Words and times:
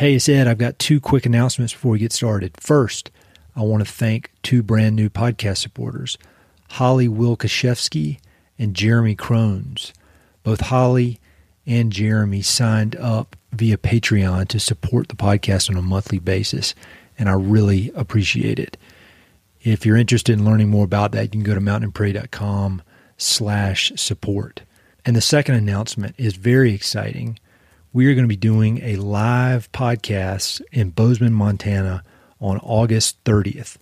Hey, 0.00 0.14
it's 0.14 0.30
Ed. 0.30 0.48
I've 0.48 0.56
got 0.56 0.78
two 0.78 0.98
quick 0.98 1.26
announcements 1.26 1.74
before 1.74 1.92
we 1.92 1.98
get 1.98 2.10
started. 2.10 2.58
First, 2.58 3.10
I 3.54 3.60
want 3.60 3.84
to 3.84 3.92
thank 3.92 4.32
two 4.42 4.62
brand 4.62 4.96
new 4.96 5.10
podcast 5.10 5.58
supporters, 5.58 6.16
Holly 6.70 7.06
Wilkaszewski 7.06 8.18
and 8.58 8.74
Jeremy 8.74 9.14
Crones. 9.14 9.92
Both 10.42 10.62
Holly 10.62 11.20
and 11.66 11.92
Jeremy 11.92 12.40
signed 12.40 12.96
up 12.96 13.36
via 13.52 13.76
Patreon 13.76 14.48
to 14.48 14.58
support 14.58 15.08
the 15.08 15.16
podcast 15.16 15.68
on 15.68 15.76
a 15.76 15.82
monthly 15.82 16.18
basis, 16.18 16.74
and 17.18 17.28
I 17.28 17.34
really 17.34 17.92
appreciate 17.94 18.58
it. 18.58 18.78
If 19.60 19.84
you're 19.84 19.98
interested 19.98 20.32
in 20.32 20.46
learning 20.46 20.70
more 20.70 20.86
about 20.86 21.12
that, 21.12 21.24
you 21.24 21.28
can 21.28 21.42
go 21.42 21.54
to 21.54 21.60
mountainandprairie.com 21.60 22.80
slash 23.18 23.92
support. 23.96 24.62
And 25.04 25.14
the 25.14 25.20
second 25.20 25.56
announcement 25.56 26.14
is 26.16 26.36
very 26.36 26.72
exciting. 26.72 27.38
We 27.92 28.06
are 28.06 28.14
going 28.14 28.22
to 28.24 28.28
be 28.28 28.36
doing 28.36 28.78
a 28.84 28.94
live 28.94 29.72
podcast 29.72 30.62
in 30.70 30.90
Bozeman, 30.90 31.32
Montana 31.32 32.04
on 32.40 32.58
August 32.58 33.22
30th. 33.24 33.78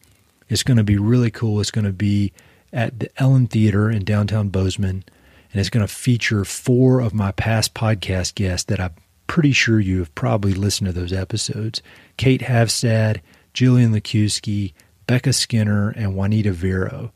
It's 0.49 0.63
going 0.63 0.79
to 0.79 0.83
be 0.83 0.97
really 0.97 1.31
cool. 1.31 1.61
It's 1.61 1.71
going 1.71 1.85
to 1.85 1.93
be 1.93 2.33
at 2.73 3.01
the 3.01 3.11
Ellen 3.21 3.49
Theater 3.49 3.91
in 3.91 4.07
downtown 4.07 4.49
Bozeman, 4.49 5.05
and 5.53 5.61
it's 5.61 5.69
going 5.69 5.87
to 5.87 5.93
feature 5.93 6.47
four 6.47 7.01
of 7.01 7.13
my 7.13 7.33
past 7.33 7.75
podcast 7.75 8.35
guests 8.35 8.65
that 8.69 8.81
I'm 8.81 8.95
pretty 9.27 9.53
sure 9.53 9.79
you 9.79 9.99
have 9.99 10.15
probably 10.15 10.55
listened 10.55 10.87
to 10.87 10.99
those 10.99 11.13
episodes 11.13 11.83
Kate 12.17 12.41
Havstad, 12.41 13.21
Jillian 13.53 13.95
Lukiwski, 13.95 14.73
Becca 15.07 15.35
Skinner, 15.35 15.91
and 15.91 16.17
Juanita 16.17 16.53
Vero. 16.53 17.13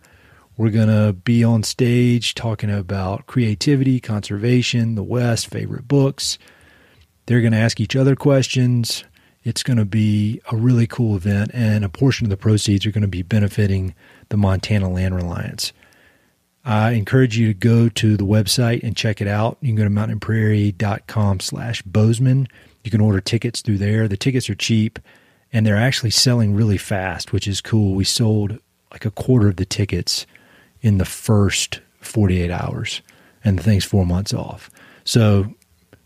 We're 0.58 0.68
going 0.68 0.88
to 0.88 1.14
be 1.14 1.42
on 1.42 1.62
stage 1.62 2.34
talking 2.34 2.70
about 2.70 3.26
creativity, 3.26 3.98
conservation, 3.98 4.94
the 4.94 5.02
West, 5.02 5.46
favorite 5.46 5.88
books. 5.88 6.38
They're 7.26 7.40
going 7.40 7.52
to 7.52 7.58
ask 7.58 7.80
each 7.80 7.96
other 7.96 8.16
questions. 8.16 9.04
It's 9.44 9.62
going 9.62 9.78
to 9.78 9.84
be 9.84 10.40
a 10.50 10.56
really 10.56 10.86
cool 10.86 11.16
event, 11.16 11.50
and 11.52 11.84
a 11.84 11.88
portion 11.88 12.26
of 12.26 12.30
the 12.30 12.36
proceeds 12.36 12.86
are 12.86 12.92
going 12.92 13.02
to 13.02 13.08
be 13.08 13.22
benefiting 13.22 13.94
the 14.28 14.36
Montana 14.36 14.88
Land 14.88 15.16
Reliance. 15.16 15.72
I 16.64 16.92
encourage 16.92 17.36
you 17.36 17.48
to 17.48 17.54
go 17.54 17.88
to 17.88 18.16
the 18.16 18.24
website 18.24 18.84
and 18.84 18.96
check 18.96 19.20
it 19.20 19.26
out. 19.26 19.58
You 19.60 19.68
can 19.68 19.76
go 19.76 19.84
to 19.84 19.90
mountainprairie.com 19.90 21.40
slash 21.40 21.82
Bozeman. 21.82 22.46
You 22.84 22.90
can 22.90 23.00
order 23.00 23.20
tickets 23.20 23.62
through 23.62 23.78
there. 23.78 24.06
The 24.06 24.16
tickets 24.16 24.48
are 24.48 24.54
cheap, 24.54 25.00
and 25.52 25.66
they're 25.66 25.76
actually 25.76 26.10
selling 26.10 26.54
really 26.54 26.78
fast, 26.78 27.32
which 27.32 27.48
is 27.48 27.60
cool. 27.60 27.94
We 27.94 28.04
sold 28.04 28.58
like 28.92 29.04
a 29.04 29.10
quarter 29.10 29.48
of 29.48 29.56
the 29.56 29.64
tickets 29.64 30.24
in 30.82 30.98
the 30.98 31.04
first 31.04 31.80
48 32.00 32.50
hours, 32.50 33.02
and 33.44 33.58
the 33.58 33.62
thing's 33.62 33.84
four 33.84 34.06
months 34.06 34.32
off. 34.32 34.70
So, 35.04 35.52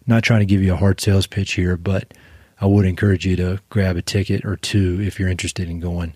not 0.07 0.23
trying 0.23 0.41
to 0.41 0.47
give 0.47 0.63
you 0.63 0.73
a 0.73 0.77
hard 0.77 1.01
sales 1.01 1.27
pitch 1.27 1.53
here, 1.53 1.77
but– 1.77 2.15
I 2.61 2.67
would 2.67 2.87
encourage 2.87 3.27
you 3.27 3.37
to 3.37 3.61
grab 3.69 3.97
a 3.97 4.03
ticket 4.03 4.45
or 4.45 4.57
two 4.57 5.01
if 5.01 5.19
you're 5.19 5.29
interested 5.29 5.69
in 5.69 5.81
going. 5.81 6.15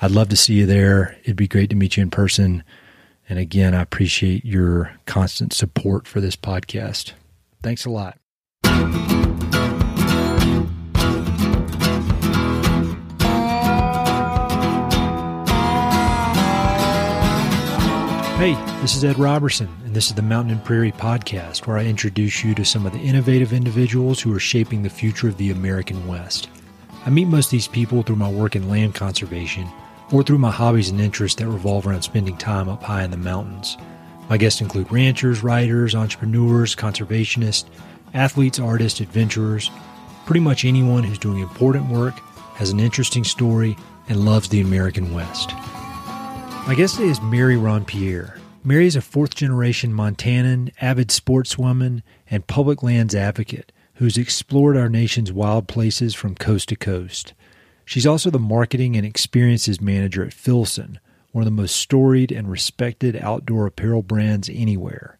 I'd 0.00 0.10
love 0.10 0.28
to 0.30 0.36
see 0.36 0.54
you 0.54 0.66
there. 0.66 1.16
It'd 1.22 1.36
be 1.36 1.48
great 1.48 1.70
to 1.70 1.76
meet 1.76 1.96
you 1.96 2.02
in 2.02 2.10
person. 2.10 2.64
And 3.28 3.38
again, 3.38 3.74
I 3.74 3.82
appreciate 3.82 4.44
your 4.44 4.92
constant 5.06 5.52
support 5.52 6.06
for 6.06 6.20
this 6.20 6.36
podcast. 6.36 7.12
Thanks 7.62 7.84
a 7.84 7.90
lot. 7.90 8.18
Hey, 18.44 18.62
this 18.82 18.94
is 18.94 19.02
Ed 19.02 19.18
Roberson, 19.18 19.70
and 19.86 19.96
this 19.96 20.08
is 20.08 20.16
the 20.16 20.20
Mountain 20.20 20.52
and 20.52 20.62
Prairie 20.62 20.92
Podcast, 20.92 21.66
where 21.66 21.78
I 21.78 21.86
introduce 21.86 22.44
you 22.44 22.54
to 22.56 22.62
some 22.62 22.84
of 22.84 22.92
the 22.92 22.98
innovative 22.98 23.54
individuals 23.54 24.20
who 24.20 24.34
are 24.34 24.38
shaping 24.38 24.82
the 24.82 24.90
future 24.90 25.28
of 25.28 25.38
the 25.38 25.50
American 25.50 26.06
West. 26.06 26.50
I 27.06 27.08
meet 27.08 27.24
most 27.24 27.46
of 27.46 27.52
these 27.52 27.68
people 27.68 28.02
through 28.02 28.16
my 28.16 28.30
work 28.30 28.54
in 28.54 28.68
land 28.68 28.94
conservation 28.94 29.66
or 30.12 30.22
through 30.22 30.36
my 30.36 30.50
hobbies 30.50 30.90
and 30.90 31.00
interests 31.00 31.38
that 31.38 31.48
revolve 31.48 31.86
around 31.86 32.02
spending 32.02 32.36
time 32.36 32.68
up 32.68 32.82
high 32.82 33.02
in 33.02 33.10
the 33.10 33.16
mountains. 33.16 33.78
My 34.28 34.36
guests 34.36 34.60
include 34.60 34.92
ranchers, 34.92 35.42
writers, 35.42 35.94
entrepreneurs, 35.94 36.76
conservationists, 36.76 37.64
athletes, 38.12 38.58
artists, 38.58 39.00
adventurers, 39.00 39.70
pretty 40.26 40.40
much 40.40 40.66
anyone 40.66 41.02
who's 41.02 41.16
doing 41.16 41.38
important 41.38 41.88
work, 41.88 42.18
has 42.56 42.68
an 42.68 42.78
interesting 42.78 43.24
story, 43.24 43.74
and 44.10 44.26
loves 44.26 44.50
the 44.50 44.60
American 44.60 45.14
West. 45.14 45.50
My 46.66 46.74
guest 46.74 46.96
today 46.96 47.10
is 47.10 47.20
Mary 47.20 47.56
Rondepierre. 47.56 48.38
Mary 48.64 48.86
is 48.86 48.96
a 48.96 49.02
fourth 49.02 49.34
generation 49.34 49.92
Montanan, 49.92 50.72
avid 50.80 51.08
sportswoman, 51.08 52.02
and 52.30 52.46
public 52.46 52.82
lands 52.82 53.14
advocate 53.14 53.70
who's 53.96 54.16
explored 54.16 54.74
our 54.74 54.88
nation's 54.88 55.30
wild 55.30 55.68
places 55.68 56.14
from 56.14 56.34
coast 56.34 56.70
to 56.70 56.76
coast. 56.76 57.34
She's 57.84 58.06
also 58.06 58.30
the 58.30 58.38
marketing 58.38 58.96
and 58.96 59.04
experiences 59.04 59.78
manager 59.78 60.24
at 60.24 60.32
Filson, 60.32 60.98
one 61.32 61.42
of 61.42 61.44
the 61.44 61.50
most 61.50 61.76
storied 61.76 62.32
and 62.32 62.50
respected 62.50 63.14
outdoor 63.16 63.66
apparel 63.66 64.00
brands 64.00 64.48
anywhere. 64.48 65.18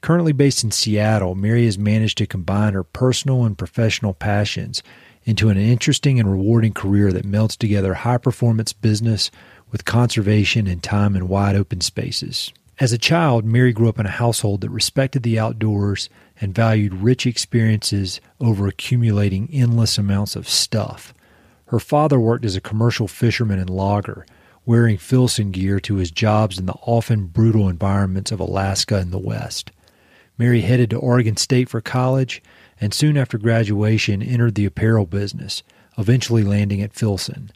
Currently 0.00 0.32
based 0.32 0.64
in 0.64 0.70
Seattle, 0.70 1.34
Mary 1.34 1.66
has 1.66 1.76
managed 1.76 2.16
to 2.18 2.26
combine 2.26 2.72
her 2.72 2.84
personal 2.84 3.44
and 3.44 3.58
professional 3.58 4.14
passions 4.14 4.82
into 5.24 5.50
an 5.50 5.58
interesting 5.58 6.18
and 6.18 6.30
rewarding 6.30 6.72
career 6.72 7.12
that 7.12 7.26
melts 7.26 7.56
together 7.56 7.92
high 7.92 8.16
performance 8.16 8.72
business 8.72 9.30
with 9.70 9.84
conservation 9.84 10.66
and 10.66 10.82
time 10.82 11.16
in 11.16 11.28
wide 11.28 11.56
open 11.56 11.80
spaces. 11.80 12.52
As 12.80 12.92
a 12.92 12.98
child, 12.98 13.44
Mary 13.44 13.72
grew 13.72 13.88
up 13.88 13.98
in 13.98 14.06
a 14.06 14.10
household 14.10 14.60
that 14.60 14.70
respected 14.70 15.24
the 15.24 15.38
outdoors 15.38 16.08
and 16.40 16.54
valued 16.54 16.94
rich 16.94 17.26
experiences 17.26 18.20
over 18.40 18.68
accumulating 18.68 19.48
endless 19.52 19.98
amounts 19.98 20.36
of 20.36 20.48
stuff. 20.48 21.12
Her 21.66 21.80
father 21.80 22.20
worked 22.20 22.44
as 22.44 22.56
a 22.56 22.60
commercial 22.60 23.08
fisherman 23.08 23.58
and 23.58 23.68
logger, 23.68 24.24
wearing 24.64 24.96
Filson 24.96 25.50
gear 25.50 25.80
to 25.80 25.96
his 25.96 26.10
jobs 26.10 26.58
in 26.58 26.66
the 26.66 26.76
often 26.82 27.26
brutal 27.26 27.68
environments 27.68 28.30
of 28.30 28.38
Alaska 28.38 28.96
and 28.96 29.10
the 29.10 29.18
West. 29.18 29.72
Mary 30.38 30.60
headed 30.60 30.90
to 30.90 30.98
Oregon 30.98 31.36
State 31.36 31.68
for 31.68 31.80
college 31.80 32.40
and 32.80 32.94
soon 32.94 33.16
after 33.16 33.38
graduation 33.38 34.22
entered 34.22 34.54
the 34.54 34.66
apparel 34.66 35.04
business, 35.04 35.62
eventually 35.96 36.44
landing 36.44 36.80
at 36.80 36.92
Filson. 36.92 37.50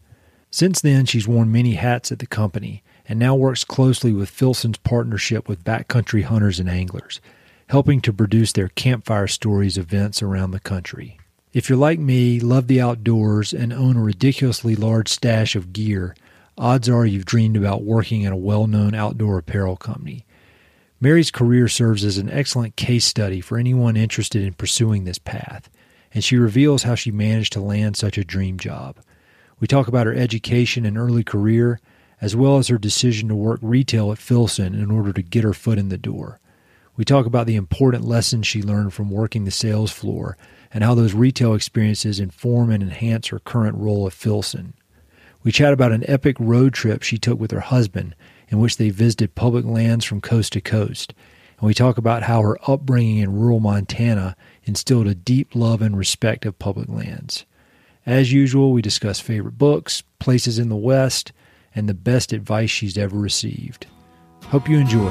Since 0.52 0.82
then, 0.82 1.06
she's 1.06 1.26
worn 1.26 1.50
many 1.50 1.74
hats 1.74 2.12
at 2.12 2.18
the 2.18 2.26
company 2.26 2.82
and 3.08 3.18
now 3.18 3.34
works 3.34 3.64
closely 3.64 4.12
with 4.12 4.28
Filson's 4.28 4.76
partnership 4.76 5.48
with 5.48 5.64
backcountry 5.64 6.24
hunters 6.24 6.60
and 6.60 6.68
anglers, 6.68 7.22
helping 7.70 8.02
to 8.02 8.12
produce 8.12 8.52
their 8.52 8.68
campfire 8.68 9.26
stories 9.26 9.78
events 9.78 10.22
around 10.22 10.50
the 10.50 10.60
country. 10.60 11.18
If 11.54 11.70
you're 11.70 11.78
like 11.78 11.98
me, 11.98 12.38
love 12.38 12.66
the 12.66 12.82
outdoors, 12.82 13.54
and 13.54 13.72
own 13.72 13.96
a 13.96 14.02
ridiculously 14.02 14.76
large 14.76 15.08
stash 15.08 15.56
of 15.56 15.72
gear, 15.72 16.14
odds 16.58 16.86
are 16.86 17.06
you've 17.06 17.24
dreamed 17.24 17.56
about 17.56 17.82
working 17.82 18.26
at 18.26 18.32
a 18.32 18.36
well 18.36 18.66
known 18.66 18.94
outdoor 18.94 19.38
apparel 19.38 19.76
company. 19.76 20.26
Mary's 21.00 21.30
career 21.30 21.66
serves 21.66 22.04
as 22.04 22.18
an 22.18 22.28
excellent 22.28 22.76
case 22.76 23.06
study 23.06 23.40
for 23.40 23.56
anyone 23.56 23.96
interested 23.96 24.42
in 24.42 24.52
pursuing 24.52 25.04
this 25.04 25.18
path, 25.18 25.70
and 26.12 26.22
she 26.22 26.36
reveals 26.36 26.82
how 26.82 26.94
she 26.94 27.10
managed 27.10 27.54
to 27.54 27.60
land 27.60 27.96
such 27.96 28.18
a 28.18 28.24
dream 28.24 28.58
job. 28.58 28.96
We 29.62 29.68
talk 29.68 29.86
about 29.86 30.08
her 30.08 30.12
education 30.12 30.84
and 30.84 30.98
early 30.98 31.22
career, 31.22 31.78
as 32.20 32.34
well 32.34 32.58
as 32.58 32.66
her 32.66 32.78
decision 32.78 33.28
to 33.28 33.36
work 33.36 33.60
retail 33.62 34.10
at 34.10 34.18
Filson 34.18 34.74
in 34.74 34.90
order 34.90 35.12
to 35.12 35.22
get 35.22 35.44
her 35.44 35.52
foot 35.54 35.78
in 35.78 35.88
the 35.88 35.96
door. 35.96 36.40
We 36.96 37.04
talk 37.04 37.26
about 37.26 37.46
the 37.46 37.54
important 37.54 38.04
lessons 38.04 38.48
she 38.48 38.60
learned 38.60 38.92
from 38.92 39.08
working 39.08 39.44
the 39.44 39.52
sales 39.52 39.92
floor 39.92 40.36
and 40.74 40.82
how 40.82 40.96
those 40.96 41.14
retail 41.14 41.54
experiences 41.54 42.18
inform 42.18 42.70
and 42.70 42.82
enhance 42.82 43.28
her 43.28 43.38
current 43.38 43.76
role 43.78 44.04
at 44.08 44.14
Filson. 44.14 44.74
We 45.44 45.52
chat 45.52 45.72
about 45.72 45.92
an 45.92 46.10
epic 46.10 46.34
road 46.40 46.74
trip 46.74 47.04
she 47.04 47.16
took 47.16 47.38
with 47.38 47.52
her 47.52 47.60
husband 47.60 48.16
in 48.48 48.58
which 48.58 48.78
they 48.78 48.90
visited 48.90 49.36
public 49.36 49.64
lands 49.64 50.04
from 50.04 50.20
coast 50.20 50.54
to 50.54 50.60
coast. 50.60 51.14
And 51.60 51.68
we 51.68 51.72
talk 51.72 51.98
about 51.98 52.24
how 52.24 52.42
her 52.42 52.58
upbringing 52.68 53.18
in 53.18 53.38
rural 53.38 53.60
Montana 53.60 54.34
instilled 54.64 55.06
a 55.06 55.14
deep 55.14 55.54
love 55.54 55.80
and 55.80 55.96
respect 55.96 56.44
of 56.46 56.58
public 56.58 56.88
lands. 56.88 57.44
As 58.04 58.32
usual, 58.32 58.72
we 58.72 58.82
discuss 58.82 59.20
favorite 59.20 59.58
books, 59.58 60.02
places 60.18 60.58
in 60.58 60.68
the 60.68 60.76
West, 60.76 61.32
and 61.72 61.88
the 61.88 61.94
best 61.94 62.32
advice 62.32 62.68
she's 62.68 62.98
ever 62.98 63.16
received. 63.16 63.86
Hope 64.46 64.68
you 64.68 64.76
enjoy. 64.76 65.10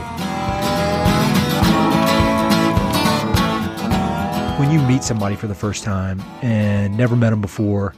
When 4.59 4.71
you 4.71 4.81
meet 4.81 5.03
somebody 5.03 5.35
for 5.37 5.47
the 5.47 5.55
first 5.55 5.85
time 5.85 6.21
and 6.41 6.97
never 6.97 7.15
met 7.15 7.29
them 7.29 7.39
before, 7.39 7.95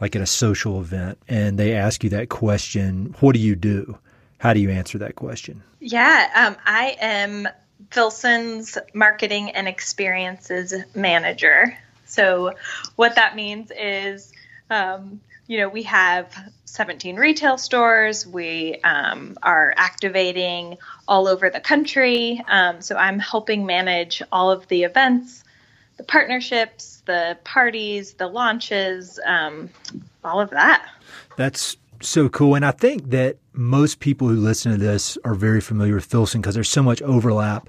like 0.00 0.14
at 0.14 0.22
a 0.22 0.26
social 0.26 0.80
event, 0.80 1.18
and 1.28 1.58
they 1.58 1.74
ask 1.74 2.04
you 2.04 2.10
that 2.10 2.28
question, 2.28 3.14
what 3.18 3.32
do 3.32 3.40
you 3.40 3.56
do? 3.56 3.98
How 4.38 4.54
do 4.54 4.60
you 4.60 4.70
answer 4.70 4.96
that 4.98 5.16
question? 5.16 5.60
Yeah, 5.80 6.30
um, 6.36 6.56
I 6.64 6.96
am 7.00 7.48
Filson's 7.90 8.78
marketing 8.94 9.50
and 9.50 9.66
experiences 9.66 10.72
manager. 10.94 11.76
So, 12.10 12.54
what 12.96 13.14
that 13.14 13.36
means 13.36 13.70
is, 13.70 14.32
um, 14.68 15.20
you 15.46 15.58
know, 15.58 15.68
we 15.68 15.84
have 15.84 16.36
17 16.64 17.16
retail 17.16 17.56
stores. 17.56 18.26
We 18.26 18.80
um, 18.82 19.36
are 19.42 19.74
activating 19.76 20.76
all 21.06 21.28
over 21.28 21.50
the 21.50 21.60
country. 21.60 22.42
Um, 22.48 22.80
so, 22.82 22.96
I'm 22.96 23.18
helping 23.18 23.64
manage 23.64 24.22
all 24.32 24.50
of 24.50 24.66
the 24.68 24.84
events 24.84 25.44
the 25.96 26.04
partnerships, 26.04 27.02
the 27.04 27.36
parties, 27.44 28.14
the 28.14 28.26
launches, 28.26 29.20
um, 29.26 29.68
all 30.24 30.40
of 30.40 30.48
that. 30.48 30.88
That's 31.36 31.76
so 32.00 32.30
cool. 32.30 32.54
And 32.54 32.64
I 32.64 32.70
think 32.70 33.10
that 33.10 33.36
most 33.52 34.00
people 34.00 34.26
who 34.26 34.36
listen 34.36 34.72
to 34.72 34.78
this 34.78 35.18
are 35.24 35.34
very 35.34 35.60
familiar 35.60 35.96
with 35.96 36.06
Filson 36.06 36.40
because 36.40 36.54
there's 36.54 36.70
so 36.70 36.82
much 36.82 37.02
overlap 37.02 37.68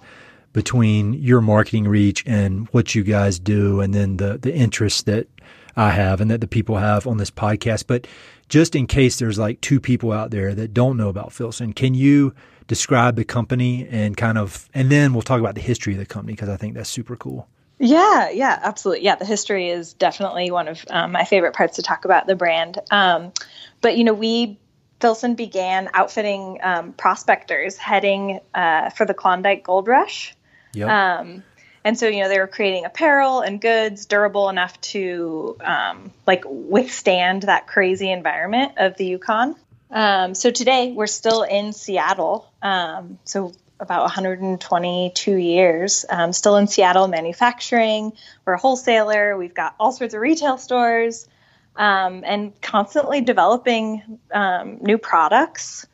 between 0.53 1.13
your 1.13 1.41
marketing 1.41 1.87
reach 1.87 2.23
and 2.25 2.67
what 2.69 2.93
you 2.93 3.03
guys 3.03 3.39
do 3.39 3.81
and 3.81 3.93
then 3.93 4.17
the 4.17 4.37
the 4.37 4.53
interests 4.53 5.03
that 5.03 5.27
I 5.75 5.91
have 5.91 6.21
and 6.21 6.29
that 6.31 6.41
the 6.41 6.47
people 6.47 6.77
have 6.77 7.07
on 7.07 7.17
this 7.17 7.31
podcast. 7.31 7.85
But 7.87 8.07
just 8.49 8.75
in 8.75 8.87
case 8.87 9.19
there's 9.19 9.39
like 9.39 9.61
two 9.61 9.79
people 9.79 10.11
out 10.11 10.31
there 10.31 10.53
that 10.53 10.73
don't 10.73 10.97
know 10.97 11.09
about 11.09 11.31
Filson, 11.31 11.73
can 11.73 11.93
you 11.93 12.33
describe 12.67 13.15
the 13.15 13.25
company 13.25 13.87
and 13.89 14.15
kind 14.15 14.37
of 14.37 14.69
and 14.73 14.89
then 14.89 15.13
we'll 15.13 15.21
talk 15.21 15.39
about 15.39 15.55
the 15.55 15.61
history 15.61 15.93
of 15.93 15.99
the 15.99 16.05
company 16.05 16.33
because 16.33 16.49
I 16.49 16.57
think 16.57 16.75
that's 16.75 16.89
super 16.89 17.15
cool. 17.15 17.47
Yeah, 17.79 18.29
yeah, 18.29 18.59
absolutely. 18.61 19.03
Yeah, 19.05 19.15
the 19.15 19.25
history 19.25 19.69
is 19.69 19.93
definitely 19.93 20.51
one 20.51 20.67
of 20.67 20.85
um, 20.89 21.11
my 21.11 21.25
favorite 21.25 21.55
parts 21.55 21.77
to 21.77 21.81
talk 21.81 22.05
about 22.05 22.27
the 22.27 22.35
brand. 22.35 22.77
Um, 22.91 23.33
but 23.81 23.97
you 23.97 24.03
know, 24.03 24.13
we 24.13 24.59
Filson 24.99 25.33
began 25.33 25.89
outfitting 25.93 26.59
um, 26.61 26.93
prospectors 26.93 27.75
heading 27.75 28.39
uh, 28.53 28.91
for 28.91 29.05
the 29.05 29.15
Klondike 29.15 29.63
Gold 29.63 29.87
Rush. 29.87 30.35
Yep. 30.73 30.89
Um, 30.89 31.43
and 31.83 31.97
so, 31.97 32.07
you 32.07 32.21
know, 32.21 32.29
they 32.29 32.39
were 32.39 32.47
creating 32.47 32.85
apparel 32.85 33.41
and 33.41 33.59
goods 33.59 34.05
durable 34.05 34.49
enough 34.49 34.79
to 34.81 35.57
um, 35.61 36.11
like 36.27 36.43
withstand 36.45 37.43
that 37.43 37.67
crazy 37.67 38.11
environment 38.11 38.73
of 38.77 38.97
the 38.97 39.05
Yukon. 39.05 39.55
Um, 39.89 40.35
so 40.35 40.51
today 40.51 40.91
we're 40.91 41.07
still 41.07 41.43
in 41.43 41.73
Seattle. 41.73 42.51
Um, 42.61 43.17
so 43.25 43.53
about 43.79 44.01
122 44.03 45.35
years, 45.35 46.05
um, 46.07 46.31
still 46.33 46.55
in 46.57 46.67
Seattle 46.67 47.07
manufacturing. 47.07 48.13
We're 48.45 48.53
a 48.53 48.59
wholesaler. 48.59 49.35
We've 49.35 49.55
got 49.55 49.75
all 49.79 49.91
sorts 49.91 50.13
of 50.13 50.21
retail 50.21 50.59
stores 50.59 51.27
um, 51.75 52.23
and 52.23 52.59
constantly 52.61 53.21
developing 53.21 54.19
um, 54.31 54.77
new 54.81 54.99
products 54.99 55.87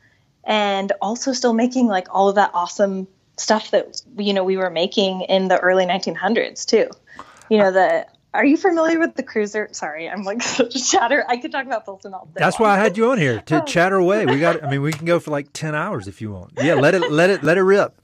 and 0.44 0.92
also 1.00 1.32
still 1.32 1.54
making 1.54 1.86
like 1.86 2.08
all 2.10 2.28
of 2.28 2.34
that 2.34 2.50
awesome 2.52 3.08
stuff 3.40 3.70
that 3.70 4.02
you 4.16 4.32
know 4.32 4.44
we 4.44 4.56
were 4.56 4.70
making 4.70 5.22
in 5.22 5.48
the 5.48 5.58
early 5.58 5.86
1900s 5.86 6.64
too. 6.64 6.88
You 7.48 7.58
know 7.58 7.72
the 7.72 8.06
are 8.34 8.44
you 8.44 8.56
familiar 8.56 8.98
with 8.98 9.14
the 9.14 9.22
cruiser? 9.22 9.68
Sorry 9.72 10.08
i'm 10.08 10.22
like 10.22 10.40
chatter 10.70 11.24
i 11.28 11.36
could 11.36 11.52
talk 11.52 11.66
about 11.66 11.84
filson 11.84 12.14
all 12.14 12.26
day. 12.26 12.32
That's 12.36 12.58
why 12.58 12.70
i 12.70 12.78
had 12.78 12.96
you 12.96 13.10
on 13.10 13.18
here 13.18 13.40
to 13.42 13.60
chatter 13.66 13.96
away. 13.96 14.26
We 14.26 14.38
got 14.38 14.62
i 14.64 14.70
mean 14.70 14.82
we 14.82 14.92
can 14.92 15.06
go 15.06 15.20
for 15.20 15.30
like 15.30 15.52
10 15.52 15.74
hours 15.74 16.08
if 16.08 16.20
you 16.20 16.32
want. 16.32 16.52
Yeah 16.60 16.74
let 16.74 16.94
it 16.94 17.10
let 17.10 17.30
it 17.30 17.42
let 17.42 17.58
it 17.58 17.62
rip. 17.62 17.94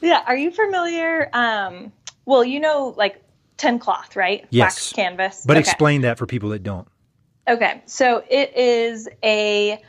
Yeah 0.00 0.22
are 0.26 0.36
you 0.36 0.50
familiar 0.50 1.30
um 1.32 1.92
well 2.24 2.44
you 2.44 2.60
know 2.60 2.94
like 2.96 3.22
tin 3.56 3.78
cloth 3.78 4.16
right? 4.16 4.46
Yes. 4.50 4.64
wax 4.64 4.92
canvas? 4.92 5.44
But 5.46 5.56
okay. 5.56 5.60
explain 5.60 6.02
that 6.02 6.18
for 6.18 6.26
people 6.26 6.50
that 6.50 6.62
don't. 6.62 6.88
Okay, 7.48 7.82
so 7.86 8.22
it 8.30 8.56
is 8.56 9.08
a 9.24 9.82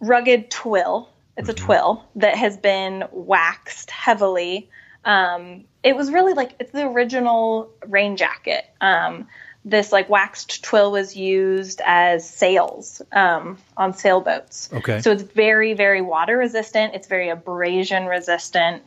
rugged 0.00 0.50
twill. 0.50 1.08
It's 1.40 1.48
a 1.48 1.54
mm-hmm. 1.54 1.64
twill 1.64 2.04
that 2.16 2.36
has 2.36 2.56
been 2.56 3.04
waxed 3.10 3.90
heavily. 3.90 4.68
Um, 5.04 5.64
it 5.82 5.96
was 5.96 6.12
really 6.12 6.34
like 6.34 6.54
it's 6.60 6.70
the 6.70 6.86
original 6.86 7.70
rain 7.86 8.16
jacket. 8.16 8.64
Um, 8.80 9.26
this 9.64 9.90
like 9.92 10.08
waxed 10.08 10.62
twill 10.62 10.92
was 10.92 11.16
used 11.16 11.80
as 11.84 12.28
sails 12.28 13.02
um, 13.12 13.58
on 13.76 13.94
sailboats. 13.94 14.70
Okay. 14.72 15.00
So 15.00 15.12
it's 15.12 15.22
very, 15.22 15.74
very 15.74 16.02
water 16.02 16.36
resistant. 16.36 16.94
It's 16.94 17.08
very 17.08 17.30
abrasion 17.30 18.06
resistant. 18.06 18.82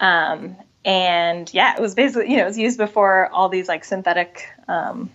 Um, 0.00 0.56
and 0.84 1.52
yeah, 1.54 1.76
it 1.76 1.80
was 1.80 1.94
basically 1.94 2.30
you 2.30 2.36
know 2.36 2.42
it 2.42 2.46
was 2.46 2.58
used 2.58 2.78
before 2.78 3.28
all 3.28 3.48
these 3.48 3.68
like 3.68 3.84
synthetic 3.84 4.48
um, 4.66 5.10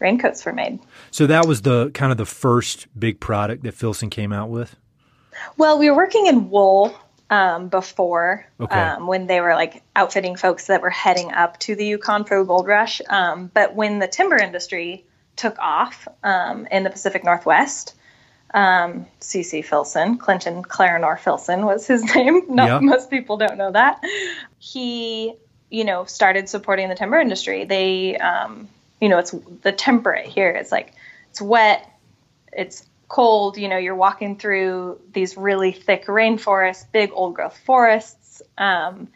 raincoats 0.00 0.44
were 0.44 0.52
made. 0.52 0.80
So 1.12 1.28
that 1.28 1.46
was 1.46 1.62
the 1.62 1.90
kind 1.92 2.10
of 2.10 2.18
the 2.18 2.26
first 2.26 2.88
big 2.98 3.20
product 3.20 3.62
that 3.62 3.74
Filson 3.74 4.10
came 4.10 4.32
out 4.32 4.50
with. 4.50 4.76
Well, 5.56 5.78
we 5.78 5.90
were 5.90 5.96
working 5.96 6.26
in 6.26 6.50
wool 6.50 6.94
um, 7.30 7.68
before 7.68 8.46
okay. 8.60 8.78
um, 8.78 9.06
when 9.06 9.26
they 9.26 9.40
were 9.40 9.54
like 9.54 9.82
outfitting 9.96 10.36
folks 10.36 10.66
that 10.66 10.82
were 10.82 10.90
heading 10.90 11.32
up 11.32 11.58
to 11.60 11.74
the 11.74 11.86
Yukon 11.86 12.24
for 12.24 12.38
the 12.38 12.44
gold 12.44 12.66
rush. 12.66 13.00
Um, 13.08 13.50
but 13.52 13.74
when 13.74 13.98
the 13.98 14.08
timber 14.08 14.36
industry 14.36 15.04
took 15.36 15.58
off 15.58 16.06
um, 16.22 16.66
in 16.70 16.82
the 16.82 16.90
Pacific 16.90 17.24
Northwest, 17.24 17.94
C.C. 19.20 19.58
Um, 19.58 19.62
Filson, 19.62 20.18
Clinton 20.18 20.62
Clarenor 20.62 21.18
Filson 21.18 21.64
was 21.64 21.86
his 21.86 22.04
name. 22.14 22.54
Not 22.54 22.68
yeah. 22.68 22.78
most 22.80 23.10
people 23.10 23.38
don't 23.38 23.56
know 23.56 23.72
that. 23.72 24.02
He, 24.58 25.34
you 25.70 25.84
know, 25.84 26.04
started 26.04 26.50
supporting 26.50 26.90
the 26.90 26.94
timber 26.94 27.18
industry. 27.18 27.64
They 27.64 28.18
um, 28.18 28.68
you 29.00 29.08
know, 29.08 29.18
it's 29.18 29.34
the 29.62 29.72
temperate 29.72 30.26
here. 30.26 30.50
It's 30.50 30.70
like 30.70 30.92
it's 31.30 31.42
wet, 31.42 31.90
it's 32.52 32.86
cold. 33.12 33.56
You 33.56 33.68
know, 33.68 33.76
you're 33.76 33.94
walking 33.94 34.36
through 34.36 35.00
these 35.12 35.36
really 35.36 35.70
thick 35.70 36.06
rainforests, 36.06 36.90
big 36.90 37.12
old 37.12 37.34
growth 37.34 37.56
forests. 37.64 38.42
Um, 38.58 39.08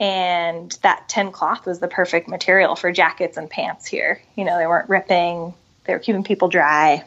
and 0.00 0.76
that 0.82 1.08
tin 1.08 1.30
cloth 1.30 1.66
was 1.66 1.80
the 1.80 1.88
perfect 1.88 2.28
material 2.28 2.76
for 2.76 2.90
jackets 2.90 3.36
and 3.36 3.50
pants 3.50 3.86
here. 3.86 4.22
You 4.36 4.44
know, 4.44 4.56
they 4.58 4.66
weren't 4.66 4.88
ripping; 4.88 5.54
they 5.84 5.92
were 5.92 5.98
keeping 5.98 6.24
people 6.24 6.48
dry. 6.48 7.04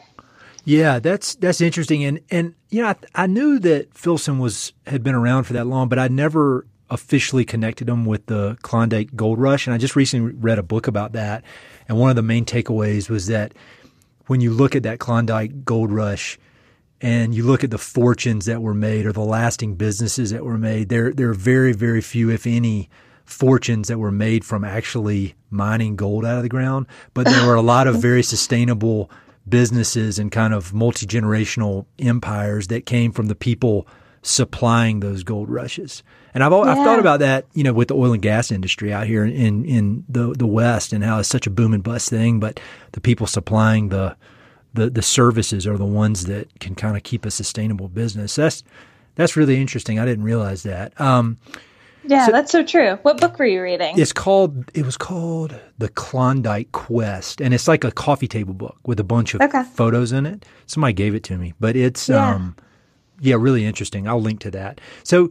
Yeah, 0.64 0.98
that's 0.98 1.34
that's 1.34 1.60
interesting, 1.60 2.04
and 2.04 2.20
and 2.30 2.54
you 2.70 2.82
know, 2.82 2.88
I, 2.88 2.96
I 3.14 3.26
knew 3.26 3.58
that 3.58 3.94
Filson 3.94 4.38
was 4.38 4.72
had 4.86 5.02
been 5.02 5.14
around 5.14 5.44
for 5.44 5.54
that 5.54 5.66
long, 5.66 5.88
but 5.88 5.98
I 5.98 6.08
never 6.08 6.66
officially 6.90 7.44
connected 7.44 7.86
them 7.86 8.06
with 8.06 8.26
the 8.26 8.56
Klondike 8.62 9.14
Gold 9.14 9.38
Rush, 9.38 9.66
and 9.66 9.74
I 9.74 9.78
just 9.78 9.96
recently 9.96 10.32
read 10.32 10.58
a 10.58 10.62
book 10.62 10.86
about 10.86 11.12
that, 11.12 11.44
and 11.88 11.98
one 11.98 12.10
of 12.10 12.16
the 12.16 12.22
main 12.22 12.46
takeaways 12.46 13.10
was 13.10 13.26
that 13.26 13.52
when 14.28 14.40
you 14.40 14.52
look 14.52 14.76
at 14.76 14.84
that 14.84 15.00
Klondike 15.00 15.64
gold 15.64 15.90
rush 15.90 16.38
and 17.00 17.34
you 17.34 17.44
look 17.44 17.64
at 17.64 17.70
the 17.70 17.78
fortunes 17.78 18.46
that 18.46 18.62
were 18.62 18.74
made 18.74 19.06
or 19.06 19.12
the 19.12 19.20
lasting 19.20 19.74
businesses 19.74 20.30
that 20.30 20.44
were 20.44 20.58
made, 20.58 20.88
there, 20.88 21.12
there 21.12 21.30
are 21.30 21.34
very, 21.34 21.72
very 21.72 22.00
few, 22.00 22.30
if 22.30 22.46
any, 22.46 22.88
fortunes 23.24 23.88
that 23.88 23.98
were 23.98 24.12
made 24.12 24.44
from 24.44 24.64
actually 24.64 25.34
mining 25.50 25.96
gold 25.96 26.24
out 26.24 26.36
of 26.36 26.42
the 26.42 26.48
ground. 26.48 26.86
But 27.14 27.26
there 27.26 27.46
were 27.46 27.54
a 27.54 27.62
lot 27.62 27.86
of 27.86 28.00
very 28.00 28.22
sustainable 28.22 29.10
businesses 29.48 30.18
and 30.18 30.30
kind 30.30 30.52
of 30.52 30.74
multi 30.74 31.06
generational 31.06 31.86
empires 31.98 32.68
that 32.68 32.86
came 32.86 33.12
from 33.12 33.26
the 33.26 33.34
people 33.34 33.86
supplying 34.28 35.00
those 35.00 35.22
gold 35.22 35.48
rushes. 35.48 36.02
And 36.34 36.44
I've, 36.44 36.52
yeah. 36.52 36.58
I've 36.58 36.76
thought 36.76 36.98
about 36.98 37.20
that, 37.20 37.46
you 37.54 37.64
know, 37.64 37.72
with 37.72 37.88
the 37.88 37.94
oil 37.94 38.12
and 38.12 38.22
gas 38.22 38.52
industry 38.52 38.92
out 38.92 39.06
here 39.06 39.24
in, 39.24 39.64
in 39.64 40.04
the, 40.08 40.34
the 40.34 40.46
West 40.46 40.92
and 40.92 41.02
how 41.02 41.18
it's 41.18 41.28
such 41.28 41.46
a 41.46 41.50
boom 41.50 41.72
and 41.72 41.82
bust 41.82 42.10
thing, 42.10 42.38
but 42.38 42.60
the 42.92 43.00
people 43.00 43.26
supplying 43.26 43.88
the, 43.88 44.16
the, 44.74 44.90
the 44.90 45.02
services 45.02 45.66
are 45.66 45.78
the 45.78 45.84
ones 45.84 46.26
that 46.26 46.60
can 46.60 46.74
kind 46.74 46.96
of 46.96 47.02
keep 47.02 47.24
a 47.24 47.30
sustainable 47.30 47.88
business. 47.88 48.36
That's, 48.36 48.62
that's 49.14 49.36
really 49.36 49.60
interesting. 49.60 49.98
I 49.98 50.04
didn't 50.04 50.24
realize 50.24 50.62
that. 50.62 50.98
Um, 51.00 51.38
yeah, 52.04 52.26
so, 52.26 52.32
that's 52.32 52.52
so 52.52 52.64
true. 52.64 52.98
What 53.02 53.20
book 53.20 53.38
were 53.38 53.46
you 53.46 53.62
reading? 53.62 53.98
It's 53.98 54.12
called. 54.12 54.70
It 54.72 54.86
was 54.86 54.96
called 54.96 55.58
The 55.78 55.88
Klondike 55.88 56.72
Quest, 56.72 57.40
and 57.40 57.52
it's 57.52 57.68
like 57.68 57.84
a 57.84 57.90
coffee 57.90 58.28
table 58.28 58.54
book 58.54 58.78
with 58.86 59.00
a 59.00 59.04
bunch 59.04 59.34
of 59.34 59.42
okay. 59.42 59.64
photos 59.74 60.12
in 60.12 60.24
it. 60.24 60.46
Somebody 60.66 60.94
gave 60.94 61.14
it 61.14 61.24
to 61.24 61.36
me, 61.36 61.54
but 61.60 61.76
it's 61.76 62.08
yeah. 62.08 62.34
um, 62.34 62.56
yeah, 63.20 63.36
really 63.38 63.64
interesting. 63.64 64.08
I'll 64.08 64.20
link 64.20 64.40
to 64.40 64.50
that. 64.52 64.80
So, 65.02 65.30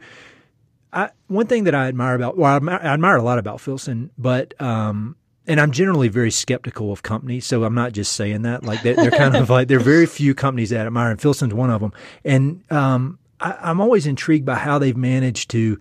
I, 0.94 1.10
one 1.28 1.48
thing 1.48 1.66
that 1.66 1.76
I 1.76 1.88
admire 1.88 2.16
about, 2.16 2.38
well, 2.38 2.52
I 2.52 2.56
admire, 2.56 2.80
I 2.82 2.88
admire 2.88 3.18
a 3.18 3.22
lot 3.22 3.40
about 3.40 3.60
Filson, 3.60 4.10
but, 4.18 4.60
um, 4.62 5.16
and 5.46 5.62
I'm 5.62 5.72
generally 5.72 6.10
very 6.10 6.32
skeptical 6.32 6.92
of 6.92 7.04
companies, 7.04 7.46
so 7.46 7.64
I'm 7.64 7.76
not 7.76 7.94
just 7.94 8.14
saying 8.14 8.42
that. 8.42 8.64
Like 8.64 8.82
they're, 8.84 8.96
they're 8.96 9.12
kind 9.12 9.36
of 9.36 9.50
like 9.50 9.70
there 9.70 9.78
are 9.78 9.82
very 9.84 10.06
few 10.06 10.36
companies 10.36 10.72
that 10.72 10.82
I 10.82 10.86
admire, 10.88 11.12
and 11.12 11.22
Filson's 11.22 11.54
one 11.54 11.70
of 11.70 11.82
them. 11.82 11.94
And 12.26 12.64
um, 12.72 13.18
I, 13.40 13.72
am 13.72 13.80
always 13.80 14.06
intrigued 14.06 14.46
by 14.46 14.56
how 14.56 14.78
they've 14.78 14.98
managed 14.98 15.50
to 15.52 15.80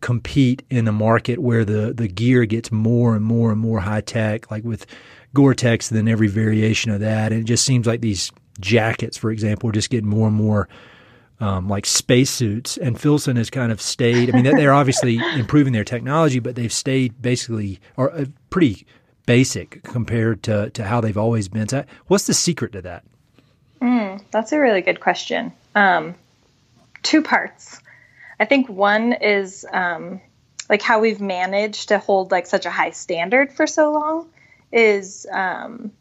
compete 0.00 0.64
in 0.68 0.86
a 0.88 0.92
market 0.92 1.38
where 1.38 1.64
the 1.64 1.94
the 1.94 2.08
gear 2.08 2.44
gets 2.44 2.72
more 2.72 3.14
and 3.14 3.24
more 3.24 3.52
and 3.52 3.60
more 3.60 3.80
high 3.80 4.00
tech, 4.00 4.50
like 4.50 4.64
with 4.64 4.84
Gore-Tex, 5.32 5.88
then 5.88 6.08
every 6.08 6.28
variation 6.28 6.90
of 6.90 7.00
that. 7.00 7.32
And 7.32 7.40
it 7.40 7.44
just 7.44 7.64
seems 7.64 7.86
like 7.86 8.00
these 8.00 8.32
jackets, 8.60 9.16
for 9.16 9.30
example, 9.30 9.68
are 9.68 9.72
just 9.72 9.90
getting 9.90 10.08
more 10.08 10.28
and 10.28 10.36
more 10.36 10.68
um, 11.40 11.68
like 11.68 11.86
spacesuits, 11.86 12.76
and 12.76 13.00
Filson 13.00 13.36
has 13.36 13.50
kind 13.50 13.72
of 13.72 13.80
stayed. 13.80 14.30
I 14.30 14.40
mean, 14.40 14.44
they're 14.44 14.72
obviously 14.72 15.18
improving 15.34 15.72
their 15.72 15.84
technology, 15.84 16.38
but 16.38 16.54
they've 16.54 16.72
stayed 16.72 17.20
basically 17.20 17.80
or 17.96 18.12
uh, 18.12 18.26
pretty 18.50 18.86
basic 19.26 19.82
compared 19.82 20.42
to 20.44 20.70
to 20.70 20.84
how 20.84 21.00
they've 21.00 21.18
always 21.18 21.48
been. 21.48 21.68
So, 21.68 21.84
what's 22.06 22.26
the 22.26 22.34
secret 22.34 22.72
to 22.72 22.82
that? 22.82 23.04
Mm, 23.80 24.22
that's 24.30 24.52
a 24.52 24.58
really 24.58 24.80
good 24.80 25.00
question. 25.00 25.52
Um, 25.74 26.14
two 27.02 27.22
parts. 27.22 27.80
I 28.40 28.44
think 28.44 28.68
one 28.68 29.12
is 29.12 29.66
um, 29.72 30.20
like 30.68 30.82
how 30.82 31.00
we've 31.00 31.20
managed 31.20 31.88
to 31.88 31.98
hold 31.98 32.30
like 32.32 32.46
such 32.46 32.66
a 32.66 32.70
high 32.70 32.90
standard 32.90 33.52
for 33.52 33.66
so 33.66 33.92
long 33.92 34.28
is 34.72 35.26
um, 35.32 35.92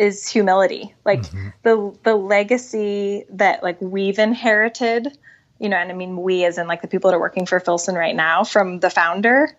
is 0.00 0.26
humility. 0.26 0.94
Like 1.04 1.22
mm-hmm. 1.22 1.48
the 1.62 1.96
the 2.02 2.16
legacy 2.16 3.24
that 3.30 3.62
like 3.62 3.80
we've 3.80 4.18
inherited, 4.18 5.16
you 5.58 5.68
know, 5.68 5.76
and 5.76 5.92
I 5.92 5.94
mean 5.94 6.22
we 6.22 6.44
as 6.44 6.58
in 6.58 6.66
like 6.66 6.80
the 6.80 6.88
people 6.88 7.10
that 7.10 7.16
are 7.16 7.20
working 7.20 7.46
for 7.46 7.60
Filson 7.60 7.94
right 7.94 8.16
now 8.16 8.42
from 8.42 8.80
the 8.80 8.88
founder, 8.88 9.54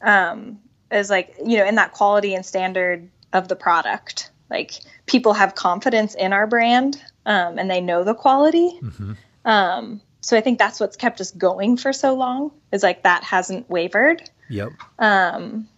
um, 0.00 0.58
is 0.90 1.10
like 1.10 1.36
you 1.44 1.58
know 1.58 1.66
in 1.66 1.74
that 1.74 1.92
quality 1.92 2.34
and 2.34 2.44
standard 2.44 3.08
of 3.32 3.48
the 3.48 3.56
product 3.56 4.30
like 4.50 4.74
people 5.06 5.32
have 5.32 5.54
confidence 5.54 6.14
in 6.14 6.32
our 6.32 6.46
brand 6.46 7.02
um, 7.26 7.58
and 7.58 7.70
they 7.70 7.80
know 7.80 8.04
the 8.04 8.14
quality 8.14 8.70
mm-hmm. 8.80 9.12
um, 9.44 10.00
so 10.20 10.36
i 10.36 10.40
think 10.40 10.58
that's 10.58 10.78
what's 10.78 10.96
kept 10.96 11.20
us 11.20 11.32
going 11.32 11.76
for 11.76 11.92
so 11.92 12.14
long 12.14 12.50
is 12.72 12.82
like 12.82 13.02
that 13.02 13.24
hasn't 13.24 13.68
wavered 13.68 14.22
yep 14.48 14.70
um, 15.00 15.68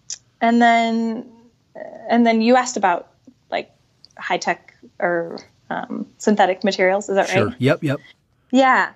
and 0.41 0.61
then 0.61 1.27
and 2.09 2.27
then 2.27 2.43
you 2.43 2.57
asked 2.57 2.77
about 2.77 3.09
high 4.19 4.39
tech 4.39 4.75
or 4.99 5.39
um, 5.71 6.07
synthetic 6.19 6.65
materials 6.65 7.09
is 7.09 7.17
that 7.17 7.29
right? 7.29 7.35
sure. 7.35 7.47
right 7.47 7.57
yep 7.59 7.83
yep 7.83 8.01
yeah 8.51 8.93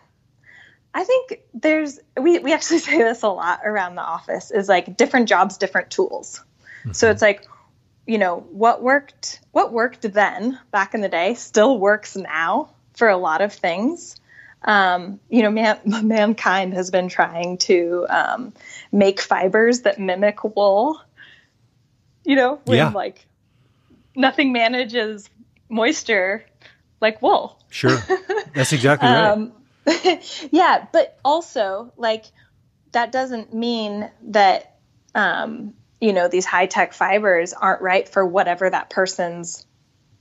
I 0.94 1.04
think 1.04 1.40
there's 1.54 2.00
we 2.20 2.38
we 2.38 2.52
actually 2.52 2.78
say 2.80 2.98
this 2.98 3.22
a 3.22 3.28
lot 3.28 3.60
around 3.64 3.94
the 3.94 4.02
office 4.02 4.50
is 4.50 4.68
like 4.68 4.96
different 4.96 5.28
jobs, 5.28 5.56
different 5.58 5.90
tools. 5.90 6.42
Mm-hmm. 6.80 6.92
So 6.92 7.10
it's 7.10 7.22
like, 7.22 7.46
you 8.06 8.18
know, 8.18 8.40
what 8.50 8.82
worked 8.82 9.40
what 9.52 9.72
worked 9.72 10.02
then 10.02 10.58
back 10.70 10.94
in 10.94 11.00
the 11.00 11.08
day 11.08 11.34
still 11.34 11.78
works 11.78 12.16
now 12.16 12.70
for 12.94 13.08
a 13.08 13.16
lot 13.16 13.40
of 13.40 13.52
things. 13.52 14.16
Um, 14.64 15.18
you 15.28 15.42
know, 15.42 15.50
man, 15.50 15.80
mankind 15.84 16.74
has 16.74 16.90
been 16.90 17.08
trying 17.08 17.58
to 17.58 18.06
um, 18.08 18.52
make 18.92 19.20
fibers 19.20 19.80
that 19.82 19.98
mimic 19.98 20.44
wool. 20.44 21.00
You 22.24 22.36
know, 22.36 22.60
when 22.64 22.78
yeah. 22.78 22.90
like 22.90 23.26
nothing 24.14 24.52
manages 24.52 25.28
moisture 25.68 26.44
like 27.00 27.20
wool. 27.22 27.58
Sure, 27.70 27.98
that's 28.54 28.72
exactly 28.72 29.08
right. 29.08 29.30
um, 29.30 29.52
yeah, 30.50 30.86
but 30.92 31.18
also 31.24 31.92
like 31.96 32.26
that 32.92 33.12
doesn't 33.12 33.52
mean 33.54 34.10
that 34.28 34.76
um, 35.14 35.74
you 36.00 36.12
know 36.12 36.28
these 36.28 36.44
high 36.44 36.66
tech 36.66 36.92
fibers 36.92 37.52
aren't 37.52 37.82
right 37.82 38.08
for 38.08 38.24
whatever 38.24 38.68
that 38.68 38.90
person's 38.90 39.66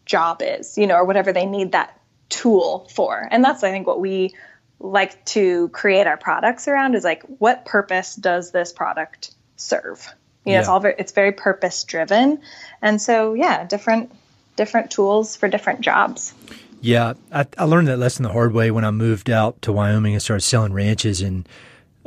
job 0.06 0.42
is, 0.42 0.78
you 0.78 0.88
know, 0.88 0.96
or 0.96 1.06
whatever 1.06 1.34
they 1.34 1.46
need 1.46 1.74
that 1.74 2.00
tool 2.30 2.88
for. 2.94 3.28
And 3.30 3.44
that's 3.44 3.64
I 3.64 3.72
think 3.72 3.88
what 3.88 4.00
we 4.00 4.34
like 4.80 5.24
to 5.26 5.70
create 5.70 6.08
our 6.08 6.18
products 6.18 6.68
around 6.68 6.96
is 6.96 7.04
like 7.04 7.24
what 7.24 7.66
purpose 7.66 8.16
does 8.16 8.52
this 8.52 8.74
product 8.74 9.34
serve? 9.56 10.14
You 10.46 10.52
know, 10.52 10.54
yeah. 10.54 10.60
it's 10.60 10.70
all 10.70 10.80
very, 10.80 10.96
it's 10.98 11.12
very 11.12 11.32
purpose 11.32 11.84
driven, 11.84 12.42
and 12.82 13.02
so 13.02 13.34
yeah, 13.34 13.64
different 13.64 14.12
different 14.56 14.92
tools 14.92 15.36
for 15.36 15.48
different 15.48 15.82
jobs. 15.82 16.34
Yeah, 16.82 17.14
I, 17.32 17.46
I, 17.58 17.66
learned 17.66 17.88
that 17.88 17.98
lesson 17.98 18.24
the 18.24 18.32
hard 18.32 18.54
way 18.54 18.72
when 18.72 18.84
I 18.84 18.92
moved 18.92 19.30
out 19.30 19.62
to 19.64 19.72
Wyoming 19.72 20.14
and 20.14 20.22
started 20.22 20.42
selling 20.42 20.74
ranches. 20.74 21.22
And 21.22 21.48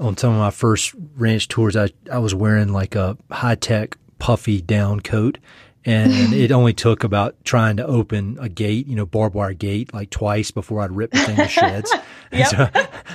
on 0.00 0.16
some 0.16 0.32
of 0.32 0.38
my 0.40 0.50
first 0.50 0.94
ranch 1.16 1.46
tours, 1.46 1.76
I, 1.76 1.90
I 2.10 2.18
was 2.18 2.34
wearing 2.34 2.72
like 2.72 2.96
a 2.96 3.16
high 3.30 3.54
tech 3.54 3.96
puffy 4.18 4.60
down 4.60 5.00
coat. 5.00 5.38
And 5.84 6.12
it 6.34 6.50
only 6.50 6.72
took 6.72 7.04
about 7.04 7.36
trying 7.44 7.76
to 7.76 7.86
open 7.86 8.36
a 8.40 8.48
gate, 8.48 8.88
you 8.88 8.96
know, 8.96 9.06
barbed 9.06 9.36
wire 9.36 9.52
gate, 9.52 9.94
like 9.94 10.10
twice 10.10 10.50
before 10.50 10.80
I'd 10.80 10.90
rip 10.90 11.12
the 11.12 11.20
thing 11.20 11.36
to 11.36 11.48
shreds. 11.48 11.94
yep. 12.32 12.48
so 12.48 12.68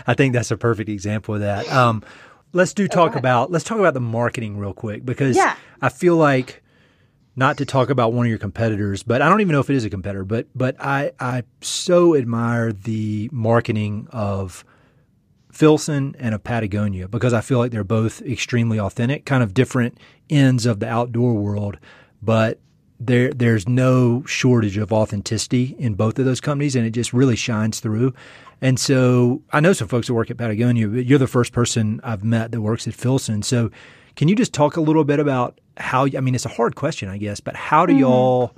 I 0.07 0.13
think 0.13 0.33
that's 0.33 0.51
a 0.51 0.57
perfect 0.57 0.89
example 0.89 1.35
of 1.35 1.41
that. 1.41 1.69
Um, 1.69 2.03
let's 2.53 2.73
do 2.73 2.85
oh, 2.85 2.87
talk 2.87 3.15
about 3.15 3.51
let's 3.51 3.63
talk 3.63 3.79
about 3.79 3.93
the 3.93 3.99
marketing 3.99 4.57
real 4.57 4.73
quick 4.73 5.05
because 5.05 5.35
yeah. 5.35 5.55
I 5.81 5.89
feel 5.89 6.15
like 6.15 6.63
not 7.35 7.57
to 7.57 7.65
talk 7.65 7.89
about 7.89 8.11
one 8.11 8.25
of 8.25 8.29
your 8.29 8.39
competitors, 8.39 9.03
but 9.03 9.21
I 9.21 9.29
don't 9.29 9.41
even 9.41 9.53
know 9.53 9.59
if 9.59 9.69
it 9.69 9.75
is 9.75 9.85
a 9.85 9.89
competitor, 9.89 10.25
but 10.25 10.47
but 10.55 10.75
I 10.79 11.11
I 11.19 11.43
so 11.61 12.15
admire 12.15 12.73
the 12.73 13.29
marketing 13.31 14.07
of 14.11 14.65
Filson 15.51 16.15
and 16.19 16.35
of 16.35 16.43
Patagonia 16.43 17.07
because 17.07 17.33
I 17.33 17.41
feel 17.41 17.57
like 17.57 17.71
they're 17.71 17.83
both 17.83 18.21
extremely 18.21 18.79
authentic, 18.79 19.25
kind 19.25 19.43
of 19.43 19.53
different 19.53 19.97
ends 20.29 20.65
of 20.65 20.79
the 20.79 20.87
outdoor 20.87 21.33
world, 21.33 21.77
but 22.21 22.59
there 22.99 23.31
there's 23.31 23.67
no 23.67 24.23
shortage 24.25 24.77
of 24.77 24.91
authenticity 24.91 25.75
in 25.79 25.93
both 25.93 26.19
of 26.19 26.25
those 26.25 26.41
companies 26.41 26.75
and 26.75 26.85
it 26.85 26.91
just 26.91 27.13
really 27.13 27.35
shines 27.35 27.79
through. 27.79 28.13
And 28.61 28.79
so 28.79 29.41
I 29.51 29.59
know 29.59 29.73
some 29.73 29.87
folks 29.87 30.07
that 30.07 30.13
work 30.13 30.29
at 30.29 30.37
Patagonia, 30.37 30.87
but 30.87 31.05
you're 31.05 31.19
the 31.19 31.27
first 31.27 31.53
person 31.53 32.01
I've 32.03 32.23
met 32.23 32.51
that 32.51 32.61
works 32.61 32.87
at 32.87 32.93
Filson. 32.93 33.41
So 33.41 33.71
can 34.15 34.27
you 34.27 34.35
just 34.35 34.53
talk 34.53 34.75
a 34.75 34.81
little 34.81 35.05
bit 35.05 35.19
about 35.19 35.59
how? 35.77 36.05
I 36.05 36.19
mean, 36.19 36.35
it's 36.35 36.45
a 36.45 36.49
hard 36.49 36.75
question, 36.75 37.07
I 37.07 37.17
guess, 37.17 37.39
but 37.39 37.55
how 37.55 37.85
do 37.85 37.93
mm-hmm. 37.93 38.01
y'all 38.01 38.55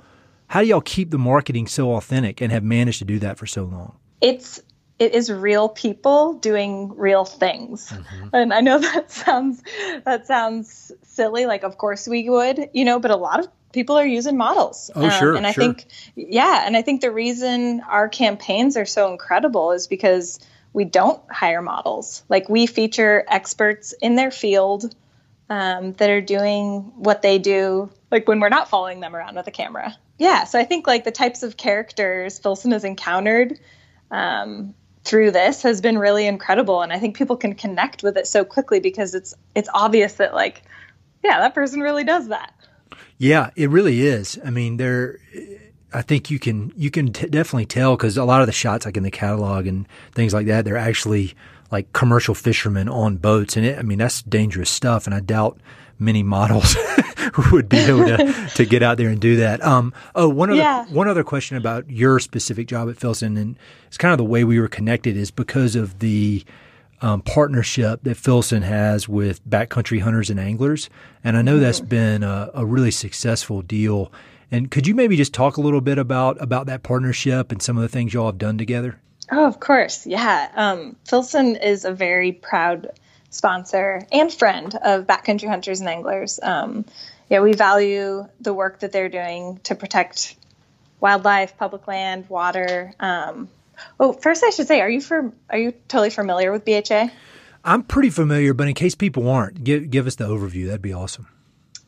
how 0.48 0.60
do 0.60 0.66
y'all 0.66 0.80
keep 0.80 1.10
the 1.10 1.18
marketing 1.18 1.66
so 1.66 1.94
authentic 1.94 2.40
and 2.40 2.52
have 2.52 2.62
managed 2.62 2.98
to 2.98 3.04
do 3.04 3.18
that 3.20 3.38
for 3.38 3.46
so 3.46 3.64
long? 3.64 3.96
It's 4.20 4.60
it 4.98 5.14
is 5.14 5.32
real 5.32 5.68
people 5.68 6.34
doing 6.34 6.92
real 6.96 7.24
things. 7.24 7.88
Mm-hmm. 7.88 8.28
And 8.34 8.52
I 8.52 8.60
know 8.60 8.78
that 8.80 9.10
sounds 9.10 9.62
that 10.04 10.26
sounds 10.26 10.92
silly 11.02 11.46
like 11.46 11.62
of 11.62 11.78
course 11.78 12.06
we 12.06 12.28
would, 12.28 12.70
you 12.72 12.84
know, 12.84 12.98
but 12.98 13.10
a 13.10 13.16
lot 13.16 13.40
of 13.40 13.48
people 13.72 13.96
are 13.96 14.06
using 14.06 14.36
models. 14.36 14.90
Oh, 14.94 15.04
um, 15.04 15.10
sure. 15.10 15.34
And 15.34 15.46
I 15.46 15.52
sure. 15.52 15.64
think 15.64 15.86
yeah, 16.14 16.64
and 16.66 16.76
I 16.76 16.82
think 16.82 17.00
the 17.00 17.10
reason 17.10 17.80
our 17.80 18.08
campaigns 18.08 18.76
are 18.76 18.86
so 18.86 19.10
incredible 19.10 19.72
is 19.72 19.86
because 19.86 20.38
we 20.72 20.84
don't 20.84 21.20
hire 21.30 21.62
models. 21.62 22.22
Like 22.28 22.48
we 22.48 22.66
feature 22.66 23.24
experts 23.28 23.92
in 24.00 24.14
their 24.14 24.30
field 24.30 24.94
um, 25.50 25.92
that 25.94 26.08
are 26.08 26.20
doing 26.20 26.92
what 26.96 27.22
they 27.22 27.38
do, 27.38 27.90
like 28.10 28.26
when 28.26 28.40
we're 28.40 28.48
not 28.48 28.70
following 28.70 29.00
them 29.00 29.14
around 29.14 29.36
with 29.36 29.46
a 29.46 29.50
camera. 29.50 29.96
Yeah, 30.18 30.44
so 30.44 30.58
I 30.58 30.64
think 30.64 30.86
like 30.86 31.04
the 31.04 31.10
types 31.10 31.42
of 31.42 31.56
characters 31.56 32.38
Filson 32.38 32.70
has 32.70 32.84
encountered 32.84 33.58
um, 34.10 34.74
through 35.04 35.32
this 35.32 35.62
has 35.62 35.80
been 35.80 35.98
really 35.98 36.26
incredible, 36.26 36.80
and 36.80 36.92
I 36.92 36.98
think 36.98 37.16
people 37.16 37.36
can 37.36 37.54
connect 37.54 38.02
with 38.02 38.16
it 38.16 38.26
so 38.26 38.44
quickly 38.44 38.80
because 38.80 39.14
it's 39.14 39.34
it's 39.54 39.68
obvious 39.74 40.14
that 40.14 40.32
like, 40.32 40.62
yeah, 41.24 41.40
that 41.40 41.54
person 41.54 41.80
really 41.80 42.04
does 42.04 42.28
that. 42.28 42.54
Yeah, 43.18 43.50
it 43.56 43.70
really 43.70 44.02
is. 44.02 44.38
I 44.44 44.50
mean, 44.50 44.76
there. 44.76 45.18
I 45.94 46.00
think 46.00 46.30
you 46.30 46.38
can 46.38 46.72
you 46.74 46.90
can 46.90 47.12
t- 47.12 47.26
definitely 47.26 47.66
tell 47.66 47.96
because 47.96 48.16
a 48.16 48.24
lot 48.24 48.40
of 48.40 48.46
the 48.46 48.52
shots, 48.52 48.86
like 48.86 48.96
in 48.96 49.02
the 49.02 49.10
catalog 49.10 49.66
and 49.66 49.86
things 50.12 50.32
like 50.32 50.46
that, 50.46 50.64
they're 50.64 50.76
actually 50.76 51.34
like 51.72 51.92
commercial 51.92 52.34
fishermen 52.34 52.88
on 52.88 53.16
boats. 53.16 53.56
And 53.56 53.66
it, 53.66 53.78
I 53.78 53.82
mean, 53.82 53.98
that's 53.98 54.22
dangerous 54.22 54.70
stuff. 54.70 55.06
And 55.06 55.14
I 55.14 55.20
doubt 55.20 55.58
many 55.98 56.22
models 56.22 56.76
would 57.50 57.68
be 57.68 57.78
able 57.78 58.04
to, 58.04 58.48
to 58.54 58.64
get 58.64 58.82
out 58.82 58.98
there 58.98 59.08
and 59.08 59.20
do 59.20 59.36
that. 59.36 59.64
Um, 59.64 59.92
oh, 60.14 60.28
one 60.28 60.50
other, 60.50 60.58
yeah. 60.58 60.84
one 60.86 61.08
other 61.08 61.24
question 61.24 61.56
about 61.56 61.90
your 61.90 62.20
specific 62.20 62.68
job 62.68 62.90
at 62.90 62.96
Filson, 62.96 63.36
and 63.36 63.56
it's 63.86 63.98
kind 63.98 64.12
of 64.12 64.18
the 64.18 64.24
way 64.24 64.44
we 64.44 64.60
were 64.60 64.68
connected 64.68 65.16
is 65.16 65.30
because 65.30 65.74
of 65.74 65.98
the 66.00 66.44
um, 67.02 67.20
partnership 67.20 68.04
that 68.04 68.16
Filson 68.16 68.62
has 68.62 69.08
with 69.08 69.44
backcountry 69.48 70.00
hunters 70.00 70.30
and 70.30 70.40
anglers. 70.40 70.88
And 71.22 71.36
I 71.36 71.42
know 71.42 71.54
mm-hmm. 71.54 71.62
that's 71.62 71.80
been 71.80 72.22
a, 72.22 72.50
a 72.54 72.64
really 72.64 72.92
successful 72.92 73.60
deal. 73.60 74.10
And 74.50 74.70
could 74.70 74.86
you 74.86 74.94
maybe 74.94 75.16
just 75.16 75.34
talk 75.34 75.56
a 75.56 75.60
little 75.60 75.80
bit 75.80 75.98
about 75.98 76.40
about 76.40 76.66
that 76.66 76.82
partnership 76.82 77.52
and 77.52 77.60
some 77.60 77.76
of 77.76 77.82
the 77.82 77.88
things 77.88 78.14
y'all 78.14 78.26
have 78.26 78.38
done 78.38 78.56
together? 78.56 78.98
Oh, 79.30 79.46
of 79.46 79.60
course. 79.60 80.06
Yeah. 80.06 80.50
Um, 80.54 80.96
Filson 81.04 81.56
is 81.56 81.84
a 81.84 81.92
very 81.92 82.32
proud 82.32 82.90
sponsor 83.30 84.06
and 84.12 84.32
friend 84.32 84.74
of 84.84 85.06
backcountry 85.06 85.48
hunters 85.48 85.80
and 85.80 85.88
anglers. 85.88 86.38
Um, 86.42 86.84
yeah, 87.30 87.40
we 87.40 87.54
value 87.54 88.28
the 88.40 88.52
work 88.52 88.80
that 88.80 88.92
they're 88.92 89.08
doing 89.08 89.58
to 89.64 89.74
protect 89.74 90.36
wildlife, 91.00 91.56
public 91.56 91.88
land, 91.88 92.28
water. 92.28 92.92
Um, 93.00 93.48
oh, 94.00 94.12
first 94.12 94.44
I 94.44 94.50
should 94.50 94.66
say, 94.66 94.80
are 94.80 94.90
you 94.90 95.00
for 95.00 95.32
are 95.50 95.58
you 95.58 95.72
totally 95.88 96.10
familiar 96.10 96.52
with 96.52 96.64
BHA? 96.64 97.10
I'm 97.64 97.82
pretty 97.82 98.10
familiar, 98.10 98.54
but 98.54 98.68
in 98.68 98.74
case 98.74 98.94
people 98.94 99.28
aren't, 99.28 99.62
give 99.62 99.90
give 99.90 100.06
us 100.06 100.16
the 100.16 100.26
overview. 100.26 100.66
That'd 100.66 100.82
be 100.82 100.92
awesome. 100.92 101.28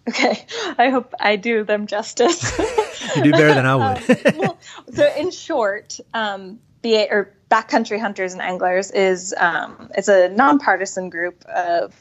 Okay, 0.08 0.46
I 0.78 0.90
hope 0.90 1.14
I 1.18 1.36
do 1.36 1.64
them 1.64 1.86
justice. 1.86 2.56
you 3.16 3.22
do 3.22 3.32
better 3.32 3.54
than 3.54 3.66
I 3.66 3.74
would. 4.08 4.26
um, 4.26 4.38
well, 4.38 4.58
so, 4.92 5.12
in 5.16 5.30
short, 5.30 5.98
um, 6.12 6.60
BHA 6.82 7.06
or 7.10 7.34
Backcountry 7.50 8.00
Hunters 8.00 8.32
and 8.32 8.42
Anglers 8.42 8.90
is 8.90 9.34
um, 9.36 9.90
it's 9.96 10.08
a 10.08 10.28
nonpartisan 10.28 11.10
group 11.10 11.44
of 11.46 11.94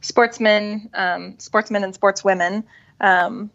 sportsmen, 0.00 0.90
um, 0.94 1.38
sportsmen 1.38 1.84
and 1.84 1.98
sportswomen 1.98 2.64
um, 3.00 3.50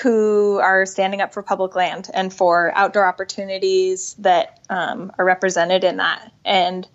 who 0.00 0.58
are 0.58 0.86
standing 0.86 1.20
up 1.20 1.32
for 1.34 1.42
public 1.42 1.74
land 1.74 2.10
and 2.12 2.32
for 2.32 2.72
outdoor 2.74 3.06
opportunities 3.06 4.14
that 4.14 4.60
um, 4.70 5.12
are 5.18 5.24
represented 5.24 5.84
in 5.84 5.98
that. 5.98 6.32
And 6.44 6.88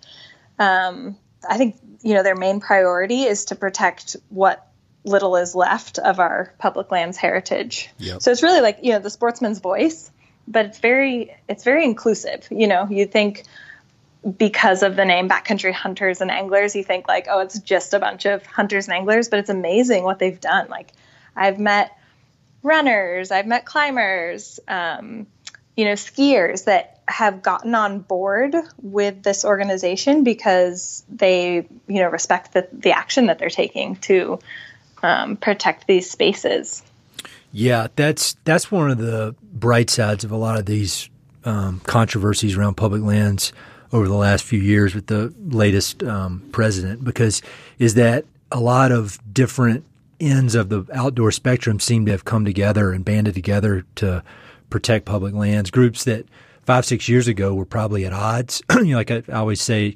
um, 0.58 1.16
I 1.48 1.56
think 1.56 1.76
you 2.02 2.14
know 2.14 2.22
their 2.22 2.36
main 2.36 2.60
priority 2.60 3.22
is 3.22 3.46
to 3.46 3.54
protect 3.56 4.16
what 4.28 4.66
little 5.04 5.36
is 5.36 5.54
left 5.54 5.98
of 5.98 6.18
our 6.18 6.52
public 6.58 6.90
lands 6.90 7.16
heritage. 7.16 7.88
Yep. 7.98 8.22
So 8.22 8.30
it's 8.30 8.42
really 8.42 8.60
like 8.60 8.80
you 8.82 8.92
know 8.92 8.98
the 8.98 9.10
sportsman's 9.10 9.60
voice 9.60 10.10
but 10.48 10.66
it's 10.66 10.78
very 10.78 11.36
it's 11.48 11.62
very 11.62 11.84
inclusive. 11.84 12.48
You 12.50 12.66
know, 12.66 12.88
you 12.90 13.06
think 13.06 13.44
because 14.36 14.82
of 14.82 14.96
the 14.96 15.04
name 15.04 15.28
backcountry 15.28 15.72
hunters 15.72 16.20
and 16.20 16.30
anglers, 16.30 16.74
you 16.74 16.82
think 16.82 17.06
like, 17.06 17.26
oh, 17.30 17.40
it's 17.40 17.58
just 17.60 17.94
a 17.94 18.00
bunch 18.00 18.26
of 18.26 18.44
hunters 18.44 18.88
and 18.88 18.94
anglers, 18.94 19.28
but 19.28 19.38
it's 19.38 19.50
amazing 19.50 20.02
what 20.02 20.18
they've 20.18 20.40
done. 20.40 20.68
Like, 20.68 20.92
I've 21.36 21.58
met 21.58 21.96
runners, 22.62 23.30
I've 23.30 23.46
met 23.46 23.64
climbers, 23.64 24.60
um, 24.68 25.26
you 25.76 25.84
know, 25.84 25.92
skiers 25.92 26.64
that 26.64 27.00
have 27.06 27.42
gotten 27.42 27.74
on 27.74 28.00
board 28.00 28.54
with 28.82 29.22
this 29.22 29.44
organization 29.44 30.24
because 30.24 31.04
they, 31.08 31.66
you 31.86 32.00
know, 32.00 32.08
respect 32.08 32.52
the, 32.52 32.68
the 32.72 32.92
action 32.92 33.26
that 33.26 33.38
they're 33.38 33.48
taking 33.48 33.96
to 33.96 34.38
um, 35.02 35.36
protect 35.36 35.86
these 35.86 36.10
spaces. 36.10 36.82
Yeah, 37.52 37.88
that's 37.96 38.36
that's 38.44 38.70
one 38.70 38.90
of 38.90 38.98
the 38.98 39.34
bright 39.42 39.88
sides 39.88 40.24
of 40.24 40.30
a 40.32 40.36
lot 40.36 40.58
of 40.58 40.66
these 40.66 41.08
um, 41.44 41.80
controversies 41.80 42.56
around 42.56 42.74
public 42.74 43.02
lands 43.02 43.52
over 43.92 44.06
the 44.06 44.14
last 44.14 44.44
few 44.44 44.60
years 44.60 44.94
with 44.94 45.06
the 45.06 45.32
latest 45.46 46.02
um, 46.02 46.46
president, 46.52 47.04
because 47.04 47.40
is 47.78 47.94
that 47.94 48.26
a 48.52 48.60
lot 48.60 48.92
of 48.92 49.18
different 49.32 49.84
ends 50.20 50.54
of 50.54 50.68
the 50.68 50.84
outdoor 50.92 51.32
spectrum 51.32 51.80
seem 51.80 52.06
to 52.06 52.12
have 52.12 52.24
come 52.24 52.44
together 52.44 52.92
and 52.92 53.04
banded 53.04 53.34
together 53.34 53.84
to 53.96 54.22
protect 54.70 55.04
public 55.04 55.34
lands. 55.34 55.70
Groups 55.70 56.04
that 56.04 56.26
five 56.64 56.84
six 56.84 57.08
years 57.08 57.28
ago 57.28 57.54
were 57.54 57.64
probably 57.64 58.04
at 58.04 58.12
odds. 58.12 58.62
you 58.76 58.84
know, 58.86 58.96
like 58.96 59.10
I, 59.10 59.22
I 59.28 59.36
always 59.36 59.60
say, 59.60 59.94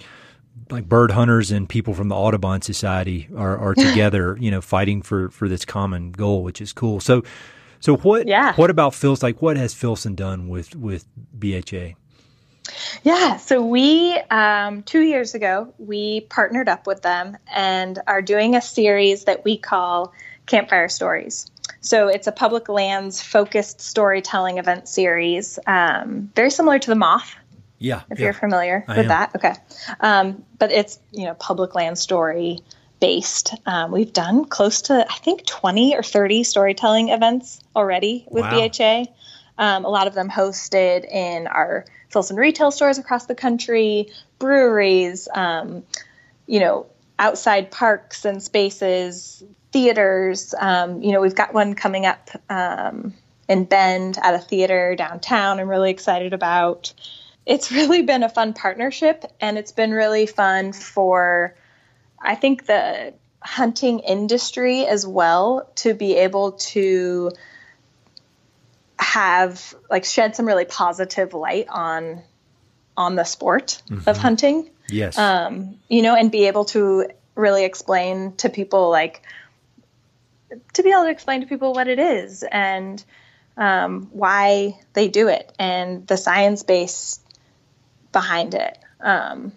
like 0.71 0.89
bird 0.89 1.11
hunters 1.11 1.51
and 1.51 1.69
people 1.69 1.95
from 1.95 2.09
the 2.09 2.15
Audubon 2.15 2.63
Society 2.63 3.29
are, 3.37 3.57
are 3.59 3.75
together, 3.77 4.37
you 4.41 4.51
know, 4.51 4.61
fighting 4.61 5.03
for, 5.03 5.31
for 5.31 5.49
this 5.49 5.65
common 5.65 6.13
goal, 6.13 6.43
which 6.43 6.61
is 6.61 6.73
cool. 6.73 7.01
So, 7.01 7.23
so 7.81 7.97
what, 7.97 8.27
yeah. 8.27 8.55
what 8.55 8.71
about 8.71 8.95
Phil's, 8.95 9.23
like 9.23 9.43
what 9.43 9.57
has 9.57 9.75
Filson 9.75 10.15
done 10.15 10.49
with, 10.49 10.75
with 10.77 11.07
BHA? 11.39 11.95
Yeah, 13.03 13.37
so 13.39 13.63
we, 13.65 14.17
um, 14.31 14.83
two 14.83 15.01
years 15.01 15.35
ago, 15.35 15.75
we 15.79 16.21
partnered 16.21 16.69
up 16.69 16.87
with 16.87 17.03
them 17.03 17.37
and 17.53 17.99
are 18.07 18.23
doing 18.23 18.55
a 18.55 18.63
series 18.63 19.25
that 19.25 19.45
we 19.45 19.57
call 19.57 20.13
Campfire 20.47 20.89
Stories. 20.89 21.51
So 21.81 22.09
it's 22.09 22.27
a 22.27 22.33
public 22.33 22.69
lands 22.69 23.21
focused 23.21 23.81
storytelling 23.81 24.59
event 24.59 24.89
series, 24.89 25.59
um, 25.67 26.31
very 26.37 26.51
similar 26.51 26.79
to 26.79 26.91
the 26.91 26.95
Moth 26.95 27.35
yeah. 27.83 28.03
If 28.11 28.21
yeah. 28.21 28.27
you're 28.27 28.33
familiar 28.33 28.85
I 28.87 28.93
with 28.93 29.07
am. 29.07 29.09
that. 29.09 29.35
Okay. 29.35 29.55
Um, 29.99 30.45
but 30.57 30.71
it's, 30.71 31.01
you 31.11 31.25
know, 31.25 31.35
public 31.35 31.75
land 31.75 31.99
story 31.99 32.61
based. 33.01 33.55
Um, 33.67 33.91
we've 33.91 34.13
done 34.13 34.45
close 34.45 34.83
to, 34.83 35.05
I 35.09 35.15
think, 35.15 35.45
20 35.47 35.97
or 35.97 36.05
30 36.05 36.45
storytelling 36.45 37.09
events 37.09 37.61
already 37.75 38.25
with 38.31 38.45
Wow. 38.45 38.69
BHA. 38.69 39.07
Um, 39.59 39.85
a 39.85 39.89
lot 39.89 40.07
of 40.07 40.15
them 40.15 40.31
hosted 40.31 41.05
in 41.11 41.49
our 41.49 41.85
Filson 42.13 42.37
retail 42.37 42.71
stores 42.71 42.99
across 42.99 43.27
the 43.27 43.35
country, 43.35 44.11
breweries, 44.39 45.29
um, 45.35 45.83
you 46.47 46.61
know, 46.61 46.87
outside 47.19 47.71
parks 47.71 48.25
and 48.25 48.43
spaces, 48.43 49.43
theaters. 49.71 50.55
Um, 50.59 51.03
you 51.03 51.13
know, 51.13 51.21
we've 51.21 51.35
got 51.35 51.55
one 51.55 51.75
coming 51.75 52.07
up 52.07 52.31
um, 52.51 53.15
in 53.49 53.65
Bend 53.65 54.19
at 54.23 54.35
a 54.35 54.39
theater 54.39 54.95
downtown. 54.97 55.59
I'm 55.59 55.69
really 55.69 55.91
excited 55.91 56.33
about. 56.33 56.93
It's 57.47 57.73
really 57.73 58.03
been 58.03 58.23
a 58.23 58.29
fun 58.29 58.53
partnership, 58.53 59.25
and 59.41 59.59
it's 59.59 59.73
been 59.73 59.93
really 59.93 60.27
fun 60.27 60.73
for, 60.73 61.55
I 62.21 62.35
think, 62.35 62.67
the 62.67 63.15
hunting 63.41 64.01
industry 64.01 64.87
as 64.87 65.07
well 65.07 65.69
to 65.77 65.95
be 65.95 66.17
able 66.17 66.53
to 66.53 67.31
have 69.03 69.75
like 69.91 70.05
shed 70.05 70.35
some 70.37 70.47
really 70.47 70.65
positive 70.65 71.35
light 71.35 71.67
on 71.69 72.23
on 72.97 73.17
the 73.17 73.25
sport 73.25 73.83
of 74.07 74.17
hunting 74.19 74.71
Yes. 74.93 75.19
um, 75.19 75.79
you 75.89 76.03
know, 76.03 76.15
and 76.15 76.31
be 76.31 76.47
able 76.47 76.67
to 76.67 77.09
really 77.35 77.65
explain 77.65 78.37
to 78.37 78.51
people 78.51 78.91
like 78.91 79.23
to 80.75 80.83
be 80.83 80.91
able 80.91 81.05
to 81.05 81.11
explain 81.11 81.41
to 81.41 81.47
people 81.47 81.73
what 81.73 81.89
it 81.89 81.99
is 81.99 82.43
and 82.43 83.03
um, 83.57 84.11
why 84.13 84.79
they 84.93 85.09
do 85.09 85.29
it 85.29 85.51
and 85.59 86.07
the 86.07 86.17
science 86.17 86.63
base 86.63 87.21
behind 88.13 88.55
it. 88.55 88.79
Um, 89.01 89.53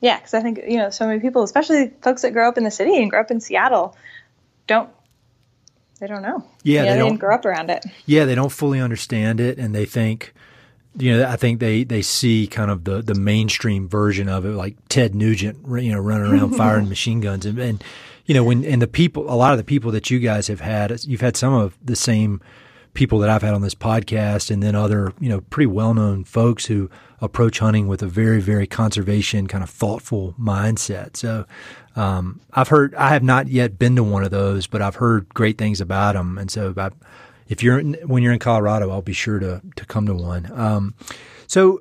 yeah, 0.00 0.18
because 0.18 0.34
I 0.34 0.42
think 0.42 0.60
you 0.68 0.76
know 0.76 0.90
so 0.90 1.06
many 1.06 1.20
people, 1.20 1.42
especially 1.42 1.90
folks 2.02 2.22
that 2.22 2.32
grow 2.32 2.48
up 2.48 2.58
in 2.58 2.64
the 2.64 2.70
city 2.70 3.00
and 3.00 3.10
grow 3.10 3.20
up 3.20 3.30
in 3.30 3.40
Seattle, 3.40 3.96
don't 4.66 4.90
they 6.00 6.06
don't 6.06 6.22
know. 6.22 6.44
Yeah, 6.62 6.82
know, 6.82 6.86
they 6.88 6.92
they, 6.94 6.98
don't- 6.98 7.08
didn't 7.10 7.20
grow 7.20 7.34
up 7.34 7.44
around 7.44 7.70
it. 7.70 7.84
yeah, 8.06 8.24
they 8.24 8.34
don't 8.34 8.52
fully 8.52 8.80
understand 8.80 9.40
it, 9.40 9.58
and 9.58 9.74
they 9.74 9.84
think, 9.86 10.32
you 10.98 11.16
know, 11.16 11.26
I 11.28 11.36
think 11.36 11.60
they 11.60 11.84
they 11.84 12.02
see 12.02 12.46
kind 12.46 12.70
of 12.70 12.84
the 12.84 13.02
the 13.02 13.14
mainstream 13.14 13.88
version 13.88 14.28
of 14.28 14.44
it, 14.44 14.50
like 14.50 14.76
Ted 14.88 15.14
Nugent, 15.14 15.58
you 15.82 15.92
know, 15.92 15.98
running 16.00 16.30
around 16.32 16.54
firing 16.56 16.88
machine 16.88 17.20
guns, 17.20 17.46
and, 17.46 17.58
and 17.58 17.84
you 18.26 18.34
know, 18.34 18.42
when 18.44 18.64
and 18.64 18.82
the 18.82 18.86
people, 18.88 19.30
a 19.30 19.36
lot 19.36 19.52
of 19.52 19.58
the 19.58 19.64
people 19.64 19.90
that 19.92 20.10
you 20.10 20.18
guys 20.18 20.48
have 20.48 20.60
had, 20.60 21.04
you've 21.04 21.20
had 21.20 21.36
some 21.36 21.52
of 21.54 21.76
the 21.84 21.96
same 21.96 22.40
people 22.96 23.20
that 23.20 23.30
I've 23.30 23.42
had 23.42 23.54
on 23.54 23.62
this 23.62 23.76
podcast, 23.76 24.50
and 24.50 24.62
then 24.62 24.74
other, 24.74 25.12
you 25.20 25.28
know, 25.28 25.42
pretty 25.42 25.68
well 25.68 25.94
known 25.94 26.24
folks 26.24 26.66
who 26.66 26.90
approach 27.20 27.60
hunting 27.60 27.86
with 27.86 28.02
a 28.02 28.06
very 28.08 28.40
very 28.40 28.66
conservation 28.66 29.46
kind 29.46 29.62
of 29.62 29.70
thoughtful 29.70 30.34
mindset. 30.38 31.16
So. 31.16 31.46
Um, 31.98 32.42
I've 32.52 32.68
heard, 32.68 32.94
I 32.94 33.08
have 33.08 33.22
not 33.22 33.48
yet 33.48 33.78
been 33.78 33.96
to 33.96 34.02
one 34.02 34.22
of 34.22 34.30
those, 34.30 34.66
but 34.66 34.82
I've 34.82 34.96
heard 34.96 35.30
great 35.30 35.56
things 35.56 35.80
about 35.80 36.12
them. 36.12 36.36
And 36.36 36.50
so 36.50 36.74
I, 36.76 36.90
if 37.48 37.62
you're 37.62 37.78
in, 37.78 37.94
when 38.04 38.22
you're 38.22 38.34
in 38.34 38.38
Colorado, 38.38 38.90
I'll 38.90 39.00
be 39.00 39.14
sure 39.14 39.38
to 39.38 39.62
to 39.76 39.84
come 39.86 40.04
to 40.06 40.14
one. 40.14 40.50
Um, 40.52 40.94
so 41.46 41.80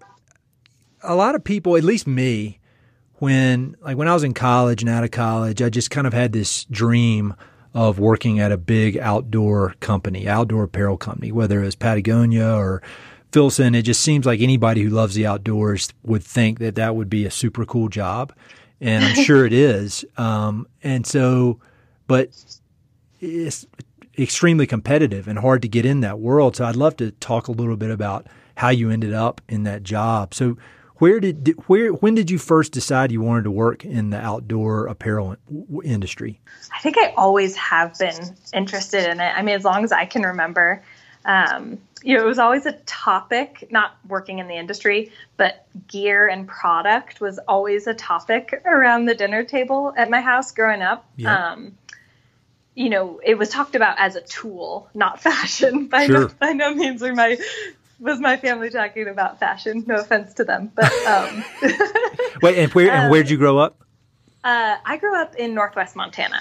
a 1.04 1.16
lot 1.16 1.36
of 1.36 1.44
people, 1.44 1.76
at 1.76 1.84
least 1.84 2.08
me, 2.08 2.60
when 3.16 3.76
like 3.82 3.98
when 3.98 4.08
I 4.08 4.14
was 4.14 4.24
in 4.24 4.34
college 4.34 4.82
and 4.82 4.90
out 4.90 5.04
of 5.04 5.12
college, 5.12 5.62
I 5.62 5.70
just 5.70 5.92
kind 5.92 6.08
of 6.08 6.14
had 6.14 6.32
this 6.32 6.66
dream 6.66 7.34
of 7.76 8.00
working 8.00 8.40
at 8.40 8.54
a 8.54 8.58
big 8.58 8.98
outdoor 8.98 9.76
company, 9.82 10.28
outdoor 10.28 10.64
apparel 10.64 10.98
company, 10.98 11.32
whether 11.32 11.62
it 11.62 11.66
was 11.66 11.76
Patagonia 11.76 12.56
or 12.56 12.82
Filson. 13.34 13.76
It 13.76 13.82
just 13.82 14.02
seems 14.02 14.26
like 14.26 14.40
anybody 14.40 14.82
who 14.82 14.90
loves 14.90 15.14
the 15.14 15.28
outdoors 15.28 15.90
would 16.02 16.24
think 16.24 16.60
that 16.60 16.76
that 16.76 16.96
would 16.96 17.10
be 17.10 17.26
a 17.26 17.32
super 17.32 17.66
cool 17.66 17.90
job, 17.90 18.34
and 18.80 19.04
I'm 19.04 19.16
sure 19.26 19.46
it 19.46 19.52
is. 19.52 20.06
Um, 20.18 20.68
and 20.84 21.06
so, 21.06 21.60
but 22.08 22.30
it's 23.20 23.68
extremely 24.18 24.66
competitive 24.66 25.28
and 25.28 25.38
hard 25.38 25.62
to 25.64 25.68
get 25.68 25.86
in 25.86 26.00
that 26.00 26.20
world. 26.20 26.56
So 26.56 26.64
I'd 26.64 26.78
love 26.78 26.96
to 26.98 27.12
talk 27.12 27.50
a 27.50 27.52
little 27.52 27.76
bit 27.76 27.92
about 27.92 28.26
how 28.56 28.70
you 28.70 28.90
ended 28.90 29.14
up 29.14 29.42
in 29.50 29.64
that 29.64 29.84
job. 29.84 30.34
So 30.34 30.58
where 30.98 31.20
did 31.20 31.56
where 31.68 31.92
when 31.92 32.16
did 32.16 32.32
you 32.32 32.38
first 32.38 32.72
decide 32.72 33.12
you 33.12 33.22
wanted 33.22 33.44
to 33.44 33.52
work 33.52 33.84
in 33.84 34.12
the 34.12 34.20
outdoor 34.20 34.88
apparel 34.88 35.36
industry? 35.84 36.40
I 36.74 36.80
think 36.80 36.98
I 36.98 37.14
always 37.18 37.56
have 37.58 37.98
been 38.00 38.36
interested 38.54 39.10
in 39.10 39.20
it. 39.20 39.32
I 39.36 39.42
mean, 39.42 39.56
as 39.56 39.64
long 39.64 39.84
as 39.84 39.92
I 39.92 40.06
can 40.06 40.24
remember, 40.24 40.84
um, 41.26 41.80
you 42.02 42.18
know, 42.18 42.24
it 42.24 42.28
was 42.28 42.40
always 42.40 42.66
a 42.66 42.74
topic. 42.86 43.68
Not 43.72 43.98
working 44.08 44.40
in 44.40 44.48
the 44.48 44.56
industry, 44.56 45.12
but 45.38 45.68
gear 45.88 46.28
and 46.28 46.48
product 46.48 47.20
was 47.20 47.40
always 47.40 47.88
a 47.88 47.94
topic 47.94 48.62
around 48.66 49.06
the 49.06 49.16
dinner 49.16 49.44
table 49.44 49.94
at 49.98 50.10
my 50.10 50.22
house 50.22 50.52
growing 50.52 50.82
up. 50.82 51.10
Yeah. 51.18 51.52
Um, 51.52 51.78
you 52.76 52.90
know, 52.90 53.22
it 53.24 53.38
was 53.38 53.50
talked 53.50 53.76
about 53.76 53.98
as 54.00 54.16
a 54.16 54.22
tool, 54.22 54.90
not 54.94 55.22
fashion. 55.22 55.88
By 55.88 56.06
Sure. 56.08 56.20
no, 56.20 56.28
by 56.40 56.54
no 56.54 56.74
means 56.74 57.02
were 57.02 57.14
my 57.14 57.38
was 58.00 58.20
my 58.20 58.38
family 58.38 58.70
talking 58.70 59.08
about 59.08 59.40
fashion. 59.40 59.84
No 59.88 59.96
offense 59.96 60.34
to 60.36 60.44
them, 60.44 60.72
but 60.76 60.92
um, 61.06 61.44
Wait, 62.42 62.58
and 62.58 62.74
where 62.74 62.92
and 62.92 63.12
where 63.12 63.24
did 63.24 63.30
you 63.30 63.38
grow 63.38 63.58
up? 63.58 63.82
uh, 64.44 64.78
I 64.86 64.98
grew 64.98 65.16
up 65.16 65.36
in 65.36 65.54
Northwest 65.54 65.96
Montana. 65.96 66.40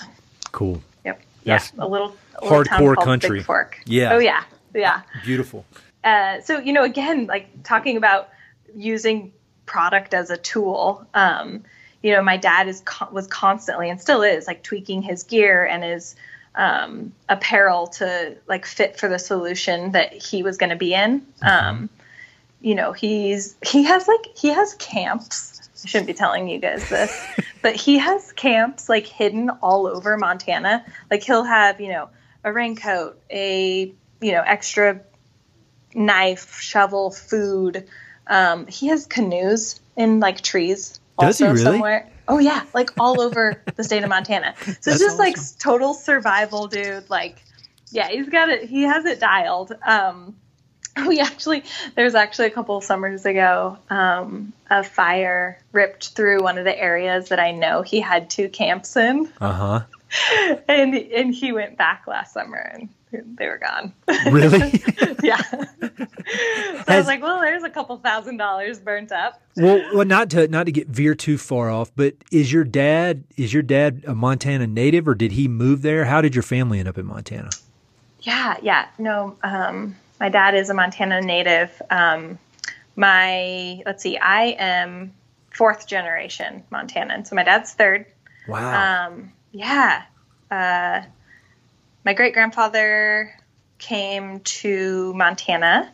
Cool, 0.53 0.83
Yep. 1.05 1.21
Yeah, 1.45 1.63
a 1.79 1.87
little, 1.87 2.17
a 2.37 2.45
little 2.45 2.65
hardcore 2.65 2.97
country. 2.97 3.43
Bigfork. 3.43 3.75
Yeah. 3.87 4.15
Oh 4.15 4.19
yeah, 4.19 4.45
yeah. 4.75 5.03
beautiful. 5.25 5.65
Uh, 6.03 6.41
so 6.41 6.59
you 6.59 6.73
know, 6.73 6.85
again, 6.85 7.27
like 7.27 7.63
talking 7.65 7.97
about 7.97 8.29
using 8.75 9.33
product 9.67 10.15
as 10.15 10.31
a 10.31 10.37
tool. 10.37 11.07
Um, 11.15 11.65
you 12.03 12.13
know, 12.13 12.23
my 12.23 12.37
dad 12.37 12.69
is 12.69 12.83
was 13.11 13.27
constantly 13.27 13.89
and 13.89 14.01
still 14.01 14.23
is 14.23 14.47
like 14.47 14.63
tweaking 14.63 15.03
his 15.03 15.23
gear 15.23 15.65
and 15.65 15.83
his 15.83 16.15
um, 16.55 17.13
apparel 17.29 17.89
to 17.89 18.37
like 18.47 18.67
fit 18.67 18.99
for 18.99 19.09
the 19.09 19.19
solution 19.19 19.93
that 19.93 20.13
he 20.13 20.43
was 20.43 20.57
going 20.57 20.71
to 20.71 20.77
be 20.77 20.95
in. 20.95 21.27
Um, 21.43 21.91
you 22.61 22.75
know, 22.75 22.93
he's 22.93 23.57
he 23.67 23.85
has 23.85 24.09
like 24.09 24.37
he 24.37 24.49
has 24.49 24.75
camps. 24.75 25.69
I 25.85 25.87
shouldn't 25.87 26.07
be 26.07 26.15
telling 26.15 26.49
you 26.49 26.59
guys 26.59 26.89
this, 26.89 27.27
but 27.63 27.77
he 27.77 27.99
has 27.99 28.33
camps 28.33 28.89
like 28.89 29.07
hidden 29.07 29.51
all 29.51 29.87
over 29.87 30.17
Montana. 30.17 30.85
Like 31.11 31.23
he'll 31.23 31.45
have 31.45 31.81
you 31.81 31.89
know 31.89 32.09
a 32.43 32.53
raincoat, 32.53 33.21
a 33.31 33.93
you 34.21 34.33
know 34.33 34.43
extra 34.47 35.01
knife, 35.95 36.59
shovel, 36.61 37.11
food. 37.11 37.89
Um, 38.27 38.67
he 38.67 38.87
has 38.89 39.07
canoes 39.07 39.81
in 39.97 40.21
like 40.21 40.41
trees. 40.41 41.01
Does 41.19 41.39
he 41.39 41.45
also 41.45 41.55
really? 41.55 41.65
Somewhere. 41.65 42.11
Oh 42.27 42.39
yeah, 42.39 42.65
like 42.75 42.91
all 42.99 43.21
over 43.21 43.63
the 43.77 43.85
state 43.85 44.03
of 44.03 44.09
Montana. 44.09 44.55
So 44.59 44.65
That's 44.65 44.87
it's 44.87 45.01
just 45.01 45.19
like 45.19 45.37
total 45.59 45.95
survival, 45.95 46.69
dude. 46.69 47.09
Like, 47.11 47.43
yeah, 47.91 48.09
he's 48.09 48.29
got 48.29 48.49
it. 48.49 48.69
He 48.69 48.83
has 48.83 49.05
it 49.05 49.21
dialed. 49.21 49.73
Um, 49.87 50.37
we 51.09 51.21
actually, 51.21 51.65
there's 51.97 52.15
actually 52.15 52.47
a 52.47 52.51
couple 52.51 52.77
of 52.77 52.85
summers 52.85 53.27
ago, 53.27 53.79
um, 53.91 54.53
a 54.71 54.85
fire 54.85 55.59
ripped 55.73 56.11
through 56.11 56.43
one 56.43 56.57
of 56.57 56.65
the 56.65 56.79
areas 56.79 57.31
that 57.31 57.41
I 57.41 57.51
know 57.51 57.83
he 57.83 58.01
had 58.01 58.31
two 58.31 58.49
camps 58.49 58.97
in, 58.97 59.31
Uh 59.41 59.53
huh. 59.53 59.81
and 60.69 60.95
and 60.95 61.35
he 61.35 61.53
went 61.53 61.77
back 61.77 62.05
last 62.07 62.33
summer 62.33 62.59
and 62.59 62.89
they 63.39 63.47
were 63.47 63.59
gone. 63.59 63.93
Really? 64.31 64.83
yeah. 65.23 65.37
so 65.43 65.67
Has, 66.27 66.89
I 66.89 66.97
was 66.99 67.07
like, 67.07 67.23
well, 67.23 67.41
there's 67.41 67.63
a 67.63 67.71
couple 67.71 67.97
thousand 67.99 68.37
dollars 68.37 68.81
burnt 68.81 69.13
up. 69.13 69.41
Well, 69.57 69.83
well, 69.95 70.05
not 70.05 70.31
to 70.31 70.49
not 70.49 70.67
to 70.67 70.73
get 70.73 70.89
veer 70.89 71.15
too 71.15 71.39
far 71.39 71.71
off, 71.71 71.93
but 71.95 72.15
is 72.31 72.53
your 72.53 72.65
dad 72.65 73.25
is 73.37 73.53
your 73.53 73.63
dad 73.63 74.05
a 74.07 74.15
Montana 74.15 74.67
native 74.67 75.07
or 75.07 75.15
did 75.15 75.33
he 75.33 75.49
move 75.49 75.83
there? 75.83 76.05
How 76.05 76.21
did 76.21 76.35
your 76.35 76.43
family 76.43 76.79
end 76.79 76.89
up 76.89 76.99
in 76.99 77.07
Montana? 77.07 77.51
Yeah, 78.21 78.57
yeah. 78.63 78.89
No, 78.99 79.37
um, 79.43 79.97
my 80.19 80.29
dad 80.29 80.55
is 80.55 80.71
a 80.71 80.75
Montana 80.75 81.21
native. 81.21 81.81
Um, 81.91 82.39
my 82.97 83.83
let's 83.87 84.03
see, 84.03 84.17
I 84.19 84.57
am 84.59 85.13
fourth 85.51 85.87
generation 85.87 86.65
Montanan, 86.73 87.27
so 87.27 87.37
my 87.37 87.45
dad's 87.45 87.73
third. 87.73 88.07
Wow. 88.49 89.09
Um, 89.09 89.33
yeah. 89.53 90.05
Uh, 90.51 91.03
my 92.05 92.13
great 92.13 92.35
grandfather 92.35 93.35
came 93.79 94.41
to 94.41 95.13
Montana 95.15 95.93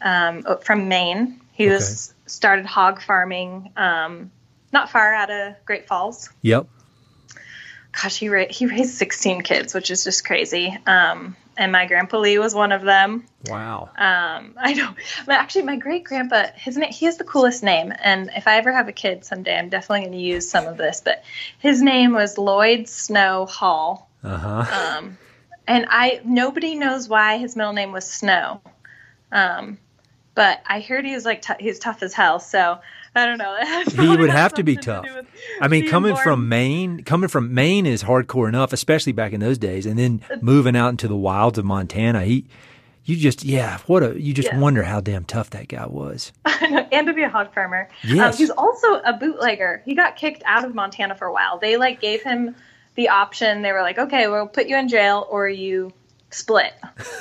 um, 0.00 0.44
from 0.62 0.88
Maine. 0.88 1.40
He 1.52 1.66
okay. 1.66 1.74
was 1.74 2.12
started 2.26 2.66
hog 2.66 3.00
farming 3.00 3.72
um, 3.76 4.30
not 4.72 4.90
far 4.90 5.14
out 5.14 5.30
of 5.30 5.54
Great 5.64 5.86
Falls. 5.86 6.30
Yep. 6.42 6.66
Gosh, 7.92 8.16
he 8.16 8.28
ra- 8.28 8.50
he 8.50 8.66
raised 8.66 8.94
sixteen 8.94 9.42
kids, 9.42 9.72
which 9.72 9.90
is 9.90 10.02
just 10.02 10.26
crazy. 10.26 10.76
Um, 10.84 11.36
and 11.56 11.70
my 11.70 11.86
grandpa 11.86 12.18
Lee 12.18 12.38
was 12.38 12.52
one 12.52 12.72
of 12.72 12.82
them. 12.82 13.24
Wow. 13.46 13.90
Um, 13.96 14.54
I 14.58 14.72
know. 14.74 14.92
But 15.26 15.36
actually, 15.36 15.62
my 15.62 15.76
great 15.76 16.02
grandpa, 16.02 16.46
his 16.56 16.76
name, 16.76 16.90
he 16.90 17.06
has 17.06 17.18
the 17.18 17.24
coolest 17.24 17.62
name. 17.62 17.92
And 18.02 18.30
if 18.34 18.48
I 18.48 18.56
ever 18.56 18.72
have 18.72 18.88
a 18.88 18.92
kid 18.92 19.24
someday, 19.24 19.56
I'm 19.56 19.68
definitely 19.68 20.00
going 20.06 20.18
to 20.18 20.18
use 20.18 20.50
some 20.50 20.66
of 20.66 20.76
this. 20.76 21.02
But 21.04 21.22
his 21.60 21.80
name 21.80 22.12
was 22.12 22.36
Lloyd 22.36 22.88
Snow 22.88 23.46
Hall. 23.46 24.10
Uh 24.24 24.36
huh. 24.38 24.98
Um, 24.98 25.18
and 25.66 25.86
I 25.88 26.20
nobody 26.24 26.74
knows 26.74 27.08
why 27.08 27.38
his 27.38 27.56
middle 27.56 27.72
name 27.72 27.92
was 27.92 28.08
Snow. 28.10 28.60
Um, 29.32 29.78
but 30.34 30.60
I 30.66 30.80
heard 30.80 31.04
he 31.04 31.14
was 31.14 31.24
like 31.24 31.42
t- 31.42 31.54
he's 31.60 31.78
tough 31.78 32.02
as 32.02 32.12
hell. 32.12 32.40
So 32.40 32.78
I 33.14 33.26
don't 33.26 33.38
know. 33.38 33.56
He 34.04 34.16
would 34.16 34.30
have 34.30 34.54
to 34.54 34.62
be 34.62 34.76
tough. 34.76 35.04
To 35.04 35.24
I 35.60 35.68
mean, 35.68 35.88
coming 35.88 36.12
born. 36.12 36.24
from 36.24 36.48
Maine, 36.48 37.04
coming 37.04 37.28
from 37.28 37.54
Maine 37.54 37.86
is 37.86 38.02
hardcore 38.02 38.48
enough, 38.48 38.72
especially 38.72 39.12
back 39.12 39.32
in 39.32 39.40
those 39.40 39.58
days, 39.58 39.86
and 39.86 39.98
then 39.98 40.22
moving 40.40 40.76
out 40.76 40.88
into 40.88 41.06
the 41.06 41.16
wilds 41.16 41.58
of 41.58 41.64
Montana, 41.64 42.24
he. 42.24 42.46
You 43.06 43.16
just, 43.16 43.44
yeah, 43.44 43.80
what 43.86 44.02
a, 44.02 44.18
you 44.18 44.32
just 44.32 44.48
yeah. 44.48 44.58
wonder 44.58 44.82
how 44.82 44.98
damn 44.98 45.26
tough 45.26 45.50
that 45.50 45.68
guy 45.68 45.84
was. 45.84 46.32
and 46.62 47.06
to 47.06 47.12
be 47.12 47.22
a 47.22 47.28
hog 47.28 47.52
farmer. 47.52 47.90
Yes. 48.02 48.32
Um, 48.32 48.38
he's 48.38 48.48
also 48.48 48.94
a 49.04 49.12
bootlegger. 49.12 49.82
He 49.84 49.94
got 49.94 50.16
kicked 50.16 50.42
out 50.46 50.64
of 50.64 50.74
Montana 50.74 51.14
for 51.14 51.26
a 51.26 51.32
while. 51.32 51.58
They 51.58 51.76
like 51.76 52.00
gave 52.00 52.22
him 52.22 52.56
the 52.94 53.08
option. 53.08 53.62
They 53.62 53.72
were 53.72 53.82
like, 53.82 53.98
okay, 53.98 54.28
we'll 54.28 54.46
put 54.46 54.66
you 54.66 54.76
in 54.76 54.88
jail 54.88 55.26
or 55.28 55.48
you 55.48 55.92
split, 56.30 56.72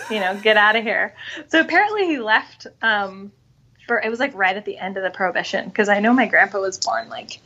you 0.10 0.20
know, 0.20 0.40
get 0.42 0.58
out 0.58 0.76
of 0.76 0.84
here. 0.84 1.16
So 1.48 1.60
apparently 1.60 2.08
he 2.08 2.20
left 2.20 2.68
um, 2.82 3.32
for, 3.88 4.02
it 4.02 4.10
was 4.10 4.20
like 4.20 4.34
right 4.36 4.56
at 4.56 4.66
the 4.66 4.78
end 4.78 4.98
of 4.98 5.04
the 5.04 5.12
prohibition 5.12 5.66
because 5.66 5.90
I 5.90 6.00
know 6.00 6.14
my 6.14 6.28
grandpa 6.28 6.60
was 6.60 6.80
born 6.80 7.10
like 7.10 7.40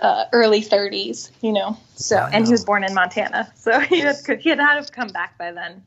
uh, 0.00 0.24
early 0.32 0.62
30s, 0.62 1.30
you 1.40 1.52
know, 1.52 1.78
so, 1.94 2.16
and 2.16 2.46
he 2.46 2.52
was 2.52 2.64
born 2.64 2.84
in 2.84 2.94
Montana. 2.94 3.52
So 3.56 3.78
he 3.80 4.00
had, 4.00 4.16
he 4.40 4.48
had 4.50 4.58
had 4.58 4.84
to 4.84 4.92
come 4.92 5.08
back 5.08 5.38
by 5.38 5.52
then. 5.52 5.82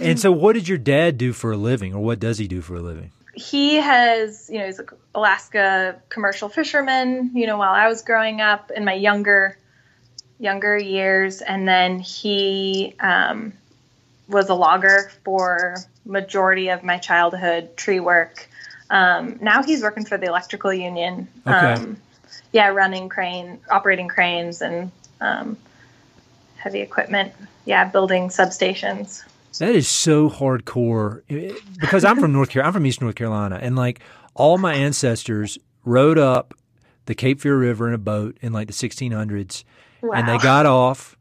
And 0.00 0.20
so 0.20 0.30
what 0.30 0.52
did 0.52 0.68
your 0.68 0.78
dad 0.78 1.18
do 1.18 1.32
for 1.32 1.52
a 1.52 1.56
living 1.56 1.94
or 1.94 2.02
what 2.02 2.20
does 2.20 2.38
he 2.38 2.46
do 2.46 2.60
for 2.60 2.76
a 2.76 2.80
living? 2.80 3.10
He 3.34 3.76
has, 3.76 4.50
you 4.52 4.58
know, 4.58 4.66
he's 4.66 4.78
an 4.78 4.88
Alaska 5.14 6.02
commercial 6.10 6.50
fisherman, 6.50 7.30
you 7.34 7.46
know, 7.46 7.56
while 7.56 7.72
I 7.72 7.88
was 7.88 8.02
growing 8.02 8.42
up 8.42 8.70
in 8.70 8.84
my 8.84 8.92
younger 8.92 9.56
younger 10.42 10.76
years, 10.76 11.40
and 11.40 11.66
then 11.68 12.00
he 12.00 12.94
um, 12.98 13.52
was 14.28 14.48
a 14.48 14.54
logger 14.54 15.10
for 15.24 15.76
majority 16.04 16.68
of 16.68 16.82
my 16.82 16.98
childhood, 16.98 17.76
tree 17.76 18.00
work. 18.00 18.48
Um, 18.90 19.38
now 19.40 19.62
he's 19.62 19.82
working 19.82 20.04
for 20.04 20.18
the 20.18 20.26
electrical 20.26 20.72
union. 20.72 21.28
Okay. 21.46 21.74
Um, 21.74 21.96
yeah, 22.50 22.68
running 22.68 23.08
crane, 23.08 23.60
operating 23.70 24.08
cranes, 24.08 24.60
and 24.60 24.90
um, 25.20 25.56
heavy 26.56 26.80
equipment. 26.80 27.32
Yeah, 27.64 27.84
building 27.84 28.28
substations. 28.28 29.22
That 29.58 29.74
is 29.76 29.86
so 29.86 30.28
hardcore 30.28 31.22
because 31.78 32.04
I'm 32.04 32.18
from 32.18 32.32
North 32.32 32.50
Carolina. 32.50 32.68
I'm 32.68 32.72
from 32.72 32.86
East 32.86 33.00
North 33.00 33.14
Carolina, 33.14 33.58
and 33.62 33.76
like 33.76 34.00
all 34.34 34.58
my 34.58 34.74
ancestors 34.74 35.58
rode 35.84 36.18
up 36.18 36.54
the 37.06 37.14
Cape 37.14 37.40
Fear 37.40 37.58
River 37.58 37.88
in 37.88 37.94
a 37.94 37.98
boat 37.98 38.38
in 38.40 38.52
like 38.52 38.66
the 38.66 38.72
1600s 38.72 39.64
Wow. 40.02 40.14
And 40.14 40.28
they 40.28 40.38
got 40.38 40.66
off 40.66 41.16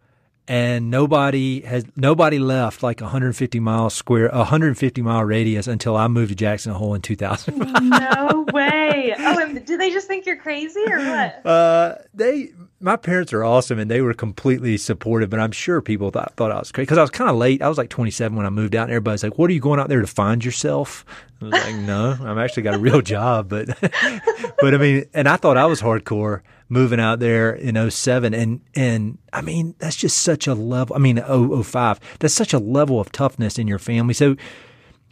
and 0.48 0.90
nobody 0.90 1.62
has 1.62 1.86
nobody 1.96 2.40
left 2.40 2.84
like 2.84 3.00
150 3.00 3.60
mile 3.60 3.90
square 3.90 4.30
150 4.30 5.02
mile 5.02 5.24
radius 5.24 5.68
until 5.68 5.96
I 5.96 6.08
moved 6.08 6.30
to 6.30 6.36
Jackson 6.36 6.74
Hole 6.74 6.94
in 6.94 7.02
2000. 7.02 7.58
no 7.58 8.46
way. 8.52 9.16
Oh, 9.18 9.40
and 9.40 9.66
do 9.66 9.78
they 9.78 9.92
just 9.92 10.08
think 10.08 10.26
you're 10.26 10.36
crazy 10.38 10.84
or 10.88 10.98
what? 10.98 11.42
Uh, 11.52 11.96
they 12.14 12.52
my 12.80 12.96
parents 12.96 13.32
are 13.34 13.44
awesome 13.44 13.78
and 13.78 13.90
they 13.90 14.02
were 14.02 14.14
completely 14.14 14.76
supportive, 14.78 15.30
but 15.30 15.40
I'm 15.40 15.52
sure 15.52 15.82
people 15.82 16.10
thought, 16.10 16.34
thought 16.36 16.52
I 16.52 16.60
was 16.60 16.72
crazy 16.72 16.86
because 16.86 16.98
I 16.98 17.02
was 17.02 17.12
kind 17.12 17.30
of 17.30 17.36
late. 17.36 17.62
I 17.62 17.70
was 17.70 17.78
like 17.78 17.90
27 17.90 18.36
when 18.36 18.46
I 18.46 18.50
moved 18.50 18.76
out, 18.76 18.84
and 18.84 18.92
everybody's 18.92 19.24
like, 19.24 19.38
"What 19.38 19.50
are 19.50 19.54
you 19.54 19.60
going 19.60 19.80
out 19.80 19.88
there 19.90 20.02
to 20.02 20.08
find 20.08 20.44
yourself?" 20.44 21.06
I 21.42 21.46
was 21.46 21.52
like, 21.54 21.76
"No, 21.76 22.18
I've 22.24 22.38
actually 22.38 22.64
got 22.64 22.74
a 22.74 22.80
real 22.80 23.02
job." 23.16 23.50
But, 23.50 23.68
but 23.82 24.74
I 24.74 24.78
mean, 24.78 25.06
and 25.14 25.30
I 25.30 25.36
thought 25.38 25.58
I 25.58 25.66
was 25.66 25.82
hardcore 25.82 26.42
moving 26.72 27.02
out 27.02 27.20
there 27.20 27.52
in 27.52 27.92
07 27.92 28.34
and 28.34 28.62
and 28.76 29.18
I 29.34 29.42
mean, 29.42 29.76
that's 29.78 29.98
just 29.98 30.20
such 30.20 30.48
a 30.48 30.56
level. 30.56 30.96
I 30.96 31.00
mean, 31.00 31.18
005. 31.18 32.00
That's 32.20 32.34
such 32.34 32.54
a 32.54 32.60
level 32.60 33.00
of 33.00 33.12
toughness 33.12 33.60
in 33.60 33.68
your 33.68 33.80
family. 33.80 34.14
So. 34.14 34.36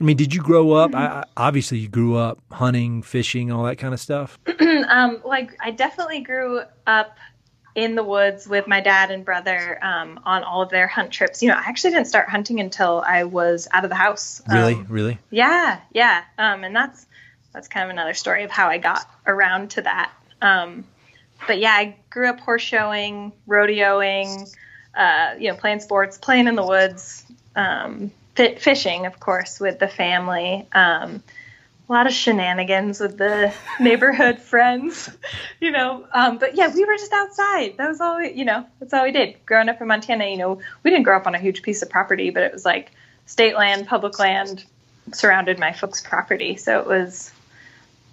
I 0.02 0.06
mean, 0.06 0.15
did 0.15 0.34
you 0.34 0.41
grow 0.41 0.72
up? 0.72 0.91
Mm-hmm. 0.91 1.17
I, 1.17 1.26
obviously, 1.36 1.80
you 1.80 1.89
grew 1.89 2.15
up 2.15 2.39
hunting, 2.54 3.04
fishing, 3.04 3.52
all 3.52 3.65
that 3.65 3.76
kind 3.76 3.93
of 3.93 4.00
stuff. 4.00 4.39
um, 4.88 5.22
like, 5.26 5.52
I 5.60 5.72
definitely 5.72 6.22
grew 6.22 6.62
up 6.88 7.17
in 7.76 7.95
the 7.95 8.04
woods 8.04 8.48
with 8.48 8.65
my 8.65 8.80
dad 8.80 9.12
and 9.12 9.26
brother 9.26 9.78
um, 9.84 10.17
on 10.24 10.45
all 10.45 10.62
of 10.62 10.69
their 10.69 10.88
hunt 10.88 11.12
trips. 11.12 11.43
You 11.43 11.50
know, 11.50 11.56
I 11.56 11.63
actually 11.65 11.91
didn't 11.91 12.08
start 12.08 12.30
hunting 12.30 12.62
until 12.62 13.04
I 13.06 13.26
was 13.26 13.67
out 13.74 13.84
of 13.84 13.89
the 13.89 13.98
house. 13.98 14.41
Really, 14.50 14.76
um, 14.76 14.86
really. 14.88 15.19
Yeah, 15.32 15.82
yeah. 15.91 16.24
Um, 16.38 16.63
and 16.63 16.74
that's 16.74 17.06
that's 17.54 17.67
kind 17.67 17.84
of 17.84 17.89
another 17.89 18.13
story 18.13 18.45
of 18.45 18.52
how 18.52 18.69
I 18.69 18.78
got 18.78 19.06
around 19.28 19.72
to 19.72 19.82
that. 19.82 20.13
But 21.47 21.60
yeah, 21.60 21.71
I 21.71 21.95
grew 22.10 22.30
up 22.30 22.39
horse 22.39 22.62
showing, 22.62 23.32
rodeoing, 23.47 24.54
uh, 24.95 25.36
you 25.39 25.49
know, 25.49 25.56
playing 25.56 25.80
sports, 25.80 26.17
playing 26.17 26.47
in 26.47 26.56
the 26.56 26.65
woods, 26.65 27.23
um, 27.56 28.12
fishing, 28.36 29.06
of 29.06 29.19
course, 29.19 29.60
with 29.60 29.80
the 29.80 29.88
family. 29.88 30.67
Um, 30.71 31.23
a 31.89 31.91
lot 31.91 32.06
of 32.06 32.13
shenanigans 32.13 32.99
with 32.99 33.17
the 33.17 33.52
neighborhood 33.80 34.39
friends, 34.39 35.10
you 35.60 35.71
know. 35.71 36.06
Um, 36.13 36.38
but 36.38 36.56
yeah, 36.56 36.73
we 36.73 36.86
were 36.86 36.95
just 36.95 37.12
outside. 37.12 37.78
That 37.78 37.89
was 37.89 37.99
all 37.99 38.17
we, 38.17 38.32
you 38.32 38.45
know, 38.45 38.65
that's 38.80 38.93
all 38.93 39.04
we 39.04 39.12
did. 39.12 39.43
Growing 39.45 39.69
up 39.69 39.82
in 39.82 39.88
Montana, 39.88 40.25
you 40.25 40.38
know, 40.38 40.60
we 40.84 40.91
didn't 40.91 41.04
grow 41.04 41.17
up 41.17 41.25
on 41.25 41.34
a 41.34 41.39
huge 41.39 41.63
piece 41.63 41.82
of 41.82 41.89
property, 41.89 42.30
but 42.30 42.43
it 42.43 42.54
was 42.54 42.63
like 42.63 42.91
state 43.25 43.56
land, 43.56 43.88
public 43.88 44.19
land 44.19 44.63
surrounded 45.13 45.58
my 45.58 45.73
folks' 45.73 46.02
property. 46.02 46.56
So 46.58 46.80
it 46.80 46.88
was 46.88 47.32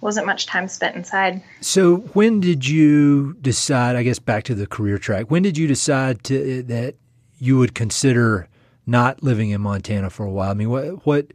wasn't 0.01 0.25
much 0.25 0.45
time 0.45 0.67
spent 0.67 0.95
inside. 0.95 1.41
So 1.61 1.97
when 2.13 2.39
did 2.39 2.67
you 2.67 3.33
decide, 3.41 3.95
I 3.95 4.03
guess 4.03 4.19
back 4.19 4.43
to 4.45 4.55
the 4.55 4.67
career 4.67 4.97
track, 4.97 5.31
when 5.31 5.43
did 5.43 5.57
you 5.57 5.67
decide 5.67 6.23
to 6.25 6.63
that 6.63 6.95
you 7.39 7.57
would 7.57 7.73
consider 7.75 8.47
not 8.85 9.23
living 9.23 9.49
in 9.49 9.61
Montana 9.61 10.09
for 10.09 10.25
a 10.25 10.31
while? 10.31 10.51
I 10.51 10.53
mean, 10.53 10.69
what 10.69 11.05
what 11.05 11.27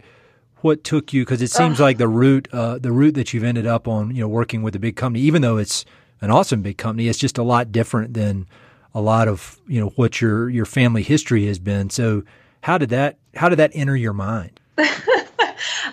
what 0.62 0.85
took 0.85 1.12
you? 1.12 1.22
Because 1.22 1.42
it 1.42 1.51
seems 1.51 1.81
like 1.81 1.98
the 1.98 2.09
route 2.09 2.48
uh, 2.53 2.79
the 2.79 2.92
route 2.92 3.14
that 3.14 3.33
you've 3.33 3.44
ended 3.44 3.66
up 3.66 3.88
on, 3.88 4.14
you 4.14 4.20
know, 4.20 4.29
working 4.29 4.62
with 4.62 4.75
a 4.77 4.79
big 4.79 4.96
company, 4.96 5.25
even 5.25 5.42
though 5.42 5.57
it's 5.57 5.85
an 6.20 6.31
awesome 6.31 6.62
big 6.62 6.79
company, 6.79 7.09
it's 7.09 7.18
just 7.18 7.38
a 7.38 7.42
lot 7.42 7.72
different 7.72 8.14
than 8.14 8.46
a 8.94 9.01
lot 9.01 9.29
of 9.29 9.61
you 9.66 9.81
know 9.81 9.88
what 9.90 10.20
your 10.20 10.48
your 10.48 10.64
family 10.64 11.03
history 11.03 11.46
has 11.46 11.59
been. 11.59 11.90
So 11.90 12.22
how 12.62 12.79
did 12.79 12.90
that 12.90 13.18
how 13.35 13.48
did 13.48 13.57
that 13.57 13.72
enter 13.75 13.96
your 13.96 14.12
mind? 14.12 14.61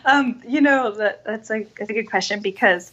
um, 0.05 0.41
you 0.47 0.61
know 0.61 0.91
that 0.91 1.23
that's 1.25 1.51
a, 1.51 1.65
that's 1.77 1.89
a 1.89 1.93
good 1.93 2.09
question 2.09 2.41
because 2.41 2.91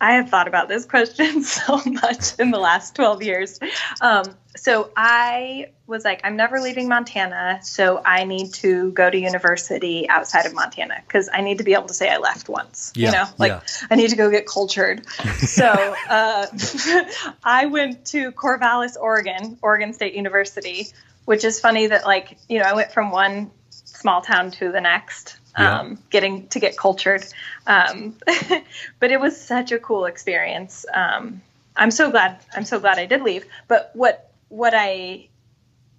I 0.00 0.14
have 0.14 0.28
thought 0.28 0.46
about 0.46 0.68
this 0.68 0.84
question 0.84 1.42
so 1.42 1.80
much 1.86 2.38
in 2.38 2.50
the 2.50 2.58
last 2.58 2.94
12 2.94 3.22
years. 3.22 3.58
Um, 4.00 4.24
so 4.54 4.90
I 4.96 5.70
was 5.86 6.04
like, 6.04 6.20
I'm 6.24 6.36
never 6.36 6.60
leaving 6.60 6.88
Montana, 6.88 7.60
so 7.62 8.02
I 8.04 8.24
need 8.24 8.52
to 8.54 8.90
go 8.92 9.08
to 9.08 9.18
university 9.18 10.08
outside 10.08 10.46
of 10.46 10.54
Montana 10.54 11.02
because 11.06 11.28
I 11.32 11.40
need 11.40 11.58
to 11.58 11.64
be 11.64 11.74
able 11.74 11.86
to 11.86 11.94
say 11.94 12.10
I 12.10 12.18
left 12.18 12.48
once. 12.48 12.92
Yeah, 12.94 13.06
you 13.06 13.12
know, 13.12 13.24
like 13.38 13.52
yeah. 13.52 13.60
I 13.90 13.96
need 13.96 14.10
to 14.10 14.16
go 14.16 14.30
get 14.30 14.46
cultured. 14.46 15.06
so 15.38 15.66
uh, 16.08 16.46
I 17.44 17.66
went 17.66 18.06
to 18.06 18.32
Corvallis, 18.32 18.96
Oregon, 19.00 19.58
Oregon 19.62 19.92
State 19.92 20.14
University, 20.14 20.88
which 21.26 21.44
is 21.44 21.60
funny 21.60 21.86
that 21.86 22.04
like 22.04 22.38
you 22.48 22.58
know 22.58 22.64
I 22.64 22.74
went 22.74 22.92
from 22.92 23.10
one 23.10 23.50
small 23.70 24.22
town 24.22 24.50
to 24.52 24.72
the 24.72 24.80
next 24.80 25.38
yeah. 25.58 25.80
um, 25.80 25.98
getting 26.10 26.48
to 26.48 26.60
get 26.60 26.76
cultured. 26.76 27.24
Um, 27.66 28.16
but 29.00 29.10
it 29.10 29.20
was 29.20 29.40
such 29.40 29.72
a 29.72 29.78
cool 29.78 30.04
experience. 30.04 30.86
Um, 30.92 31.42
I'm 31.76 31.90
so 31.90 32.10
glad. 32.10 32.38
I'm 32.54 32.64
so 32.64 32.80
glad 32.80 32.98
I 32.98 33.06
did 33.06 33.22
leave. 33.22 33.46
But 33.68 33.90
what 33.94 34.30
what 34.48 34.74
I 34.74 35.28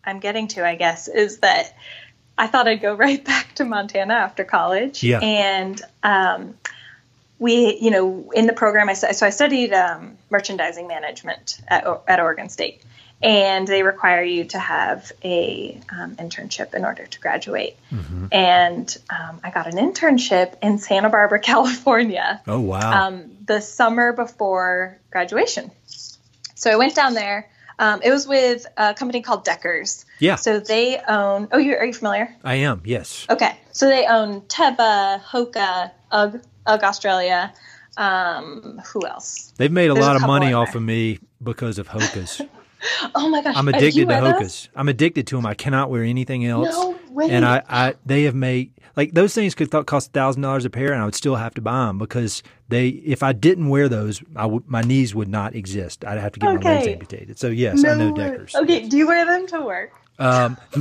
I'm 0.04 0.20
getting 0.20 0.48
to, 0.50 0.66
I 0.66 0.76
guess, 0.76 1.08
is 1.08 1.40
that 1.40 1.76
I 2.38 2.48
thought 2.48 2.68
I'd 2.68 2.82
go 2.82 2.94
right 2.96 3.24
back 3.24 3.56
to 3.56 3.66
Montana 3.66 4.14
after 4.14 4.44
college. 4.44 5.04
Yeah. 5.04 5.20
And 5.20 5.82
um, 6.04 6.56
we, 7.40 7.78
you 7.80 7.92
know, 7.92 8.32
in 8.34 8.48
the 8.48 8.54
program, 8.54 8.90
I 8.90 8.94
so 8.94 9.26
I 9.26 9.30
studied 9.30 9.74
um, 9.74 10.18
merchandising 10.30 10.88
management 10.88 11.60
at, 11.68 11.86
at 12.08 12.20
Oregon 12.20 12.50
State, 12.50 12.82
and 13.22 13.68
they 13.68 13.82
require 13.82 14.24
you 14.24 14.46
to 14.46 14.60
have 14.60 15.12
a 15.24 15.80
um, 15.92 16.16
internship 16.18 16.74
in 16.74 16.86
order 16.86 17.06
to 17.06 17.20
graduate. 17.20 17.76
Mm-hmm. 17.92 18.28
And 18.32 18.98
um, 19.10 19.40
I 19.44 19.50
got 19.50 19.68
an 19.68 19.78
internship 19.78 20.56
in 20.62 20.78
Santa 20.78 21.10
Barbara, 21.10 21.40
California. 21.54 22.42
Oh 22.48 22.60
wow! 22.60 23.08
Um, 23.08 23.32
the 23.46 23.62
summer 23.62 24.14
before 24.14 25.00
graduation. 25.12 25.72
So 26.56 26.72
I 26.72 26.76
went 26.76 26.96
down 26.96 27.14
there. 27.14 27.50
Um, 27.80 28.02
it 28.04 28.10
was 28.10 28.28
with 28.28 28.66
a 28.76 28.96
company 28.96 29.22
called 29.22 29.46
Deckers. 29.46 30.06
Yeah. 30.20 30.36
So 30.36 30.60
they 30.60 31.00
own. 31.00 31.48
Oh, 31.52 31.58
you 31.58 31.76
are 31.76 31.86
you 31.86 31.94
familiar? 31.94 32.36
I 32.44 32.56
am. 32.56 32.82
Yes. 32.86 33.26
Okay. 33.30 33.58
So 33.72 33.88
they 33.88 34.06
own 34.06 34.42
Teva, 34.42 35.22
Hoka, 35.22 35.92
UGG, 36.12 36.42
UGG 36.66 36.84
Australia. 36.84 37.54
Um, 37.98 38.80
who 38.94 39.08
else? 39.08 39.54
They've 39.58 39.72
made 39.72 39.90
a 39.90 39.94
There's 39.94 40.06
a 40.06 40.08
lot 40.08 40.16
of 40.16 40.22
money 40.22 40.54
off 40.54 40.76
of 40.76 40.84
me 40.84 41.20
because 41.44 41.80
of 41.80 41.88
Hokas. 41.88 42.48
Oh 43.16 43.30
my 43.30 43.42
gosh! 43.42 43.56
I'm 43.56 43.68
addicted 43.68 44.02
to 44.02 44.06
wear 44.06 44.40
those? 44.40 44.70
I'm 44.76 44.90
addicted 44.90 45.28
to 45.28 45.36
them. 45.36 45.46
I 45.46 45.54
cannot 45.54 45.90
wear 45.90 46.04
anything 46.04 46.46
else. 46.46 46.70
No 46.70 46.98
way. 47.10 47.30
And 47.30 47.46
I, 47.46 47.64
I, 47.68 47.96
they 48.06 48.24
have 48.24 48.36
made 48.36 48.72
like 48.96 49.14
those 49.14 49.34
things 49.34 49.56
could 49.56 49.72
th- 49.72 49.86
cost 49.86 50.14
thousand 50.14 50.42
dollars 50.42 50.66
a 50.66 50.70
pair, 50.70 50.94
and 50.94 51.02
I 51.02 51.06
would 51.06 51.16
still 51.16 51.36
have 51.36 51.54
to 51.56 51.62
buy 51.62 51.86
them 51.86 51.98
because 51.98 52.44
they. 52.70 52.90
If 52.90 53.24
I 53.24 53.34
didn't 53.34 53.70
wear 53.70 53.90
those, 53.90 54.22
I 54.36 54.46
would 54.46 54.68
my 54.68 54.82
knees 54.82 55.16
would 55.16 55.28
not 55.28 55.56
exist. 55.56 56.06
I'd 56.06 56.20
have 56.20 56.34
to 56.34 56.40
get 56.40 56.48
my 56.48 56.60
legs 56.60 56.88
amputated. 56.88 57.40
So 57.40 57.48
yes, 57.48 57.84
I 57.84 57.96
know. 57.96 58.14
Deckers. 58.14 58.56
Okay. 58.56 58.88
Do 58.88 58.98
you 58.98 59.08
wear 59.08 59.26
them 59.26 59.48
to 59.48 59.62
work? 59.62 59.94
Um, 60.20 60.58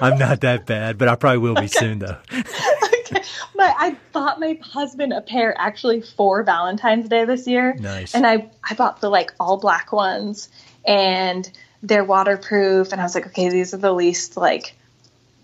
I'm 0.00 0.18
not 0.18 0.42
that 0.42 0.64
bad, 0.66 0.98
but 0.98 1.08
I 1.08 1.16
probably 1.16 1.38
will 1.38 1.56
be 1.56 1.66
soon 1.66 1.98
though. 1.98 2.18
okay. 2.32 3.22
My, 3.56 3.74
I 3.76 3.96
bought 4.12 4.38
my 4.38 4.58
husband 4.62 5.12
a 5.12 5.20
pair 5.20 5.54
actually 5.58 6.02
for 6.02 6.42
Valentine's 6.44 7.08
Day 7.08 7.24
this 7.24 7.46
year. 7.48 7.74
Nice. 7.74 8.14
And 8.14 8.26
I, 8.26 8.48
I 8.68 8.74
bought 8.74 9.00
the 9.00 9.08
like 9.08 9.32
all 9.40 9.56
black 9.56 9.92
ones 9.92 10.48
and 10.90 11.50
they're 11.82 12.04
waterproof. 12.04 12.92
And 12.92 13.00
I 13.00 13.04
was 13.04 13.14
like, 13.14 13.26
okay, 13.28 13.48
these 13.48 13.72
are 13.72 13.78
the 13.78 13.92
least 13.92 14.36
like 14.36 14.74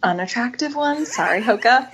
unattractive 0.02 0.74
ones. 0.74 1.12
Sorry, 1.12 1.40
Hoka. 1.40 1.88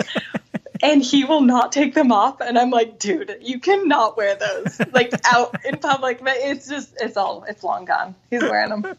and 0.83 1.01
he 1.03 1.25
will 1.25 1.43
not 1.43 1.71
take 1.71 1.95
them 1.95 2.11
off. 2.11 2.41
And 2.41 2.59
I'm 2.59 2.71
like, 2.71 2.99
dude, 2.99 3.37
you 3.41 3.61
cannot 3.61 4.17
wear 4.17 4.35
those 4.35 4.81
like 4.93 5.13
out 5.33 5.55
in 5.65 5.77
public. 5.77 6.21
But 6.25 6.39
it's 6.39 6.67
just, 6.69 6.95
it's 7.01 7.17
all, 7.17 7.45
it's 7.49 7.63
long 7.63 7.85
gone. 7.85 8.15
He's 8.31 8.43
wearing 8.43 8.71
them. 8.71 8.83
That's 8.83 8.99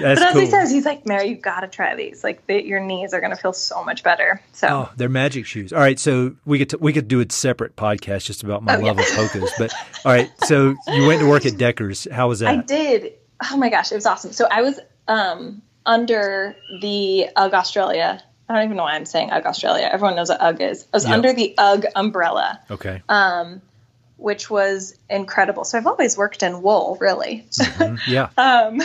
but 0.00 0.18
as 0.18 0.32
cool. 0.32 0.40
he 0.40 0.46
says, 0.48 0.70
he's 0.72 0.84
like, 0.84 1.06
Mary, 1.06 1.28
you've 1.28 1.42
got 1.42 1.60
to 1.60 1.68
try 1.68 1.94
these. 1.94 2.24
Like, 2.24 2.44
they, 2.46 2.64
your 2.64 2.80
knees 2.80 3.14
are 3.14 3.20
going 3.20 3.30
to 3.30 3.36
feel 3.40 3.52
so 3.52 3.84
much 3.84 4.02
better. 4.02 4.40
So. 4.52 4.66
Oh, 4.68 4.90
they're 4.96 5.08
magic 5.08 5.46
shoes. 5.46 5.72
All 5.72 5.78
right, 5.78 5.98
so 5.98 6.34
we 6.44 6.58
could 6.64 6.80
we 6.80 6.92
could 6.92 7.06
do 7.06 7.20
a 7.20 7.26
separate 7.30 7.76
podcast 7.76 8.24
just 8.24 8.42
about 8.42 8.64
my 8.64 8.74
Oh, 8.76 8.80
yeah. 8.80 8.86
love 8.86 8.98
of 8.98 9.04
Hokas. 9.04 9.50
But 9.56 9.72
all 10.04 10.10
right, 10.12 10.30
so 10.46 10.74
you 10.88 11.06
went 11.06 11.20
to 11.20 11.28
work 11.28 11.46
at 11.46 11.56
Deckers. 11.56 12.08
How 12.10 12.28
was 12.28 12.40
that? 12.40 12.48
I 12.48 12.56
did. 12.62 13.12
Oh 13.50 13.56
my 13.56 13.68
gosh, 13.68 13.92
it 13.92 13.96
was 13.96 14.06
awesome. 14.06 14.32
So 14.32 14.46
I 14.50 14.62
was 14.62 14.78
um, 15.08 15.62
under 15.84 16.56
the 16.80 17.28
UGG 17.34 17.54
Australia. 17.54 18.22
I 18.48 18.54
don't 18.54 18.64
even 18.64 18.76
know 18.76 18.82
why 18.84 18.94
I'm 18.94 19.06
saying 19.06 19.30
UGG 19.30 19.46
Australia. 19.46 19.88
Everyone 19.90 20.16
knows 20.16 20.28
what 20.28 20.40
UGG 20.40 20.60
is. 20.60 20.86
I 20.92 20.96
was 20.96 21.04
Yep. 21.04 21.12
under 21.14 21.32
the 21.32 21.54
UGG 21.58 21.86
umbrella, 21.96 22.60
Okay. 22.70 23.02
um, 23.08 23.60
which 24.16 24.48
was 24.50 24.96
incredible. 25.10 25.64
So 25.64 25.78
I've 25.78 25.86
always 25.86 26.16
worked 26.16 26.42
in 26.42 26.62
wool, 26.62 26.96
really. 27.00 27.46
Mhm. 27.52 27.98
Yeah. 28.06 28.28
Um, 28.36 28.80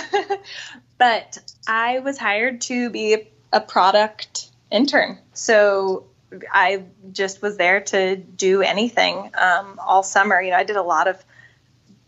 but 0.97 1.37
I 1.67 1.99
was 1.99 2.17
hired 2.17 2.61
to 2.61 2.89
be 2.89 3.27
a 3.51 3.61
product 3.61 4.47
intern. 4.71 5.17
So 5.33 6.05
I 6.51 6.83
just 7.11 7.41
was 7.41 7.57
there 7.57 7.81
to 7.81 8.15
do 8.15 8.61
anything 8.61 9.31
um, 9.35 9.79
all 9.85 10.03
summer. 10.03 10.39
You 10.41 10.51
know, 10.51 10.57
I 10.57 10.63
did 10.63 10.75
a 10.75 10.81
lot 10.83 11.07
of 11.07 11.23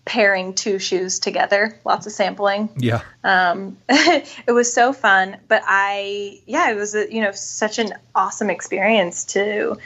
pairing 0.06 0.54
two 0.54 0.80
shoes 0.80 1.20
together, 1.20 1.80
lots 1.86 2.08
of 2.08 2.12
sampling. 2.12 2.70
Yeah. 2.78 3.02
Um, 3.24 3.78
it 3.90 4.52
was 4.52 4.74
so 4.74 4.94
fun, 4.94 5.38
but 5.48 5.62
I, 5.66 6.42
yeah, 6.46 6.72
it 6.72 6.76
was, 6.76 6.96
a, 6.96 7.12
you 7.14 7.22
know, 7.22 7.32
such 7.32 7.80
an 7.80 7.94
awesome 8.16 8.50
experience 8.50 9.26
to 9.26 9.78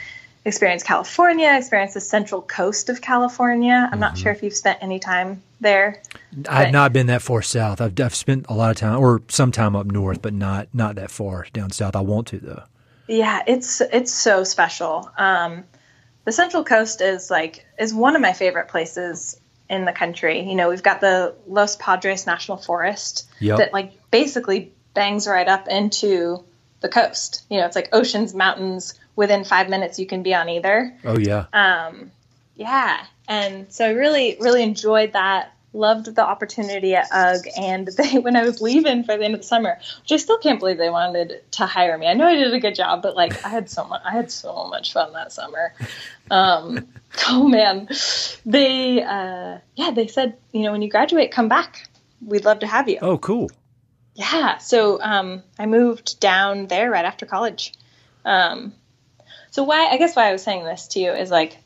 experience 0.46 0.84
California, 0.84 1.54
experience 1.56 1.94
the 1.94 2.00
central 2.00 2.40
coast 2.40 2.88
of 2.88 3.00
California. 3.00 3.88
I'm 3.90 3.98
not 3.98 4.16
sure 4.16 4.32
if 4.32 4.42
you've 4.42 4.56
spent 4.56 4.78
any 4.80 5.00
time 5.00 5.42
there. 5.60 6.00
I've 6.48 6.72
not 6.72 6.92
been 6.92 7.08
that 7.08 7.20
far 7.20 7.42
south. 7.42 7.80
I've, 7.80 7.98
I've 8.00 8.14
spent 8.14 8.46
a 8.48 8.54
lot 8.54 8.70
of 8.70 8.76
time, 8.76 8.98
or 8.98 9.22
some 9.28 9.50
time 9.50 9.74
up 9.74 9.86
north, 9.86 10.22
but 10.22 10.32
not 10.32 10.68
not 10.72 10.94
that 10.96 11.10
far 11.10 11.46
down 11.52 11.72
south. 11.72 11.96
I 11.96 12.00
want 12.00 12.28
to 12.28 12.38
though. 12.38 12.62
Yeah, 13.08 13.42
it's 13.46 13.80
it's 13.80 14.12
so 14.12 14.44
special. 14.44 15.10
Um, 15.18 15.64
the 16.24 16.32
Central 16.32 16.64
Coast 16.64 17.00
is 17.00 17.30
like 17.30 17.66
is 17.78 17.92
one 17.92 18.14
of 18.14 18.22
my 18.22 18.32
favorite 18.32 18.68
places 18.68 19.40
in 19.68 19.84
the 19.84 19.92
country. 19.92 20.42
You 20.48 20.54
know, 20.54 20.68
we've 20.68 20.82
got 20.82 21.00
the 21.00 21.34
Los 21.46 21.76
Padres 21.76 22.26
National 22.26 22.56
Forest 22.56 23.28
Yep. 23.40 23.58
that 23.58 23.72
like 23.72 23.92
basically 24.10 24.72
bangs 24.94 25.26
right 25.26 25.48
up 25.48 25.68
into 25.68 26.44
the 26.80 26.88
coast. 26.88 27.44
You 27.50 27.58
know, 27.58 27.66
it's 27.66 27.76
like 27.76 27.90
oceans, 27.92 28.34
mountains. 28.34 28.94
Within 29.16 29.44
five 29.44 29.70
minutes, 29.70 29.98
you 29.98 30.06
can 30.06 30.22
be 30.22 30.34
on 30.34 30.50
either. 30.50 30.94
Oh 31.02 31.18
yeah. 31.18 31.46
Um, 31.52 32.10
yeah, 32.54 33.02
and 33.26 33.72
so 33.72 33.86
I 33.86 33.90
really, 33.92 34.36
really 34.40 34.62
enjoyed 34.62 35.14
that. 35.14 35.55
Loved 35.76 36.14
the 36.14 36.22
opportunity 36.22 36.94
at 36.94 37.08
UGG, 37.12 37.48
and 37.58 37.86
they 37.98 38.18
when 38.18 38.34
I 38.34 38.44
was 38.44 38.62
leaving 38.62 39.04
for 39.04 39.16
the 39.16 39.24
end 39.24 39.34
of 39.34 39.40
the 39.40 39.46
summer, 39.46 39.78
which 40.02 40.12
I 40.12 40.16
still 40.16 40.38
can't 40.38 40.58
believe 40.58 40.78
they 40.78 40.88
wanted 40.88 41.42
to 41.52 41.66
hire 41.66 41.98
me. 41.98 42.06
I 42.06 42.14
know 42.14 42.26
I 42.26 42.34
did 42.34 42.54
a 42.54 42.60
good 42.60 42.74
job, 42.74 43.02
but 43.02 43.14
like 43.14 43.44
I 43.44 43.48
had 43.48 43.68
so 43.68 43.84
much, 43.84 44.00
I 44.04 44.12
had 44.12 44.30
so 44.30 44.68
much 44.68 44.92
fun 44.94 45.12
that 45.12 45.32
summer. 45.32 45.74
Um, 46.30 46.88
oh 47.28 47.46
man, 47.46 47.88
they 48.46 49.02
uh, 49.02 49.58
yeah, 49.74 49.90
they 49.90 50.06
said 50.06 50.38
you 50.52 50.62
know 50.62 50.72
when 50.72 50.80
you 50.80 50.88
graduate, 50.88 51.30
come 51.30 51.48
back. 51.48 51.88
We'd 52.24 52.46
love 52.46 52.60
to 52.60 52.66
have 52.66 52.88
you. 52.88 52.98
Oh 53.02 53.18
cool. 53.18 53.50
Yeah. 54.14 54.56
So 54.58 55.00
um, 55.02 55.42
I 55.58 55.66
moved 55.66 56.20
down 56.20 56.68
there 56.68 56.90
right 56.90 57.04
after 57.04 57.26
college. 57.26 57.74
Um, 58.24 58.72
so 59.50 59.62
why 59.62 59.88
I 59.88 59.98
guess 59.98 60.16
why 60.16 60.28
I 60.28 60.32
was 60.32 60.42
saying 60.42 60.64
this 60.64 60.88
to 60.88 61.00
you 61.00 61.12
is 61.12 61.30
like 61.30 61.58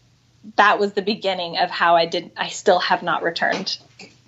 that 0.57 0.79
was 0.79 0.93
the 0.93 1.03
beginning 1.03 1.59
of 1.59 1.71
how 1.71 1.97
I 1.97 2.07
did. 2.07 2.31
I 2.37 2.49
still 2.49 2.79
have 2.81 3.03
not 3.03 3.23
returned. 3.23 3.79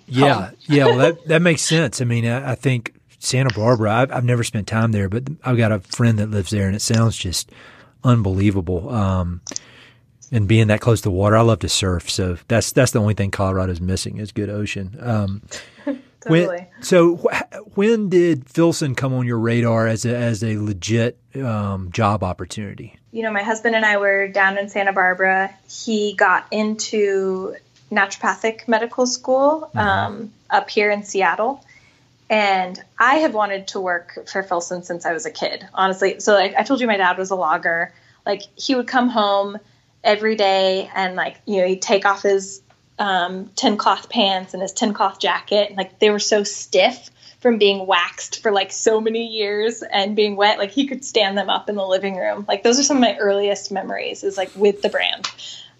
Yeah, 0.07 0.47
home. 0.47 0.55
yeah. 0.67 0.85
Well, 0.85 0.97
that 0.97 1.27
that 1.27 1.41
makes 1.41 1.61
sense. 1.61 2.01
I 2.01 2.05
mean, 2.05 2.25
I, 2.25 2.51
I 2.51 2.55
think 2.55 2.93
Santa 3.19 3.53
Barbara. 3.55 3.91
I've, 3.91 4.11
I've 4.11 4.25
never 4.25 4.43
spent 4.43 4.67
time 4.67 4.91
there, 4.91 5.09
but 5.09 5.23
I've 5.43 5.57
got 5.57 5.71
a 5.71 5.79
friend 5.79 6.19
that 6.19 6.29
lives 6.29 6.51
there, 6.51 6.67
and 6.67 6.75
it 6.75 6.81
sounds 6.81 7.17
just 7.17 7.51
unbelievable. 8.03 8.89
Um, 8.89 9.41
and 10.31 10.47
being 10.47 10.67
that 10.67 10.81
close 10.81 11.01
to 11.01 11.11
water, 11.11 11.37
I 11.37 11.41
love 11.41 11.59
to 11.59 11.69
surf. 11.69 12.09
So 12.09 12.37
that's 12.47 12.71
that's 12.71 12.91
the 12.91 12.99
only 12.99 13.13
thing 13.13 13.31
Colorado's 13.31 13.81
missing 13.81 14.17
is 14.17 14.31
good 14.31 14.49
ocean. 14.49 14.97
Um, 14.99 15.41
Totally. 16.23 16.47
when, 16.47 16.67
so 16.83 17.17
wh- 17.17 17.77
when 17.77 18.09
did 18.09 18.49
Filson 18.49 18.95
come 18.95 19.13
on 19.13 19.25
your 19.25 19.39
radar 19.39 19.87
as 19.87 20.05
a 20.05 20.15
as 20.15 20.43
a 20.43 20.57
legit 20.57 21.17
um, 21.35 21.91
job 21.91 22.23
opportunity? 22.23 22.97
you 23.13 23.21
know, 23.21 23.31
my 23.31 23.43
husband 23.43 23.75
and 23.75 23.85
I 23.85 23.97
were 23.97 24.27
down 24.27 24.57
in 24.57 24.69
Santa 24.69 24.91
Barbara. 24.91 25.53
He 25.69 26.15
got 26.15 26.47
into 26.49 27.55
naturopathic 27.91 28.67
medical 28.67 29.05
school 29.05 29.69
um, 29.75 30.33
up 30.49 30.67
here 30.67 30.89
in 30.89 31.03
Seattle. 31.03 31.63
And 32.27 32.81
I 32.97 33.17
have 33.17 33.35
wanted 33.35 33.67
to 33.67 33.79
work 33.79 34.27
for 34.27 34.41
Filson 34.41 34.81
since 34.81 35.05
I 35.05 35.13
was 35.13 35.27
a 35.27 35.31
kid, 35.31 35.67
honestly. 35.75 36.19
So, 36.21 36.33
like, 36.33 36.55
I 36.55 36.63
told 36.63 36.81
you 36.81 36.87
my 36.87 36.97
dad 36.97 37.19
was 37.19 37.29
a 37.29 37.35
logger. 37.35 37.93
Like, 38.25 38.41
he 38.55 38.73
would 38.73 38.87
come 38.87 39.09
home 39.09 39.59
every 40.03 40.35
day 40.35 40.89
and, 40.95 41.15
like, 41.15 41.39
you 41.45 41.61
know, 41.61 41.67
he'd 41.67 41.83
take 41.83 42.05
off 42.07 42.23
his 42.23 42.63
um, 43.03 43.49
tin 43.55 43.77
cloth 43.77 44.09
pants 44.09 44.53
and 44.53 44.61
his 44.61 44.71
tin 44.71 44.93
cloth 44.93 45.19
jacket. 45.19 45.69
And, 45.69 45.77
like, 45.77 45.99
they 45.99 46.09
were 46.09 46.19
so 46.19 46.43
stiff 46.43 47.09
from 47.39 47.57
being 47.57 47.85
waxed 47.85 48.41
for 48.41 48.51
like 48.51 48.71
so 48.71 49.01
many 49.01 49.27
years 49.27 49.83
and 49.83 50.15
being 50.15 50.37
wet. 50.37 50.57
Like 50.57 50.71
he 50.71 50.87
could 50.87 51.03
stand 51.03 51.37
them 51.37 51.49
up 51.49 51.67
in 51.67 51.75
the 51.75 51.85
living 51.85 52.15
room. 52.15 52.45
Like 52.47 52.63
those 52.63 52.79
are 52.79 52.83
some 52.83 52.95
of 52.95 53.01
my 53.01 53.17
earliest 53.17 53.69
memories 53.69 54.23
is 54.23 54.37
like 54.37 54.49
with 54.55 54.81
the 54.81 54.87
brand. 54.87 55.27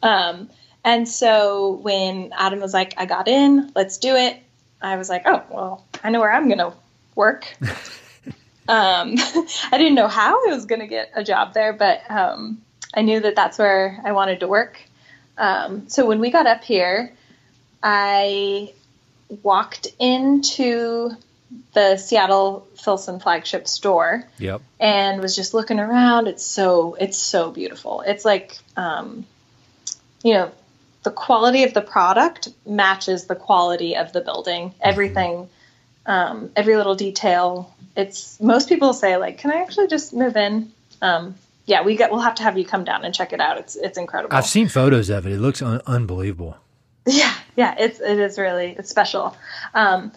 Um, 0.02 0.50
and 0.84 1.08
so 1.08 1.80
when 1.82 2.32
adam 2.34 2.60
was 2.60 2.74
like 2.74 2.94
i 2.98 3.06
got 3.06 3.28
in 3.28 3.72
let's 3.76 3.98
do 3.98 4.16
it 4.16 4.38
i 4.82 4.98
was 4.98 5.10
like 5.10 5.24
oh 5.26 5.42
well 5.50 5.86
i 6.04 6.10
know 6.10 6.20
where 6.20 6.32
i'm 6.32 6.50
gonna 6.50 6.74
work. 7.16 7.56
Um, 8.66 9.16
i 9.18 9.78
didn't 9.78 9.96
know 9.96 10.08
how 10.08 10.48
i 10.48 10.54
was 10.54 10.66
gonna 10.66 10.88
get 10.88 11.12
a 11.14 11.22
job 11.22 11.54
there 11.54 11.74
but 11.74 12.10
um, 12.10 12.62
i 12.94 13.02
knew 13.02 13.20
that 13.20 13.36
that's 13.36 13.58
where 13.58 14.00
i 14.06 14.14
wanted 14.14 14.40
to 14.40 14.48
work 14.48 14.80
um, 15.38 15.88
so 15.90 16.06
when 16.06 16.20
we 16.20 16.30
got 16.32 16.46
up 16.48 16.64
here 16.64 17.12
i 17.82 18.72
walked 19.42 19.88
into 20.00 21.12
the 21.74 21.98
Seattle 21.98 22.68
Filson 22.76 23.20
flagship 23.20 23.68
store 23.68 24.28
Yep. 24.40 24.62
and 24.80 25.22
was 25.22 25.36
just 25.36 25.54
looking 25.54 25.80
around. 25.80 26.28
It's 26.28 26.46
so 26.46 26.96
it's 27.00 27.18
so 27.18 27.52
beautiful. 27.52 28.02
It's 28.02 28.26
like 28.26 28.58
um, 28.76 29.26
you 30.24 30.34
know 30.34 30.52
the 31.04 31.12
quality 31.12 31.64
of 31.64 31.74
the 31.74 31.82
product 31.82 32.50
matches 32.66 33.26
the 33.26 33.36
quality 33.36 33.96
of 33.96 34.14
the 34.14 34.22
building. 34.22 34.74
Everything, 34.82 35.50
um, 36.06 36.52
every 36.56 36.76
little 36.76 36.96
detail. 36.96 37.74
It's 37.96 38.40
most 38.40 38.70
people 38.70 38.94
say 38.94 39.18
like, 39.18 39.38
can 39.38 39.52
I 39.52 39.62
actually 39.62 39.88
just 39.88 40.14
move 40.14 40.36
in? 40.36 40.72
um, 41.02 41.36
yeah, 41.66 41.84
we 41.84 41.96
got 41.96 42.12
we'll 42.12 42.22
have 42.22 42.36
to 42.36 42.44
have 42.44 42.58
you 42.58 42.66
come 42.66 42.84
down 42.84 43.06
and 43.06 43.14
check 43.14 43.34
it 43.34 43.40
out. 43.40 43.58
It's 43.58 43.76
it's 43.76 43.98
incredible. 43.98 44.36
I've 44.36 44.46
seen 44.46 44.68
photos 44.68 45.10
of 45.10 45.26
it. 45.26 45.34
It 45.34 45.40
looks 45.40 45.62
un- 45.62 45.82
unbelievable. 45.86 46.58
Yeah, 47.06 47.34
yeah, 47.58 47.76
it's 47.78 48.00
it 48.00 48.18
is 48.18 48.40
really 48.40 48.76
it's 48.80 48.90
special. 48.90 49.36
Um, 49.74 50.14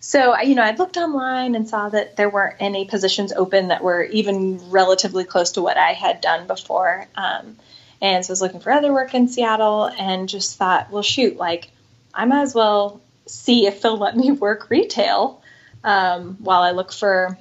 so 0.00 0.38
you 0.40 0.54
know, 0.54 0.62
I 0.62 0.74
looked 0.74 0.96
online 0.96 1.54
and 1.54 1.68
saw 1.68 1.90
that 1.90 2.16
there 2.16 2.30
weren't 2.30 2.56
any 2.58 2.86
positions 2.86 3.34
open 3.34 3.68
that 3.68 3.84
were 3.84 4.04
even 4.04 4.70
relatively 4.70 5.24
close 5.24 5.52
to 5.52 5.62
what 5.62 5.76
I 5.76 5.92
had 5.92 6.22
done 6.22 6.46
before. 6.46 7.06
Um, 7.14 7.56
and 8.00 8.24
so 8.24 8.30
I 8.30 8.32
was 8.32 8.40
looking 8.40 8.60
for 8.60 8.72
other 8.72 8.92
work 8.92 9.14
in 9.14 9.28
Seattle 9.28 9.84
and 9.86 10.26
just 10.26 10.56
thought, 10.56 10.90
well, 10.90 11.02
shoot, 11.02 11.36
like 11.36 11.70
I 12.14 12.24
might 12.24 12.42
as 12.42 12.54
well 12.54 13.02
see 13.26 13.66
if 13.66 13.82
they'll 13.82 13.98
let 13.98 14.16
me 14.16 14.32
work 14.46 14.70
retail 14.70 15.42
um, 15.84 16.36
while 16.40 16.62
I 16.62 16.70
look 16.70 16.92
for 16.92 17.36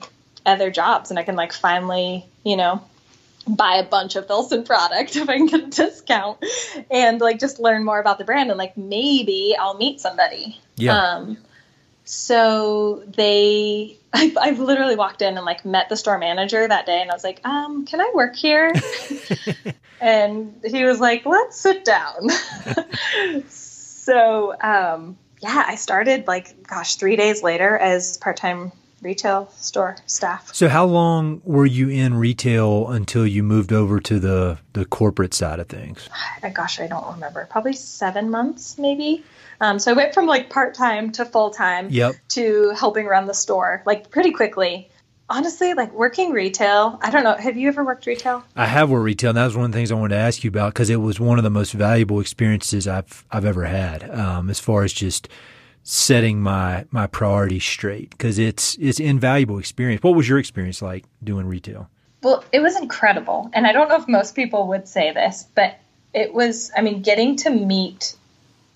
other 0.46 0.70
jobs 0.70 1.12
and 1.12 1.20
I 1.20 1.24
can 1.24 1.36
like 1.36 1.54
finally, 1.54 2.26
you 2.44 2.58
know, 2.58 2.84
buy 3.48 3.76
a 3.76 3.84
bunch 3.84 4.16
of 4.16 4.28
Filson 4.28 4.64
product 4.64 5.16
if 5.16 5.30
I 5.30 5.38
can 5.38 5.48
get 5.48 5.62
a 5.62 5.68
discount 5.68 6.44
and 6.90 7.20
like 7.20 7.40
just 7.40 7.60
learn 7.60 7.84
more 7.84 8.00
about 8.00 8.18
the 8.18 8.26
brand 8.26 8.50
and 8.50 8.58
like 8.58 8.78
maybe 8.78 9.56
I'll 9.60 9.78
meet 9.78 10.00
somebody. 10.00 10.60
Yeah. 10.76 10.98
Um, 10.98 11.38
so 12.06 13.04
they, 13.08 13.98
I've, 14.14 14.38
I've 14.38 14.60
literally 14.60 14.96
walked 14.96 15.22
in 15.22 15.38
and 15.38 15.46
like 15.46 15.66
met 15.66 15.90
the 15.90 15.98
store 15.98 16.18
manager 16.18 16.68
that 16.68 16.86
day 16.86 17.02
and 17.02 17.10
I 17.10 17.14
was 17.14 17.24
like, 17.24 17.42
um, 17.46 17.86
can 17.86 18.02
I 18.02 18.12
work 18.14 18.36
here? 18.36 18.74
and 20.02 20.60
he 20.66 20.84
was 20.84 21.00
like, 21.00 21.26
let's 21.26 21.58
sit 21.58 21.86
down. 21.86 22.30
so, 23.48 24.54
um, 24.62 25.18
yeah, 25.42 25.64
I 25.66 25.76
started 25.76 26.28
like, 26.28 26.68
gosh, 26.68 26.96
three 26.96 27.16
days 27.16 27.42
later 27.42 27.78
as 27.78 28.18
part-time 28.18 28.72
retail 29.02 29.52
store 29.58 29.98
staff. 30.06 30.54
So 30.54 30.70
how 30.70 30.86
long 30.86 31.42
were 31.44 31.66
you 31.66 31.90
in 31.90 32.14
retail 32.14 32.90
until 32.90 33.26
you 33.26 33.44
moved 33.44 33.74
over 33.74 34.00
to 34.00 34.20
the 34.20 34.60
the 34.74 34.86
corporate 34.86 35.34
side 35.34 35.60
of 35.60 35.68
things? 35.68 36.08
Gosh, 36.54 36.80
I 36.80 36.88
don't 36.88 37.14
remember. 37.14 37.48
Probably 37.50 37.74
seven 37.74 38.30
months, 38.30 38.78
maybe. 38.78 39.24
Um, 39.60 39.80
so 39.80 39.92
I 39.92 39.94
went 39.94 40.14
from 40.14 40.26
like 40.26 40.50
part 40.50 40.74
time 40.74 41.12
to 41.14 41.26
full 41.26 41.52
time 41.52 41.90
yep. 41.90 42.16
to 42.30 42.72
helping 42.72 43.06
run 43.06 43.28
the 43.28 43.34
store 43.34 43.84
like 43.86 44.10
pretty 44.10 44.32
quickly. 44.32 44.90
Honestly, 45.30 45.74
like 45.74 45.94
working 45.94 46.32
retail, 46.32 47.00
I 47.02 47.10
don't 47.10 47.24
know. 47.24 47.36
Have 47.36 47.56
you 47.56 47.70
ever 47.70 47.86
worked 47.86 48.06
retail? 48.06 48.44
I 48.54 48.66
have 48.66 48.90
worked 48.90 49.06
retail, 49.06 49.30
and 49.30 49.38
that 49.38 49.46
was 49.46 49.56
one 49.56 49.64
of 49.64 49.72
the 49.72 49.78
things 49.78 49.90
I 49.90 49.96
wanted 49.96 50.16
to 50.16 50.22
ask 50.22 50.44
you 50.44 50.50
about 50.50 50.74
because 50.74 50.90
it 50.90 50.98
was 50.98 51.22
one 51.22 51.38
of 51.38 51.46
the 51.46 51.50
most 51.50 51.72
valuable 51.72 52.20
experiences 52.20 52.86
I've 52.86 53.24
I've 53.32 53.46
ever 53.46 53.64
had, 53.64 54.10
um, 54.10 54.50
as 54.50 54.60
far 54.60 54.84
as 54.84 54.92
just 54.92 55.30
setting 55.84 56.42
my 56.42 56.86
my 56.92 57.08
priorities 57.08 57.64
straight 57.64 58.12
because 58.12 58.38
it's 58.40 58.78
it's 58.80 59.00
invaluable 59.00 59.60
experience. 59.60 60.04
What 60.04 60.16
was 60.16 60.28
your 60.28 60.40
experience 60.40 60.82
like 60.82 61.06
doing 61.24 61.46
retail? 61.46 61.90
Well, 62.24 62.44
it 62.52 62.60
was 62.60 62.80
incredible, 62.80 63.50
and 63.54 63.66
I 63.66 63.72
don't 63.72 63.90
know 63.90 63.96
if 63.96 64.08
most 64.08 64.36
people 64.36 64.68
would 64.68 64.88
say 64.88 65.12
this, 65.12 65.46
but 65.56 65.80
it 66.14 66.34
was. 66.34 66.72
I 66.76 66.82
mean, 66.82 67.02
getting 67.02 67.38
to 67.38 67.50
meet. 67.50 68.16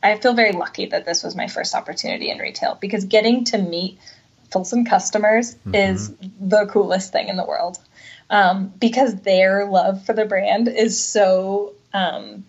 I 0.02 0.18
feel 0.18 0.34
very 0.34 0.52
lucky 0.52 0.86
that 0.88 1.06
this 1.06 1.24
was 1.24 1.36
my 1.36 1.48
first 1.48 1.74
opportunity 1.74 2.30
in 2.30 2.38
retail 2.38 2.78
because 2.80 3.06
getting 3.06 3.44
to 3.46 3.58
meet 3.58 3.98
Filson 4.52 4.86
customers 4.86 5.56
mm-hmm. 5.56 5.76
is 5.76 6.14
the 6.40 6.68
coolest 6.68 7.12
thing 7.12 7.28
in 7.28 7.38
the 7.38 7.46
world 7.46 7.80
um, 8.30 8.74
because 8.80 9.16
their 9.22 9.66
love 9.66 10.06
for 10.06 10.14
the 10.14 10.26
brand 10.26 10.68
is 10.68 11.04
so 11.04 11.74
um, 11.94 12.46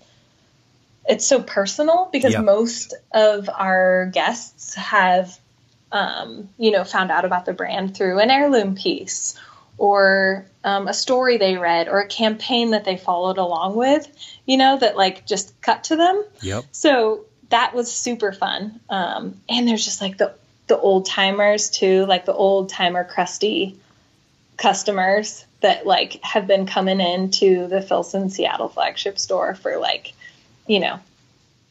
it's 1.08 1.26
so 1.26 1.42
personal 1.42 2.08
because 2.12 2.32
yeah. 2.32 2.40
most 2.40 2.94
of 3.12 3.48
our 3.48 4.06
guests 4.12 4.74
have 4.74 5.38
um, 5.92 6.48
you 6.58 6.70
know 6.70 6.84
found 6.84 7.10
out 7.10 7.24
about 7.24 7.46
the 7.46 7.52
brand 7.52 7.96
through 7.96 8.18
an 8.18 8.30
heirloom 8.30 8.74
piece 8.74 9.38
or 9.78 10.46
um, 10.64 10.88
a 10.88 10.94
story 10.94 11.36
they 11.36 11.56
read 11.56 11.88
or 11.88 12.00
a 12.00 12.08
campaign 12.08 12.70
that 12.70 12.84
they 12.84 12.96
followed 12.96 13.38
along 13.38 13.76
with 13.76 14.08
you 14.46 14.56
know 14.56 14.78
that 14.78 14.96
like 14.96 15.26
just 15.26 15.60
cut 15.60 15.84
to 15.84 15.96
them. 15.96 16.24
Yep. 16.42 16.64
So 16.72 17.24
that 17.50 17.74
was 17.74 17.92
super 17.92 18.32
fun. 18.32 18.80
Um, 18.88 19.40
and 19.48 19.68
there's 19.68 19.84
just 19.84 20.00
like 20.00 20.18
the 20.18 20.34
the 20.66 20.78
old 20.78 21.06
timers 21.06 21.70
too 21.70 22.04
like 22.06 22.24
the 22.24 22.34
old 22.34 22.68
timer 22.68 23.04
crusty 23.04 23.78
customers 24.56 25.44
that 25.60 25.86
like 25.86 26.20
have 26.22 26.46
been 26.46 26.66
coming 26.66 27.00
into 27.00 27.68
the 27.68 27.80
Filson 27.80 28.30
Seattle 28.30 28.68
flagship 28.68 29.18
store 29.18 29.54
for 29.54 29.78
like 29.78 30.12
you 30.66 30.81
know, 30.81 30.98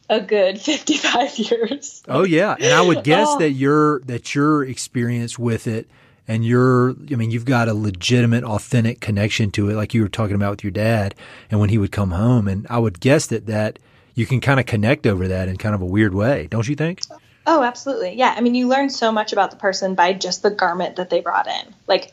a 0.08 0.20
good 0.20 0.60
55 0.60 1.38
years. 1.38 2.02
Oh 2.08 2.24
yeah, 2.24 2.56
and 2.58 2.72
I 2.72 2.80
would 2.80 3.04
guess 3.04 3.28
oh. 3.30 3.38
that 3.38 3.50
your 3.50 4.00
that 4.00 4.34
your 4.34 4.64
experience 4.64 5.38
with 5.38 5.66
it 5.66 5.88
and 6.28 6.44
your 6.44 6.90
I 7.10 7.16
mean 7.16 7.30
you've 7.30 7.44
got 7.44 7.68
a 7.68 7.74
legitimate 7.74 8.44
authentic 8.44 9.00
connection 9.00 9.50
to 9.52 9.70
it 9.70 9.74
like 9.74 9.94
you 9.94 10.02
were 10.02 10.08
talking 10.08 10.34
about 10.34 10.50
with 10.50 10.64
your 10.64 10.70
dad 10.72 11.14
and 11.50 11.60
when 11.60 11.70
he 11.70 11.78
would 11.78 11.92
come 11.92 12.10
home 12.10 12.48
and 12.48 12.66
I 12.68 12.78
would 12.78 13.00
guess 13.00 13.26
that 13.28 13.46
that 13.46 13.78
you 14.16 14.26
can 14.26 14.40
kind 14.40 14.58
of 14.58 14.66
connect 14.66 15.06
over 15.06 15.28
that 15.28 15.48
in 15.48 15.56
kind 15.58 15.74
of 15.74 15.82
a 15.82 15.86
weird 15.86 16.14
way, 16.14 16.48
don't 16.50 16.66
you 16.66 16.74
think? 16.74 17.02
Oh, 17.46 17.62
absolutely. 17.62 18.14
Yeah. 18.14 18.34
I 18.36 18.40
mean, 18.40 18.56
you 18.56 18.66
learn 18.66 18.90
so 18.90 19.12
much 19.12 19.32
about 19.32 19.52
the 19.52 19.56
person 19.56 19.94
by 19.94 20.14
just 20.14 20.42
the 20.42 20.50
garment 20.50 20.96
that 20.96 21.10
they 21.10 21.20
brought 21.20 21.46
in. 21.46 21.74
Like 21.86 22.12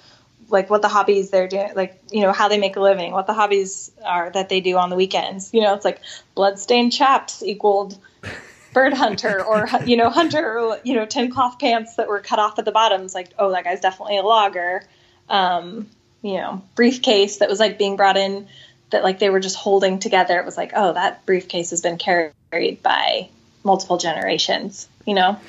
like 0.53 0.69
what 0.69 0.81
the 0.81 0.87
hobbies 0.87 1.31
they're 1.31 1.47
doing, 1.47 1.71
like 1.75 1.99
you 2.11 2.21
know 2.21 2.31
how 2.31 2.47
they 2.47 2.59
make 2.59 2.75
a 2.75 2.79
living, 2.79 3.11
what 3.11 3.27
the 3.27 3.33
hobbies 3.33 3.91
are 4.05 4.29
that 4.29 4.47
they 4.47 4.61
do 4.61 4.77
on 4.77 4.89
the 4.89 4.95
weekends. 4.95 5.49
You 5.51 5.61
know, 5.61 5.73
it's 5.73 5.83
like 5.83 5.99
bloodstained 6.35 6.93
chaps 6.93 7.43
equaled 7.43 7.97
bird 8.73 8.93
hunter, 8.93 9.43
or 9.43 9.67
you 9.85 9.97
know 9.97 10.09
hunter, 10.09 10.59
or, 10.59 10.79
you 10.83 10.95
know 10.95 11.05
tin 11.05 11.31
cloth 11.31 11.59
pants 11.59 11.95
that 11.95 12.07
were 12.07 12.19
cut 12.19 12.39
off 12.39 12.59
at 12.59 12.65
the 12.65 12.71
bottoms. 12.71 13.15
Like 13.15 13.29
oh, 13.37 13.51
that 13.51 13.63
guy's 13.63 13.81
definitely 13.81 14.19
a 14.19 14.21
logger. 14.21 14.83
Um, 15.27 15.89
you 16.21 16.35
know, 16.35 16.61
briefcase 16.75 17.37
that 17.37 17.49
was 17.49 17.59
like 17.59 17.77
being 17.77 17.97
brought 17.97 18.15
in 18.15 18.47
that 18.91 19.03
like 19.03 19.19
they 19.19 19.31
were 19.31 19.39
just 19.39 19.55
holding 19.55 19.99
together. 19.99 20.39
It 20.39 20.45
was 20.45 20.55
like 20.55 20.71
oh, 20.75 20.93
that 20.93 21.25
briefcase 21.25 21.71
has 21.71 21.81
been 21.81 21.97
carried 21.97 22.83
by 22.83 23.29
multiple 23.63 23.97
generations. 23.97 24.87
You 25.05 25.15
know. 25.15 25.39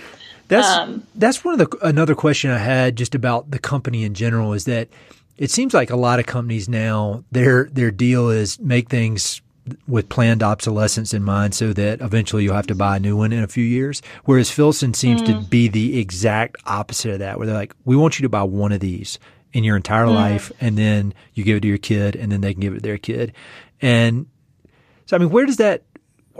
That's 0.48 0.68
um, 0.68 1.06
that's 1.14 1.44
one 1.44 1.58
of 1.58 1.70
the 1.70 1.78
another 1.86 2.14
question 2.14 2.50
I 2.50 2.58
had 2.58 2.96
just 2.96 3.14
about 3.14 3.50
the 3.50 3.58
company 3.58 4.04
in 4.04 4.14
general 4.14 4.52
is 4.52 4.64
that 4.64 4.88
it 5.36 5.50
seems 5.50 5.74
like 5.74 5.90
a 5.90 5.96
lot 5.96 6.18
of 6.18 6.26
companies 6.26 6.68
now 6.68 7.24
their 7.32 7.64
their 7.64 7.90
deal 7.90 8.28
is 8.28 8.58
make 8.60 8.88
things 8.88 9.40
with 9.88 10.08
planned 10.08 10.42
obsolescence 10.42 11.14
in 11.14 11.22
mind 11.22 11.54
so 11.54 11.72
that 11.72 12.00
eventually 12.00 12.44
you'll 12.44 12.54
have 12.54 12.66
to 12.66 12.74
buy 12.74 12.96
a 12.96 13.00
new 13.00 13.16
one 13.16 13.32
in 13.32 13.42
a 13.42 13.48
few 13.48 13.64
years. 13.64 14.02
Whereas 14.24 14.50
Filson 14.50 14.94
seems 14.94 15.22
mm. 15.22 15.26
to 15.26 15.40
be 15.48 15.68
the 15.68 15.98
exact 15.98 16.56
opposite 16.66 17.12
of 17.12 17.18
that, 17.20 17.38
where 17.38 17.46
they're 17.46 17.56
like, 17.56 17.74
we 17.84 17.96
want 17.96 18.18
you 18.18 18.24
to 18.24 18.28
buy 18.28 18.42
one 18.42 18.72
of 18.72 18.80
these 18.80 19.18
in 19.52 19.64
your 19.64 19.76
entire 19.76 20.04
mm. 20.04 20.14
life 20.14 20.52
and 20.60 20.76
then 20.76 21.14
you 21.32 21.44
give 21.44 21.56
it 21.56 21.60
to 21.60 21.68
your 21.68 21.78
kid 21.78 22.14
and 22.16 22.30
then 22.30 22.40
they 22.40 22.52
can 22.52 22.60
give 22.60 22.74
it 22.74 22.76
to 22.76 22.82
their 22.82 22.98
kid. 22.98 23.32
And 23.80 24.26
so, 25.06 25.16
I 25.16 25.18
mean, 25.18 25.30
where 25.30 25.46
does 25.46 25.56
that 25.56 25.84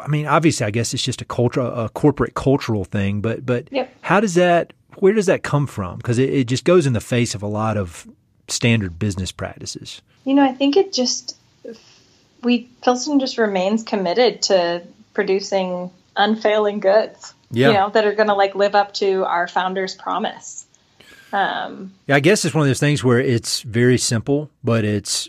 I 0.03 0.09
mean, 0.09 0.27
obviously, 0.27 0.67
I 0.67 0.71
guess 0.71 0.95
it's 0.95 1.03
just 1.03 1.21
a 1.21 1.25
culture, 1.25 1.61
a 1.61 1.89
corporate 1.89 2.35
cultural 2.35 2.85
thing. 2.85 3.21
But 3.21 3.47
but 3.47 3.69
yep. 3.71 3.95
how 4.01 4.21
does 4.21 4.35
that? 4.35 4.73
Where 4.97 5.13
does 5.13 5.27
that 5.27 5.43
come 5.43 5.67
from? 5.67 5.97
Because 5.97 6.19
it, 6.19 6.31
it 6.31 6.45
just 6.45 6.65
goes 6.65 6.87
in 6.87 6.93
the 6.93 7.01
face 7.01 7.35
of 7.35 7.43
a 7.43 7.47
lot 7.47 7.77
of 7.77 8.07
standard 8.49 8.99
business 8.99 9.33
practices. 9.33 10.03
You 10.25 10.35
know, 10.35 10.45
I 10.45 10.53
think 10.53 10.77
it 10.77 10.93
just 10.93 11.37
we 12.43 12.69
Filson 12.83 13.21
just 13.21 13.39
remains 13.39 13.83
committed 13.83 14.43
to 14.43 14.83
producing 15.15 15.91
unfailing 16.17 16.81
goods. 16.81 17.35
Yeah. 17.51 17.69
You 17.69 17.75
know, 17.75 17.91
that 17.91 18.05
are 18.05 18.15
going 18.15 18.29
to 18.29 18.35
like 18.35 18.55
live 18.55 18.75
up 18.75 18.95
to 18.95 19.25
our 19.25 19.47
founder's 19.47 19.95
promise. 19.95 20.67
Um, 21.33 21.95
yeah, 22.07 22.17
I 22.17 22.21
guess 22.21 22.45
it's 22.45 22.55
one 22.55 22.63
of 22.63 22.69
those 22.69 22.81
things 22.81 23.03
where 23.03 23.19
it's 23.19 23.63
very 23.63 23.99
simple, 23.99 24.51
but 24.63 24.85
it's 24.85 25.29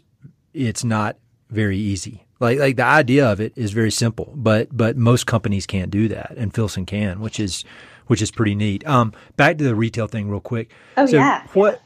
it's 0.53 0.83
not 0.83 1.17
very 1.49 1.77
easy. 1.77 2.24
Like 2.39 2.59
like 2.59 2.75
the 2.75 2.83
idea 2.83 3.31
of 3.31 3.39
it 3.39 3.53
is 3.55 3.71
very 3.71 3.91
simple, 3.91 4.33
but 4.35 4.75
but 4.75 4.97
most 4.97 5.25
companies 5.25 5.65
can't 5.65 5.89
do 5.89 6.07
that, 6.09 6.33
and 6.37 6.53
Filson 6.53 6.85
can, 6.85 7.21
which 7.21 7.39
is 7.39 7.63
which 8.07 8.21
is 8.21 8.29
pretty 8.29 8.55
neat. 8.55 8.85
Um, 8.85 9.13
back 9.37 9.57
to 9.57 9.63
the 9.63 9.75
retail 9.75 10.07
thing, 10.07 10.29
real 10.29 10.41
quick. 10.41 10.71
Oh 10.97 11.05
so 11.05 11.15
yeah. 11.15 11.47
What 11.53 11.81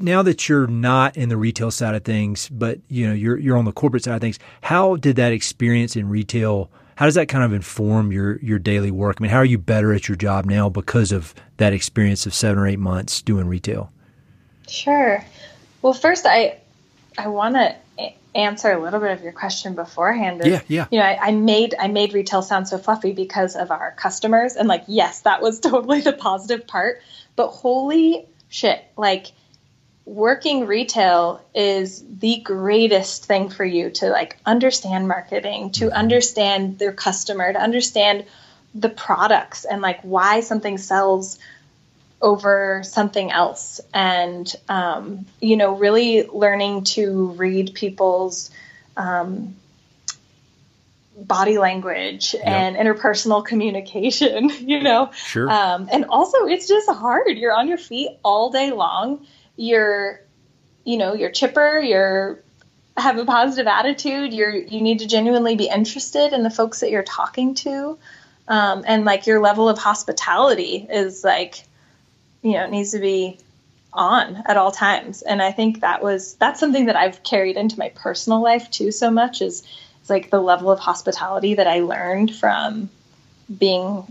now 0.00 0.22
that 0.22 0.48
you're 0.48 0.66
not 0.66 1.16
in 1.16 1.28
the 1.28 1.36
retail 1.36 1.70
side 1.70 1.94
of 1.94 2.04
things, 2.04 2.48
but 2.48 2.80
you 2.88 3.06
know 3.06 3.12
you're 3.12 3.38
you're 3.38 3.58
on 3.58 3.64
the 3.64 3.72
corporate 3.72 4.04
side 4.04 4.14
of 4.14 4.20
things? 4.20 4.38
How 4.62 4.96
did 4.96 5.16
that 5.16 5.32
experience 5.32 5.94
in 5.94 6.08
retail? 6.08 6.70
How 6.96 7.04
does 7.04 7.14
that 7.16 7.28
kind 7.28 7.44
of 7.44 7.52
inform 7.52 8.12
your 8.12 8.38
your 8.40 8.58
daily 8.58 8.90
work? 8.90 9.16
I 9.20 9.22
mean, 9.22 9.30
how 9.30 9.38
are 9.38 9.44
you 9.44 9.58
better 9.58 9.92
at 9.92 10.08
your 10.08 10.16
job 10.16 10.46
now 10.46 10.68
because 10.70 11.12
of 11.12 11.34
that 11.58 11.72
experience 11.74 12.24
of 12.24 12.34
seven 12.34 12.58
or 12.58 12.66
eight 12.66 12.78
months 12.78 13.20
doing 13.20 13.46
retail? 13.46 13.92
Sure. 14.68 15.22
Well, 15.82 15.92
first, 15.92 16.24
I 16.26 16.58
I 17.18 17.28
want 17.28 17.54
to 17.56 17.76
answer 18.36 18.70
a 18.70 18.80
little 18.80 19.00
bit 19.00 19.12
of 19.12 19.22
your 19.22 19.32
question 19.32 19.74
beforehand. 19.74 20.40
Is, 20.42 20.46
yeah, 20.46 20.60
yeah. 20.68 20.86
You 20.90 20.98
know, 20.98 21.04
I, 21.04 21.18
I, 21.28 21.30
made 21.32 21.74
I 21.78 21.88
made 21.88 22.12
retail 22.12 22.42
sound 22.42 22.68
so 22.68 22.78
fluffy 22.78 23.12
because 23.12 23.56
of 23.56 23.70
our 23.70 23.92
customers, 23.92 24.56
and 24.56 24.68
like, 24.68 24.84
yes, 24.86 25.22
that 25.22 25.42
was 25.42 25.60
totally 25.60 26.00
the 26.00 26.12
positive 26.12 26.66
part. 26.66 27.00
But 27.34 27.48
holy 27.48 28.26
shit, 28.48 28.84
like 28.96 29.32
working 30.04 30.66
retail 30.66 31.44
is 31.54 32.02
the 32.20 32.38
greatest 32.38 33.24
thing 33.24 33.50
for 33.50 33.64
you 33.64 33.90
to 33.90 34.08
like 34.08 34.36
understand 34.46 35.08
marketing, 35.08 35.72
to 35.72 35.86
mm-hmm. 35.86 35.96
understand 35.96 36.78
their 36.78 36.92
customer, 36.92 37.52
to 37.52 37.60
understand 37.60 38.24
the 38.74 38.88
products 38.88 39.64
and 39.64 39.82
like 39.82 40.00
why 40.02 40.40
something 40.40 40.78
sells 40.78 41.38
over 42.26 42.82
something 42.82 43.30
else. 43.30 43.80
And 43.94 44.52
um, 44.68 45.26
you 45.40 45.56
know 45.56 45.76
really 45.76 46.26
learning 46.26 46.84
to 46.96 47.28
read 47.28 47.72
people's 47.72 48.50
um, 48.96 49.54
body 51.16 51.58
language 51.58 52.34
yep. 52.34 52.42
and 52.44 52.76
interpersonal 52.76 53.46
communication 53.46 54.50
you 54.58 54.82
know? 54.82 55.12
Sure. 55.14 55.48
Um, 55.48 55.88
and 55.92 56.06
also 56.06 56.46
it's 56.46 56.66
just 56.66 56.90
hard. 56.90 57.38
You're 57.38 57.54
on 57.54 57.68
your 57.68 57.78
feet 57.78 58.10
all 58.24 58.50
day 58.50 58.72
long. 58.72 59.24
You're 59.54 60.20
you 60.84 60.98
know 60.98 61.14
you're 61.14 61.30
chipper 61.30 61.78
you're 61.78 62.42
have 62.96 63.18
a 63.18 63.24
positive 63.24 63.66
attitude 63.66 64.32
you're 64.32 64.54
you 64.54 64.80
need 64.80 64.98
to 64.98 65.06
genuinely 65.06 65.54
be 65.54 65.68
interested 65.68 66.32
in 66.32 66.42
the 66.42 66.50
folks 66.50 66.80
that 66.80 66.90
you're 66.90 67.04
talking 67.04 67.54
to. 67.54 67.98
Um, 68.48 68.84
and 68.84 69.04
like 69.04 69.28
your 69.28 69.40
level 69.40 69.68
of 69.68 69.78
hospitality 69.78 70.86
is 70.90 71.22
like 71.22 71.66
you 72.46 72.52
know 72.52 72.64
it 72.64 72.70
needs 72.70 72.92
to 72.92 73.00
be 73.00 73.38
on 73.92 74.42
at 74.46 74.56
all 74.56 74.70
times. 74.70 75.22
And 75.22 75.42
i 75.42 75.50
think 75.50 75.80
that 75.80 76.02
was 76.02 76.34
that's 76.34 76.60
something 76.60 76.86
that 76.86 76.96
i've 76.96 77.22
carried 77.22 77.56
into 77.56 77.78
my 77.78 77.88
personal 77.90 78.40
life 78.40 78.70
too 78.70 78.92
so 78.92 79.10
much 79.10 79.42
is 79.42 79.66
it's 80.00 80.10
like 80.10 80.30
the 80.30 80.40
level 80.40 80.70
of 80.70 80.78
hospitality 80.78 81.54
that 81.54 81.66
i 81.66 81.80
learned 81.80 82.34
from 82.34 82.88
being 83.58 84.06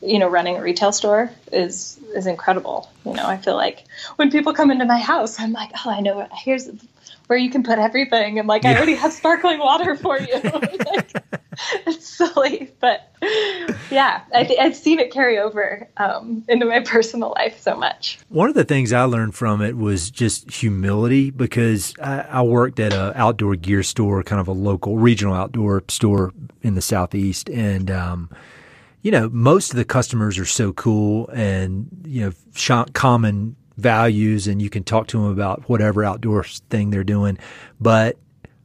you 0.00 0.18
know 0.18 0.28
running 0.28 0.56
a 0.56 0.62
retail 0.62 0.92
store 0.92 1.30
is 1.52 1.98
is 2.14 2.26
incredible. 2.26 2.88
You 3.04 3.14
know 3.14 3.26
i 3.26 3.36
feel 3.36 3.56
like 3.56 3.84
when 4.16 4.30
people 4.30 4.52
come 4.52 4.70
into 4.70 4.84
my 4.84 4.98
house 4.98 5.40
i'm 5.40 5.52
like 5.52 5.70
oh 5.84 5.90
i 5.90 6.00
know 6.00 6.28
here's 6.32 6.68
where 7.26 7.38
you 7.38 7.50
can 7.50 7.62
put 7.62 7.78
everything 7.78 8.38
and 8.38 8.46
like 8.46 8.64
yeah. 8.64 8.70
I 8.70 8.76
already 8.76 8.94
have 8.94 9.12
sparkling 9.12 9.58
water 9.58 9.96
for 9.96 10.18
you. 10.18 10.34
like, 10.44 11.12
it's 11.86 12.06
silly, 12.08 12.72
but 12.80 13.12
yeah, 13.90 14.22
I 14.34 14.44
th- 14.44 14.58
I've 14.60 14.76
seen 14.76 14.98
it 14.98 15.10
carry 15.10 15.38
over 15.38 15.88
um, 15.96 16.44
into 16.48 16.66
my 16.66 16.80
personal 16.80 17.30
life 17.30 17.60
so 17.60 17.76
much. 17.76 18.18
One 18.28 18.48
of 18.48 18.54
the 18.54 18.64
things 18.64 18.92
I 18.92 19.04
learned 19.04 19.34
from 19.34 19.62
it 19.62 19.76
was 19.76 20.10
just 20.10 20.50
humility 20.50 21.30
because 21.30 21.94
I, 22.00 22.20
I 22.20 22.42
worked 22.42 22.78
at 22.78 22.92
an 22.92 23.12
outdoor 23.14 23.56
gear 23.56 23.82
store, 23.82 24.22
kind 24.22 24.40
of 24.40 24.48
a 24.48 24.52
local 24.52 24.98
regional 24.98 25.34
outdoor 25.34 25.82
store 25.88 26.32
in 26.62 26.74
the 26.74 26.82
southeast, 26.82 27.48
and 27.48 27.90
um, 27.90 28.30
you 29.02 29.10
know 29.10 29.28
most 29.30 29.70
of 29.70 29.76
the 29.76 29.84
customers 29.84 30.38
are 30.38 30.44
so 30.44 30.72
cool 30.72 31.28
and 31.28 31.88
you 32.04 32.22
know 32.22 32.32
sh- 32.54 32.90
common 32.92 33.56
values 33.76 34.46
and 34.46 34.60
you 34.60 34.70
can 34.70 34.84
talk 34.84 35.06
to 35.08 35.18
them 35.18 35.30
about 35.30 35.68
whatever 35.68 36.04
outdoor 36.04 36.44
thing 36.44 36.90
they're 36.90 37.04
doing. 37.04 37.38
But 37.80 38.18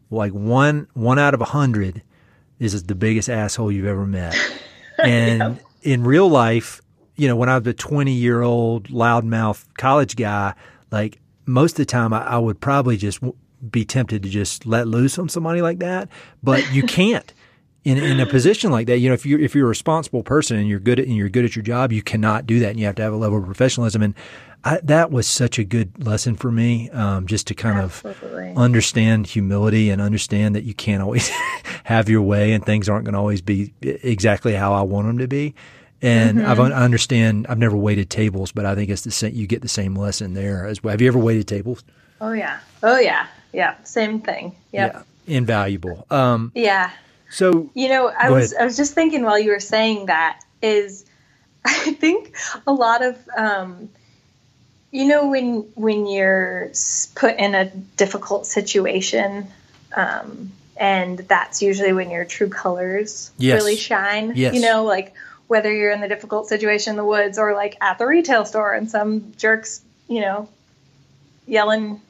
like 0.09 0.31
one, 0.31 0.87
one 0.93 1.19
out 1.19 1.33
of 1.33 1.41
a 1.41 1.45
hundred 1.45 2.01
is 2.59 2.83
the 2.83 2.95
biggest 2.95 3.29
asshole 3.29 3.71
you've 3.71 3.87
ever 3.87 4.05
met. 4.05 4.35
And 5.03 5.39
yeah. 5.39 5.93
in 5.93 6.03
real 6.03 6.29
life, 6.29 6.79
you 7.15 7.27
know, 7.27 7.35
when 7.35 7.49
I 7.49 7.57
was 7.57 7.65
a 7.65 7.73
20 7.73 8.11
year 8.11 8.41
old 8.41 8.89
loudmouth 8.89 9.65
college 9.75 10.15
guy, 10.15 10.53
like 10.91 11.19
most 11.47 11.73
of 11.73 11.77
the 11.77 11.85
time 11.85 12.13
I, 12.13 12.23
I 12.23 12.37
would 12.37 12.59
probably 12.59 12.97
just 12.97 13.19
be 13.69 13.85
tempted 13.85 14.21
to 14.23 14.29
just 14.29 14.65
let 14.65 14.87
loose 14.87 15.17
on 15.17 15.29
somebody 15.29 15.61
like 15.61 15.79
that, 15.79 16.09
but 16.43 16.71
you 16.71 16.83
can't. 16.87 17.33
In, 17.83 17.97
in 17.97 18.19
a 18.19 18.25
position 18.25 18.71
like 18.71 18.87
that, 18.87 18.99
you 18.99 19.09
know, 19.09 19.15
if 19.15 19.25
you're 19.25 19.39
if 19.39 19.55
you're 19.55 19.65
a 19.65 19.69
responsible 19.69 20.21
person 20.21 20.57
and 20.57 20.67
you're 20.67 20.79
good 20.79 20.99
at 20.99 21.07
and 21.07 21.15
you're 21.15 21.29
good 21.29 21.45
at 21.45 21.55
your 21.55 21.63
job, 21.63 21.91
you 21.91 22.03
cannot 22.03 22.45
do 22.45 22.59
that, 22.59 22.69
and 22.69 22.79
you 22.79 22.85
have 22.85 22.95
to 22.95 23.01
have 23.01 23.13
a 23.13 23.17
level 23.17 23.39
of 23.39 23.45
professionalism. 23.45 24.03
And 24.03 24.13
I, 24.63 24.79
that 24.83 25.09
was 25.09 25.25
such 25.25 25.57
a 25.57 25.63
good 25.63 26.05
lesson 26.05 26.35
for 26.35 26.51
me, 26.51 26.91
um, 26.91 27.25
just 27.25 27.47
to 27.47 27.55
kind 27.55 27.79
Absolutely. 27.79 28.51
of 28.51 28.57
understand 28.57 29.25
humility 29.25 29.89
and 29.89 29.99
understand 29.99 30.55
that 30.55 30.63
you 30.63 30.75
can't 30.75 31.01
always 31.01 31.29
have 31.83 32.07
your 32.07 32.21
way 32.21 32.53
and 32.53 32.63
things 32.63 32.87
aren't 32.87 33.05
going 33.05 33.13
to 33.13 33.19
always 33.19 33.41
be 33.41 33.73
exactly 33.81 34.53
how 34.53 34.73
I 34.73 34.83
want 34.83 35.07
them 35.07 35.17
to 35.17 35.27
be. 35.27 35.55
And 36.03 36.37
mm-hmm. 36.37 36.49
I've 36.49 36.59
I 36.59 36.71
understand 36.71 37.47
I've 37.49 37.57
never 37.57 37.75
waited 37.75 38.11
tables, 38.11 38.51
but 38.51 38.65
I 38.65 38.75
think 38.75 38.91
it's 38.91 39.03
the 39.03 39.11
same. 39.11 39.33
You 39.33 39.47
get 39.47 39.63
the 39.63 39.67
same 39.67 39.95
lesson 39.95 40.35
there 40.35 40.67
as 40.67 40.83
well. 40.83 40.91
Have 40.91 41.01
you 41.01 41.07
ever 41.07 41.19
waited 41.19 41.47
tables? 41.47 41.83
Oh 42.19 42.31
yeah, 42.33 42.59
oh 42.83 42.99
yeah, 42.99 43.27
yeah. 43.53 43.75
Same 43.83 44.21
thing. 44.21 44.55
Yep. 44.71 44.93
Yeah, 44.93 45.35
invaluable. 45.35 46.05
Um, 46.11 46.51
yeah. 46.53 46.91
So 47.31 47.69
you 47.73 47.87
know, 47.87 48.07
I 48.07 48.29
was 48.29 48.51
ahead. 48.51 48.61
I 48.61 48.65
was 48.65 48.77
just 48.77 48.93
thinking 48.93 49.23
while 49.23 49.39
you 49.39 49.51
were 49.51 49.59
saying 49.59 50.07
that 50.07 50.43
is, 50.61 51.05
I 51.65 51.93
think 51.93 52.35
a 52.67 52.73
lot 52.73 53.01
of 53.01 53.17
um, 53.35 53.89
you 54.91 55.05
know 55.05 55.29
when 55.29 55.61
when 55.75 56.05
you're 56.05 56.71
put 57.15 57.37
in 57.37 57.55
a 57.55 57.65
difficult 57.65 58.45
situation, 58.45 59.47
um, 59.95 60.51
and 60.75 61.19
that's 61.19 61.61
usually 61.61 61.93
when 61.93 62.11
your 62.11 62.25
true 62.25 62.49
colors 62.49 63.31
yes. 63.37 63.55
really 63.55 63.77
shine. 63.77 64.33
Yes. 64.35 64.53
You 64.53 64.61
know, 64.61 64.83
like 64.83 65.13
whether 65.47 65.73
you're 65.73 65.91
in 65.91 66.01
the 66.01 66.09
difficult 66.09 66.47
situation 66.47 66.91
in 66.91 66.97
the 66.97 67.05
woods 67.05 67.37
or 67.37 67.53
like 67.53 67.77
at 67.81 67.97
the 67.97 68.05
retail 68.05 68.43
store 68.43 68.73
and 68.73 68.91
some 68.91 69.31
jerks, 69.37 69.81
you 70.09 70.19
know, 70.19 70.49
yelling 71.47 72.01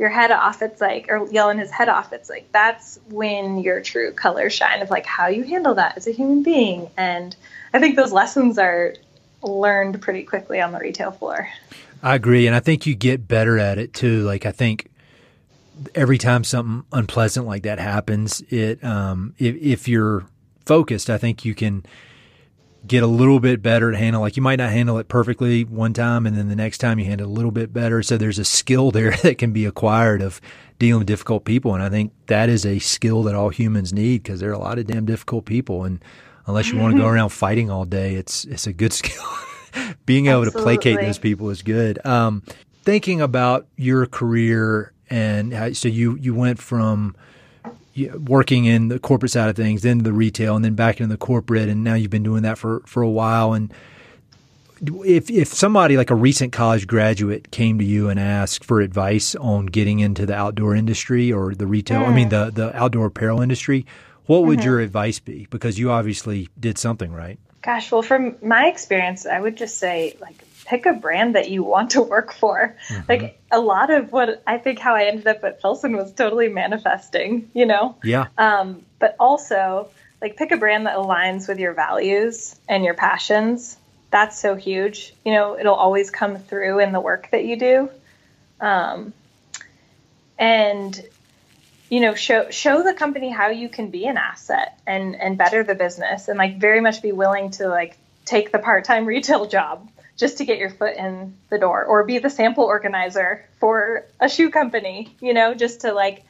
your 0.00 0.08
head 0.08 0.30
off. 0.30 0.62
It's 0.62 0.80
like, 0.80 1.06
or 1.10 1.30
yelling 1.30 1.58
his 1.58 1.70
head 1.70 1.90
off. 1.90 2.14
It's 2.14 2.30
like 2.30 2.50
that's 2.52 2.98
when 3.10 3.58
your 3.58 3.82
true 3.82 4.12
colors 4.12 4.54
shine 4.54 4.80
of 4.80 4.88
like 4.88 5.04
how 5.04 5.26
you 5.26 5.44
handle 5.44 5.74
that 5.74 5.98
as 5.98 6.06
a 6.06 6.10
human 6.10 6.42
being. 6.42 6.90
And 6.96 7.36
I 7.74 7.80
think 7.80 7.96
those 7.96 8.10
lessons 8.10 8.58
are 8.58 8.94
learned 9.42 10.00
pretty 10.00 10.22
quickly 10.22 10.58
on 10.58 10.72
the 10.72 10.78
retail 10.78 11.10
floor. 11.10 11.50
I 12.02 12.14
agree, 12.14 12.46
and 12.46 12.56
I 12.56 12.60
think 12.60 12.86
you 12.86 12.94
get 12.94 13.28
better 13.28 13.58
at 13.58 13.76
it 13.76 13.92
too. 13.92 14.22
Like 14.22 14.46
I 14.46 14.52
think 14.52 14.90
every 15.94 16.16
time 16.16 16.44
something 16.44 16.86
unpleasant 16.92 17.46
like 17.46 17.64
that 17.64 17.78
happens, 17.78 18.40
it 18.48 18.82
um, 18.82 19.34
if, 19.38 19.54
if 19.56 19.86
you're 19.86 20.24
focused, 20.64 21.10
I 21.10 21.18
think 21.18 21.44
you 21.44 21.54
can 21.54 21.84
get 22.86 23.02
a 23.02 23.06
little 23.06 23.40
bit 23.40 23.62
better 23.62 23.92
at 23.92 23.98
handle. 23.98 24.22
Like 24.22 24.36
you 24.36 24.42
might 24.42 24.56
not 24.56 24.70
handle 24.70 24.98
it 24.98 25.08
perfectly 25.08 25.64
one 25.64 25.92
time, 25.92 26.26
and 26.26 26.36
then 26.36 26.48
the 26.48 26.56
next 26.56 26.78
time 26.78 26.98
you 26.98 27.04
handle 27.04 27.26
it 27.26 27.30
a 27.30 27.32
little 27.32 27.50
bit 27.50 27.72
better. 27.72 28.02
So 28.02 28.16
there's 28.16 28.38
a 28.38 28.44
skill 28.44 28.90
there 28.92 29.12
that 29.22 29.38
can 29.38 29.52
be 29.52 29.64
acquired 29.66 30.22
of 30.22 30.40
dealing 30.78 31.00
with 31.00 31.06
difficult 31.06 31.44
people, 31.44 31.74
and 31.74 31.82
I 31.82 31.88
think 31.90 32.12
that 32.26 32.48
is 32.48 32.64
a 32.64 32.78
skill 32.78 33.22
that 33.24 33.34
all 33.34 33.50
humans 33.50 33.92
need 33.92 34.22
because 34.22 34.40
there 34.40 34.50
are 34.50 34.54
a 34.54 34.58
lot 34.58 34.78
of 34.78 34.86
damn 34.86 35.04
difficult 35.04 35.44
people, 35.44 35.84
and 35.84 36.02
unless 36.46 36.70
you 36.70 36.78
want 36.78 36.94
to 36.94 37.00
go 37.00 37.06
around 37.06 37.30
fighting 37.30 37.70
all 37.70 37.84
day, 37.84 38.14
it's 38.14 38.44
it's 38.46 38.66
a 38.66 38.72
good 38.72 38.92
skill. 38.92 39.22
being 40.06 40.26
able 40.26 40.42
Absolutely. 40.46 40.60
to 40.60 40.64
placate 40.64 41.00
those 41.06 41.18
people 41.18 41.50
is 41.50 41.62
good. 41.62 42.04
Um, 42.04 42.42
thinking 42.82 43.20
about 43.20 43.68
your 43.76 44.06
career 44.06 44.92
and 45.08 45.52
how, 45.52 45.72
so 45.72 45.88
you 45.88 46.16
you 46.16 46.34
went 46.34 46.58
from 46.58 47.14
working 47.96 48.64
in 48.64 48.88
the 48.88 48.98
corporate 48.98 49.32
side 49.32 49.48
of 49.48 49.56
things, 49.56 49.82
then 49.82 49.98
the 49.98 50.12
retail, 50.12 50.56
and 50.56 50.64
then 50.64 50.74
back 50.74 51.00
into 51.00 51.12
the 51.12 51.18
corporate, 51.18 51.68
and 51.68 51.84
now 51.84 51.94
you've 51.94 52.10
been 52.10 52.22
doing 52.22 52.42
that 52.42 52.58
for 52.58 52.82
for 52.86 53.02
a 53.02 53.10
while. 53.10 53.52
And 53.52 53.72
if 55.04 55.30
if 55.30 55.48
somebody 55.48 55.96
like 55.96 56.10
a 56.10 56.14
recent 56.14 56.52
college 56.52 56.86
graduate 56.86 57.50
came 57.50 57.78
to 57.78 57.84
you 57.84 58.08
and 58.08 58.18
asked 58.18 58.64
for 58.64 58.80
advice 58.80 59.34
on 59.34 59.66
getting 59.66 60.00
into 60.00 60.26
the 60.26 60.34
outdoor 60.34 60.74
industry 60.74 61.32
or 61.32 61.54
the 61.54 61.66
retail, 61.66 62.02
I 62.02 62.14
mean 62.14 62.28
mm. 62.28 62.30
the 62.30 62.50
the 62.50 62.76
outdoor 62.76 63.06
apparel 63.06 63.40
industry, 63.40 63.86
what 64.26 64.44
would 64.44 64.60
mm-hmm. 64.60 64.68
your 64.68 64.80
advice 64.80 65.18
be? 65.18 65.46
Because 65.50 65.78
you 65.78 65.90
obviously 65.90 66.48
did 66.58 66.78
something 66.78 67.12
right. 67.12 67.38
Gosh, 67.62 67.92
well, 67.92 68.02
from 68.02 68.36
my 68.42 68.68
experience, 68.68 69.26
I 69.26 69.38
would 69.38 69.56
just 69.56 69.78
say 69.78 70.16
like 70.20 70.36
pick 70.70 70.86
a 70.86 70.92
brand 70.92 71.34
that 71.34 71.50
you 71.50 71.64
want 71.64 71.90
to 71.90 72.00
work 72.00 72.32
for. 72.32 72.76
Mm-hmm. 72.88 73.02
Like 73.08 73.42
a 73.50 73.60
lot 73.60 73.90
of 73.90 74.12
what 74.12 74.40
I 74.46 74.58
think 74.58 74.78
how 74.78 74.94
I 74.94 75.06
ended 75.06 75.26
up 75.26 75.42
at 75.42 75.60
Filson 75.60 75.96
was 75.96 76.12
totally 76.12 76.48
manifesting, 76.48 77.50
you 77.52 77.66
know? 77.66 77.96
Yeah. 78.04 78.28
Um, 78.38 78.86
but 79.00 79.16
also 79.18 79.90
like 80.22 80.36
pick 80.36 80.52
a 80.52 80.56
brand 80.56 80.86
that 80.86 80.96
aligns 80.96 81.48
with 81.48 81.58
your 81.58 81.74
values 81.74 82.54
and 82.68 82.84
your 82.84 82.94
passions. 82.94 83.76
That's 84.12 84.38
so 84.38 84.54
huge. 84.54 85.12
You 85.24 85.32
know, 85.32 85.58
it'll 85.58 85.74
always 85.74 86.10
come 86.10 86.38
through 86.38 86.78
in 86.78 86.92
the 86.92 87.00
work 87.00 87.28
that 87.32 87.44
you 87.44 87.58
do. 87.58 87.90
Um, 88.60 89.12
and 90.38 91.02
you 91.88 91.98
know 91.98 92.14
show 92.14 92.50
show 92.50 92.82
the 92.84 92.94
company 92.94 93.30
how 93.30 93.48
you 93.48 93.68
can 93.68 93.90
be 93.90 94.06
an 94.06 94.16
asset 94.16 94.78
and 94.86 95.16
and 95.16 95.36
better 95.36 95.64
the 95.64 95.74
business 95.74 96.28
and 96.28 96.38
like 96.38 96.58
very 96.58 96.80
much 96.80 97.02
be 97.02 97.10
willing 97.10 97.50
to 97.50 97.68
like 97.68 97.98
take 98.24 98.52
the 98.52 98.58
part-time 98.58 99.06
retail 99.06 99.46
job 99.58 99.88
just 100.20 100.38
to 100.38 100.44
get 100.44 100.58
your 100.58 100.70
foot 100.70 100.96
in 100.96 101.34
the 101.48 101.58
door 101.58 101.84
or 101.84 102.04
be 102.04 102.18
the 102.18 102.30
sample 102.30 102.64
organizer 102.64 103.48
for 103.58 104.06
a 104.20 104.28
shoe 104.28 104.50
company 104.50 105.16
you 105.20 105.34
know 105.34 105.54
just 105.54 105.80
to 105.80 105.92
like 105.92 106.24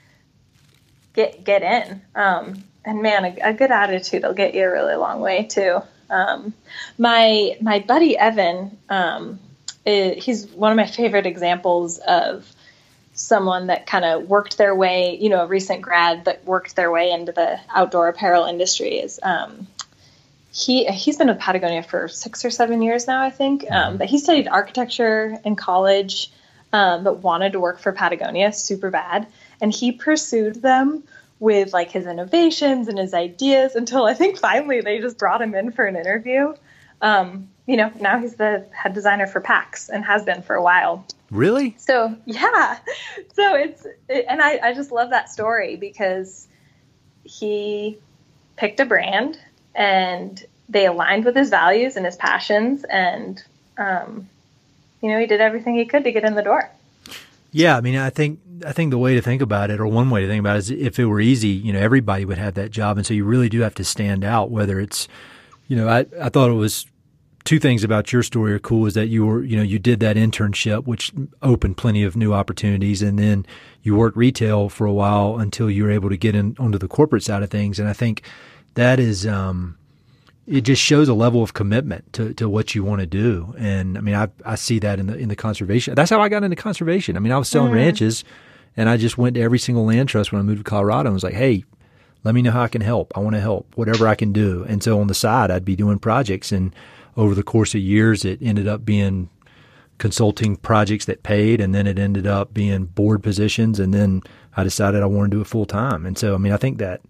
get 1.13 1.45
get 1.45 1.63
in. 1.63 2.01
Um, 2.15 2.65
and 2.85 3.03
man 3.03 3.25
a, 3.25 3.51
a, 3.51 3.53
good 3.53 3.71
attitude 3.71 4.23
will 4.23 4.33
get 4.33 4.55
you 4.55 4.65
a 4.65 4.71
really 4.71 4.95
long 4.95 5.21
way 5.21 5.45
too. 5.45 5.81
Um, 6.09 6.55
my 6.99 7.57
my 7.61 7.81
buddy 7.81 8.17
evan 8.17 8.79
um, 8.89 9.39
is, 9.85 10.25
he's 10.25 10.47
one 10.49 10.73
of 10.73 10.77
my 10.77 10.87
favorite 10.87 11.27
examples 11.27 11.99
of 11.99 12.51
someone 13.13 13.67
that 13.67 13.87
kind 13.87 14.05
of 14.05 14.29
worked 14.29 14.57
their 14.57 14.75
way, 14.75 15.19
you 15.21 15.29
know, 15.29 15.43
a 15.43 15.47
recent 15.47 15.83
grad 15.83 16.25
that 16.25 16.45
worked 16.45 16.75
their 16.75 16.91
way 16.91 17.11
into 17.11 17.33
the 17.33 17.61
outdoor 17.75 18.09
apparel 18.09 18.47
industry 18.47 18.99
is 18.99 19.21
um, 19.23 19.67
he 20.53 20.85
he's 20.87 21.17
been 21.17 21.29
with 21.29 21.39
Patagonia 21.39 21.83
for 21.83 22.09
six 22.09 22.45
or 22.45 22.51
seven 22.51 22.83
years 22.83 23.07
now, 23.07 23.23
I 23.23 23.31
think. 23.31 23.65
Um, 23.71 23.71
mm-hmm. 23.71 23.97
but 23.99 24.09
he 24.09 24.19
studied 24.19 24.49
architecture 24.49 25.39
in 25.45 25.57
college, 25.57 26.33
um, 26.73 27.05
but 27.05 27.19
wanted 27.19 27.53
to 27.53 27.61
work 27.61 27.79
for 27.79 27.93
Patagonia 27.93 28.53
super 28.53 28.91
bad, 28.91 29.27
and 29.61 29.73
he 29.73 29.93
pursued 29.93 30.57
them 30.61 31.05
with 31.39 31.73
like 31.73 31.91
his 31.91 32.07
innovations 32.07 32.89
and 32.89 32.99
his 32.99 33.15
ideas 33.15 33.75
until 33.75 34.05
I 34.05 34.15
think 34.15 34.39
finally 34.39 34.81
they 34.81 34.99
just 34.99 35.19
brought 35.19 35.41
him 35.41 35.55
in 35.55 35.73
for 35.73 35.85
an 35.85 35.97
interview. 35.97 36.55
um, 37.01 37.49
you 37.67 37.77
know, 37.77 37.93
now 38.01 38.19
he's 38.19 38.35
the 38.35 38.67
head 38.73 38.95
designer 38.95 39.29
for 39.29 39.41
PAX 39.41 39.89
and 39.89 40.05
has 40.05 40.25
been 40.25 40.43
for 40.43 40.57
a 40.57 40.63
while. 40.63 41.07
Really? 41.31 41.77
So 41.79 42.17
yeah, 42.27 42.79
so 43.35 43.55
it's 43.55 43.87
it, 44.09 44.27
and 44.29 44.43
I 44.43 44.59
I 44.63 44.75
just 44.75 44.91
love 44.91 45.11
that 45.11 45.31
story 45.31 45.77
because 45.77 46.49
he 47.23 47.99
picked 48.57 48.81
a 48.81 48.85
brand 48.85 49.39
and 49.75 50.45
they 50.69 50.87
aligned 50.87 51.25
with 51.25 51.37
his 51.37 51.51
values 51.51 51.97
and 51.97 52.07
his 52.07 52.17
passions 52.17 52.85
and 52.85 53.43
um, 53.79 54.29
you 55.03 55.11
know 55.11 55.19
he 55.19 55.27
did 55.27 55.41
everything 55.41 55.75
he 55.75 55.85
could 55.85 56.05
to 56.05 56.13
get 56.13 56.25
in 56.25 56.35
the 56.35 56.43
door. 56.43 56.71
Yeah, 57.53 57.77
I 57.77 57.81
mean, 57.81 57.97
I 57.97 58.11
think 58.11 58.41
I 58.65 58.73
think 58.73 58.91
the 58.91 58.99
way 58.99 59.15
to 59.15 59.23
think 59.23 59.43
about 59.43 59.71
it, 59.71 59.81
or 59.81 59.87
one 59.87 60.11
way 60.11 60.21
to 60.21 60.29
think 60.29 60.41
about 60.41 60.57
it, 60.57 60.61
is 60.61 60.71
if 60.71 60.99
it 60.99 61.07
were 61.07 61.21
easy, 61.21 61.49
you 61.49 61.73
know, 61.73 61.81
everybody 61.81 62.25
would 62.25 62.39
have 62.39 62.55
that 62.55 62.71
job, 62.71 62.97
and 62.97 63.07
so 63.07 63.15
you 63.15 63.25
really 63.25 63.49
do 63.49 63.61
have 63.61 63.75
to 63.77 63.85
stand 63.85 64.25
out. 64.25 64.51
Whether 64.51 64.79
it's, 64.79 65.09
you 65.67 65.77
know, 65.77 65.89
I 65.89 66.07
I 66.21 66.29
thought 66.29 66.51
it 66.51 66.55
was 66.55 66.87
two 67.45 67.59
things 67.59 67.83
about 67.83 68.13
your 68.13 68.23
story 68.23 68.53
are 68.53 68.59
cool 68.59 68.87
is 68.87 68.95
that 68.95 69.07
you 69.07 69.27
were, 69.27 69.43
you 69.43 69.57
know, 69.57 69.63
you 69.63 69.79
did 69.79 69.99
that 70.01 70.17
internship, 70.17 70.85
which 70.85 71.11
opened 71.43 71.77
plenty 71.77 72.05
of 72.05 72.17
new 72.17 72.33
opportunities, 72.33 73.03
and 73.03 73.19
then 73.19 73.47
you 73.83 73.97
worked 73.97 74.17
retail 74.17 74.69
for 74.69 74.87
a 74.87 74.93
while 74.93 75.39
until 75.39 75.71
you 75.71 75.85
were 75.85 75.91
able 75.91 76.11
to 76.11 76.17
get 76.17 76.35
in 76.35 76.55
onto 76.59 76.79
the 76.79 76.89
corporate 76.89 77.25
side 77.25 77.43
of 77.43 77.51
things, 77.51 77.81
and 77.81 77.89
I 77.89 77.95
think 77.95 78.23
that 78.75 79.01
is. 79.01 79.27
um 79.27 79.77
it 80.51 80.63
just 80.63 80.83
shows 80.83 81.09
a 81.09 81.15
level 81.15 81.45
of 81.45 81.55
commitment 81.55 82.13
to, 82.13 82.35
to 82.35 82.49
what 82.49 82.75
you 82.75 82.83
want 82.83 83.01
to 83.01 83.07
do. 83.07 83.55
And 83.57 83.97
I 83.97 84.01
mean, 84.01 84.17
I, 84.17 84.29
I 84.45 84.57
see 84.57 84.81
that 84.81 84.99
in 84.99 85.07
the, 85.07 85.17
in 85.17 85.29
the 85.29 85.37
conservation. 85.37 85.95
That's 85.95 86.11
how 86.11 86.21
I 86.21 86.29
got 86.29 86.43
into 86.43 86.57
conservation. 86.57 87.17
I 87.17 87.21
mean, 87.21 87.33
I 87.33 87.39
was 87.39 87.49
selling 87.49 87.69
mm-hmm. 87.69 87.77
ranches 87.77 88.25
and 88.77 88.89
I 88.89 88.97
just 88.97 89.17
went 89.17 89.35
to 89.35 89.41
every 89.41 89.61
single 89.61 89.87
land 89.87 90.09
trust 90.09 90.33
when 90.33 90.41
I 90.41 90.43
moved 90.43 90.59
to 90.59 90.65
Colorado 90.65 91.07
and 91.07 91.15
was 91.15 91.23
like, 91.23 91.35
Hey, 91.35 91.65
let 92.25 92.35
me 92.35 92.43
know 92.43 92.51
how 92.51 92.63
I 92.63 92.69
can 92.69 92.81
help. 92.81 93.13
I 93.17 93.21
want 93.21 93.35
to 93.37 93.41
help 93.41 93.77
whatever 93.77 94.09
I 94.09 94.17
can 94.17 94.33
do. 94.33 94.65
And 94.69 94.83
so 94.83 95.01
on 95.01 95.07
the 95.07 95.15
side, 95.15 95.53
I'd 95.53 95.65
be 95.65 95.77
doing 95.77 96.01
projects 96.01 96.51
and 96.51 96.75
over 97.17 97.35
the 97.35 97.45
course 97.45 97.75
of 97.75 97.81
years, 97.81 98.25
it 98.25 98.41
ended 98.43 98.67
up 98.67 98.85
being 98.85 99.29
consulting 99.99 100.57
projects 100.57 101.05
that 101.05 101.23
paid 101.23 101.61
and 101.61 101.75
then 101.75 101.87
it 101.87 101.99
ended 101.99 102.27
up 102.27 102.53
being 102.53 102.87
board 102.87 103.23
positions. 103.23 103.79
And 103.79 103.95
then 103.95 104.23
I 104.57 104.65
decided 104.65 105.03
I 105.03 105.07
wanted 105.07 105.31
to 105.31 105.37
do 105.37 105.41
it 105.43 105.47
full 105.47 105.67
time. 105.67 106.07
And 106.07 106.19
so, 106.19 106.35
I 106.35 106.39
mean, 106.39 106.53
I 106.53 106.57
think 106.57 106.79
that 106.79 107.03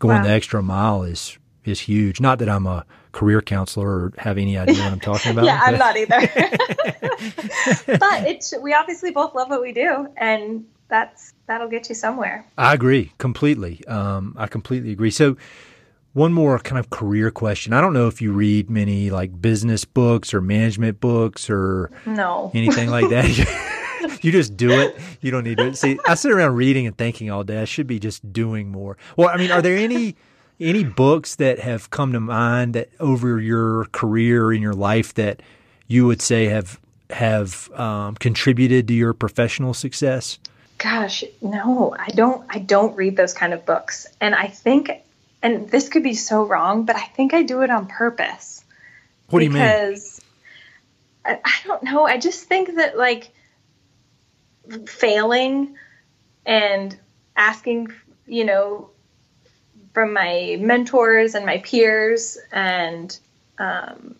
going 0.00 0.16
wow. 0.16 0.24
the 0.24 0.30
extra 0.30 0.60
mile 0.60 1.04
is 1.04 1.38
is 1.64 1.78
huge. 1.78 2.20
Not 2.20 2.40
that 2.40 2.48
I'm 2.48 2.66
a 2.66 2.84
career 3.12 3.40
counselor 3.40 3.86
or 3.86 4.12
have 4.18 4.38
any 4.38 4.58
idea 4.58 4.82
what 4.82 4.92
I'm 4.92 5.00
talking 5.00 5.30
about. 5.30 5.44
yeah, 5.46 5.60
I'm 5.62 5.78
not 5.78 5.96
either. 5.96 6.20
but 7.98 8.26
it's 8.26 8.52
we 8.60 8.74
obviously 8.74 9.12
both 9.12 9.34
love 9.34 9.48
what 9.48 9.62
we 9.62 9.72
do, 9.72 10.08
and 10.16 10.66
that's 10.88 11.32
that'll 11.46 11.68
get 11.68 11.88
you 11.88 11.94
somewhere. 11.94 12.44
I 12.58 12.74
agree 12.74 13.12
completely. 13.18 13.86
Um, 13.86 14.34
I 14.36 14.48
completely 14.48 14.90
agree. 14.90 15.12
So. 15.12 15.36
One 16.12 16.32
more 16.32 16.58
kind 16.58 16.76
of 16.76 16.90
career 16.90 17.30
question. 17.30 17.72
I 17.72 17.80
don't 17.80 17.92
know 17.92 18.08
if 18.08 18.20
you 18.20 18.32
read 18.32 18.68
many 18.68 19.10
like 19.10 19.40
business 19.40 19.84
books 19.84 20.34
or 20.34 20.40
management 20.40 20.98
books 20.98 21.48
or 21.48 21.92
no 22.04 22.50
anything 22.52 22.90
like 22.90 23.10
that. 23.10 23.76
you 24.22 24.32
just 24.32 24.56
do 24.56 24.70
it. 24.70 24.96
You 25.20 25.30
don't 25.30 25.44
need 25.44 25.58
to 25.58 25.74
see. 25.74 25.98
I 26.06 26.14
sit 26.14 26.32
around 26.32 26.54
reading 26.54 26.86
and 26.86 26.96
thinking 26.96 27.30
all 27.30 27.44
day. 27.44 27.60
I 27.60 27.64
should 27.64 27.86
be 27.86 27.98
just 27.98 28.32
doing 28.32 28.70
more. 28.70 28.96
Well, 29.16 29.28
I 29.28 29.36
mean, 29.36 29.50
are 29.50 29.62
there 29.62 29.76
any 29.76 30.16
any 30.58 30.84
books 30.84 31.36
that 31.36 31.58
have 31.58 31.90
come 31.90 32.12
to 32.12 32.20
mind 32.20 32.74
that 32.74 32.90
over 33.00 33.40
your 33.40 33.86
career 33.86 34.52
in 34.52 34.60
your 34.60 34.74
life 34.74 35.14
that 35.14 35.42
you 35.88 36.06
would 36.06 36.20
say 36.20 36.46
have 36.46 36.78
have 37.10 37.70
um, 37.72 38.14
contributed 38.16 38.86
to 38.88 38.94
your 38.94 39.12
professional 39.12 39.74
success? 39.74 40.38
Gosh, 40.78 41.24
no, 41.42 41.94
I 41.98 42.08
don't. 42.08 42.46
I 42.48 42.58
don't 42.58 42.96
read 42.96 43.16
those 43.16 43.34
kind 43.34 43.52
of 43.52 43.66
books, 43.66 44.06
and 44.20 44.34
I 44.34 44.46
think, 44.46 44.90
and 45.42 45.68
this 45.68 45.88
could 45.88 46.02
be 46.02 46.14
so 46.14 46.44
wrong, 46.44 46.84
but 46.84 46.96
I 46.96 47.04
think 47.04 47.34
I 47.34 47.42
do 47.42 47.62
it 47.62 47.70
on 47.70 47.86
purpose. 47.86 48.64
What 49.28 49.40
do 49.40 49.44
you 49.44 49.50
mean? 49.50 49.62
Because 49.62 50.20
I, 51.24 51.38
I 51.44 51.52
don't 51.64 51.82
know. 51.82 52.06
I 52.06 52.18
just 52.18 52.44
think 52.44 52.76
that 52.76 52.96
like 52.96 53.30
failing 54.86 55.76
and 56.46 56.96
asking, 57.36 57.92
you 58.26 58.44
know, 58.44 58.90
from 59.92 60.12
my 60.12 60.56
mentors 60.60 61.34
and 61.34 61.44
my 61.44 61.58
peers 61.58 62.38
and 62.52 63.18
um, 63.58 64.14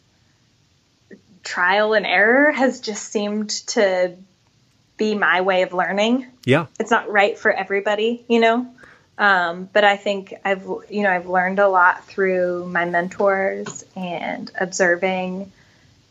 trial 1.42 1.94
and 1.94 2.06
error 2.06 2.50
has 2.50 2.80
just 2.80 3.04
seemed 3.04 3.50
to 3.50 4.14
be 4.96 5.14
my 5.14 5.40
way 5.40 5.62
of 5.62 5.72
learning. 5.72 6.26
Yeah. 6.44 6.66
It's 6.78 6.90
not 6.90 7.10
right 7.10 7.38
for 7.38 7.50
everybody, 7.50 8.24
you 8.28 8.40
know. 8.40 8.66
Um, 9.16 9.68
but 9.70 9.84
I 9.84 9.96
think 9.96 10.34
I've 10.44 10.62
you 10.88 11.02
know 11.02 11.10
I've 11.10 11.28
learned 11.28 11.58
a 11.58 11.68
lot 11.68 12.06
through 12.06 12.66
my 12.66 12.86
mentors 12.86 13.84
and 13.94 14.50
observing 14.58 15.52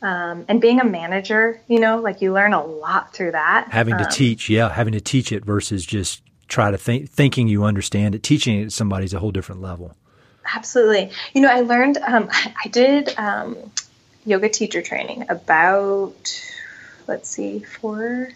um, 0.02 0.46
and 0.48 0.62
being 0.62 0.80
a 0.80 0.86
manager. 0.86 1.62
You 1.68 1.80
know, 1.80 2.00
like 2.00 2.22
you 2.22 2.34
learn 2.34 2.54
a 2.54 2.64
lot 2.64 3.14
through 3.14 3.32
that. 3.32 3.68
Having 3.72 3.98
to 3.98 4.06
um, 4.06 4.12
teach, 4.12 4.50
yeah, 4.50 4.70
having 4.70 4.94
to 4.94 5.02
teach 5.02 5.32
it 5.32 5.46
versus 5.46 5.86
just 5.86 6.22
try 6.48 6.72
to 6.72 6.78
think, 6.78 7.10
thinking 7.10 7.48
you 7.48 7.64
understand 7.64 8.16
it. 8.16 8.24
Teaching 8.24 8.60
it 8.60 8.64
to 8.66 8.70
somebody 8.72 9.06
is 9.06 9.14
a 9.14 9.20
whole 9.20 9.32
different 9.32 9.62
level. 9.62 9.96
Absolutely. 10.56 11.12
You 11.34 11.42
know, 11.42 11.50
I 11.50 11.62
learned, 11.62 11.98
um, 11.98 12.28
I 12.32 12.68
did 12.70 13.14
um, 13.20 13.56
yoga 14.26 14.50
teacher 14.50 14.82
training 14.82 15.26
about, 15.30 16.44
let's 17.08 17.30
see, 17.30 17.60
four, 17.60 18.30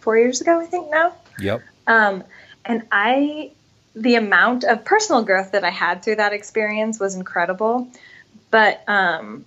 four 0.00 0.18
years 0.18 0.42
ago, 0.42 0.60
I 0.60 0.66
think 0.66 0.90
now. 0.90 1.14
Yep. 1.38 1.62
Um, 1.86 2.24
and 2.66 2.82
I, 2.92 3.52
the 3.94 4.16
amount 4.16 4.64
of 4.64 4.84
personal 4.84 5.22
growth 5.22 5.52
that 5.52 5.64
I 5.64 5.70
had 5.70 6.02
through 6.02 6.16
that 6.16 6.34
experience 6.34 7.00
was 7.00 7.14
incredible. 7.14 7.88
But 8.50 8.82
um, 8.86 9.46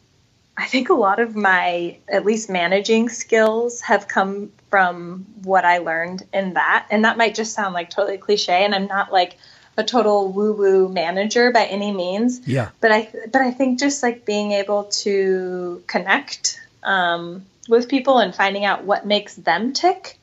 I 0.57 0.65
think 0.65 0.89
a 0.89 0.93
lot 0.93 1.19
of 1.19 1.35
my, 1.35 1.97
at 2.09 2.25
least 2.25 2.49
managing 2.49 3.09
skills, 3.09 3.81
have 3.81 4.07
come 4.07 4.51
from 4.69 5.25
what 5.43 5.65
I 5.65 5.77
learned 5.77 6.25
in 6.33 6.55
that. 6.55 6.87
And 6.89 7.05
that 7.05 7.17
might 7.17 7.35
just 7.35 7.53
sound 7.53 7.73
like 7.73 7.91
totally 7.91 8.17
cliche. 8.17 8.65
And 8.65 8.73
I'm 8.73 8.87
not 8.87 9.13
like 9.13 9.37
a 9.77 9.83
total 9.83 10.31
woo 10.31 10.53
woo 10.53 10.89
manager 10.89 11.51
by 11.51 11.65
any 11.65 11.91
means. 11.91 12.47
Yeah. 12.47 12.69
But 12.81 12.91
I, 12.91 13.09
but 13.31 13.41
I 13.41 13.51
think 13.51 13.79
just 13.79 14.01
like 14.01 14.25
being 14.25 14.53
able 14.53 14.85
to 14.85 15.83
connect 15.85 16.59
um, 16.81 17.45
with 17.69 17.87
people 17.87 18.17
and 18.17 18.33
finding 18.33 18.65
out 18.65 18.83
what 18.83 19.05
makes 19.05 19.35
them 19.35 19.73
tick, 19.73 20.17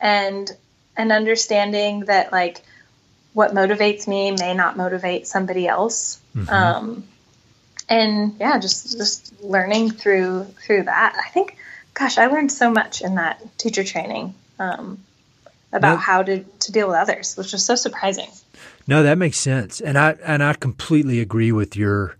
and 0.00 0.50
and 0.96 1.12
understanding 1.12 2.00
that 2.06 2.32
like 2.32 2.62
what 3.34 3.52
motivates 3.52 4.08
me 4.08 4.32
may 4.32 4.54
not 4.54 4.76
motivate 4.76 5.26
somebody 5.26 5.68
else. 5.68 6.20
Mm-hmm. 6.34 6.52
Um, 6.52 7.04
and 7.88 8.36
yeah, 8.40 8.58
just 8.58 8.96
just 8.96 9.42
learning 9.42 9.90
through 9.90 10.44
through 10.64 10.84
that. 10.84 11.16
I 11.24 11.28
think, 11.30 11.56
gosh, 11.94 12.18
I 12.18 12.26
learned 12.26 12.52
so 12.52 12.70
much 12.70 13.02
in 13.02 13.16
that 13.16 13.58
teacher 13.58 13.84
training 13.84 14.34
um, 14.58 14.98
about 15.72 15.94
no, 15.94 15.96
how 15.96 16.22
to 16.22 16.42
to 16.42 16.72
deal 16.72 16.88
with 16.88 16.96
others, 16.96 17.36
which 17.36 17.52
was 17.52 17.64
so 17.64 17.74
surprising. 17.74 18.28
No, 18.86 19.02
that 19.02 19.18
makes 19.18 19.38
sense, 19.38 19.80
and 19.80 19.98
I 19.98 20.16
and 20.24 20.42
I 20.42 20.54
completely 20.54 21.20
agree 21.20 21.52
with 21.52 21.76
your 21.76 22.16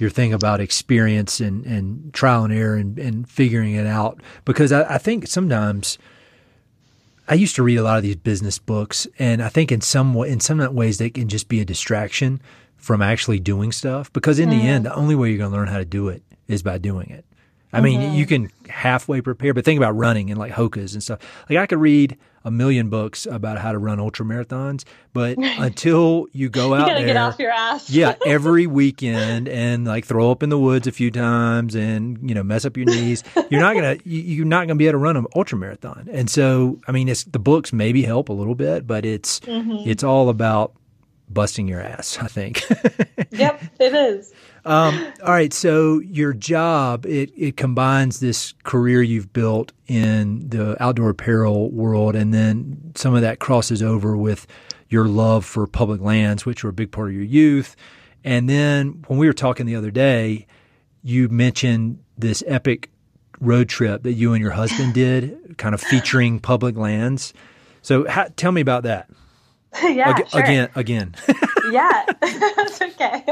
your 0.00 0.10
thing 0.10 0.32
about 0.32 0.60
experience 0.60 1.40
and, 1.40 1.64
and 1.66 2.12
trial 2.12 2.44
and 2.44 2.52
error 2.52 2.76
and, 2.76 2.98
and 2.98 3.28
figuring 3.28 3.74
it 3.74 3.86
out 3.86 4.20
because 4.44 4.72
I, 4.72 4.94
I 4.94 4.98
think 4.98 5.26
sometimes 5.26 5.98
I 7.28 7.34
used 7.34 7.54
to 7.56 7.62
read 7.62 7.76
a 7.76 7.82
lot 7.82 7.98
of 7.98 8.02
these 8.02 8.16
business 8.16 8.58
books 8.58 9.06
and 9.18 9.42
I 9.42 9.48
think 9.48 9.70
in 9.72 9.80
some 9.80 10.16
in 10.16 10.40
some 10.40 10.74
ways 10.74 10.98
they 10.98 11.10
can 11.10 11.28
just 11.28 11.48
be 11.48 11.60
a 11.60 11.64
distraction 11.64 12.40
from 12.84 13.00
actually 13.00 13.40
doing 13.40 13.72
stuff 13.72 14.12
because 14.12 14.38
in 14.38 14.50
mm. 14.50 14.60
the 14.60 14.68
end, 14.68 14.84
the 14.84 14.94
only 14.94 15.14
way 15.14 15.30
you're 15.30 15.38
going 15.38 15.50
to 15.50 15.56
learn 15.56 15.68
how 15.68 15.78
to 15.78 15.86
do 15.86 16.08
it 16.08 16.22
is 16.48 16.62
by 16.62 16.76
doing 16.76 17.08
it. 17.08 17.24
I 17.72 17.78
mm-hmm. 17.78 17.84
mean, 17.84 18.14
you 18.14 18.26
can 18.26 18.50
halfway 18.68 19.22
prepare, 19.22 19.54
but 19.54 19.64
think 19.64 19.78
about 19.78 19.96
running 19.96 20.30
and 20.30 20.38
like 20.38 20.52
Hoka's 20.52 20.92
and 20.92 21.02
stuff. 21.02 21.18
Like 21.48 21.58
I 21.58 21.66
could 21.66 21.80
read 21.80 22.18
a 22.44 22.50
million 22.50 22.90
books 22.90 23.24
about 23.24 23.56
how 23.58 23.72
to 23.72 23.78
run 23.78 23.98
ultra 23.98 24.26
marathons, 24.26 24.84
but 25.14 25.38
until 25.58 26.26
you 26.32 26.50
go 26.50 26.74
out 26.74 26.88
you 26.88 26.94
there, 26.94 27.06
get 27.06 27.16
off 27.16 27.38
your 27.38 27.50
ass. 27.50 27.88
yeah, 27.88 28.16
every 28.26 28.66
weekend 28.66 29.48
and 29.48 29.86
like 29.86 30.04
throw 30.04 30.30
up 30.30 30.42
in 30.42 30.50
the 30.50 30.58
woods 30.58 30.86
a 30.86 30.92
few 30.92 31.10
times 31.10 31.74
and 31.74 32.28
you 32.28 32.34
know 32.34 32.42
mess 32.42 32.66
up 32.66 32.76
your 32.76 32.86
knees, 32.86 33.24
you're 33.48 33.62
not 33.62 33.74
gonna 33.74 33.96
you're 34.04 34.44
not 34.44 34.66
gonna 34.66 34.76
be 34.76 34.86
able 34.86 34.92
to 34.92 34.98
run 34.98 35.16
an 35.16 35.26
ultra 35.34 35.56
marathon. 35.56 36.06
And 36.12 36.28
so, 36.28 36.78
I 36.86 36.92
mean, 36.92 37.08
it's 37.08 37.24
the 37.24 37.38
books 37.38 37.72
maybe 37.72 38.02
help 38.02 38.28
a 38.28 38.34
little 38.34 38.54
bit, 38.54 38.86
but 38.86 39.06
it's 39.06 39.40
mm-hmm. 39.40 39.88
it's 39.88 40.04
all 40.04 40.28
about 40.28 40.74
busting 41.28 41.68
your 41.68 41.80
ass, 41.80 42.18
I 42.20 42.26
think. 42.28 42.64
yep, 43.30 43.62
it 43.80 43.94
is. 43.94 44.32
Um, 44.64 45.12
all 45.22 45.32
right, 45.32 45.52
so 45.52 45.98
your 46.00 46.32
job 46.32 47.04
it 47.06 47.30
it 47.36 47.56
combines 47.56 48.20
this 48.20 48.54
career 48.62 49.02
you've 49.02 49.32
built 49.32 49.72
in 49.86 50.48
the 50.48 50.82
outdoor 50.82 51.10
apparel 51.10 51.70
world, 51.70 52.16
and 52.16 52.32
then 52.32 52.92
some 52.94 53.14
of 53.14 53.22
that 53.22 53.40
crosses 53.40 53.82
over 53.82 54.16
with 54.16 54.46
your 54.88 55.06
love 55.06 55.44
for 55.44 55.66
public 55.66 56.00
lands, 56.00 56.46
which 56.46 56.64
were 56.64 56.70
a 56.70 56.74
big 56.74 56.92
part 56.92 57.08
of 57.08 57.14
your 57.14 57.24
youth. 57.24 57.76
And 58.22 58.48
then 58.48 59.04
when 59.06 59.18
we 59.18 59.26
were 59.26 59.34
talking 59.34 59.66
the 59.66 59.76
other 59.76 59.90
day, 59.90 60.46
you 61.02 61.28
mentioned 61.28 61.98
this 62.16 62.42
epic 62.46 62.90
road 63.40 63.68
trip 63.68 64.02
that 64.04 64.12
you 64.14 64.32
and 64.32 64.40
your 64.40 64.52
husband 64.52 64.94
did, 64.94 65.58
kind 65.58 65.74
of 65.74 65.80
featuring 65.80 66.40
public 66.40 66.76
lands. 66.76 67.34
So, 67.82 68.04
tell 68.36 68.52
me 68.52 68.62
about 68.62 68.84
that. 68.84 69.10
yeah, 69.82 70.10
Ag- 70.10 70.28
sure. 70.28 70.40
again, 70.40 70.68
again. 70.74 71.14
yeah, 71.70 72.04
that's 72.20 72.80
okay. 72.80 73.24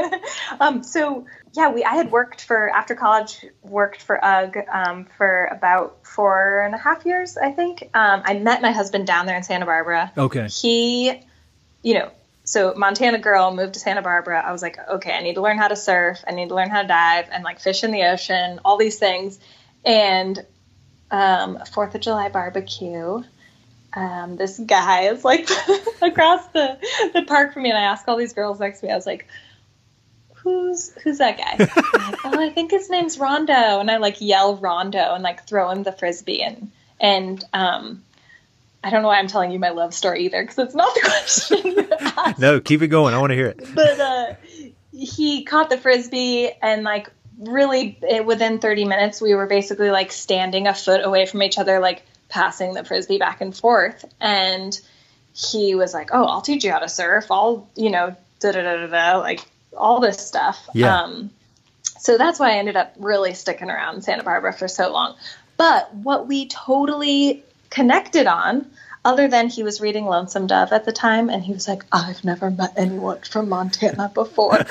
Um, 0.59 0.83
so 0.83 1.25
yeah, 1.53 1.71
we 1.71 1.83
I 1.83 1.95
had 1.95 2.11
worked 2.11 2.43
for 2.43 2.69
after 2.69 2.95
college, 2.95 3.45
worked 3.61 4.01
for 4.01 4.23
UGG 4.23 4.57
um, 4.71 5.05
for 5.17 5.45
about 5.51 6.05
four 6.05 6.61
and 6.61 6.75
a 6.75 6.77
half 6.77 7.05
years, 7.05 7.37
I 7.37 7.51
think. 7.51 7.89
Um, 7.93 8.21
I 8.25 8.33
met 8.39 8.61
my 8.61 8.71
husband 8.71 9.07
down 9.07 9.25
there 9.25 9.37
in 9.37 9.43
Santa 9.43 9.65
Barbara. 9.65 10.11
Okay. 10.17 10.47
He, 10.47 11.21
you 11.81 11.93
know, 11.93 12.11
so 12.43 12.73
Montana 12.75 13.19
girl 13.19 13.55
moved 13.55 13.75
to 13.75 13.79
Santa 13.79 14.01
Barbara. 14.01 14.43
I 14.45 14.51
was 14.51 14.61
like, 14.61 14.77
okay, 14.77 15.13
I 15.13 15.21
need 15.21 15.35
to 15.35 15.41
learn 15.41 15.57
how 15.57 15.69
to 15.69 15.75
surf. 15.75 16.23
I 16.27 16.31
need 16.31 16.49
to 16.49 16.55
learn 16.55 16.69
how 16.69 16.81
to 16.81 16.87
dive 16.87 17.27
and 17.31 17.43
like 17.43 17.59
fish 17.59 17.83
in 17.83 17.91
the 17.91 18.03
ocean, 18.03 18.59
all 18.65 18.77
these 18.77 18.99
things. 18.99 19.39
And 19.85 20.45
um, 21.09 21.59
Fourth 21.71 21.95
of 21.95 22.01
July 22.01 22.29
barbecue. 22.29 23.23
Um, 23.95 24.35
this 24.37 24.59
guy 24.59 25.03
is 25.03 25.23
like 25.23 25.49
across 26.01 26.45
the, 26.47 26.79
the 27.13 27.23
park 27.23 27.53
from 27.53 27.63
me, 27.63 27.69
and 27.69 27.77
I 27.77 27.83
ask 27.83 28.07
all 28.07 28.17
these 28.17 28.33
girls 28.33 28.59
next 28.59 28.79
to 28.79 28.87
me. 28.87 28.91
I 28.91 28.95
was 28.95 29.05
like, 29.05 29.27
"Who's 30.35 30.91
who's 31.03 31.19
that 31.19 31.37
guy?" 31.37 31.55
like, 31.57 32.25
oh, 32.25 32.39
I 32.39 32.49
think 32.49 32.71
his 32.71 32.89
name's 32.89 33.19
Rondo, 33.19 33.79
and 33.79 33.91
I 33.91 33.97
like 33.97 34.19
yell 34.19 34.55
Rondo 34.55 35.13
and 35.13 35.23
like 35.23 35.47
throw 35.47 35.69
him 35.69 35.83
the 35.83 35.91
frisbee, 35.91 36.41
and 36.41 36.71
and 36.99 37.43
um, 37.53 38.03
I 38.83 38.89
don't 38.89 39.01
know 39.01 39.07
why 39.07 39.19
I'm 39.19 39.27
telling 39.27 39.51
you 39.51 39.59
my 39.59 39.69
love 39.69 39.93
story 39.93 40.25
either 40.25 40.41
because 40.41 40.57
it's 40.57 40.75
not 40.75 40.93
the 40.95 41.01
question. 41.03 42.37
No, 42.39 42.59
keep 42.59 42.81
it 42.81 42.87
going. 42.87 43.13
I 43.13 43.19
want 43.19 43.31
to 43.31 43.35
hear 43.35 43.47
it. 43.47 43.63
But 43.73 43.99
uh, 43.99 44.33
he 44.91 45.43
caught 45.43 45.69
the 45.69 45.77
frisbee 45.77 46.51
and 46.61 46.83
like 46.83 47.09
really 47.39 47.97
it, 48.01 48.25
within 48.25 48.59
30 48.59 48.85
minutes 48.85 49.21
we 49.21 49.33
were 49.35 49.47
basically 49.47 49.89
like 49.89 50.11
standing 50.11 50.67
a 50.67 50.73
foot 50.73 51.03
away 51.03 51.25
from 51.25 51.41
each 51.41 51.57
other 51.57 51.79
like 51.79 52.03
passing 52.33 52.73
the 52.73 52.83
frisbee 52.83 53.19
back 53.19 53.41
and 53.41 53.55
forth 53.55 54.03
and 54.19 54.79
he 55.35 55.75
was 55.75 55.93
like 55.93 56.09
oh 56.13 56.25
i'll 56.25 56.41
teach 56.41 56.63
you 56.63 56.71
how 56.71 56.79
to 56.79 56.89
surf 56.89 57.25
i'll 57.29 57.69
you 57.75 57.91
know 57.91 58.15
da 58.39 58.51
da 58.51 58.61
da 58.63 58.75
da 58.77 58.87
da 58.87 59.17
like 59.19 59.39
all 59.77 59.99
this 59.99 60.17
stuff 60.17 60.67
Yeah. 60.73 61.01
um 61.03 61.29
so 61.99 62.17
that's 62.17 62.39
why 62.39 62.53
i 62.53 62.57
ended 62.57 62.75
up 62.75 62.95
really 62.97 63.35
sticking 63.35 63.69
around 63.69 64.03
santa 64.03 64.23
barbara 64.23 64.51
for 64.51 64.67
so 64.67 64.91
long 64.91 65.15
but 65.57 65.93
what 65.93 66.27
we 66.27 66.47
totally 66.47 67.43
connected 67.69 68.25
on 68.25 68.65
other 69.05 69.27
than 69.27 69.47
he 69.47 69.61
was 69.61 69.79
reading 69.79 70.05
lonesome 70.05 70.47
dove 70.47 70.71
at 70.71 70.85
the 70.85 70.91
time 70.91 71.29
and 71.29 71.43
he 71.43 71.53
was 71.53 71.67
like 71.67 71.83
i've 71.91 72.23
never 72.23 72.49
met 72.49 72.73
anyone 72.77 73.19
from 73.21 73.47
montana 73.47 74.09
before 74.15 74.57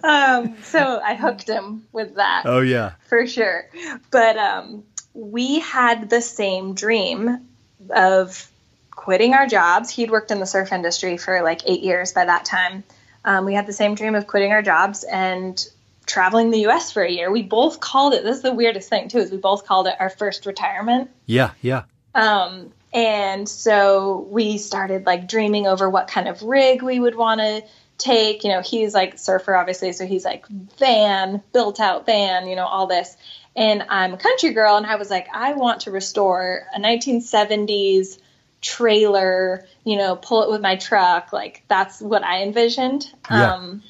um, 0.04 0.56
so 0.62 1.00
I 1.04 1.14
hooked 1.14 1.48
him 1.48 1.84
with 1.92 2.14
that 2.16 2.42
Oh 2.46 2.60
yeah. 2.60 2.92
for 3.08 3.26
sure. 3.26 3.68
But 4.10 4.36
um, 4.38 4.84
we 5.14 5.60
had 5.60 6.10
the 6.10 6.20
same 6.20 6.74
dream 6.74 7.48
of 7.90 8.50
quitting 8.90 9.34
our 9.34 9.46
jobs. 9.46 9.90
He'd 9.90 10.10
worked 10.10 10.30
in 10.30 10.40
the 10.40 10.46
surf 10.46 10.72
industry 10.72 11.16
for 11.16 11.42
like 11.42 11.62
eight 11.68 11.82
years 11.82 12.12
by 12.12 12.26
that 12.26 12.44
time. 12.44 12.84
Um, 13.24 13.44
we 13.44 13.54
had 13.54 13.66
the 13.66 13.72
same 13.72 13.94
dream 13.94 14.14
of 14.14 14.26
quitting 14.26 14.52
our 14.52 14.62
jobs 14.62 15.04
and 15.04 15.62
traveling 16.06 16.50
the 16.50 16.60
U.S. 16.60 16.92
for 16.92 17.02
a 17.02 17.10
year. 17.10 17.30
We 17.30 17.42
both 17.42 17.80
called 17.80 18.14
it. 18.14 18.24
This 18.24 18.36
is 18.36 18.42
the 18.42 18.52
weirdest 18.52 18.88
thing 18.88 19.08
too. 19.08 19.18
Is 19.18 19.30
we 19.30 19.38
both 19.38 19.66
called 19.66 19.86
it 19.86 19.94
our 20.00 20.10
first 20.10 20.46
retirement. 20.46 21.10
Yeah, 21.26 21.52
yeah. 21.60 21.84
Um, 22.14 22.72
and 22.92 23.48
so 23.48 24.26
we 24.30 24.58
started 24.58 25.06
like 25.06 25.28
dreaming 25.28 25.66
over 25.66 25.88
what 25.88 26.08
kind 26.08 26.28
of 26.28 26.42
rig 26.42 26.82
we 26.82 26.98
would 26.98 27.14
want 27.14 27.40
to 27.40 27.62
take. 27.98 28.42
You 28.42 28.50
know, 28.50 28.62
he's 28.62 28.94
like 28.94 29.18
surfer, 29.18 29.54
obviously, 29.54 29.92
so 29.92 30.06
he's 30.06 30.24
like 30.24 30.46
van, 30.48 31.42
built 31.52 31.78
out 31.78 32.06
van, 32.06 32.48
you 32.48 32.56
know, 32.56 32.66
all 32.66 32.86
this. 32.86 33.16
And 33.60 33.84
I'm 33.90 34.14
a 34.14 34.16
country 34.16 34.54
girl, 34.54 34.78
and 34.78 34.86
I 34.86 34.96
was 34.96 35.10
like, 35.10 35.28
I 35.34 35.52
want 35.52 35.82
to 35.82 35.90
restore 35.90 36.66
a 36.74 36.80
1970s 36.80 38.18
trailer, 38.62 39.66
you 39.84 39.98
know, 39.98 40.16
pull 40.16 40.44
it 40.44 40.50
with 40.50 40.62
my 40.62 40.76
truck. 40.76 41.30
Like 41.30 41.62
that's 41.68 42.00
what 42.00 42.24
I 42.24 42.42
envisioned. 42.42 43.12
Yeah. 43.30 43.52
Um, 43.52 43.82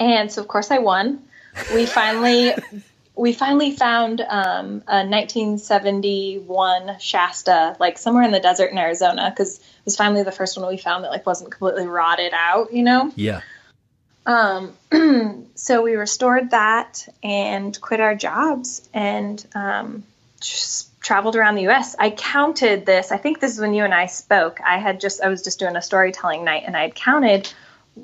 and 0.00 0.32
so 0.32 0.42
of 0.42 0.48
course 0.48 0.72
I 0.72 0.78
won. 0.78 1.22
We 1.72 1.86
finally 1.86 2.52
we 3.14 3.32
finally 3.32 3.70
found 3.76 4.22
um, 4.22 4.82
a 4.88 5.06
1971 5.06 6.98
Shasta, 6.98 7.76
like 7.78 7.96
somewhere 7.96 8.24
in 8.24 8.32
the 8.32 8.40
desert 8.40 8.72
in 8.72 8.78
Arizona, 8.78 9.30
because 9.30 9.58
it 9.58 9.84
was 9.84 9.96
finally 9.96 10.24
the 10.24 10.32
first 10.32 10.58
one 10.58 10.68
we 10.68 10.78
found 10.78 11.04
that 11.04 11.12
like 11.12 11.26
wasn't 11.26 11.52
completely 11.52 11.86
rotted 11.86 12.32
out, 12.34 12.72
you 12.72 12.82
know. 12.82 13.12
Yeah. 13.14 13.42
Um, 14.26 14.72
so 15.54 15.82
we 15.82 15.94
restored 15.94 16.50
that 16.50 17.08
and 17.22 17.78
quit 17.80 18.00
our 18.00 18.14
jobs 18.14 18.88
and 18.92 19.44
um, 19.54 20.04
just 20.40 21.00
traveled 21.00 21.36
around 21.36 21.54
the 21.54 21.62
U.S. 21.62 21.96
I 21.98 22.10
counted 22.10 22.86
this. 22.86 23.10
I 23.10 23.16
think 23.16 23.40
this 23.40 23.54
is 23.54 23.60
when 23.60 23.74
you 23.74 23.84
and 23.84 23.94
I 23.94 24.06
spoke. 24.06 24.60
I 24.64 24.78
had 24.78 25.00
just 25.00 25.22
I 25.22 25.28
was 25.28 25.42
just 25.42 25.58
doing 25.58 25.76
a 25.76 25.82
storytelling 25.82 26.44
night 26.44 26.64
and 26.66 26.76
I 26.76 26.82
had 26.82 26.94
counted. 26.94 27.52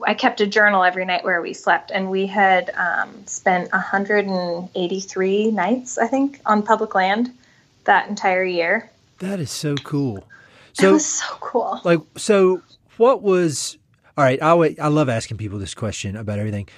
I 0.04 0.14
kept 0.14 0.40
a 0.40 0.46
journal 0.46 0.82
every 0.82 1.04
night 1.04 1.24
where 1.24 1.40
we 1.40 1.54
slept, 1.54 1.92
and 1.92 2.10
we 2.10 2.26
had 2.26 2.70
um, 2.70 3.24
spent 3.26 3.70
183 3.70 5.50
nights, 5.52 5.96
I 5.96 6.08
think, 6.08 6.40
on 6.44 6.62
public 6.62 6.94
land 6.94 7.32
that 7.84 8.08
entire 8.08 8.44
year. 8.44 8.90
That 9.20 9.38
is 9.38 9.50
so 9.50 9.76
cool. 9.76 10.26
So 10.72 10.92
was 10.92 11.06
so 11.06 11.36
cool. 11.40 11.80
like 11.84 12.00
so 12.16 12.62
what 12.98 13.22
was 13.22 13.78
all 14.16 14.24
right, 14.24 14.40
I 14.42 14.54
would- 14.54 14.78
I 14.80 14.88
love 14.88 15.08
asking 15.08 15.36
people 15.36 15.58
this 15.58 15.74
question 15.74 16.16
about 16.16 16.38
everything. 16.38 16.68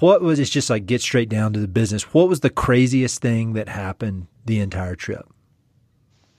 What 0.00 0.20
was 0.20 0.38
it's 0.40 0.50
just 0.50 0.68
like 0.70 0.86
get 0.86 1.00
straight 1.00 1.28
down 1.28 1.52
to 1.52 1.60
the 1.60 1.68
business. 1.68 2.12
What 2.14 2.28
was 2.28 2.40
the 2.40 2.50
craziest 2.50 3.20
thing 3.20 3.52
that 3.52 3.68
happened 3.68 4.26
the 4.44 4.58
entire 4.58 4.96
trip? 4.96 5.24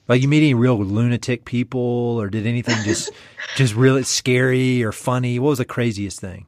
Like 0.09 0.21
you 0.21 0.27
meet 0.27 0.39
any 0.43 0.53
real 0.53 0.77
lunatic 0.77 1.45
people 1.45 1.79
or 2.19 2.29
did 2.29 2.45
anything 2.45 2.75
just 2.83 3.09
just 3.55 3.73
really 3.73 4.03
scary 4.03 4.83
or 4.83 4.91
funny? 4.91 5.39
What 5.39 5.49
was 5.51 5.59
the 5.59 5.65
craziest 5.65 6.19
thing? 6.19 6.45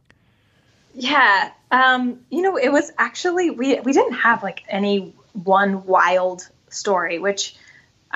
Yeah. 0.93 1.51
Um, 1.71 2.19
you 2.29 2.41
know, 2.41 2.57
it 2.57 2.69
was 2.69 2.91
actually 2.97 3.49
we 3.49 3.79
we 3.79 3.93
didn't 3.93 4.13
have 4.13 4.43
like 4.43 4.63
any 4.67 5.13
one 5.43 5.85
wild 5.85 6.49
story, 6.69 7.17
which 7.19 7.55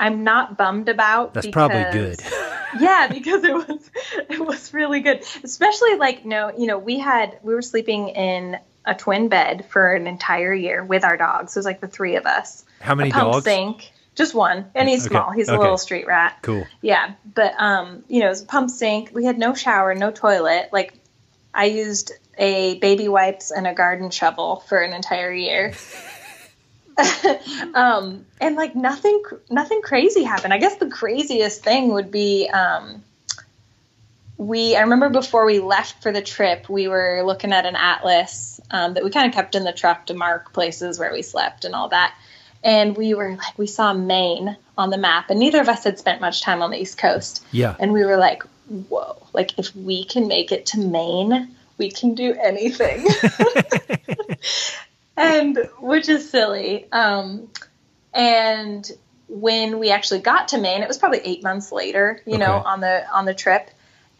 I'm 0.00 0.24
not 0.24 0.56
bummed 0.56 0.88
about. 0.88 1.34
That's 1.34 1.48
probably 1.48 1.84
good. 1.92 2.22
yeah, 2.80 3.06
because 3.12 3.44
it 3.44 3.52
was 3.52 3.90
it 4.30 4.40
was 4.40 4.72
really 4.72 5.00
good. 5.00 5.22
Especially 5.44 5.96
like 5.96 6.24
no, 6.24 6.50
you 6.56 6.66
know, 6.66 6.78
we 6.78 6.98
had 6.98 7.38
we 7.42 7.54
were 7.54 7.62
sleeping 7.62 8.08
in 8.08 8.58
a 8.86 8.94
twin 8.94 9.28
bed 9.28 9.66
for 9.66 9.92
an 9.92 10.06
entire 10.06 10.54
year 10.54 10.82
with 10.82 11.04
our 11.04 11.18
dogs. 11.18 11.54
It 11.54 11.58
was 11.58 11.66
like 11.66 11.82
the 11.82 11.86
three 11.86 12.16
of 12.16 12.24
us. 12.24 12.64
How 12.80 12.94
many 12.94 13.10
a 13.10 13.12
pump 13.12 13.32
dogs? 13.32 13.44
sink, 13.44 13.92
just 14.14 14.34
one, 14.34 14.70
and 14.74 14.88
he's 14.88 15.04
Okay, 15.04 15.16
small. 15.16 15.32
He's 15.32 15.50
a 15.50 15.58
little 15.58 15.76
street 15.76 16.06
rat. 16.06 16.38
Cool. 16.40 16.66
Yeah, 16.80 17.12
but 17.34 17.52
um, 17.58 18.02
you 18.08 18.20
know, 18.20 18.26
it 18.26 18.30
was 18.30 18.42
a 18.42 18.46
pump 18.46 18.70
sink. 18.70 19.10
We 19.12 19.26
had 19.26 19.38
no 19.38 19.52
shower, 19.52 19.94
no 19.94 20.10
toilet. 20.10 20.70
Like, 20.72 20.94
I 21.52 21.66
used 21.66 22.12
a 22.38 22.78
baby 22.78 23.06
wipes 23.06 23.50
and 23.50 23.66
a 23.66 23.74
garden 23.74 24.08
shovel 24.08 24.64
for 24.66 24.78
an 24.78 24.94
entire 24.94 25.30
year. 25.30 25.74
um, 27.74 28.26
and 28.40 28.56
like 28.56 28.74
nothing, 28.74 29.22
nothing 29.50 29.82
crazy 29.82 30.22
happened. 30.22 30.52
I 30.52 30.58
guess 30.58 30.76
the 30.76 30.88
craziest 30.88 31.62
thing 31.62 31.92
would 31.92 32.10
be 32.10 32.48
um, 32.48 33.02
we. 34.36 34.76
I 34.76 34.82
remember 34.82 35.08
before 35.08 35.44
we 35.44 35.60
left 35.60 36.02
for 36.02 36.12
the 36.12 36.22
trip, 36.22 36.68
we 36.68 36.88
were 36.88 37.22
looking 37.24 37.52
at 37.52 37.66
an 37.66 37.76
atlas 37.76 38.60
um, 38.70 38.94
that 38.94 39.04
we 39.04 39.10
kind 39.10 39.28
of 39.28 39.34
kept 39.34 39.54
in 39.54 39.64
the 39.64 39.72
truck 39.72 40.06
to 40.06 40.14
mark 40.14 40.52
places 40.52 40.98
where 40.98 41.12
we 41.12 41.22
slept 41.22 41.64
and 41.64 41.74
all 41.74 41.88
that. 41.88 42.14
And 42.62 42.96
we 42.96 43.14
were 43.14 43.36
like, 43.36 43.58
we 43.58 43.66
saw 43.66 43.94
Maine 43.94 44.56
on 44.76 44.90
the 44.90 44.98
map, 44.98 45.30
and 45.30 45.40
neither 45.40 45.60
of 45.60 45.68
us 45.68 45.84
had 45.84 45.98
spent 45.98 46.20
much 46.20 46.42
time 46.42 46.62
on 46.62 46.70
the 46.70 46.80
East 46.80 46.98
Coast. 46.98 47.44
Yeah. 47.52 47.74
And 47.78 47.92
we 47.92 48.04
were 48.04 48.16
like, 48.16 48.42
whoa, 48.68 49.16
like 49.32 49.58
if 49.58 49.74
we 49.74 50.04
can 50.04 50.28
make 50.28 50.52
it 50.52 50.66
to 50.66 50.78
Maine, 50.78 51.54
we 51.78 51.90
can 51.90 52.14
do 52.14 52.34
anything. 52.34 53.06
and 55.20 55.58
which 55.78 56.08
is 56.08 56.28
silly. 56.30 56.90
Um, 56.92 57.48
and 58.12 58.90
when 59.28 59.78
we 59.78 59.90
actually 59.90 60.20
got 60.20 60.48
to 60.48 60.58
Maine, 60.58 60.82
it 60.82 60.88
was 60.88 60.98
probably 60.98 61.20
eight 61.24 61.42
months 61.42 61.70
later, 61.72 62.20
you 62.26 62.38
know, 62.38 62.52
on 62.52 62.80
the 62.80 63.08
on 63.12 63.24
the 63.24 63.34
trip, 63.34 63.70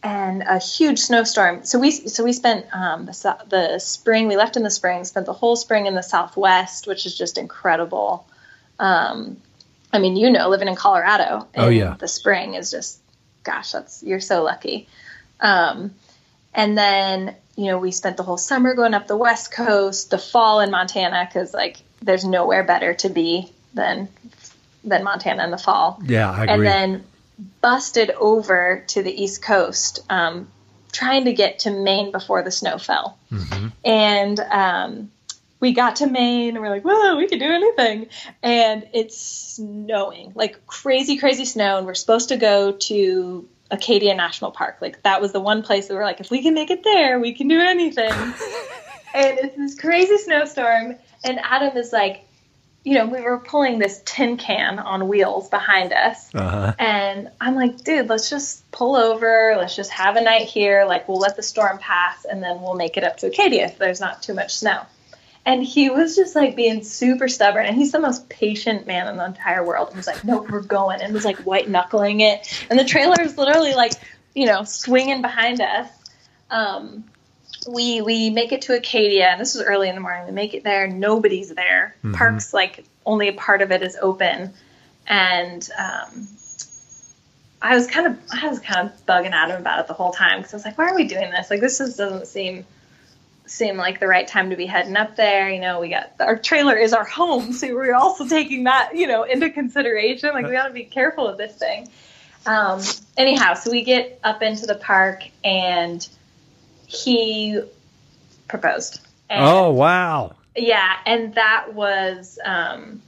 and 0.03 0.43
a 0.43 0.59
huge 0.59 1.01
snowstorm. 1.01 1.65
So 1.65 1.79
we 1.79 1.91
so 1.91 2.23
we 2.23 2.33
spent 2.33 2.67
um, 2.73 3.07
the 3.07 3.39
the 3.49 3.79
spring. 3.79 4.29
We 4.29 4.37
left 4.37 4.57
in 4.57 4.63
the 4.63 4.71
spring, 4.71 5.05
spent 5.05 5.27
the 5.27 5.33
whole 5.33 5.57
spring 5.57 5.87
in 5.87 5.95
the 5.95 6.03
Southwest, 6.03 6.87
which 6.87 7.07
is 7.07 7.17
just 7.17 7.39
incredible. 7.39 8.27
Um, 8.79 9.39
I 9.93 9.99
mean, 9.99 10.17
you 10.17 10.31
know, 10.31 10.49
living 10.49 10.69
in 10.69 10.77
Colorado, 10.77 11.49
Oh, 11.57 11.69
yeah. 11.69 11.97
the 11.99 12.07
spring 12.07 12.55
is 12.55 12.71
just, 12.71 13.01
gosh, 13.43 13.73
that's 13.73 14.03
you're 14.05 14.21
so 14.21 14.45
lucky. 14.45 14.87
Um, 15.41 15.95
and 16.55 16.79
then 16.79 17.35
you 17.57 17.67
know 17.67 17.79
we 17.79 17.91
spent 17.93 18.17
the 18.17 18.23
whole 18.23 18.39
summer 18.39 18.75
going 18.75 18.95
up 18.95 19.07
the 19.07 19.17
west 19.17 19.53
coast, 19.53 20.11
the 20.11 20.19
fall 20.19 20.61
in 20.61 20.71
Montana 20.71 21.29
because 21.29 21.53
like 21.53 21.79
there's 22.03 22.25
nowhere 22.25 22.65
better 22.65 22.95
to 22.95 23.09
be 23.09 23.53
than 23.75 24.09
than 24.85 25.05
Montana 25.05 25.45
in 25.45 25.51
the 25.51 25.59
fall. 25.59 26.01
Yeah, 26.05 26.31
I 26.31 26.45
And 26.45 26.65
then 26.65 27.05
busted 27.61 28.11
over 28.11 28.85
to 28.89 29.03
the 29.03 29.23
east 29.23 29.43
coast, 29.43 30.01
um, 30.09 30.49
trying 30.93 31.27
to 31.27 31.33
get 31.33 31.61
to 31.61 31.71
Maine 31.71 32.13
before 32.13 32.43
the 32.43 32.51
snow 32.51 32.79
fell. 32.79 33.19
Mm-hmm. 33.31 33.69
And 33.85 34.41
um, 34.41 35.11
we 35.61 35.73
got 35.73 35.97
to 35.97 36.07
Maine 36.07 36.57
and 36.57 36.61
we're 36.61 36.71
like, 36.71 36.85
whoa, 36.85 37.17
we 37.17 37.29
can 37.29 37.39
do 37.39 37.51
anything. 37.51 38.09
And 38.43 38.89
it's 38.93 39.19
snowing, 39.19 40.33
like 40.35 40.67
crazy, 40.67 41.19
crazy 41.19 41.45
snow. 41.45 41.79
And 41.79 41.87
we're 41.87 41.95
supposed 41.95 42.31
to 42.31 42.37
go 42.37 42.73
to 42.73 43.49
Acadia 43.71 44.15
National 44.15 44.51
Park. 44.51 44.79
Like 44.81 45.03
that 45.03 45.21
was 45.21 45.33
the 45.33 45.41
one 45.41 45.63
place 45.63 45.89
that 45.89 45.95
we 45.95 45.99
were 45.99 46.05
like, 46.05 46.21
if 46.21 46.31
we 46.31 46.43
can 46.43 46.55
make 46.55 46.71
it 46.71 46.85
there, 46.85 47.21
we 47.21 47.33
can 47.33 47.49
do 47.49 47.61
anything. 47.61 48.13
and 49.15 49.39
it's 49.39 49.57
this 49.57 49.79
crazy 49.79 50.17
snowstorm, 50.19 50.97
and 51.25 51.41
Adam 51.43 51.77
is 51.77 51.93
like, 51.93 52.27
you 52.83 52.95
know, 52.95 53.07
we 53.07 53.21
were 53.21 53.39
pulling 53.39 53.79
this 53.79 54.03
tin 54.07 54.39
can 54.39 54.79
on 54.79 55.07
wheels 55.09 55.51
behind 55.51 55.93
us. 55.93 56.35
Uh-huh. 56.35 56.73
And 56.79 57.31
I'm 57.41 57.55
like, 57.55 57.85
dude, 57.85 58.09
let's 58.09 58.31
just 58.31 58.69
pull 58.71 58.97
over. 58.97 59.55
Let's 59.59 59.77
just 59.77 59.91
have 59.91 60.17
a 60.17 60.23
night 60.23 60.49
here. 60.49 60.87
Like, 60.87 61.07
we'll 61.07 61.19
let 61.19 61.37
the 61.37 61.43
storm 61.43 61.79
pass 61.79 62.25
and 62.25 62.43
then 62.43 62.63
we'll 62.63 62.77
make 62.77 62.97
it 62.97 63.05
up 63.05 63.19
to 63.19 63.27
Acadia 63.27 63.67
if 63.67 63.77
there's 63.77 64.01
not 64.01 64.23
too 64.23 64.33
much 64.33 64.55
snow. 64.55 64.87
And 65.47 65.63
he 65.65 65.89
was 65.89 66.17
just 66.17 66.37
like 66.37 66.55
being 66.55 66.85
super 66.85 67.27
stubborn. 67.27 67.67
And 67.67 67.77
he's 67.77 67.93
the 67.93 67.99
most 67.99 68.29
patient 68.29 68.87
man 68.87 69.09
in 69.09 69.17
the 69.17 69.25
entire 69.25 69.65
world. 69.65 69.89
And 69.89 69.97
was 69.97 70.07
like, 70.07 70.23
no, 70.25 70.43
we're 70.43 70.61
going. 70.61 71.01
And 71.01 71.15
was 71.15 71.25
like 71.25 71.39
white 71.39 71.69
knuckling 71.69 72.21
it. 72.21 72.67
And 72.69 72.79
the 72.79 72.85
trailer 72.85 73.21
is 73.21 73.39
literally 73.39 73.75
like, 73.75 73.93
you 74.35 74.47
know, 74.47 74.65
swinging 74.65 75.23
behind 75.23 75.61
us. 75.61 75.89
Um, 76.51 77.05
we 77.69 78.01
we 78.01 78.31
make 78.31 78.53
it 78.53 78.63
to 78.63 78.77
Acadia, 78.77 79.29
and 79.29 79.41
this 79.41 79.55
was 79.55 79.65
early 79.65 79.89
in 79.89 79.95
the 79.95 80.01
morning. 80.01 80.27
We 80.27 80.33
make 80.33 80.55
it 80.55 80.65
there, 80.65 80.87
nobody's 80.87 81.51
there. 81.51 81.95
Mhm. 82.03 82.15
Parks 82.15 82.55
like 82.55 82.85
only 83.05 83.29
a 83.29 83.33
part 83.33 83.63
of 83.63 83.71
it 83.71 83.83
is 83.83 83.97
open, 84.01 84.53
and 85.07 85.69
um, 85.79 86.29
I 87.61 87.75
was 87.75 87.87
kind 87.87 88.07
of 88.07 88.19
I 88.31 88.49
was 88.49 88.61
kind 88.61 88.89
of 88.89 89.07
bugging 89.07 89.33
at 89.33 89.51
him 89.51 89.61
about 89.61 89.81
it 89.81 89.87
the 89.89 89.95
whole 89.95 90.13
time 90.13 90.39
because 90.39 90.55
I 90.55 90.57
was 90.57 90.65
like, 90.65 90.79
why 90.79 90.89
are 90.89 90.95
we 90.95 91.05
doing 91.05 91.31
this? 91.31 91.51
Like 91.51 91.61
this 91.61 91.79
just 91.79 91.99
doesn't 91.99 92.27
seem 92.27 92.65
seem 93.51 93.77
like 93.77 94.01
the 94.01 94.07
right 94.07 94.27
time 94.27 94.51
to 94.51 94.57
be 94.57 94.67
heading 94.67 94.97
up 94.97 95.17
there. 95.17 95.51
You 95.51 95.61
know, 95.61 95.81
we 95.81 95.89
got 95.89 96.13
our 96.21 96.39
trailer 96.39 96.77
is 96.77 96.93
our 96.93 97.05
home, 97.05 97.53
so 97.53 97.75
we're 97.75 97.95
also 97.95 98.27
taking 98.27 98.65
that 98.65 98.97
you 98.97 99.07
know 99.07 99.25
into 99.25 99.51
consideration. 99.51 100.31
Like 100.33 100.47
we 100.47 100.53
got 100.53 100.69
to 100.69 100.75
be 100.75 100.85
careful 100.85 101.27
of 101.27 101.37
this 101.37 101.57
thing. 101.57 101.89
Um, 102.47 102.81
anyhow, 103.17 103.55
so 103.55 103.71
we 103.71 103.83
get 103.83 104.19
up 104.25 104.43
into 104.43 104.67
the 104.67 104.75
park 104.75 105.25
and 105.45 106.07
he 106.87 107.61
proposed. 108.49 109.01
And, 109.29 109.45
Oh 109.45 109.71
wow. 109.73 110.35
yeah, 110.57 110.97
and 111.07 111.35
that 111.35 111.75
was 111.75 112.39
um, 112.45 113.03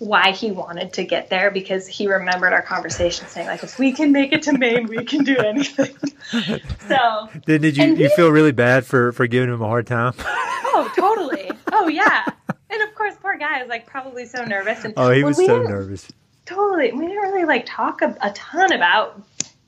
why 0.00 0.32
he 0.32 0.50
wanted 0.50 0.92
to 0.94 1.04
get 1.04 1.30
there 1.30 1.50
because 1.50 1.86
he 1.86 2.06
remembered 2.08 2.52
our 2.52 2.62
conversation 2.62 3.26
saying 3.28 3.46
like, 3.46 3.62
if 3.62 3.78
we 3.78 3.92
can 3.92 4.10
make 4.12 4.32
it 4.32 4.42
to 4.42 4.56
Maine, 4.58 4.86
we 4.86 5.04
can 5.04 5.22
do 5.24 5.36
anything. 5.36 5.94
so, 6.88 7.28
Did, 7.46 7.62
did 7.62 7.76
you 7.76 7.84
you 7.84 7.94
he- 7.94 8.08
feel 8.16 8.30
really 8.30 8.52
bad 8.52 8.84
for 8.84 9.12
for 9.12 9.26
giving 9.26 9.48
him 9.50 9.60
a 9.62 9.66
hard 9.68 9.86
time? 9.86 10.14
oh, 10.18 10.92
totally. 10.96 11.50
Oh 11.72 11.86
yeah. 11.88 12.24
And 12.72 12.80
of 12.88 12.94
course, 12.94 13.14
poor 13.20 13.36
guy 13.36 13.62
is 13.62 13.68
like 13.68 13.84
probably 13.86 14.26
so 14.26 14.44
nervous. 14.44 14.84
And 14.84 14.94
Oh, 14.96 15.10
he 15.10 15.24
was 15.24 15.36
so 15.36 15.60
nervous. 15.60 16.06
totally 16.46 16.92
we 16.92 17.00
didn't 17.06 17.20
really 17.22 17.44
like 17.44 17.66
talk 17.66 18.00
a, 18.00 18.16
a 18.20 18.30
ton 18.30 18.70
about 18.72 19.20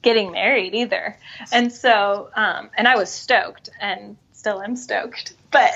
getting 0.02 0.30
married 0.32 0.72
either 0.74 1.16
and 1.52 1.72
so 1.72 2.28
um 2.36 2.70
and 2.76 2.88
i 2.88 2.96
was 2.96 3.08
stoked 3.10 3.70
and 3.80 4.16
still 4.32 4.60
am 4.62 4.74
stoked 4.76 5.34
but 5.52 5.70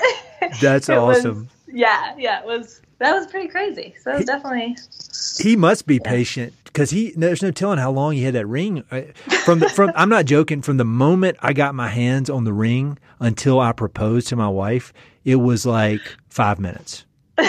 That's 0.61 0.89
it 0.89 0.97
was- 1.01 1.19
awesome. 1.19 1.49
yeah 1.69 2.15
yeah 2.19 2.41
it 2.41 2.47
was 2.47 2.81
that 2.99 3.15
was 3.15 3.27
pretty 3.27 3.49
crazy 3.49 3.95
so 4.03 4.13
it 4.13 4.17
was 4.17 4.25
definitely 4.27 4.77
He 5.39 5.57
must 5.57 5.87
be 5.87 6.01
patient 6.01 6.53
because 6.65 6.91
he. 6.91 7.13
There's 7.17 7.43
no 7.43 7.51
telling 7.51 7.79
how 7.79 7.91
long 7.91 8.13
he 8.13 8.23
had 8.23 8.35
that 8.35 8.47
ring. 8.47 8.85
Uh, 8.91 9.03
from 9.45 9.61
the 9.61 9.69
from, 9.69 9.93
I'm 9.95 10.09
not 10.11 10.27
joking. 10.27 10.61
From 10.63 10.77
the 10.77 10.85
moment 10.85 11.39
I 11.41 11.53
got 11.55 11.75
my 11.75 11.89
hands 11.89 12.29
on 12.29 12.45
the 12.45 12.53
ring 12.53 12.99
until 13.19 13.59
I 13.61 13.73
proposed 13.73 14.29
to 14.29 14.37
my 14.37 14.49
wife, 14.49 14.93
it 15.25 15.37
was 15.37 15.65
like 15.67 16.01
five 16.29 16.59
minutes. 16.59 17.05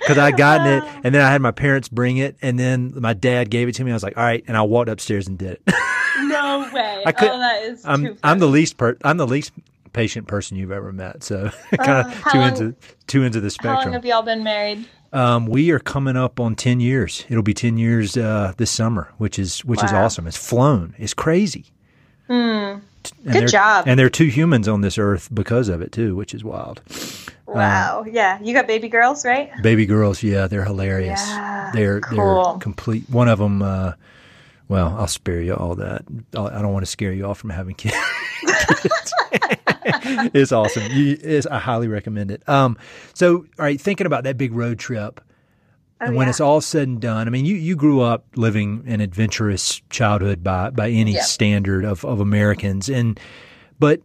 Because 0.00 0.18
I 0.18 0.30
gotten 0.32 0.66
it, 0.66 0.82
and 1.04 1.14
then 1.14 1.22
I 1.22 1.30
had 1.30 1.40
my 1.40 1.52
parents 1.52 1.88
bring 1.88 2.16
it, 2.16 2.36
and 2.42 2.58
then 2.58 2.92
my 2.96 3.12
dad 3.12 3.48
gave 3.50 3.68
it 3.68 3.74
to 3.76 3.84
me. 3.84 3.92
I 3.92 3.94
was 3.94 4.02
like, 4.02 4.16
"All 4.16 4.24
right," 4.24 4.42
and 4.48 4.56
I 4.56 4.62
walked 4.62 4.88
upstairs 4.88 5.28
and 5.28 5.38
did 5.38 5.52
it. 5.52 5.62
no 6.22 6.68
way 6.74 7.02
I 7.06 7.12
could- 7.12 7.28
oh 7.30 7.38
that 7.38 7.62
is 7.62 7.84
I'm 7.84 8.04
too 8.04 8.16
I'm 8.24 8.38
the 8.40 8.48
least 8.48 8.76
per, 8.76 8.96
I'm 9.04 9.18
the 9.18 9.26
least 9.26 9.52
patient 9.92 10.26
person 10.28 10.56
you've 10.56 10.72
ever 10.72 10.92
met. 10.92 11.22
So 11.24 11.50
kind 11.76 12.06
of 12.06 12.26
Uh, 12.26 12.30
two 12.30 12.38
long- 12.38 12.46
ends 12.48 12.60
of 12.60 12.74
two 13.06 13.22
ends 13.24 13.36
of 13.36 13.42
the 13.42 13.50
spectrum. 13.50 13.76
how 13.76 13.82
long 13.84 13.92
have 13.94 14.04
y'all 14.04 14.22
been 14.22 14.42
married 14.44 14.86
Um, 15.12 15.46
we 15.46 15.70
are 15.72 15.80
coming 15.80 16.16
up 16.16 16.38
on 16.40 16.54
ten 16.54 16.80
years. 16.80 17.24
It'll 17.28 17.42
be 17.42 17.54
ten 17.54 17.76
years 17.78 18.16
uh, 18.16 18.52
this 18.56 18.70
summer, 18.70 19.12
which 19.18 19.38
is 19.38 19.64
which 19.64 19.82
is 19.82 19.92
awesome. 19.92 20.26
It's 20.26 20.36
flown. 20.36 20.94
It's 20.98 21.14
crazy. 21.14 21.66
hmm. 22.28 22.78
And 23.24 23.32
Good 23.32 23.48
job. 23.48 23.84
And 23.88 23.98
there 23.98 24.04
are 24.06 24.10
two 24.10 24.26
humans 24.26 24.68
on 24.68 24.82
this 24.82 24.98
earth 24.98 25.28
because 25.32 25.68
of 25.70 25.80
it 25.80 25.90
too, 25.90 26.14
which 26.14 26.34
is 26.34 26.44
wild. 26.44 26.82
wow 27.46 28.04
yeah 28.06 28.38
you 28.42 28.52
got 28.54 28.66
baby 28.66 28.88
girls 28.88 29.24
right 29.24 29.50
Baby 29.62 29.86
girls, 29.86 30.22
yeah, 30.22 30.46
they're 30.46 30.64
hilarious. 30.64 31.20
Yeah, 31.26 31.70
they're 31.74 32.00
cool. 32.00 32.44
they're 32.52 32.58
complete. 32.60 33.04
One 33.10 33.28
of 33.28 33.38
them. 33.38 33.62
Uh, 33.62 33.92
well, 34.70 34.96
I'll 34.98 35.06
spare 35.08 35.40
you 35.42 35.54
all 35.54 35.74
that. 35.74 36.04
I'll, 36.34 36.48
don't 36.48 36.72
want 36.72 36.84
to 36.84 36.90
scare 36.90 37.12
you 37.12 37.26
off 37.26 37.38
from 37.38 37.50
having 37.50 37.74
kids. 37.74 37.94
it's 40.34 40.52
awesome. 40.52 40.90
You, 40.92 41.18
it's, 41.20 41.46
I 41.46 41.58
highly 41.58 41.88
recommend 41.88 42.30
it. 42.30 42.48
Um, 42.48 42.76
so, 43.14 43.36
all 43.38 43.44
right, 43.58 43.80
thinking 43.80 44.06
about 44.06 44.24
that 44.24 44.38
big 44.38 44.52
road 44.52 44.78
trip, 44.78 45.20
Oh, 46.02 46.06
and 46.06 46.16
when 46.16 46.26
yeah. 46.26 46.30
it's 46.30 46.40
all 46.40 46.62
said 46.62 46.88
and 46.88 46.98
done, 46.98 47.26
I 47.26 47.30
mean, 47.30 47.44
you, 47.44 47.56
you 47.56 47.76
grew 47.76 48.00
up 48.00 48.24
living 48.34 48.84
an 48.86 49.02
adventurous 49.02 49.82
childhood 49.90 50.42
by 50.42 50.70
by 50.70 50.88
any 50.88 51.12
Yeah. 51.12 51.20
standard 51.20 51.84
of, 51.84 52.06
of 52.06 52.20
Americans, 52.20 52.88
and 52.88 53.20
but 53.78 54.00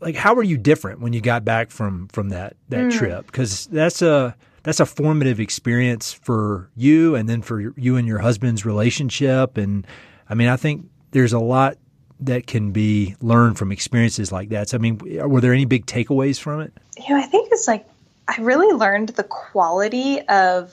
like, 0.00 0.16
how 0.16 0.34
were 0.34 0.42
you 0.42 0.56
different 0.58 0.98
when 1.00 1.12
you 1.12 1.20
got 1.20 1.44
back 1.44 1.70
from 1.70 2.08
from 2.08 2.30
that 2.30 2.56
that 2.70 2.84
Hmm. 2.84 2.98
trip? 2.98 3.26
Because 3.26 3.66
that's 3.66 4.02
a 4.02 4.34
that's 4.64 4.80
a 4.80 4.86
formative 4.86 5.38
experience 5.38 6.12
for 6.12 6.68
you, 6.74 7.14
and 7.14 7.28
then 7.28 7.42
for 7.42 7.60
you 7.78 7.94
and 7.96 8.08
your 8.08 8.18
husband's 8.18 8.66
relationship. 8.66 9.56
And 9.56 9.86
I 10.28 10.34
mean, 10.34 10.48
I 10.48 10.56
think 10.56 10.88
there's 11.12 11.32
a 11.32 11.38
lot 11.38 11.76
that 12.20 12.46
can 12.46 12.72
be 12.72 13.14
learned 13.20 13.58
from 13.58 13.70
experiences 13.72 14.32
like 14.32 14.48
that. 14.48 14.70
So, 14.70 14.76
I 14.76 14.80
mean, 14.80 14.98
were 14.98 15.40
there 15.40 15.52
any 15.52 15.66
big 15.66 15.86
takeaways 15.86 16.38
from 16.40 16.60
it? 16.60 16.72
you 17.06 17.14
know, 17.14 17.20
I 17.22 17.26
think 17.26 17.48
it's 17.52 17.68
like 17.68 17.86
I 18.26 18.40
really 18.40 18.72
learned 18.74 19.10
the 19.10 19.22
quality 19.24 20.20
of 20.22 20.72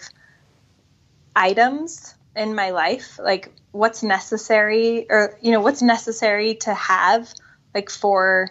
items 1.36 2.16
in 2.36 2.56
my 2.56 2.72
life, 2.72 3.20
like 3.22 3.52
what's 3.72 4.04
necessary 4.04 5.06
or 5.10 5.38
you 5.42 5.52
know 5.52 5.60
what's 5.60 5.82
necessary 5.82 6.56
to 6.56 6.74
have 6.74 7.28
like 7.74 7.90
for 7.90 8.48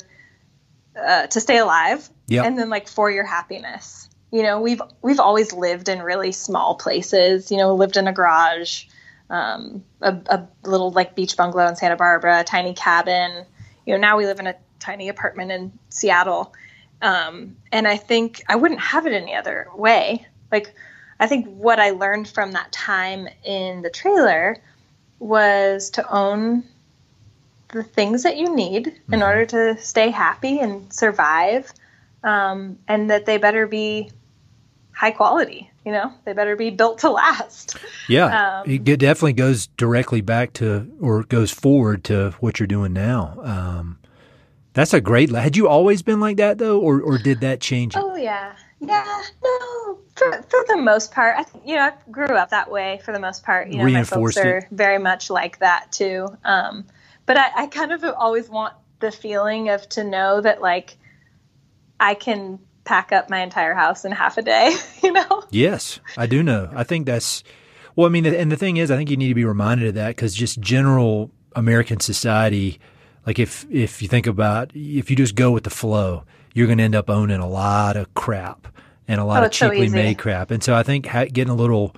uh, 1.00 1.26
to 1.28 1.40
stay 1.40 1.58
alive 1.58 2.08
Yeah. 2.26 2.42
and 2.44 2.58
then 2.58 2.68
like 2.70 2.88
for 2.88 3.10
your 3.10 3.24
happiness. 3.24 4.08
You 4.30 4.42
know, 4.42 4.60
we've 4.60 4.80
we've 5.02 5.20
always 5.20 5.52
lived 5.52 5.88
in 5.88 6.02
really 6.02 6.32
small 6.32 6.74
places. 6.76 7.50
You 7.50 7.58
know, 7.58 7.74
lived 7.74 7.96
in 7.96 8.06
a 8.08 8.12
garage, 8.12 8.84
um, 9.32 9.82
a, 10.02 10.14
a 10.26 10.46
little 10.62 10.92
like 10.92 11.16
beach 11.16 11.36
bungalow 11.36 11.66
in 11.66 11.74
Santa 11.74 11.96
Barbara, 11.96 12.40
a 12.40 12.44
tiny 12.44 12.74
cabin. 12.74 13.44
You 13.86 13.94
know, 13.94 14.00
now 14.00 14.16
we 14.18 14.26
live 14.26 14.38
in 14.38 14.46
a 14.46 14.54
tiny 14.78 15.08
apartment 15.08 15.50
in 15.50 15.72
Seattle. 15.88 16.52
Um, 17.00 17.56
and 17.72 17.88
I 17.88 17.96
think 17.96 18.42
I 18.48 18.56
wouldn't 18.56 18.80
have 18.80 19.06
it 19.06 19.12
any 19.12 19.34
other 19.34 19.68
way. 19.74 20.26
Like, 20.52 20.74
I 21.18 21.26
think 21.26 21.46
what 21.46 21.80
I 21.80 21.90
learned 21.90 22.28
from 22.28 22.52
that 22.52 22.70
time 22.70 23.26
in 23.42 23.82
the 23.82 23.90
trailer 23.90 24.58
was 25.18 25.90
to 25.90 26.08
own 26.14 26.64
the 27.68 27.82
things 27.82 28.24
that 28.24 28.36
you 28.36 28.54
need 28.54 28.88
in 29.10 29.20
Mhm. 29.20 29.26
order 29.26 29.46
to 29.46 29.82
stay 29.82 30.10
happy 30.10 30.60
and 30.60 30.92
survive, 30.92 31.72
um, 32.22 32.78
and 32.86 33.10
that 33.10 33.24
they 33.24 33.38
better 33.38 33.66
be 33.66 34.10
high 35.02 35.10
quality. 35.10 35.68
You 35.84 35.90
know, 35.90 36.12
they 36.24 36.32
better 36.32 36.54
be 36.54 36.70
built 36.70 37.00
to 37.00 37.10
last. 37.10 37.76
Yeah, 38.08 38.60
Um, 38.60 38.70
it 38.70 38.84
definitely 39.00 39.32
goes 39.32 39.66
directly 39.66 40.20
back 40.20 40.52
to 40.54 40.88
or 41.00 41.24
goes 41.24 41.50
forward 41.50 42.04
to 42.04 42.30
what 42.38 42.60
you're 42.60 42.68
doing 42.68 42.92
now. 42.92 43.34
Um, 43.42 43.98
that's 44.74 44.94
a 44.94 45.00
great. 45.00 45.30
Had 45.30 45.56
you 45.56 45.66
always 45.68 46.02
been 46.02 46.20
like 46.20 46.36
that 46.36 46.58
though, 46.58 46.78
or 46.78 47.00
or 47.00 47.18
did 47.18 47.40
that 47.40 47.60
change? 47.60 47.96
Oh 47.96 48.14
yeah, 48.14 48.54
yeah. 48.78 49.22
No, 49.42 49.98
for 50.14 50.40
for 50.48 50.64
the 50.68 50.76
most 50.76 51.10
part, 51.12 51.34
I 51.36 51.44
you 51.66 51.74
know 51.74 51.82
I 51.82 51.92
grew 52.12 52.36
up 52.36 52.50
that 52.50 52.70
way. 52.70 53.00
For 53.04 53.10
the 53.12 53.18
most 53.18 53.42
part, 53.44 53.68
you 53.68 53.78
know, 53.78 53.84
my 53.84 54.04
folks 54.04 54.36
Reinforced 54.36 54.38
it. 54.38 54.46
are 54.46 54.68
very 54.70 54.98
much 54.98 55.30
like 55.30 55.58
that 55.58 55.90
too. 55.90 56.28
Um, 56.44 56.84
but 57.26 57.36
I, 57.36 57.50
I 57.56 57.66
kind 57.66 57.90
of 57.92 58.04
always 58.04 58.48
want 58.48 58.74
the 59.00 59.10
feeling 59.10 59.68
of 59.68 59.88
to 59.90 60.04
know 60.04 60.40
that 60.40 60.62
like 60.62 60.96
I 61.98 62.14
can 62.14 62.60
pack 62.84 63.12
up 63.12 63.30
my 63.30 63.40
entire 63.42 63.74
house 63.74 64.04
in 64.04 64.12
half 64.12 64.38
a 64.38 64.42
day. 64.42 64.74
You 65.02 65.12
know? 65.12 65.42
Yes, 65.50 65.98
I 66.16 66.26
do 66.26 66.44
know. 66.44 66.70
I 66.72 66.84
think 66.84 67.06
that's 67.06 67.42
well. 67.96 68.06
I 68.06 68.10
mean, 68.10 68.24
and 68.24 68.52
the 68.52 68.56
thing 68.56 68.76
is, 68.76 68.88
I 68.90 68.96
think 68.96 69.10
you 69.10 69.16
need 69.16 69.28
to 69.28 69.34
be 69.34 69.44
reminded 69.44 69.88
of 69.88 69.94
that 69.94 70.14
because 70.14 70.32
just 70.32 70.60
general 70.60 71.32
American 71.56 71.98
society, 71.98 72.78
like 73.26 73.40
if 73.40 73.66
if 73.68 74.00
you 74.00 74.06
think 74.06 74.28
about 74.28 74.70
if 74.74 75.10
you 75.10 75.16
just 75.16 75.34
go 75.34 75.50
with 75.50 75.64
the 75.64 75.70
flow, 75.70 76.22
you're 76.54 76.66
going 76.66 76.78
to 76.78 76.84
end 76.84 76.94
up 76.94 77.10
owning 77.10 77.40
a 77.40 77.48
lot 77.48 77.96
of 77.96 78.14
crap 78.14 78.68
and 79.08 79.20
a 79.20 79.24
lot 79.24 79.38
Oh, 79.38 79.46
of 79.46 79.46
it's 79.46 79.58
so 79.58 79.70
cheaply 79.70 79.88
made 79.88 80.18
crap. 80.18 80.52
And 80.52 80.62
so 80.62 80.72
I 80.74 80.84
think 80.84 81.04
getting 81.10 81.48
a 81.48 81.54
little 81.56 81.96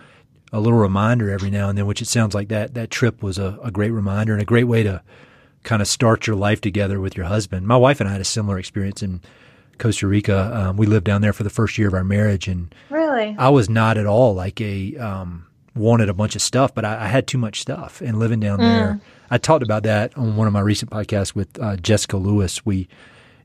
a 0.51 0.59
little 0.61 0.79
reminder 0.79 1.31
every 1.31 1.51
now 1.51 1.69
and 1.69 1.77
then, 1.77 1.85
which 1.87 2.01
it 2.01 2.09
sounds 2.09 2.35
like 2.35 2.49
that 2.49 2.73
that 2.73 2.91
trip 2.91 3.23
was 3.23 3.37
a, 3.37 3.59
a 3.63 3.71
great 3.71 3.91
reminder 3.91 4.33
and 4.33 4.41
a 4.41 4.47
great 4.47 4.65
way 4.65 4.83
to 4.83 5.03
kind 5.63 5.83
of 5.83 5.89
start 5.89 6.27
your 6.27 6.37
life 6.37 6.63
together 6.63 7.01
with 7.01 7.19
your 7.19 7.27
husband. 7.27 7.67
My 7.67 7.77
wife 7.77 8.01
and 8.01 8.09
I 8.09 8.13
had 8.13 8.21
a 8.23 8.25
similar 8.25 8.59
experience 8.59 9.03
in 9.03 9.21
Costa 9.79 10.07
Rica. 10.07 10.51
Um, 10.55 10.77
we 10.77 10.87
lived 10.87 11.05
down 11.05 11.21
there 11.21 11.33
for 11.33 11.43
the 11.43 11.51
first 11.51 11.79
year 11.79 11.89
of 11.89 11.95
our 11.95 12.05
marriage, 12.05 12.49
and 12.49 12.75
Really? 12.91 13.35
I 13.39 13.49
was 13.49 13.69
not 13.69 13.99
at 13.99 14.07
all 14.07 14.35
like 14.35 14.61
a 14.61 14.97
um, 14.97 15.47
wanted 15.75 16.09
a 16.09 16.15
bunch 16.15 16.37
of 16.37 16.43
stuff, 16.43 16.75
but 16.75 16.85
I, 16.85 17.05
I 17.05 17.09
had 17.09 17.27
too 17.27 17.39
much 17.39 17.61
stuff. 17.61 18.01
And 18.01 18.19
living 18.19 18.41
down 18.41 18.59
mm. 18.59 18.63
there, 18.63 19.01
I 19.31 19.39
talked 19.39 19.63
about 19.63 19.83
that 19.85 20.17
on 20.17 20.37
one 20.37 20.47
of 20.47 20.53
my 20.53 20.61
recent 20.61 20.91
podcasts 20.91 21.35
with 21.35 21.61
uh, 21.61 21.77
Jessica 21.77 22.17
Lewis. 22.17 22.65
We 22.65 22.89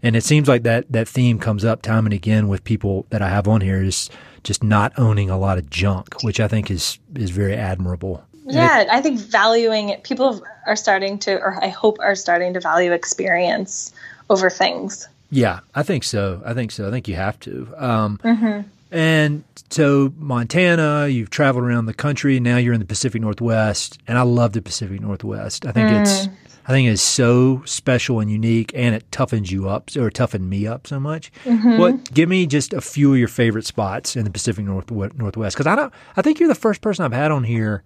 and 0.01 0.15
it 0.15 0.23
seems 0.23 0.47
like 0.47 0.63
that 0.63 0.91
that 0.91 1.07
theme 1.07 1.39
comes 1.39 1.65
up 1.65 1.81
time 1.81 2.05
and 2.05 2.13
again 2.13 2.47
with 2.47 2.63
people 2.63 3.05
that 3.09 3.21
I 3.21 3.29
have 3.29 3.47
on 3.47 3.61
here 3.61 3.81
is 3.81 4.09
just 4.43 4.63
not 4.63 4.93
owning 4.97 5.29
a 5.29 5.37
lot 5.37 5.57
of 5.57 5.69
junk, 5.69 6.23
which 6.23 6.39
I 6.39 6.47
think 6.47 6.71
is 6.71 6.99
is 7.15 7.31
very 7.31 7.55
admirable. 7.55 8.23
Yeah, 8.45 8.85
I 8.89 9.01
think 9.01 9.19
valuing 9.19 9.89
it. 9.89 10.03
People 10.03 10.41
are 10.65 10.75
starting 10.75 11.19
to, 11.19 11.33
or 11.39 11.63
I 11.63 11.67
hope 11.67 11.97
are 11.99 12.15
starting 12.15 12.53
to 12.55 12.59
value 12.59 12.93
experience 12.93 13.93
over 14.29 14.49
things. 14.49 15.07
Yeah, 15.31 15.59
I 15.75 15.83
think 15.83 16.03
so. 16.03 16.41
I 16.45 16.53
think 16.53 16.71
so. 16.71 16.87
I 16.87 16.91
think 16.91 17.07
you 17.07 17.15
have 17.15 17.39
to. 17.41 17.73
Um, 17.77 18.17
mm-hmm. 18.23 18.67
And 18.91 19.43
so 19.69 20.11
Montana, 20.17 21.07
you've 21.07 21.29
traveled 21.29 21.63
around 21.63 21.85
the 21.85 21.93
country. 21.93 22.39
Now 22.39 22.57
you're 22.57 22.73
in 22.73 22.79
the 22.79 22.85
Pacific 22.85 23.21
Northwest, 23.21 23.99
and 24.07 24.17
I 24.17 24.23
love 24.23 24.53
the 24.53 24.61
Pacific 24.61 24.99
Northwest. 24.99 25.65
I 25.65 25.71
think 25.71 25.89
mm. 25.89 26.01
it's 26.01 26.27
I 26.69 26.71
think 26.71 26.87
it's 26.87 27.01
so 27.01 27.63
special 27.65 28.19
and 28.19 28.29
unique, 28.29 28.71
and 28.75 28.93
it 28.93 29.09
toughens 29.09 29.49
you 29.49 29.67
up 29.67 29.89
or 29.95 30.11
toughened 30.11 30.47
me 30.49 30.67
up 30.67 30.85
so 30.85 30.99
much. 30.99 31.31
Mm-hmm. 31.43 31.77
What? 31.79 32.13
Give 32.13 32.29
me 32.29 32.45
just 32.45 32.73
a 32.73 32.81
few 32.81 33.11
of 33.11 33.17
your 33.17 33.27
favorite 33.27 33.65
spots 33.65 34.15
in 34.15 34.23
the 34.23 34.29
Pacific 34.29 34.65
North, 34.65 34.91
Northwest, 34.91 35.55
because 35.55 35.65
I 35.65 35.75
don't. 35.75 35.93
I 36.15 36.21
think 36.21 36.39
you're 36.39 36.47
the 36.47 36.55
first 36.55 36.81
person 36.81 37.05
I've 37.05 37.11
had 37.11 37.31
on 37.31 37.43
here 37.43 37.83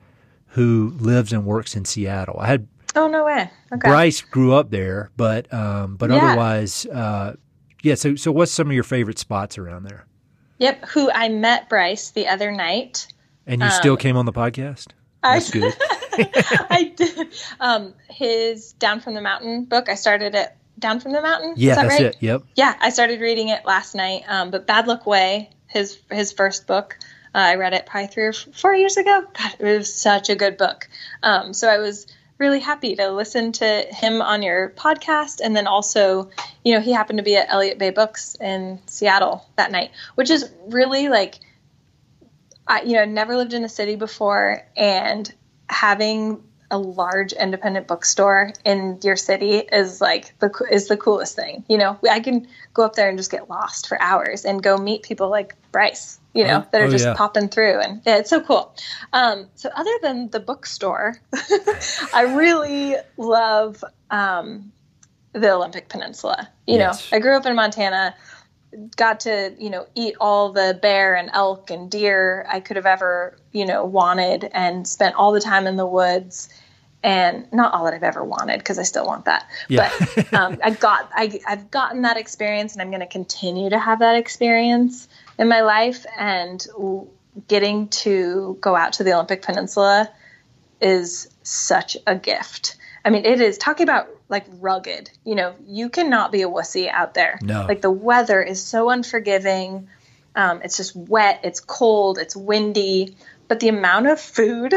who 0.47 0.93
lives 0.99 1.31
and 1.31 1.45
works 1.45 1.75
in 1.75 1.85
Seattle. 1.85 2.37
I 2.39 2.47
had. 2.47 2.67
Oh 2.95 3.07
no 3.07 3.25
way! 3.25 3.49
Okay. 3.71 3.89
Bryce 3.89 4.21
grew 4.21 4.53
up 4.53 4.69
there, 4.69 5.09
but 5.17 5.51
um, 5.53 5.95
but 5.95 6.09
yeah. 6.09 6.17
otherwise, 6.17 6.85
uh, 6.85 7.35
yeah. 7.81 7.95
So 7.95 8.15
so 8.15 8.31
what's 8.31 8.51
some 8.51 8.67
of 8.67 8.73
your 8.73 8.83
favorite 8.83 9.19
spots 9.19 9.57
around 9.57 9.83
there? 9.83 10.05
Yep, 10.59 10.85
who 10.85 11.11
I 11.11 11.29
met 11.29 11.69
Bryce 11.69 12.11
the 12.11 12.27
other 12.27 12.51
night. 12.51 13.07
And 13.45 13.61
you 13.61 13.67
um, 13.67 13.73
still 13.73 13.97
came 13.97 14.15
on 14.15 14.25
the 14.25 14.31
podcast? 14.31 14.87
That's 15.21 15.49
I, 15.55 15.59
good. 15.59 15.73
I 16.69 16.93
did. 16.95 17.27
Um, 17.59 17.93
his 18.09 18.73
Down 18.73 18.99
from 18.99 19.13
the 19.13 19.21
Mountain 19.21 19.65
book, 19.65 19.89
I 19.89 19.95
started 19.95 20.35
it 20.35 20.55
Down 20.79 20.99
from 20.99 21.11
the 21.11 21.21
Mountain. 21.21 21.55
Yeah, 21.57 21.75
that 21.75 21.89
that's 21.89 22.01
right? 22.01 22.05
it. 22.11 22.17
Yep. 22.19 22.43
Yeah, 22.55 22.75
I 22.79 22.89
started 22.89 23.19
reading 23.19 23.49
it 23.49 23.65
last 23.65 23.95
night. 23.95 24.23
Um, 24.27 24.51
but 24.51 24.67
Badluck 24.67 25.05
Way, 25.05 25.49
his 25.67 25.99
his 26.11 26.31
first 26.31 26.67
book, 26.67 26.97
uh, 27.35 27.39
I 27.39 27.55
read 27.55 27.73
it 27.73 27.85
probably 27.85 28.07
three 28.07 28.25
or 28.25 28.33
four 28.33 28.75
years 28.75 28.97
ago. 28.97 29.25
God, 29.37 29.55
it 29.59 29.77
was 29.77 29.93
such 29.93 30.29
a 30.29 30.35
good 30.35 30.57
book. 30.57 30.87
Um, 31.23 31.53
so 31.53 31.67
I 31.67 31.77
was 31.79 32.07
really 32.38 32.59
happy 32.59 32.95
to 32.95 33.11
listen 33.11 33.51
to 33.53 33.65
him 33.65 34.21
on 34.21 34.41
your 34.41 34.69
podcast. 34.69 35.39
And 35.43 35.55
then 35.55 35.67
also, 35.67 36.29
you 36.63 36.73
know, 36.73 36.81
he 36.81 36.91
happened 36.91 37.19
to 37.19 37.23
be 37.23 37.36
at 37.36 37.47
Elliott 37.49 37.77
Bay 37.77 37.91
Books 37.91 38.36
in 38.39 38.79
Seattle 38.88 39.45
that 39.55 39.71
night, 39.71 39.91
which 40.15 40.29
is 40.29 40.49
really 40.67 41.09
like, 41.09 41.36
I, 42.67 42.81
you 42.81 42.93
know, 42.93 43.05
never 43.05 43.36
lived 43.36 43.53
in 43.53 43.63
a 43.63 43.69
city 43.69 43.95
before. 43.95 44.65
And 44.75 45.31
having 45.69 46.43
a 46.71 46.77
large 46.77 47.34
independent 47.34 47.88
bookstore 47.88 48.51
in 48.65 48.99
your 49.03 49.15
city 49.15 49.57
is 49.57 50.01
like 50.01 50.34
the 50.39 50.49
is 50.71 50.88
the 50.88 50.97
coolest 50.97 51.36
thing. 51.36 51.63
You 51.69 51.77
know, 51.77 51.99
I 52.09 52.19
can 52.19 52.47
go 52.73 52.84
up 52.84 52.95
there 52.95 53.09
and 53.09 53.17
just 53.17 53.29
get 53.29 53.47
lost 53.49 53.88
for 53.88 54.01
hours 54.01 54.43
and 54.43 54.61
go 54.61 54.77
meet 54.77 55.03
people 55.03 55.29
like 55.29 55.55
Bryce 55.71 56.19
you 56.34 56.43
know, 56.45 56.63
oh, 56.65 56.69
that 56.71 56.81
are 56.81 56.86
oh, 56.86 56.89
just 56.89 57.05
yeah. 57.05 57.13
popping 57.13 57.47
through. 57.47 57.79
And 57.79 58.01
yeah, 58.05 58.17
it's 58.17 58.29
so 58.29 58.41
cool. 58.41 58.75
Um, 59.13 59.47
so, 59.55 59.69
other 59.75 59.91
than 60.01 60.29
the 60.29 60.39
bookstore, 60.39 61.17
I 62.13 62.34
really 62.36 62.95
love 63.17 63.84
um, 64.09 64.71
the 65.34 65.51
Olympic 65.51 65.89
Peninsula. 65.89 66.49
You 66.65 66.77
yes. 66.77 67.11
know, 67.11 67.17
I 67.17 67.19
grew 67.19 67.38
up 67.38 67.45
in 67.45 67.55
Montana, 67.55 68.15
got 68.95 69.21
to, 69.21 69.53
you 69.59 69.69
know, 69.69 69.86
eat 69.93 70.15
all 70.19 70.51
the 70.51 70.77
bear 70.81 71.15
and 71.15 71.29
elk 71.34 71.69
and 71.69 71.89
deer 71.89 72.45
I 72.49 72.59
could 72.59 72.77
have 72.77 72.88
ever, 72.88 73.38
you 73.51 73.65
know, 73.65 73.86
wanted 73.86 74.49
and 74.53 74.88
spent 74.88 75.15
all 75.15 75.31
the 75.31 75.41
time 75.41 75.67
in 75.67 75.75
the 75.75 75.88
woods. 75.88 76.49
And 77.05 77.51
not 77.51 77.73
all 77.73 77.84
that 77.84 77.93
I've 77.93 78.01
ever 78.01 78.23
wanted 78.23 78.59
because 78.59 78.79
I 78.79 78.84
still 78.84 79.05
want 79.05 79.25
that. 79.25 79.45
Yeah. 79.67 79.91
But 80.15 80.34
um, 80.34 80.57
I 80.63 80.69
got 80.69 81.11
I, 81.13 81.38
I've 81.45 81.69
gotten 81.69 82.03
that 82.03 82.15
experience, 82.15 82.71
and 82.71 82.81
I'm 82.81 82.91
going 82.91 83.01
to 83.01 83.07
continue 83.07 83.69
to 83.71 83.77
have 83.77 83.99
that 83.99 84.15
experience 84.15 85.09
in 85.38 85.47
my 85.47 85.61
life, 85.61 86.05
and 86.17 86.65
getting 87.47 87.88
to 87.89 88.57
go 88.61 88.75
out 88.75 88.93
to 88.93 89.03
the 89.03 89.13
Olympic 89.13 89.41
Peninsula 89.41 90.11
is 90.81 91.29
such 91.43 91.97
a 92.05 92.15
gift. 92.15 92.75
I 93.05 93.09
mean, 93.09 93.25
it 93.25 93.41
is 93.41 93.57
talking 93.57 93.84
about 93.84 94.09
like 94.29 94.45
rugged. 94.59 95.09
You 95.23 95.36
know, 95.36 95.55
you 95.65 95.89
cannot 95.89 96.31
be 96.31 96.41
a 96.41 96.47
wussy 96.47 96.89
out 96.89 97.13
there. 97.13 97.39
No. 97.41 97.65
Like 97.67 97.81
the 97.81 97.91
weather 97.91 98.41
is 98.41 98.63
so 98.63 98.89
unforgiving. 98.89 99.89
Um, 100.36 100.61
it's 100.63 100.77
just 100.77 100.95
wet. 100.95 101.41
It's 101.43 101.59
cold. 101.59 102.17
It's 102.17 102.36
windy. 102.36 103.15
But 103.47 103.59
the 103.59 103.69
amount 103.69 104.07
of 104.07 104.19
food 104.19 104.73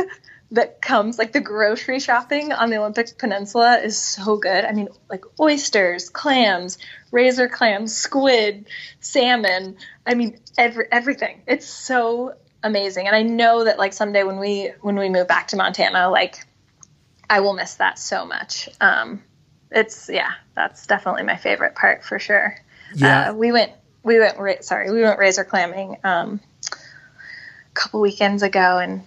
that 0.53 0.81
comes, 0.81 1.19
like 1.19 1.33
the 1.33 1.41
grocery 1.41 1.99
shopping 1.99 2.53
on 2.53 2.71
the 2.71 2.77
Olympic 2.77 3.19
Peninsula, 3.19 3.79
is 3.79 3.99
so 3.99 4.37
good. 4.37 4.65
I 4.65 4.73
mean, 4.73 4.89
like 5.11 5.25
oysters, 5.41 6.09
clams, 6.09 6.79
razor 7.11 7.49
clams, 7.49 7.97
squid, 7.97 8.67
salmon. 9.01 9.77
I 10.07 10.15
mean, 10.15 10.39
every, 10.57 10.87
everything. 10.91 11.43
It's 11.47 11.67
so 11.67 12.35
amazing. 12.63 13.07
And 13.07 13.17
I 13.17 13.23
know 13.23 13.65
that 13.65 13.79
like 13.79 13.93
someday 13.93 14.23
when 14.23 14.39
we 14.39 14.73
when 14.81 14.97
we 14.97 15.09
move 15.09 15.27
back 15.27 15.49
to 15.49 15.57
Montana, 15.57 16.11
like 16.11 16.45
I 17.29 17.41
will 17.41 17.55
miss 17.55 17.75
that 17.75 17.99
so 17.99 18.25
much. 18.25 18.69
Um, 18.81 19.23
it's 19.71 20.09
yeah, 20.09 20.33
that's 20.55 20.87
definitely 20.87 21.25
my 21.25 21.37
favorite 21.37 21.75
part 21.75 22.05
for 22.05 22.19
sure. 22.19 22.57
Yeah, 22.95 23.31
uh, 23.31 23.35
we 23.35 23.51
went 23.51 23.73
we 24.03 24.19
went 24.21 24.39
ra- 24.39 24.61
sorry 24.61 24.93
we 24.93 25.03
went 25.03 25.19
razor 25.19 25.45
clamming 25.45 25.97
um, 26.05 26.41
a 26.73 27.75
couple 27.75 28.01
weekends 28.01 28.43
ago 28.43 28.79
and 28.79 29.03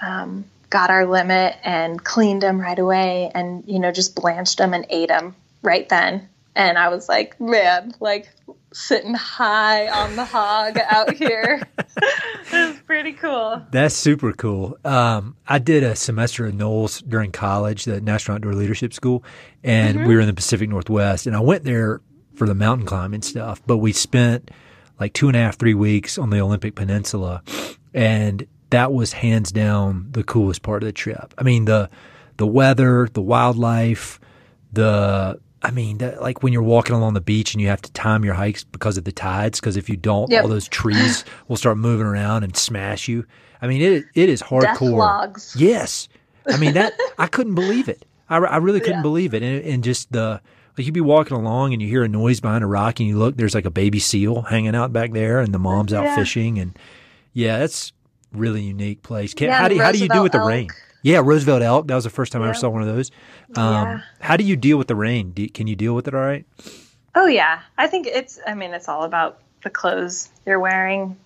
um, 0.00 0.44
got 0.70 0.90
our 0.90 1.06
limit 1.06 1.56
and 1.64 2.02
cleaned 2.02 2.42
them 2.42 2.60
right 2.60 2.78
away 2.78 3.30
and 3.34 3.64
you 3.66 3.78
know 3.78 3.90
just 3.90 4.14
blanched 4.14 4.58
them 4.58 4.74
and 4.74 4.86
ate 4.90 5.08
them 5.08 5.34
right 5.62 5.88
then 5.88 6.28
and 6.58 6.76
I 6.76 6.88
was 6.88 7.08
like, 7.08 7.40
man, 7.40 7.94
like 8.00 8.28
sitting 8.72 9.14
high 9.14 9.88
on 9.88 10.16
the 10.16 10.24
hog 10.24 10.76
out 10.76 11.14
here. 11.14 11.62
it 11.78 12.52
was 12.52 12.80
pretty 12.80 13.12
cool. 13.12 13.62
That's 13.70 13.94
super 13.94 14.32
cool. 14.32 14.76
Um, 14.84 15.36
I 15.46 15.60
did 15.60 15.84
a 15.84 15.94
semester 15.94 16.46
at 16.46 16.54
NOLS 16.54 17.00
during 17.08 17.30
college, 17.30 17.84
the 17.84 18.00
National 18.00 18.34
Outdoor 18.34 18.54
Leadership 18.54 18.92
School, 18.92 19.22
and 19.62 19.98
mm-hmm. 19.98 20.08
we 20.08 20.16
were 20.16 20.20
in 20.20 20.26
the 20.26 20.34
Pacific 20.34 20.68
Northwest. 20.68 21.28
And 21.28 21.36
I 21.36 21.40
went 21.40 21.62
there 21.62 22.00
for 22.34 22.48
the 22.48 22.56
mountain 22.56 22.86
climbing 22.86 23.22
stuff, 23.22 23.62
but 23.64 23.76
we 23.78 23.92
spent 23.92 24.50
like 24.98 25.12
two 25.12 25.28
and 25.28 25.36
a 25.36 25.40
half, 25.40 25.58
three 25.58 25.74
weeks 25.74 26.18
on 26.18 26.30
the 26.30 26.40
Olympic 26.40 26.74
Peninsula. 26.74 27.44
And 27.94 28.48
that 28.70 28.92
was 28.92 29.12
hands 29.12 29.52
down 29.52 30.08
the 30.10 30.24
coolest 30.24 30.62
part 30.62 30.82
of 30.82 30.86
the 30.86 30.92
trip. 30.92 31.34
I 31.38 31.42
mean, 31.42 31.64
the, 31.64 31.90
the 32.36 32.46
weather, 32.46 33.08
the 33.12 33.22
wildlife, 33.22 34.20
the 34.72 35.40
I 35.60 35.72
mean, 35.72 35.98
like 36.20 36.42
when 36.42 36.52
you're 36.52 36.62
walking 36.62 36.94
along 36.94 37.14
the 37.14 37.20
beach 37.20 37.54
and 37.54 37.60
you 37.60 37.68
have 37.68 37.82
to 37.82 37.92
time 37.92 38.24
your 38.24 38.34
hikes 38.34 38.62
because 38.62 38.96
of 38.96 39.04
the 39.04 39.12
tides, 39.12 39.58
because 39.58 39.76
if 39.76 39.88
you 39.88 39.96
don't, 39.96 40.30
yep. 40.30 40.44
all 40.44 40.48
those 40.48 40.68
trees 40.68 41.24
will 41.48 41.56
start 41.56 41.78
moving 41.78 42.06
around 42.06 42.44
and 42.44 42.56
smash 42.56 43.08
you. 43.08 43.26
I 43.60 43.66
mean, 43.66 43.82
it 43.82 44.04
it 44.14 44.28
is 44.28 44.40
hardcore. 44.40 44.96
Yes, 45.56 46.08
I 46.46 46.56
mean 46.58 46.74
that 46.74 46.92
I 47.18 47.26
couldn't 47.26 47.56
believe 47.56 47.88
it. 47.88 48.06
I, 48.30 48.36
I 48.36 48.58
really 48.58 48.78
couldn't 48.78 48.96
yeah. 48.96 49.02
believe 49.02 49.34
it, 49.34 49.42
and, 49.42 49.64
and 49.64 49.82
just 49.82 50.12
the 50.12 50.40
like 50.76 50.86
you'd 50.86 50.94
be 50.94 51.00
walking 51.00 51.36
along 51.36 51.72
and 51.72 51.82
you 51.82 51.88
hear 51.88 52.04
a 52.04 52.08
noise 52.08 52.38
behind 52.38 52.62
a 52.62 52.68
rock 52.68 53.00
and 53.00 53.08
you 53.08 53.18
look, 53.18 53.36
there's 53.36 53.54
like 53.54 53.64
a 53.64 53.70
baby 53.70 53.98
seal 53.98 54.42
hanging 54.42 54.76
out 54.76 54.92
back 54.92 55.12
there, 55.12 55.40
and 55.40 55.52
the 55.52 55.58
mom's 55.58 55.92
out 55.92 56.04
yeah. 56.04 56.14
fishing, 56.14 56.58
and 56.60 56.78
yeah, 57.32 57.58
that's 57.58 57.92
really 58.32 58.62
unique 58.62 59.02
place. 59.02 59.34
Can, 59.34 59.48
yeah, 59.48 59.58
how 59.58 59.68
do 59.68 59.78
how 59.78 59.92
do 59.92 59.98
you 59.98 60.08
do 60.08 60.22
with 60.22 60.32
the 60.32 60.38
elk. 60.38 60.48
rain? 60.48 60.68
Yeah, 61.02 61.20
Roosevelt 61.24 61.62
elk. 61.62 61.86
That 61.86 61.94
was 61.94 62.04
the 62.04 62.10
first 62.10 62.32
time 62.32 62.42
yeah. 62.42 62.48
I 62.48 62.50
ever 62.50 62.58
saw 62.58 62.68
one 62.68 62.82
of 62.82 62.88
those. 62.88 63.10
Um, 63.56 63.72
yeah. 63.72 64.00
How 64.20 64.36
do 64.36 64.44
you 64.44 64.56
deal 64.56 64.76
with 64.78 64.88
the 64.88 64.96
rain? 64.96 65.30
Do, 65.30 65.48
can 65.48 65.66
you 65.66 65.76
deal 65.76 65.94
with 65.94 66.08
it 66.08 66.14
all 66.14 66.20
right? 66.20 66.44
Oh 67.14 67.26
yeah, 67.26 67.60
I 67.76 67.86
think 67.86 68.06
it's. 68.06 68.38
I 68.46 68.54
mean, 68.54 68.72
it's 68.72 68.88
all 68.88 69.04
about 69.04 69.40
the 69.62 69.70
clothes 69.70 70.28
you're 70.46 70.60
wearing. 70.60 71.16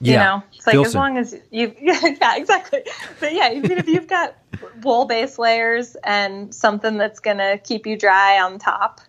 You 0.00 0.12
yeah. 0.12 0.24
know, 0.24 0.42
it's 0.54 0.66
like 0.66 0.74
Filson. 0.74 0.88
as 0.88 0.94
long 0.94 1.18
as 1.18 1.36
you, 1.50 1.74
yeah, 1.80 2.00
yeah, 2.20 2.36
exactly. 2.36 2.82
But 3.18 3.34
yeah, 3.34 3.52
even 3.52 3.78
if 3.78 3.88
you've 3.88 4.06
got 4.06 4.36
wool 4.82 5.06
base 5.06 5.38
layers 5.38 5.96
and 6.04 6.54
something 6.54 6.98
that's 6.98 7.20
gonna 7.20 7.58
keep 7.58 7.86
you 7.86 7.96
dry 7.96 8.40
on 8.40 8.58
top, 8.58 9.00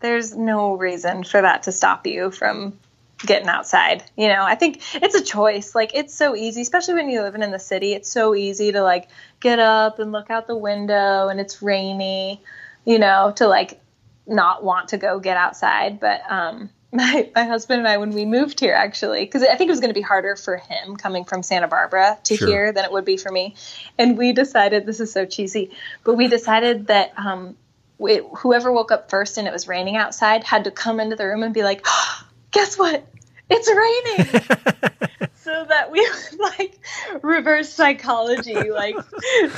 there's 0.00 0.36
no 0.36 0.74
reason 0.74 1.24
for 1.24 1.40
that 1.40 1.62
to 1.64 1.72
stop 1.72 2.06
you 2.06 2.30
from 2.30 2.78
getting 3.26 3.48
outside. 3.48 4.04
You 4.16 4.28
know, 4.28 4.42
I 4.42 4.54
think 4.54 4.80
it's 4.94 5.14
a 5.14 5.22
choice. 5.22 5.74
Like 5.74 5.92
it's 5.94 6.14
so 6.14 6.34
easy, 6.34 6.62
especially 6.62 6.94
when 6.94 7.10
you're 7.10 7.22
living 7.22 7.42
in 7.42 7.50
the 7.50 7.58
city. 7.58 7.92
It's 7.92 8.10
so 8.10 8.34
easy 8.34 8.72
to 8.72 8.82
like 8.82 9.08
get 9.40 9.58
up 9.58 9.98
and 9.98 10.12
look 10.12 10.30
out 10.30 10.46
the 10.46 10.56
window 10.56 11.28
and 11.28 11.40
it's 11.40 11.62
rainy, 11.62 12.40
you 12.84 12.98
know, 12.98 13.32
to 13.36 13.46
like 13.46 13.80
not 14.26 14.64
want 14.64 14.88
to 14.88 14.96
go 14.96 15.18
get 15.20 15.36
outside. 15.36 16.00
But 16.00 16.22
um 16.30 16.70
my, 16.92 17.28
my 17.34 17.44
husband 17.44 17.80
and 17.80 17.88
I, 17.88 17.98
when 17.98 18.10
we 18.10 18.24
moved 18.24 18.60
here, 18.60 18.74
actually, 18.74 19.24
because 19.24 19.42
I 19.42 19.56
think 19.56 19.68
it 19.68 19.72
was 19.72 19.80
going 19.80 19.90
to 19.90 19.94
be 19.94 20.02
harder 20.02 20.36
for 20.36 20.56
him 20.56 20.96
coming 20.96 21.24
from 21.24 21.42
Santa 21.42 21.68
Barbara 21.68 22.18
to 22.24 22.36
sure. 22.36 22.48
here 22.48 22.72
than 22.72 22.84
it 22.84 22.92
would 22.92 23.04
be 23.04 23.16
for 23.16 23.30
me. 23.30 23.54
And 23.98 24.16
we 24.16 24.32
decided, 24.32 24.86
this 24.86 25.00
is 25.00 25.12
so 25.12 25.26
cheesy, 25.26 25.72
but 26.04 26.14
we 26.14 26.28
decided 26.28 26.86
that 26.86 27.12
um, 27.18 27.56
we, 27.98 28.22
whoever 28.38 28.72
woke 28.72 28.92
up 28.92 29.10
first 29.10 29.36
and 29.36 29.48
it 29.48 29.52
was 29.52 29.68
raining 29.68 29.96
outside 29.96 30.44
had 30.44 30.64
to 30.64 30.70
come 30.70 31.00
into 31.00 31.16
the 31.16 31.26
room 31.26 31.42
and 31.42 31.52
be 31.52 31.62
like, 31.62 31.82
oh, 31.86 32.26
guess 32.50 32.78
what? 32.78 33.04
It's 33.48 33.68
raining. 33.68 35.30
so 35.36 35.64
that 35.68 35.90
we 35.90 36.08
like 36.38 36.78
reverse 37.22 37.72
psychology, 37.72 38.70
like 38.70 38.96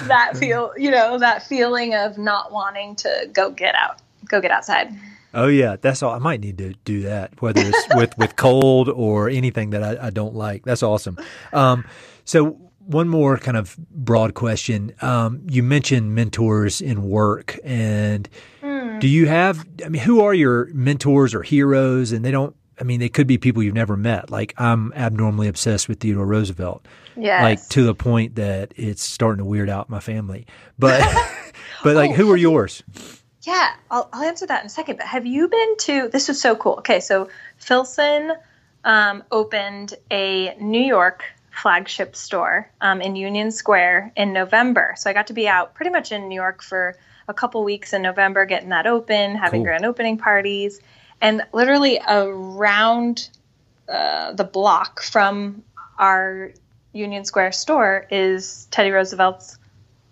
that 0.06 0.36
feel, 0.36 0.72
you 0.76 0.90
know, 0.90 1.18
that 1.18 1.42
feeling 1.42 1.94
of 1.94 2.18
not 2.18 2.52
wanting 2.52 2.96
to 2.96 3.28
go 3.32 3.50
get 3.50 3.74
out, 3.74 4.00
go 4.26 4.40
get 4.40 4.50
outside. 4.50 4.92
Oh 5.34 5.46
yeah, 5.46 5.76
that's 5.80 6.02
all. 6.02 6.12
I 6.14 6.18
might 6.18 6.40
need 6.40 6.58
to 6.58 6.74
do 6.84 7.02
that, 7.02 7.40
whether 7.40 7.60
it's 7.62 7.86
with 7.94 8.16
with 8.18 8.36
cold 8.36 8.88
or 8.88 9.28
anything 9.28 9.70
that 9.70 9.82
I, 9.82 10.06
I 10.06 10.10
don't 10.10 10.34
like. 10.34 10.64
That's 10.64 10.82
awesome. 10.82 11.18
Um, 11.52 11.86
so 12.24 12.58
one 12.88 13.08
more 13.08 13.36
kind 13.36 13.56
of 13.56 13.76
broad 13.90 14.34
question. 14.34 14.94
Um, 15.02 15.42
you 15.48 15.62
mentioned 15.62 16.14
mentors 16.14 16.80
in 16.80 17.02
work, 17.02 17.58
and 17.62 18.28
mm. 18.62 18.98
do 19.00 19.08
you 19.08 19.26
have? 19.26 19.66
I 19.84 19.90
mean, 19.90 20.02
who 20.02 20.22
are 20.22 20.32
your 20.32 20.66
mentors 20.72 21.34
or 21.34 21.42
heroes? 21.42 22.12
And 22.12 22.24
they 22.24 22.30
don't. 22.30 22.56
I 22.80 22.84
mean, 22.84 23.00
they 23.00 23.08
could 23.08 23.26
be 23.26 23.38
people 23.38 23.62
you've 23.62 23.74
never 23.74 23.96
met. 23.96 24.30
Like 24.30 24.54
I'm 24.58 24.92
abnormally 24.94 25.48
obsessed 25.48 25.88
with 25.88 26.00
Theodore 26.00 26.26
Roosevelt. 26.26 26.86
Yes. 27.16 27.42
Like 27.42 27.68
to 27.70 27.84
the 27.84 27.94
point 27.94 28.36
that 28.36 28.72
it's 28.76 29.02
starting 29.02 29.38
to 29.38 29.44
weird 29.44 29.68
out 29.68 29.90
my 29.90 30.00
family. 30.00 30.46
But 30.78 31.00
but 31.82 31.96
like, 31.96 32.10
oh, 32.10 32.14
who 32.14 32.30
are 32.30 32.36
yours? 32.36 32.82
Yeah, 33.42 33.70
I'll, 33.90 34.08
I'll 34.12 34.24
answer 34.24 34.46
that 34.46 34.60
in 34.60 34.66
a 34.66 34.70
second. 34.70 34.96
But 34.96 35.06
have 35.06 35.26
you 35.26 35.48
been 35.48 35.76
to? 35.78 36.08
This 36.08 36.28
was 36.28 36.40
so 36.40 36.54
cool. 36.54 36.74
Okay, 36.78 37.00
so 37.00 37.28
Filson 37.56 38.32
um, 38.84 39.24
opened 39.30 39.94
a 40.10 40.54
New 40.60 40.82
York 40.82 41.24
flagship 41.50 42.14
store 42.14 42.70
um, 42.80 43.00
in 43.00 43.16
Union 43.16 43.50
Square 43.50 44.12
in 44.16 44.32
November. 44.32 44.94
So 44.96 45.10
I 45.10 45.12
got 45.12 45.26
to 45.28 45.32
be 45.32 45.48
out 45.48 45.74
pretty 45.74 45.90
much 45.90 46.12
in 46.12 46.28
New 46.28 46.34
York 46.34 46.62
for 46.62 46.96
a 47.26 47.34
couple 47.34 47.62
weeks 47.64 47.92
in 47.92 48.02
November, 48.02 48.46
getting 48.46 48.70
that 48.70 48.86
open, 48.86 49.34
having 49.34 49.60
cool. 49.60 49.66
grand 49.66 49.84
opening 49.84 50.18
parties, 50.18 50.80
and 51.20 51.42
literally 51.52 52.00
around 52.08 53.30
uh, 53.88 54.32
the 54.32 54.44
block 54.44 55.02
from 55.02 55.62
our 55.98 56.52
Union 56.92 57.24
Square 57.24 57.52
store 57.52 58.06
is 58.10 58.66
Teddy 58.70 58.90
Roosevelt's 58.90 59.58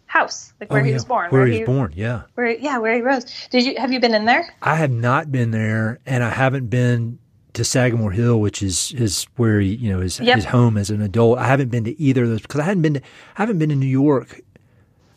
house, 0.06 0.52
like 0.60 0.70
where 0.70 0.82
oh, 0.82 0.84
he 0.84 0.92
was 0.92 1.04
born. 1.04 1.30
Where, 1.30 1.42
where 1.42 1.50
he 1.50 1.60
was 1.60 1.66
born, 1.66 1.92
yeah. 1.94 2.22
Where 2.34 2.50
yeah, 2.50 2.78
where 2.78 2.94
he 2.94 3.02
rose. 3.02 3.26
Did 3.50 3.64
you 3.64 3.74
have 3.78 3.92
you 3.92 4.00
been 4.00 4.14
in 4.14 4.24
there? 4.24 4.54
I 4.62 4.76
have 4.76 4.90
not 4.90 5.30
been 5.30 5.50
there, 5.50 6.00
and 6.06 6.22
I 6.22 6.30
haven't 6.30 6.68
been 6.68 7.18
to 7.54 7.64
Sagamore 7.64 8.12
Hill, 8.12 8.40
which 8.40 8.62
is 8.62 8.92
is 8.92 9.26
where 9.36 9.60
he, 9.60 9.74
you 9.74 9.90
know 9.92 10.00
his 10.00 10.20
yep. 10.20 10.36
his 10.36 10.44
home 10.44 10.76
as 10.76 10.90
an 10.90 11.02
adult. 11.02 11.38
I 11.38 11.46
haven't 11.46 11.70
been 11.70 11.84
to 11.84 12.00
either 12.00 12.24
of 12.24 12.30
those 12.30 12.42
because 12.42 12.60
I 12.60 12.64
hadn't 12.64 12.82
been 12.82 12.94
to 12.94 13.00
I 13.00 13.42
haven't 13.42 13.58
been 13.58 13.70
to 13.70 13.76
New 13.76 13.86
York. 13.86 14.40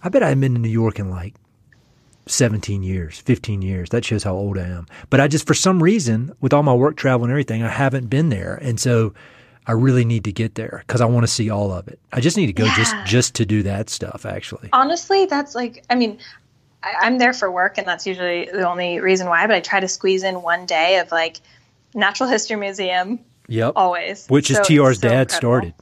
I 0.03 0.09
bet 0.09 0.23
I 0.23 0.29
haven't 0.29 0.41
been 0.41 0.55
to 0.55 0.61
New 0.61 0.69
York 0.69 0.99
in 0.99 1.09
like 1.09 1.35
17 2.29 2.83
years, 2.83 3.19
15 3.19 3.61
years. 3.61 3.89
That 3.89 4.05
shows 4.05 4.23
how 4.23 4.33
old 4.33 4.57
I 4.57 4.63
am. 4.63 4.85
But 5.09 5.19
I 5.19 5.27
just, 5.27 5.47
for 5.47 5.53
some 5.53 5.81
reason, 5.81 6.33
with 6.41 6.53
all 6.53 6.63
my 6.63 6.73
work 6.73 6.95
travel 6.95 7.25
and 7.25 7.31
everything, 7.31 7.63
I 7.63 7.69
haven't 7.69 8.07
been 8.07 8.29
there. 8.29 8.55
And 8.55 8.79
so 8.79 9.13
I 9.69 9.73
really 9.73 10.03
need 10.03 10.23
to 10.23 10.31
get 10.31 10.55
there 10.55 10.83
because 10.87 10.99
I 10.99 11.05
want 11.05 11.23
to 11.23 11.31
see 11.31 11.51
all 11.51 11.71
of 11.71 11.87
it. 11.87 11.99
I 12.11 12.21
just 12.21 12.37
need 12.37 12.47
to 12.47 12.53
go 12.53 12.65
yeah. 12.65 12.75
just 12.75 12.95
just 13.05 13.35
to 13.35 13.45
do 13.45 13.61
that 13.63 13.91
stuff. 13.91 14.25
Actually, 14.25 14.69
honestly, 14.73 15.27
that's 15.27 15.53
like 15.53 15.85
I 15.91 15.95
mean, 15.95 16.17
I, 16.81 17.05
am 17.05 17.19
there 17.19 17.33
for 17.33 17.51
work, 17.51 17.77
and 17.77 17.85
that's 17.85 18.07
usually 18.07 18.45
the 18.45 18.67
only 18.67 18.99
reason 18.99 19.27
why. 19.27 19.45
But 19.45 19.55
I 19.55 19.59
try 19.59 19.79
to 19.79 19.87
squeeze 19.87 20.23
in 20.23 20.41
one 20.41 20.65
day 20.65 20.97
of 20.97 21.11
like 21.11 21.37
Natural 21.93 22.27
History 22.27 22.55
Museum. 22.55 23.19
Yep, 23.47 23.73
always. 23.75 24.27
Which 24.27 24.47
so, 24.47 24.59
is 24.59 24.67
TR's 24.67 24.99
so 24.99 25.07
dad 25.07 25.21
incredible. 25.21 25.29
started. 25.29 25.73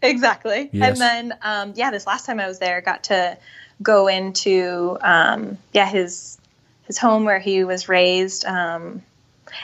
Exactly, 0.00 0.70
yes. 0.72 0.88
and 0.88 1.00
then 1.00 1.38
um, 1.42 1.72
yeah, 1.76 1.90
this 1.90 2.06
last 2.06 2.24
time 2.24 2.40
I 2.40 2.46
was 2.46 2.58
there, 2.60 2.80
got 2.80 3.04
to 3.04 3.36
go 3.82 4.08
into 4.08 4.98
um, 5.00 5.58
yeah 5.72 5.86
his 5.86 6.38
his 6.86 6.98
home 6.98 7.24
where 7.24 7.38
he 7.38 7.64
was 7.64 7.88
raised. 7.88 8.44
Um, 8.44 9.02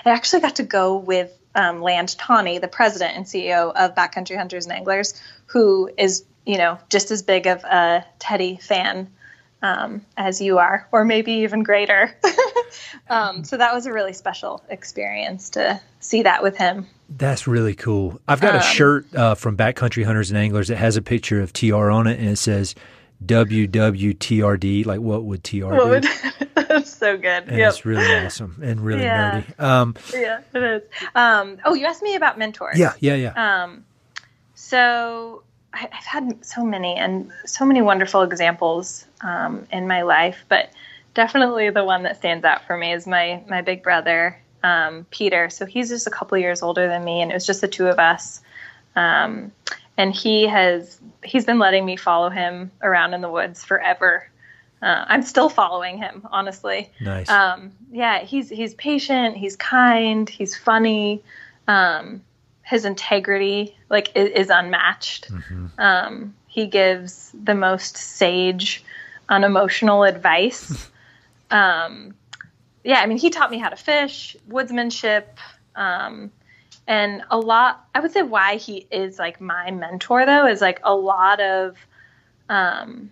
I 0.04 0.10
actually 0.10 0.42
got 0.42 0.56
to 0.56 0.62
go 0.62 0.96
with 0.96 1.36
um, 1.54 1.82
Land 1.82 2.16
Tawney, 2.16 2.58
the 2.58 2.68
president 2.68 3.16
and 3.16 3.26
CEO 3.26 3.72
of 3.74 3.94
Backcountry 3.94 4.36
Hunters 4.36 4.66
and 4.66 4.74
Anglers, 4.74 5.20
who 5.46 5.90
is 5.98 6.24
you 6.46 6.58
know 6.58 6.78
just 6.88 7.10
as 7.10 7.22
big 7.22 7.46
of 7.46 7.64
a 7.64 8.04
Teddy 8.18 8.56
fan 8.56 9.08
um, 9.62 10.04
as 10.16 10.40
you 10.40 10.58
are, 10.58 10.88
or 10.92 11.04
maybe 11.04 11.32
even 11.32 11.62
greater. 11.62 12.16
um, 13.10 13.44
so 13.44 13.56
that 13.56 13.74
was 13.74 13.86
a 13.86 13.92
really 13.92 14.12
special 14.12 14.62
experience 14.68 15.50
to 15.50 15.80
see 16.00 16.22
that 16.22 16.42
with 16.42 16.56
him. 16.56 16.86
That's 17.08 17.46
really 17.46 17.74
cool. 17.74 18.20
I've 18.26 18.40
got 18.40 18.54
a 18.54 18.58
um, 18.58 18.64
shirt 18.64 19.14
uh, 19.14 19.34
from 19.34 19.56
Backcountry 19.56 20.04
Hunters 20.04 20.30
and 20.30 20.38
Anglers 20.38 20.68
that 20.68 20.76
has 20.76 20.96
a 20.96 21.02
picture 21.02 21.40
of 21.40 21.52
TR 21.52 21.90
on 21.90 22.06
it, 22.06 22.18
and 22.18 22.28
it 22.28 22.36
says 22.36 22.74
WWTRD. 23.24 24.86
Like, 24.86 25.00
what 25.00 25.24
would 25.24 25.44
TR 25.44 25.74
do? 25.74 26.00
That's 26.54 26.92
so 26.92 27.16
good. 27.16 27.44
And 27.48 27.58
yep. 27.58 27.70
it's 27.70 27.84
really 27.84 28.26
awesome 28.26 28.60
and 28.62 28.80
really 28.80 29.02
yeah. 29.02 29.42
nerdy. 29.42 29.60
Um, 29.60 29.96
yeah, 30.12 30.40
it 30.54 30.62
is. 30.62 30.82
Um, 31.14 31.58
oh, 31.64 31.74
you 31.74 31.86
asked 31.86 32.02
me 32.02 32.14
about 32.14 32.38
mentors. 32.38 32.78
Yeah, 32.78 32.94
yeah, 33.00 33.14
yeah. 33.14 33.62
Um, 33.62 33.84
so 34.54 35.42
I, 35.72 35.88
have 35.90 36.04
had 36.04 36.44
so 36.44 36.64
many 36.64 36.96
and 36.96 37.30
so 37.44 37.64
many 37.64 37.82
wonderful 37.82 38.22
examples 38.22 39.04
um, 39.20 39.66
in 39.72 39.88
my 39.88 40.02
life, 40.02 40.44
but 40.48 40.70
definitely 41.14 41.70
the 41.70 41.84
one 41.84 42.04
that 42.04 42.16
stands 42.16 42.44
out 42.44 42.64
for 42.66 42.76
me 42.76 42.92
is 42.92 43.06
my 43.06 43.42
my 43.48 43.62
big 43.62 43.82
brother 43.82 44.40
um, 44.62 45.06
Peter. 45.10 45.50
So 45.50 45.66
he's 45.66 45.88
just 45.88 46.06
a 46.06 46.10
couple 46.10 46.38
years 46.38 46.62
older 46.62 46.88
than 46.88 47.04
me, 47.04 47.22
and 47.22 47.30
it 47.30 47.34
was 47.34 47.46
just 47.46 47.60
the 47.60 47.68
two 47.68 47.86
of 47.86 47.98
us. 47.98 48.40
Um, 48.96 49.52
and 50.00 50.14
he 50.14 50.46
has 50.46 50.98
he's 51.22 51.44
been 51.44 51.58
letting 51.58 51.84
me 51.84 51.94
follow 51.94 52.30
him 52.30 52.70
around 52.80 53.12
in 53.12 53.20
the 53.20 53.28
woods 53.28 53.62
forever. 53.62 54.26
Uh, 54.80 55.04
I'm 55.06 55.22
still 55.22 55.50
following 55.50 55.98
him, 55.98 56.26
honestly. 56.32 56.90
Nice. 57.02 57.28
Um, 57.28 57.72
yeah, 57.92 58.20
he's 58.20 58.48
he's 58.48 58.72
patient, 58.74 59.36
he's 59.36 59.56
kind, 59.56 60.26
he's 60.26 60.56
funny. 60.56 61.22
Um, 61.68 62.22
his 62.62 62.86
integrity 62.86 63.76
like 63.90 64.10
is, 64.14 64.30
is 64.30 64.50
unmatched. 64.50 65.30
Mm-hmm. 65.30 65.66
Um, 65.78 66.34
he 66.46 66.66
gives 66.66 67.30
the 67.34 67.54
most 67.54 67.98
sage, 67.98 68.82
unemotional 69.28 70.04
advice. 70.04 70.90
Um, 71.52 72.14
yeah, 72.84 73.00
I 73.00 73.06
mean, 73.06 73.18
he 73.18 73.30
taught 73.30 73.50
me 73.50 73.58
how 73.58 73.70
to 73.70 73.76
fish, 73.76 74.36
woodsmanship, 74.48 75.24
um, 75.74 76.30
and 76.90 77.22
a 77.30 77.38
lot 77.38 77.86
i 77.94 78.00
would 78.00 78.12
say 78.12 78.22
why 78.22 78.56
he 78.56 78.86
is 78.90 79.18
like 79.18 79.40
my 79.40 79.70
mentor 79.70 80.26
though 80.26 80.46
is 80.46 80.60
like 80.60 80.80
a 80.82 80.94
lot 80.94 81.40
of 81.40 81.76
um 82.50 83.10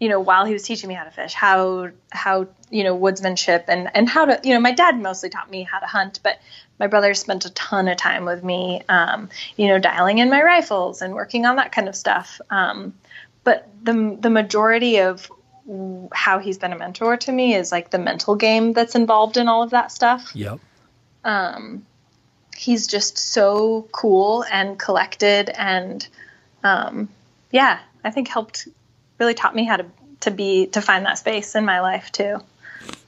you 0.00 0.08
know 0.08 0.18
while 0.18 0.44
he 0.44 0.52
was 0.52 0.62
teaching 0.62 0.88
me 0.88 0.94
how 0.94 1.04
to 1.04 1.10
fish 1.10 1.34
how 1.34 1.90
how 2.10 2.48
you 2.70 2.82
know 2.82 2.98
woodsmanship 2.98 3.64
and 3.68 3.88
and 3.94 4.08
how 4.08 4.24
to 4.24 4.40
you 4.42 4.54
know 4.54 4.60
my 4.60 4.72
dad 4.72 4.98
mostly 4.98 5.28
taught 5.28 5.50
me 5.50 5.62
how 5.62 5.78
to 5.78 5.86
hunt 5.86 6.18
but 6.22 6.38
my 6.78 6.86
brother 6.86 7.14
spent 7.14 7.44
a 7.44 7.50
ton 7.50 7.88
of 7.88 7.96
time 7.96 8.24
with 8.24 8.42
me 8.42 8.82
um, 8.88 9.28
you 9.56 9.68
know 9.68 9.78
dialing 9.78 10.18
in 10.18 10.30
my 10.30 10.42
rifles 10.42 11.02
and 11.02 11.14
working 11.14 11.46
on 11.46 11.56
that 11.56 11.72
kind 11.72 11.88
of 11.88 11.94
stuff. 11.94 12.40
Um, 12.50 12.94
but 13.44 13.68
the 13.82 14.16
the 14.20 14.30
majority 14.30 15.00
of 15.00 15.30
how 16.12 16.38
he's 16.38 16.58
been 16.58 16.72
a 16.72 16.78
mentor 16.78 17.16
to 17.16 17.32
me 17.32 17.54
is 17.54 17.72
like 17.72 17.90
the 17.90 17.98
mental 17.98 18.34
game 18.34 18.72
that's 18.72 18.94
involved 18.94 19.36
in 19.36 19.48
all 19.48 19.62
of 19.62 19.70
that 19.70 19.92
stuff. 19.92 20.32
Yep. 20.34 20.60
Um 21.24 21.86
he's 22.56 22.86
just 22.86 23.18
so 23.18 23.88
cool 23.92 24.44
and 24.50 24.78
collected 24.78 25.50
and 25.50 26.06
um, 26.62 27.08
yeah 27.50 27.80
i 28.04 28.10
think 28.10 28.28
helped 28.28 28.68
really 29.18 29.34
taught 29.34 29.54
me 29.54 29.64
how 29.64 29.76
to 29.76 29.86
to 30.20 30.30
be 30.30 30.66
to 30.68 30.80
find 30.80 31.04
that 31.06 31.18
space 31.18 31.54
in 31.54 31.64
my 31.64 31.80
life 31.80 32.10
too. 32.10 32.38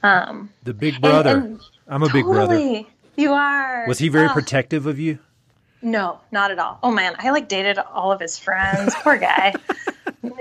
Um, 0.03 0.49
the 0.63 0.73
big 0.73 1.01
brother. 1.01 1.37
and, 1.37 1.45
and 1.45 1.61
i'm 1.87 2.03
a 2.03 2.07
totally, 2.07 2.23
big 2.23 2.31
brother. 2.31 2.83
you 3.15 3.33
are. 3.33 3.87
Was 3.87 3.97
he 3.99 4.09
very 4.09 4.27
uh, 4.27 4.33
protective 4.33 4.85
of 4.85 4.99
you? 4.99 5.19
No 5.81 6.19
not 6.31 6.51
at 6.51 6.59
all. 6.59 6.79
Oh 6.83 6.91
man 6.91 7.15
i 7.19 7.31
like 7.31 7.47
dated 7.49 7.77
all 7.77 8.11
of 8.11 8.19
his 8.19 8.37
friends. 8.37 8.93
Poor 8.95 9.17
guy. 9.17 9.53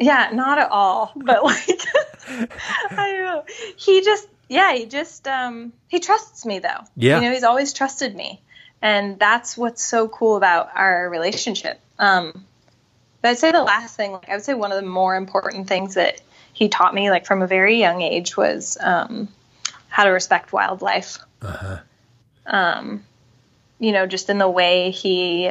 Yeah 0.01 0.31
not 0.33 0.59
at 0.59 0.71
all 0.71 1.13
but 1.17 1.45
like 1.45 1.81
i 2.91 3.13
know. 3.13 3.45
He 3.77 4.03
just 4.03 4.29
yeah 4.49 4.75
he 4.75 4.87
just 4.87 5.27
um 5.29 5.73
he 5.89 6.01
trusts 6.01 6.45
me 6.45 6.59
though. 6.59 6.81
Yeah. 6.97 7.17
You 7.17 7.29
know 7.29 7.33
he's 7.33 7.45
always 7.45 7.73
trusted 7.73 8.15
me 8.15 8.41
and 8.83 9.19
that's 9.19 9.57
what's 9.57 9.83
so 9.83 10.09
cool 10.09 10.37
about 10.37 10.71
our 10.75 11.09
relationship. 11.09 11.81
Um, 11.99 12.45
but 13.23 13.31
I'd 13.31 13.39
say 13.39 13.53
the 13.53 13.63
last 13.63 13.97
thing, 13.97 14.13
like 14.13 14.29
I 14.29 14.35
would 14.35 14.45
say, 14.45 14.55
one 14.55 14.73
of 14.73 14.81
the 14.81 14.89
more 14.89 15.17
important 15.17 15.67
things 15.67 15.95
that 15.95 16.21
he 16.53 16.69
taught 16.69 16.95
me, 16.95 17.11
like 17.11 17.27
from 17.27 17.43
a 17.43 17.47
very 17.47 17.79
young 17.79 18.03
age, 18.03 18.37
was 18.37 18.79
um, 18.81 19.29
how 19.89 20.05
to 20.05 20.11
respect 20.11 20.53
wildlife. 20.53 21.19
Uh-huh. 21.43 21.79
Um, 22.47 23.05
you 23.79 23.93
know, 23.93 24.07
just 24.07 24.31
in 24.31 24.39
the 24.39 24.49
way 24.49 24.91
he, 24.91 25.51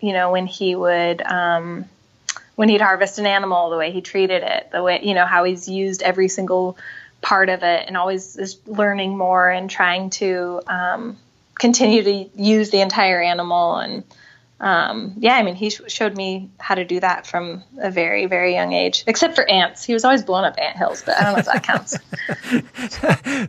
you 0.00 0.12
know, 0.12 0.32
when 0.32 0.46
he 0.46 0.74
would, 0.74 1.22
um, 1.22 1.84
when 2.56 2.68
he'd 2.68 2.80
harvest 2.80 3.18
an 3.18 3.26
animal, 3.26 3.70
the 3.70 3.76
way 3.76 3.90
he 3.90 4.00
treated 4.00 4.42
it, 4.42 4.70
the 4.72 4.82
way, 4.82 5.00
you 5.02 5.14
know, 5.14 5.26
how 5.26 5.44
he's 5.44 5.68
used 5.68 6.02
every 6.02 6.28
single 6.28 6.76
part 7.20 7.48
of 7.48 7.62
it, 7.62 7.84
and 7.86 7.96
always 7.96 8.36
is 8.36 8.58
learning 8.66 9.16
more 9.16 9.48
and 9.48 9.70
trying 9.70 10.10
to, 10.10 10.60
um, 10.66 11.16
continue 11.58 12.02
to 12.02 12.30
use 12.42 12.70
the 12.70 12.80
entire 12.80 13.20
animal 13.20 13.76
and 13.76 14.04
um, 14.60 15.14
yeah, 15.18 15.34
I 15.34 15.42
mean, 15.42 15.56
he 15.56 15.70
sh- 15.70 15.82
showed 15.88 16.16
me 16.16 16.50
how 16.58 16.74
to 16.74 16.84
do 16.84 17.00
that 17.00 17.26
from 17.26 17.62
a 17.78 17.90
very, 17.90 18.26
very 18.26 18.54
young 18.54 18.72
age. 18.72 19.04
Except 19.06 19.34
for 19.34 19.48
ants, 19.50 19.84
he 19.84 19.92
was 19.92 20.04
always 20.04 20.22
blowing 20.22 20.44
up 20.44 20.54
ant 20.58 20.76
hills, 20.76 21.02
but 21.04 21.18
I 21.18 21.24
don't 21.24 21.32
know 21.34 21.38
if 21.40 21.46
that 21.46 21.62
counts. 21.62 21.98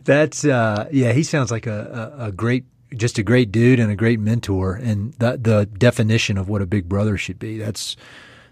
That's 0.04 0.44
uh, 0.44 0.88
yeah, 0.90 1.12
he 1.12 1.22
sounds 1.22 1.50
like 1.50 1.66
a, 1.66 2.12
a, 2.18 2.24
a, 2.26 2.32
great, 2.32 2.64
just 2.94 3.18
a 3.18 3.22
great 3.22 3.52
dude 3.52 3.78
and 3.78 3.90
a 3.90 3.96
great 3.96 4.20
mentor, 4.20 4.74
and 4.74 5.12
the 5.14 5.38
the 5.38 5.66
definition 5.66 6.36
of 6.36 6.48
what 6.48 6.60
a 6.60 6.66
big 6.66 6.88
brother 6.88 7.16
should 7.16 7.38
be. 7.38 7.56
That's 7.56 7.96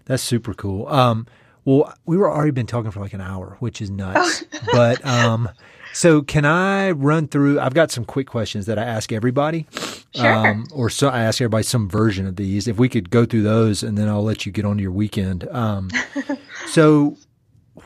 That's 0.05 0.23
super 0.23 0.55
cool. 0.55 0.89
Um, 0.89 1.27
well, 1.65 1.93
we 2.07 2.17
were 2.17 2.31
already 2.31 2.53
been 2.53 2.67
talking 2.67 2.91
for 2.91 3.01
like 3.01 3.15
an 3.15 3.21
hour, 3.21 3.57
which 3.59 3.83
is 3.83 3.91
nuts. 3.91 4.45
but 4.73 5.05
um, 5.05 5.49
so 5.95 6.23
can 6.23 6.45
I 6.45 6.91
run 6.91 7.29
through? 7.29 7.61
I've 7.61 7.73
got 7.73 7.91
some 7.91 8.05
quick 8.05 8.27
questions 8.27 8.67
that 8.67 8.79
I 8.79 8.83
ask 8.83 9.13
everybody. 9.13 9.67
Sure. 10.15 10.33
Um, 10.33 10.67
or 10.73 10.91
so 10.91 11.09
I 11.09 11.21
ask 11.21 11.41
everybody 11.41 11.63
some 11.63 11.89
version 11.89 12.27
of 12.27 12.37
these. 12.37 12.69
If 12.69 12.79
we 12.79 12.89
could 12.89 13.11
go 13.11 13.25
through 13.25 13.43
those, 13.43 13.83
and 13.83 13.97
then 13.97 14.09
I'll 14.09 14.23
let 14.23 14.45
you 14.45 14.53
get 14.53 14.65
on 14.65 14.77
to 14.77 14.83
your 14.83 14.93
weekend. 14.93 15.49
Um, 15.49 15.91
so 16.67 17.17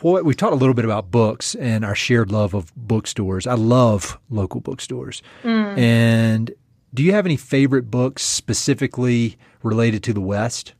what 0.00 0.24
we 0.24 0.34
talked 0.34 0.52
a 0.52 0.56
little 0.56 0.74
bit 0.74 0.84
about 0.84 1.10
books 1.10 1.54
and 1.54 1.84
our 1.84 1.94
shared 1.94 2.30
love 2.32 2.54
of 2.54 2.72
bookstores. 2.76 3.46
I 3.46 3.54
love 3.54 4.18
local 4.30 4.60
bookstores. 4.60 5.22
Mm. 5.42 5.78
And 5.78 6.50
do 6.94 7.02
you 7.02 7.12
have 7.12 7.26
any 7.26 7.36
favorite 7.36 7.90
books 7.90 8.22
specifically 8.22 9.36
related 9.62 10.02
to 10.04 10.12
the 10.12 10.20
West? 10.20 10.74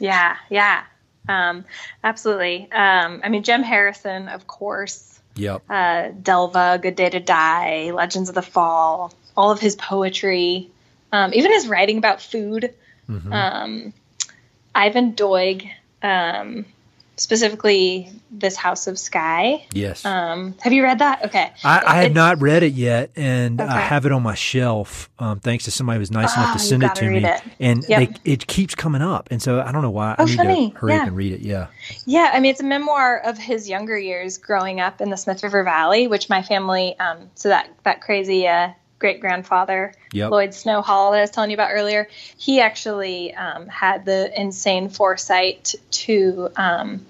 Yeah, 0.00 0.36
yeah, 0.50 0.84
um, 1.28 1.64
absolutely. 2.02 2.70
Um, 2.72 3.20
I 3.22 3.28
mean, 3.28 3.42
Jim 3.42 3.62
Harrison, 3.62 4.28
of 4.28 4.46
course. 4.46 5.20
Yep. 5.36 5.62
Uh, 5.68 6.08
Dalva, 6.22 6.80
Good 6.80 6.96
Day 6.96 7.10
to 7.10 7.20
Die, 7.20 7.90
Legends 7.90 8.28
of 8.28 8.34
the 8.34 8.42
Fall, 8.42 9.12
all 9.36 9.50
of 9.50 9.60
his 9.60 9.76
poetry, 9.76 10.70
um, 11.12 11.32
even 11.34 11.52
his 11.52 11.66
writing 11.66 11.98
about 11.98 12.22
food. 12.22 12.72
Mhm. 13.08 13.32
Um, 13.32 13.92
Ivan 14.74 15.12
Doig, 15.14 15.70
um, 16.02 16.66
specifically 17.16 18.10
this 18.30 18.56
House 18.56 18.86
of 18.86 18.98
Sky. 18.98 19.64
yes. 19.72 20.04
Um, 20.04 20.54
have 20.60 20.72
you 20.72 20.82
read 20.82 20.98
that? 20.98 21.24
Okay. 21.26 21.52
I, 21.62 21.82
I 21.86 22.02
have 22.02 22.12
not 22.12 22.40
read 22.40 22.62
it 22.62 22.72
yet, 22.72 23.10
and 23.16 23.60
I 23.60 23.78
have 23.80 24.06
it 24.06 24.12
on 24.12 24.22
my 24.22 24.34
shelf. 24.34 25.08
Um, 25.18 25.40
thanks 25.40 25.64
to 25.64 25.70
somebody 25.70 25.96
who 25.96 26.00
was 26.00 26.10
nice 26.10 26.32
Ah, 26.36 26.42
enough 26.42 26.52
to 26.54 26.58
send 26.58 26.82
it 26.82 26.86
gotta 26.88 27.06
me, 27.10 27.24
it. 27.24 27.40
and 27.60 27.84
Yep. 27.88 27.98
they, 28.24 28.32
it 28.32 28.46
keeps 28.46 28.74
coming 28.74 29.02
up, 29.02 29.28
and 29.30 29.40
so 29.40 29.60
I 29.60 29.70
don't 29.72 29.82
know 29.82 29.90
why. 29.90 30.12
I 30.18 30.22
Oh, 30.22 30.24
need 30.24 30.36
funny. 30.36 30.70
to 30.72 30.76
hurry 30.78 30.94
up 30.94 31.06
and 31.06 31.16
read 31.16 31.32
it. 31.32 31.40
Yeah. 31.40 31.66
Yeah, 32.06 32.30
I 32.32 32.40
mean, 32.40 32.50
it's 32.50 32.60
a 32.60 32.64
memoir 32.64 33.18
of 33.24 33.38
his 33.38 33.68
younger 33.68 33.96
years 33.98 34.38
growing 34.38 34.80
up 34.80 35.00
in 35.00 35.10
the 35.10 35.16
Smith 35.16 35.42
River 35.42 35.62
Valley, 35.64 36.06
which 36.08 36.28
my 36.28 36.42
family, 36.42 36.98
um, 36.98 37.30
so 37.34 37.48
that 37.50 37.68
that 37.84 38.00
crazy 38.00 38.46
uh, 38.48 38.70
great 38.98 39.20
grandfather 39.20 39.92
Yep. 40.12 40.30
Lloyd 40.30 40.54
Snow 40.54 40.80
Hall 40.80 41.10
that 41.10 41.18
I 41.18 41.20
was 41.22 41.30
telling 41.30 41.50
you 41.50 41.54
about 41.54 41.70
earlier, 41.72 42.08
he 42.36 42.60
actually 42.60 43.34
um, 43.34 43.66
had 43.66 44.04
the 44.04 44.40
insane 44.40 44.88
foresight 44.88 45.74
to 45.90 46.50
um, 46.56 47.04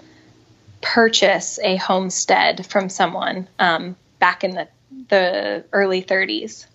purchase 0.81 1.59
a 1.63 1.75
homestead 1.75 2.65
from 2.65 2.89
someone 2.89 3.47
um, 3.59 3.95
back 4.19 4.43
in 4.43 4.51
the 4.51 4.67
the 5.09 5.65
early 5.71 6.01
30s. 6.01 6.65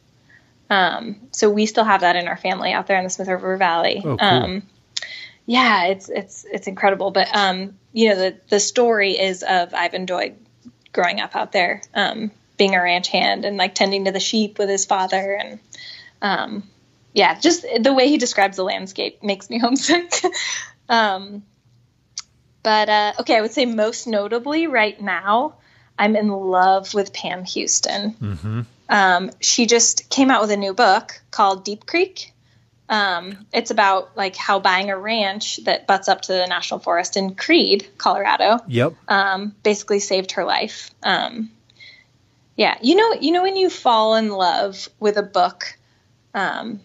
Um, 0.68 1.16
so 1.32 1.50
we 1.50 1.66
still 1.66 1.84
have 1.84 2.02
that 2.02 2.14
in 2.14 2.28
our 2.28 2.36
family 2.36 2.72
out 2.72 2.86
there 2.86 2.96
in 2.96 3.04
the 3.04 3.10
Smith 3.10 3.26
River 3.26 3.56
Valley. 3.56 4.02
Oh, 4.04 4.16
cool. 4.16 4.18
Um, 4.20 4.62
yeah, 5.46 5.86
it's 5.86 6.08
it's 6.08 6.46
it's 6.50 6.68
incredible. 6.68 7.10
But 7.10 7.34
um, 7.34 7.76
you 7.92 8.10
know, 8.10 8.16
the 8.16 8.36
the 8.50 8.60
story 8.60 9.18
is 9.18 9.42
of 9.42 9.74
Ivan 9.74 10.06
Doig 10.06 10.34
growing 10.92 11.20
up 11.20 11.34
out 11.34 11.50
there, 11.50 11.82
um, 11.92 12.30
being 12.60 12.74
a 12.74 12.82
ranch 12.82 13.08
hand 13.08 13.46
and 13.46 13.56
like 13.56 13.74
tending 13.74 14.04
to 14.04 14.12
the 14.12 14.20
sheep 14.20 14.58
with 14.58 14.68
his 14.68 14.84
father, 14.84 15.32
and 15.32 15.58
um, 16.20 16.62
yeah, 17.14 17.40
just 17.40 17.62
the 17.80 17.94
way 17.94 18.08
he 18.08 18.18
describes 18.18 18.58
the 18.58 18.62
landscape 18.64 19.22
makes 19.22 19.48
me 19.48 19.58
homesick. 19.64 20.12
um, 20.88 21.42
but 22.62 22.88
uh, 22.90 23.12
okay, 23.20 23.36
I 23.38 23.40
would 23.40 23.52
say 23.52 23.64
most 23.64 24.06
notably 24.06 24.66
right 24.66 25.00
now, 25.00 25.54
I'm 25.98 26.16
in 26.16 26.28
love 26.28 26.92
with 26.92 27.14
Pam 27.14 27.44
Houston. 27.46 28.12
Mm-hmm. 28.12 28.60
Um, 28.90 29.30
she 29.40 29.64
just 29.64 30.10
came 30.10 30.30
out 30.30 30.42
with 30.42 30.50
a 30.50 30.58
new 30.58 30.74
book 30.74 31.18
called 31.30 31.64
Deep 31.64 31.86
Creek. 31.86 32.34
Um, 32.90 33.46
it's 33.54 33.70
about 33.70 34.16
like 34.18 34.36
how 34.36 34.58
buying 34.60 34.90
a 34.90 34.98
ranch 34.98 35.60
that 35.64 35.86
butts 35.86 36.08
up 36.08 36.20
to 36.22 36.32
the 36.32 36.46
national 36.46 36.80
forest 36.80 37.16
in 37.16 37.36
Creede, 37.36 37.86
Colorado, 37.96 38.58
Yep. 38.68 38.92
um, 39.08 39.54
basically 39.62 40.00
saved 40.00 40.32
her 40.32 40.44
life. 40.44 40.90
Um, 41.02 41.52
yeah, 42.60 42.76
you 42.82 42.94
know, 42.94 43.14
you 43.14 43.32
know 43.32 43.40
when 43.40 43.56
you 43.56 43.70
fall 43.70 44.16
in 44.16 44.28
love 44.28 44.86
with 44.98 45.16
a 45.16 45.22
book, 45.22 45.78
um, 46.34 46.78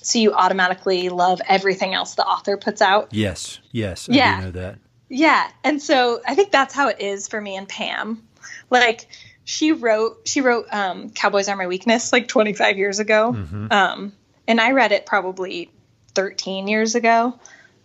so 0.00 0.20
you 0.20 0.32
automatically 0.32 1.08
love 1.08 1.40
everything 1.48 1.92
else 1.92 2.14
the 2.14 2.24
author 2.24 2.56
puts 2.56 2.80
out. 2.80 3.12
Yes. 3.12 3.58
Yes. 3.72 4.08
I 4.08 4.14
Yeah. 4.14 4.40
know 4.40 4.52
that. 4.52 4.78
Yeah, 5.08 5.50
and 5.64 5.82
so 5.82 6.20
I 6.24 6.36
think 6.36 6.52
that's 6.52 6.72
how 6.72 6.86
it 6.86 7.00
is 7.00 7.26
for 7.26 7.40
me 7.40 7.56
and 7.56 7.68
Pam. 7.68 8.28
Like 8.70 9.08
she 9.42 9.72
wrote, 9.72 10.28
she 10.28 10.40
wrote 10.40 10.66
um, 10.70 11.10
"Cowboys 11.10 11.48
Are 11.48 11.56
My 11.56 11.66
Weakness" 11.66 12.12
like 12.12 12.28
25 12.28 12.78
years 12.78 13.00
ago, 13.00 13.32
Mhm. 13.32 13.72
um, 13.72 14.12
and 14.46 14.60
I 14.60 14.70
read 14.70 14.92
it 14.92 15.04
probably 15.04 15.68
13 16.14 16.68
years 16.68 16.94
ago, 16.94 17.34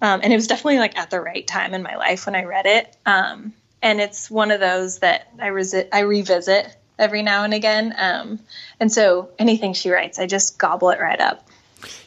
um, 0.03 0.19
and 0.21 0.31
it 0.31 0.35
was 0.35 0.45
definitely 0.45 0.77
like 0.77 0.99
at 0.99 1.09
the 1.09 1.19
right 1.19 1.47
time 1.47 1.73
in 1.73 1.81
my 1.81 1.95
life 1.95 2.27
when 2.27 2.35
I 2.35 2.43
read 2.43 2.67
it. 2.67 2.95
Um, 3.07 3.53
and 3.81 3.99
it's 3.99 4.29
one 4.29 4.51
of 4.51 4.59
those 4.59 4.99
that 4.99 5.29
I 5.39 5.47
resi- 5.47 5.89
I 5.91 6.01
revisit 6.01 6.77
every 6.99 7.21
now 7.21 7.43
and 7.43 7.53
again. 7.53 7.93
Um, 7.97 8.39
and 8.79 8.91
so 8.91 9.29
anything 9.39 9.73
she 9.73 9.89
writes, 9.89 10.19
I 10.19 10.27
just 10.27 10.57
gobble 10.57 10.89
it 10.89 10.99
right 10.99 11.19
up. 11.19 11.47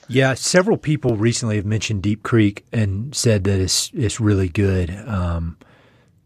Yeah, 0.09 0.34
several 0.34 0.76
people 0.76 1.16
recently 1.16 1.57
have 1.57 1.66
mentioned 1.66 2.03
Deep 2.03 2.22
Creek 2.22 2.64
and 2.72 3.14
said 3.14 3.45
that 3.45 3.59
it's 3.59 3.91
it's 3.93 4.20
really 4.20 4.49
good. 4.49 4.91
Um, 4.91 5.57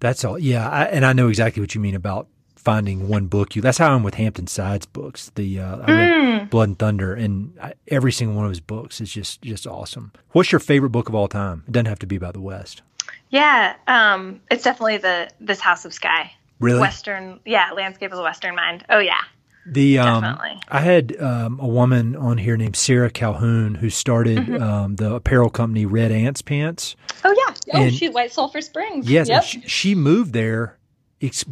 that's 0.01 0.25
all. 0.25 0.39
Yeah, 0.39 0.69
I, 0.69 0.85
and 0.85 1.05
I 1.05 1.13
know 1.13 1.29
exactly 1.29 1.61
what 1.61 1.75
you 1.75 1.81
mean 1.81 1.95
about 1.95 2.29
finding 2.57 3.09
one 3.09 3.27
book. 3.27 3.57
You 3.57 3.63
that's 3.63 3.79
how 3.79 3.95
I'm 3.95 4.03
with 4.03 4.15
Hampton 4.15 4.47
Sides 4.47 4.85
books. 4.85 5.31
The 5.35 5.61
uh, 5.61 5.79
I 5.79 5.93
read 5.93 6.51
Blood 6.51 6.69
and 6.69 6.79
Thunder, 6.79 7.15
and 7.15 7.59
I, 7.61 7.75
every 7.89 8.13
single 8.13 8.37
one 8.37 8.45
of 8.45 8.51
his 8.51 8.61
books 8.61 9.01
is 9.01 9.11
just 9.11 9.41
just 9.43 9.67
awesome. 9.67 10.13
What's 10.33 10.53
your 10.53 10.59
favorite 10.59 10.91
book 10.91 11.09
of 11.09 11.15
all 11.15 11.29
time? 11.29 11.65
It 11.67 11.73
doesn't 11.73 11.87
have 11.87 12.01
to 12.01 12.07
be 12.07 12.17
about 12.17 12.35
the 12.35 12.41
West. 12.41 12.83
Yeah, 13.31 13.75
um, 13.87 14.41
it's 14.51 14.65
definitely 14.65 14.99
the 14.99 15.31
this 15.41 15.61
House 15.61 15.85
of 15.85 15.95
Sky. 15.95 16.33
Really, 16.61 16.81
Western, 16.81 17.41
yeah, 17.45 17.73
landscape 17.73 18.11
of 18.13 18.17
the 18.17 18.23
Western 18.23 18.55
mind. 18.55 18.85
Oh 18.89 18.99
yeah, 18.99 19.21
The 19.67 19.99
um, 19.99 20.23
Definitely. 20.23 20.61
I 20.69 20.81
had 20.81 21.21
um, 21.21 21.59
a 21.59 21.67
woman 21.67 22.15
on 22.17 22.39
here 22.39 22.57
named 22.57 22.77
Sarah 22.77 23.11
Calhoun 23.11 23.75
who 23.77 23.91
started 23.91 24.39
Mm-hmm. 24.39 24.63
um, 24.63 24.97
the 24.97 25.15
apparel 25.15 25.51
company 25.51 25.87
Red 25.87 26.13
Ants 26.13 26.43
Pants. 26.43 26.97
oh 27.25 27.35
yeah, 27.47 27.55
oh 27.75 27.83
And- 27.85 27.95
shoot, 27.95 28.13
White 28.13 28.33
Sulphur 28.33 28.61
Springs. 28.61 29.09
Yes, 29.11 29.29
yep. 29.29 29.43
she, 29.45 29.61
she 29.63 29.95
moved 29.95 30.33
there 30.35 30.79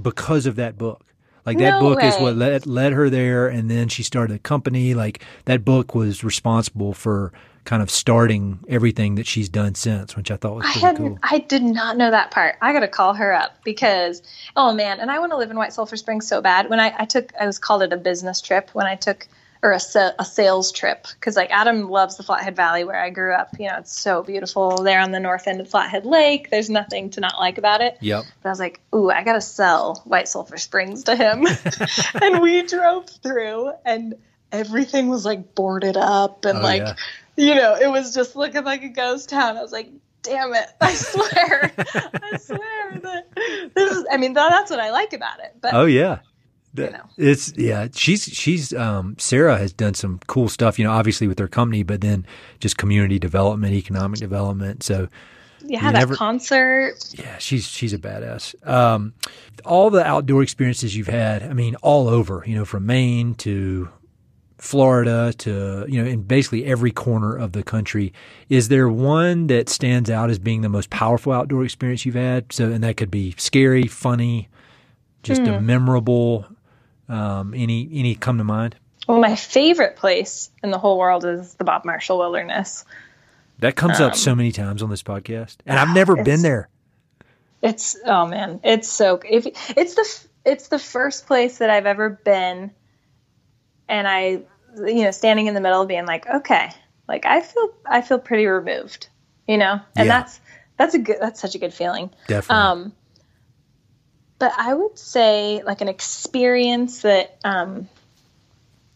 because 0.02 0.46
of 0.46 0.56
that 0.56 0.78
book. 0.78 1.04
Like 1.46 1.56
that 1.58 1.80
No 1.80 1.80
book 1.80 2.02
is 2.04 2.14
what 2.16 2.36
led 2.36 2.66
led 2.66 2.92
her 2.92 3.08
there, 3.08 3.48
and 3.48 3.70
then 3.70 3.88
she 3.88 4.02
started 4.02 4.34
a 4.34 4.38
company. 4.38 4.92
Like 4.92 5.24
that 5.46 5.64
book 5.64 5.94
was 5.94 6.22
responsible 6.22 6.92
for 6.92 7.32
kind 7.68 7.82
of 7.82 7.90
starting 7.90 8.58
everything 8.66 9.16
that 9.16 9.26
she's 9.26 9.50
done 9.50 9.74
since, 9.74 10.16
which 10.16 10.30
I 10.30 10.36
thought 10.36 10.54
was 10.56 10.64
I 10.64 10.72
pretty 10.72 10.80
hadn't. 10.86 11.06
cool. 11.06 11.18
I 11.22 11.38
did 11.40 11.62
not 11.62 11.98
know 11.98 12.10
that 12.10 12.30
part. 12.30 12.56
I 12.62 12.72
got 12.72 12.80
to 12.80 12.88
call 12.88 13.12
her 13.12 13.34
up 13.34 13.62
because 13.62 14.22
oh 14.56 14.72
man, 14.72 15.00
and 15.00 15.10
I 15.10 15.18
want 15.18 15.32
to 15.32 15.36
live 15.36 15.50
in 15.50 15.56
White 15.58 15.74
Sulphur 15.74 15.98
Springs 15.98 16.26
so 16.26 16.40
bad. 16.40 16.70
When 16.70 16.80
I, 16.80 16.94
I 16.98 17.04
took, 17.04 17.30
I 17.38 17.44
was 17.44 17.58
called 17.58 17.82
it 17.82 17.92
a 17.92 17.98
business 17.98 18.40
trip 18.40 18.70
when 18.72 18.86
I 18.86 18.94
took 18.94 19.28
or 19.62 19.72
a, 19.72 19.80
a 20.18 20.24
sales 20.24 20.72
trip 20.72 21.08
because 21.12 21.36
like 21.36 21.50
Adam 21.50 21.90
loves 21.90 22.16
the 22.16 22.22
Flathead 22.22 22.56
Valley 22.56 22.84
where 22.84 22.98
I 22.98 23.10
grew 23.10 23.34
up. 23.34 23.50
You 23.58 23.66
know, 23.66 23.76
it's 23.80 24.00
so 24.00 24.22
beautiful 24.22 24.82
there 24.82 25.00
on 25.00 25.12
the 25.12 25.20
north 25.20 25.46
end 25.46 25.60
of 25.60 25.68
Flathead 25.68 26.06
Lake. 26.06 26.48
There's 26.48 26.70
nothing 26.70 27.10
to 27.10 27.20
not 27.20 27.38
like 27.38 27.58
about 27.58 27.82
it. 27.82 27.98
Yep. 28.00 28.24
But 28.42 28.48
I 28.48 28.52
was 28.52 28.60
like, 28.60 28.80
ooh, 28.94 29.10
I 29.10 29.22
gotta 29.24 29.42
sell 29.42 30.00
White 30.06 30.28
Sulphur 30.28 30.56
Springs 30.56 31.04
to 31.04 31.16
him. 31.16 31.46
and 32.22 32.40
we 32.40 32.62
drove 32.62 33.10
through 33.10 33.72
and 33.84 34.14
everything 34.52 35.08
was 35.08 35.26
like 35.26 35.54
boarded 35.54 35.98
up 35.98 36.46
and 36.46 36.60
Oh, 36.60 36.62
like 36.62 36.80
yeah. 36.80 36.94
You 37.38 37.54
know, 37.54 37.74
it 37.74 37.88
was 37.90 38.14
just 38.14 38.36
looking 38.36 38.64
like 38.64 38.82
a 38.82 38.88
ghost 38.88 39.30
town. 39.30 39.56
I 39.56 39.62
was 39.62 39.72
like, 39.72 39.90
damn 40.22 40.52
it. 40.52 40.66
I 40.80 40.92
swear. 40.94 41.72
I 41.78 42.36
swear 42.38 42.98
that 43.00 43.26
this 43.74 43.92
is 43.92 44.04
I 44.10 44.16
mean 44.18 44.34
that's 44.34 44.70
what 44.70 44.80
I 44.80 44.90
like 44.90 45.12
about 45.12 45.40
it. 45.40 45.54
But 45.60 45.72
Oh 45.74 45.86
yeah. 45.86 46.18
The- 46.74 46.90
know. 46.90 47.04
It's 47.16 47.56
yeah. 47.56 47.88
She's 47.94 48.24
she's 48.24 48.74
um, 48.74 49.16
Sarah 49.18 49.56
has 49.56 49.72
done 49.72 49.94
some 49.94 50.20
cool 50.26 50.48
stuff. 50.48 50.78
You 50.78 50.84
know, 50.84 50.92
obviously 50.92 51.26
with 51.26 51.38
her 51.38 51.48
company, 51.48 51.82
but 51.82 52.00
then 52.02 52.26
just 52.60 52.76
community 52.76 53.18
development, 53.18 53.72
economic 53.74 54.20
development. 54.20 54.82
So 54.82 55.08
yeah, 55.64 55.80
that 55.80 55.98
never- 55.98 56.14
concert. 56.14 56.94
Yeah, 57.14 57.38
she's 57.38 57.66
she's 57.66 57.92
a 57.94 57.98
badass. 57.98 58.54
Um, 58.68 59.14
all 59.64 59.90
the 59.90 60.04
outdoor 60.06 60.42
experiences 60.42 60.94
you've 60.96 61.08
had, 61.08 61.42
I 61.42 61.52
mean, 61.52 61.74
all 61.76 62.08
over, 62.08 62.44
you 62.46 62.54
know, 62.54 62.64
from 62.64 62.86
Maine 62.86 63.34
to 63.36 63.88
Florida 64.58 65.32
to 65.38 65.86
you 65.88 66.02
know, 66.02 66.08
in 66.10 66.22
basically 66.22 66.64
every 66.66 66.90
corner 66.90 67.34
of 67.36 67.52
the 67.52 67.62
country. 67.62 68.12
Is 68.48 68.68
there 68.68 68.88
one 68.88 69.46
that 69.46 69.68
stands 69.68 70.10
out 70.10 70.30
as 70.30 70.38
being 70.38 70.62
the 70.62 70.68
most 70.68 70.90
powerful 70.90 71.32
outdoor 71.32 71.64
experience 71.64 72.04
you've 72.04 72.14
had? 72.16 72.52
So, 72.52 72.70
and 72.70 72.82
that 72.84 72.96
could 72.96 73.10
be 73.10 73.34
scary, 73.38 73.86
funny, 73.86 74.48
just 75.22 75.42
a 75.42 75.60
memorable. 75.60 76.46
Um, 77.08 77.54
any 77.54 77.88
any 77.92 78.14
come 78.16 78.38
to 78.38 78.44
mind? 78.44 78.76
Well, 79.06 79.20
my 79.20 79.34
favorite 79.36 79.96
place 79.96 80.50
in 80.62 80.70
the 80.70 80.78
whole 80.78 80.98
world 80.98 81.24
is 81.24 81.54
the 81.54 81.64
Bob 81.64 81.84
Marshall 81.86 82.18
Wilderness. 82.18 82.84
That 83.60 83.74
comes 83.74 83.98
up 83.98 84.14
so 84.14 84.34
many 84.34 84.52
times 84.52 84.82
on 84.82 84.90
this 84.90 85.02
podcast, 85.02 85.56
and 85.66 85.78
I've 85.78 85.94
never 85.94 86.16
been 86.16 86.36
Um, 86.36 86.42
there. 86.42 86.68
It's 87.62 87.96
oh 88.04 88.26
man, 88.26 88.60
it's 88.62 88.88
so 88.88 89.20
if 89.24 89.46
it's 89.76 89.94
the 89.94 90.26
it's 90.44 90.68
the 90.68 90.78
first 90.78 91.26
place 91.26 91.58
that 91.58 91.70
I've 91.70 91.86
ever 91.86 92.10
been, 92.10 92.70
and 93.88 94.06
I 94.06 94.42
you 94.76 95.04
know 95.04 95.10
standing 95.10 95.46
in 95.46 95.54
the 95.54 95.60
middle 95.60 95.86
being 95.86 96.06
like 96.06 96.26
okay, 96.26 96.70
like 97.08 97.26
I 97.26 97.40
feel 97.40 97.70
I 97.86 98.02
feel 98.02 98.18
pretty 98.18 98.46
removed, 98.46 99.08
you 99.46 99.56
know, 99.58 99.80
and 99.96 100.06
Yeah. 100.06 100.20
that's 100.20 100.40
that's 100.76 100.94
a 100.94 100.98
good 100.98 101.16
that's 101.20 101.40
such 101.40 101.54
a 101.54 101.58
good 101.58 101.74
feeling. 101.74 102.10
Definitely. 102.26 102.64
Um, 102.64 102.92
but 104.38 104.52
I 104.56 104.72
would 104.72 104.98
say 104.98 105.62
like 105.64 105.80
an 105.80 105.88
experience 105.88 107.02
that 107.02 107.38
um, 107.44 107.88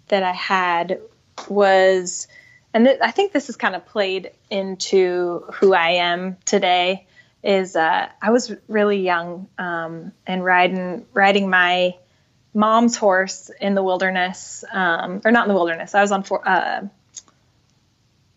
that 0.08 0.22
I 0.22 0.32
had 0.32 1.00
was, 1.48 2.28
and 2.72 2.84
th- 2.84 2.98
I 3.02 3.10
think 3.10 3.32
this 3.32 3.48
has 3.48 3.56
kind 3.56 3.74
of 3.74 3.84
played 3.86 4.30
into 4.50 5.44
who 5.54 5.74
I 5.74 5.90
am 5.90 6.36
today. 6.44 7.06
Is 7.42 7.74
uh, 7.74 8.08
I 8.20 8.30
was 8.30 8.54
really 8.68 9.00
young 9.00 9.48
um, 9.58 10.12
and 10.28 10.44
riding 10.44 11.06
riding 11.12 11.50
my 11.50 11.96
mom's 12.54 12.96
horse 12.96 13.50
in 13.60 13.74
the 13.74 13.82
wilderness, 13.82 14.64
um, 14.72 15.22
or 15.24 15.30
not 15.30 15.46
in 15.46 15.48
the 15.48 15.54
wilderness. 15.54 15.94
I 15.94 16.02
was 16.02 16.12
on 16.12 16.22
for, 16.22 16.46
uh, 16.46 16.86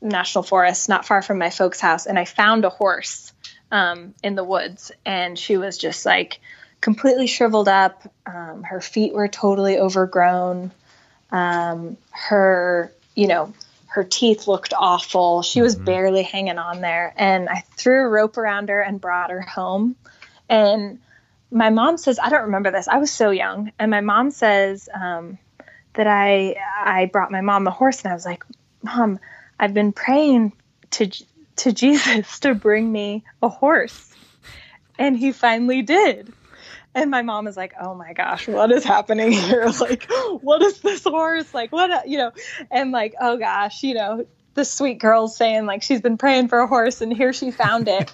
national 0.02 0.44
forest, 0.44 0.88
not 0.88 1.06
far 1.06 1.22
from 1.22 1.38
my 1.38 1.50
folks' 1.50 1.80
house, 1.80 2.06
and 2.06 2.18
I 2.18 2.26
found 2.26 2.64
a 2.66 2.70
horse 2.70 3.34
um, 3.72 4.14
in 4.24 4.36
the 4.36 4.44
woods, 4.44 4.92
and 5.06 5.38
she 5.38 5.58
was 5.58 5.78
just 5.78 6.06
like 6.06 6.40
completely 6.82 7.28
shriveled 7.28 7.68
up. 7.68 8.04
Um, 8.26 8.64
her 8.64 8.82
feet 8.82 9.14
were 9.14 9.28
totally 9.28 9.78
overgrown. 9.78 10.72
Um, 11.32 11.98
her, 12.12 12.92
you 13.16 13.28
know, 13.28 13.54
her 13.88 14.04
teeth 14.04 14.48
looked 14.48 14.74
awful. 14.78 15.42
She 15.42 15.62
was 15.62 15.76
mm-hmm. 15.76 15.86
barely 15.86 16.24
hanging 16.24 16.58
on 16.58 16.82
there. 16.82 17.14
And 17.18 17.50
I 17.50 17.64
threw 17.76 18.06
a 18.06 18.10
rope 18.10 18.38
around 18.38 18.70
her 18.70 18.82
and 18.82 19.00
brought 19.00 19.32
her 19.32 19.42
home. 19.42 19.96
And 20.50 21.00
my 21.56 21.70
mom 21.70 21.98
says, 21.98 22.20
I 22.20 22.30
don't 22.30 22.44
remember 22.44 22.70
this. 22.70 22.90
I 22.90 22.98
was 22.98 23.10
so 23.10 23.32
young. 23.32 23.72
And 23.80 23.90
my 23.90 24.02
mom 24.02 24.30
says 24.30 24.90
um, 24.94 25.38
that 25.94 26.06
I 26.06 26.56
I 26.78 27.06
brought 27.06 27.32
my 27.32 27.40
mom 27.40 27.66
a 27.66 27.72
horse, 27.72 28.04
and 28.04 28.12
I 28.12 28.14
was 28.14 28.26
like, 28.26 28.44
Mom, 28.84 29.20
I've 29.58 29.74
been 29.74 29.94
praying 29.94 30.52
to 30.92 31.10
to 31.58 31.72
Jesus 31.72 32.40
to 32.42 32.54
bring 32.54 32.92
me 32.92 33.24
a 33.42 33.48
horse, 33.48 34.14
and 35.00 35.18
he 35.18 35.32
finally 35.32 35.82
did. 35.82 36.34
And 36.94 37.10
my 37.10 37.22
mom 37.22 37.48
is 37.48 37.56
like, 37.56 37.74
"Oh 37.80 37.96
my 37.96 38.12
gosh, 38.12 38.50
what 38.50 38.72
is 38.74 38.84
happening 38.84 39.32
here? 39.32 39.72
Like, 39.80 40.12
what 40.42 40.62
is 40.62 40.82
this 40.82 41.06
horse? 41.06 41.54
Like, 41.54 41.72
what? 41.72 42.08
You 42.08 42.18
know?" 42.18 42.32
And 42.70 42.92
like, 42.92 43.16
"Oh 43.20 43.38
gosh, 43.38 43.82
you 43.82 43.94
know." 43.94 44.28
The 44.56 44.64
sweet 44.64 45.00
girl's 45.00 45.36
saying 45.36 45.66
like 45.66 45.84
she's 45.84 46.00
been 46.00 46.18
praying 46.18 46.48
for 46.48 46.60
a 46.60 46.68
horse, 46.68 47.02
and 47.02 47.12
here 47.12 47.34
she 47.34 47.52
found 47.52 47.90
it. 47.90 48.14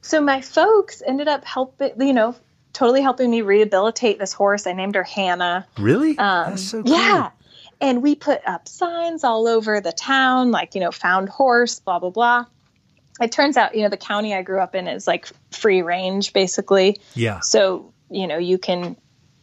so 0.00 0.22
my 0.22 0.40
folks 0.40 1.02
ended 1.06 1.28
up 1.28 1.44
helping, 1.44 2.00
you 2.00 2.14
know, 2.14 2.34
totally 2.72 3.02
helping 3.02 3.30
me 3.30 3.42
rehabilitate 3.42 4.18
this 4.18 4.32
horse. 4.32 4.66
I 4.66 4.72
named 4.72 4.94
her 4.94 5.02
Hannah. 5.02 5.66
Really? 5.78 6.16
Um, 6.18 6.50
That's 6.50 6.62
so 6.62 6.82
cool. 6.82 6.92
Yeah. 6.92 7.30
And 7.80 8.02
we 8.02 8.14
put 8.14 8.40
up 8.46 8.68
signs 8.68 9.24
all 9.24 9.48
over 9.48 9.80
the 9.80 9.92
town, 9.92 10.52
like, 10.52 10.74
you 10.74 10.80
know, 10.80 10.92
found 10.92 11.28
horse, 11.28 11.80
blah, 11.80 11.98
blah, 11.98 12.10
blah. 12.10 12.46
It 13.20 13.32
turns 13.32 13.56
out, 13.56 13.74
you 13.74 13.82
know, 13.82 13.88
the 13.88 13.96
county 13.96 14.34
I 14.34 14.42
grew 14.42 14.60
up 14.60 14.74
in 14.74 14.86
is 14.88 15.06
like 15.06 15.28
free 15.50 15.82
range, 15.82 16.32
basically. 16.32 16.98
Yeah. 17.14 17.40
So 17.40 17.92
you 18.12 18.26
know 18.26 18.38
you 18.38 18.58
can 18.58 18.96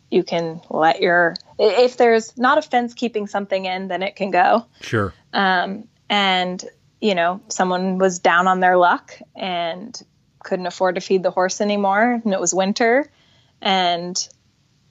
you 0.10 0.24
can 0.24 0.62
let 0.70 1.02
your 1.02 1.36
if 1.58 1.98
there's 1.98 2.38
not 2.38 2.58
a 2.58 2.62
fence 2.62 2.94
keeping 2.94 3.28
something 3.28 3.66
in 3.66 3.88
then 3.88 4.04
it 4.04 4.16
can 4.16 4.32
go 4.32 4.66
sure 4.82 5.14
um, 5.34 5.88
and 6.10 6.64
you 7.02 7.16
know 7.16 7.42
someone 7.50 7.98
was 7.98 8.20
down 8.20 8.48
on 8.48 8.60
their 8.60 8.78
luck 8.78 9.18
and 9.36 10.02
couldn't 10.44 10.68
afford 10.68 10.96
to 10.96 11.02
feed 11.02 11.24
the 11.24 11.32
horse 11.32 11.60
anymore 11.60 12.22
and 12.24 12.34
it 12.34 12.40
was 12.40 12.54
winter 12.54 13.10
and 13.62 14.28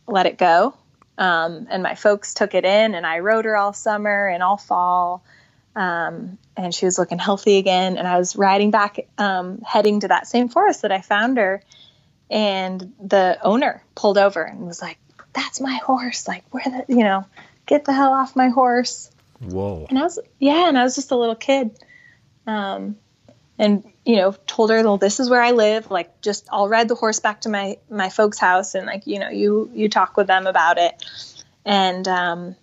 let 0.06 0.26
it 0.26 0.38
go 0.38 0.74
um, 1.18 1.66
and 1.70 1.82
my 1.82 1.94
folks 1.94 2.34
took 2.34 2.54
it 2.54 2.64
in 2.64 2.94
and 2.94 3.06
i 3.06 3.18
rode 3.18 3.44
her 3.44 3.56
all 3.56 3.72
summer 3.72 4.26
and 4.26 4.42
all 4.42 4.56
fall 4.56 5.24
um, 5.76 6.38
and 6.56 6.74
she 6.74 6.86
was 6.86 6.98
looking 6.98 7.18
healthy 7.18 7.58
again 7.58 7.96
and 7.96 8.06
i 8.06 8.18
was 8.18 8.36
riding 8.36 8.70
back 8.70 8.98
um, 9.18 9.60
heading 9.66 10.00
to 10.00 10.08
that 10.08 10.26
same 10.26 10.48
forest 10.48 10.82
that 10.82 10.92
i 10.92 11.00
found 11.00 11.36
her 11.36 11.62
and 12.30 12.92
the 13.02 13.38
owner 13.42 13.82
pulled 13.94 14.18
over 14.18 14.42
and 14.42 14.66
was 14.66 14.82
like, 14.82 14.98
"That's 15.32 15.60
my 15.60 15.74
horse! 15.74 16.28
Like, 16.28 16.44
where 16.50 16.64
the 16.64 16.84
you 16.88 17.04
know, 17.04 17.24
get 17.66 17.84
the 17.84 17.92
hell 17.92 18.12
off 18.12 18.36
my 18.36 18.48
horse!" 18.48 19.10
Whoa! 19.40 19.86
And 19.88 19.98
I 19.98 20.02
was 20.02 20.18
yeah, 20.38 20.68
and 20.68 20.78
I 20.78 20.84
was 20.84 20.94
just 20.94 21.10
a 21.10 21.16
little 21.16 21.34
kid, 21.34 21.78
um, 22.46 22.96
and 23.58 23.84
you 24.04 24.16
know, 24.16 24.34
told 24.46 24.70
her, 24.70 24.82
"Well, 24.82 24.96
this 24.96 25.20
is 25.20 25.28
where 25.28 25.42
I 25.42 25.50
live. 25.50 25.90
Like, 25.90 26.20
just 26.22 26.48
I'll 26.50 26.68
ride 26.68 26.88
the 26.88 26.94
horse 26.94 27.20
back 27.20 27.42
to 27.42 27.48
my 27.48 27.78
my 27.90 28.08
folks' 28.08 28.38
house, 28.38 28.74
and 28.74 28.86
like, 28.86 29.06
you 29.06 29.18
know, 29.18 29.28
you 29.28 29.70
you 29.74 29.88
talk 29.88 30.16
with 30.16 30.26
them 30.26 30.46
about 30.46 30.78
it." 30.78 31.04
And 31.64 32.06
um, 32.08 32.56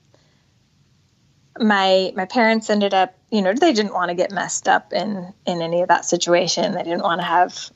my 1.59 2.13
my 2.15 2.25
parents 2.25 2.69
ended 2.69 2.93
up, 2.93 3.15
you 3.29 3.41
know, 3.41 3.53
they 3.53 3.73
didn't 3.73 3.93
want 3.93 4.09
to 4.09 4.15
get 4.15 4.31
messed 4.31 4.67
up 4.67 4.93
in 4.93 5.33
in 5.45 5.61
any 5.61 5.81
of 5.81 5.89
that 5.89 6.05
situation. 6.05 6.73
They 6.73 6.83
didn't 6.83 7.03
want 7.03 7.21
to 7.21 7.27
have 7.27 7.69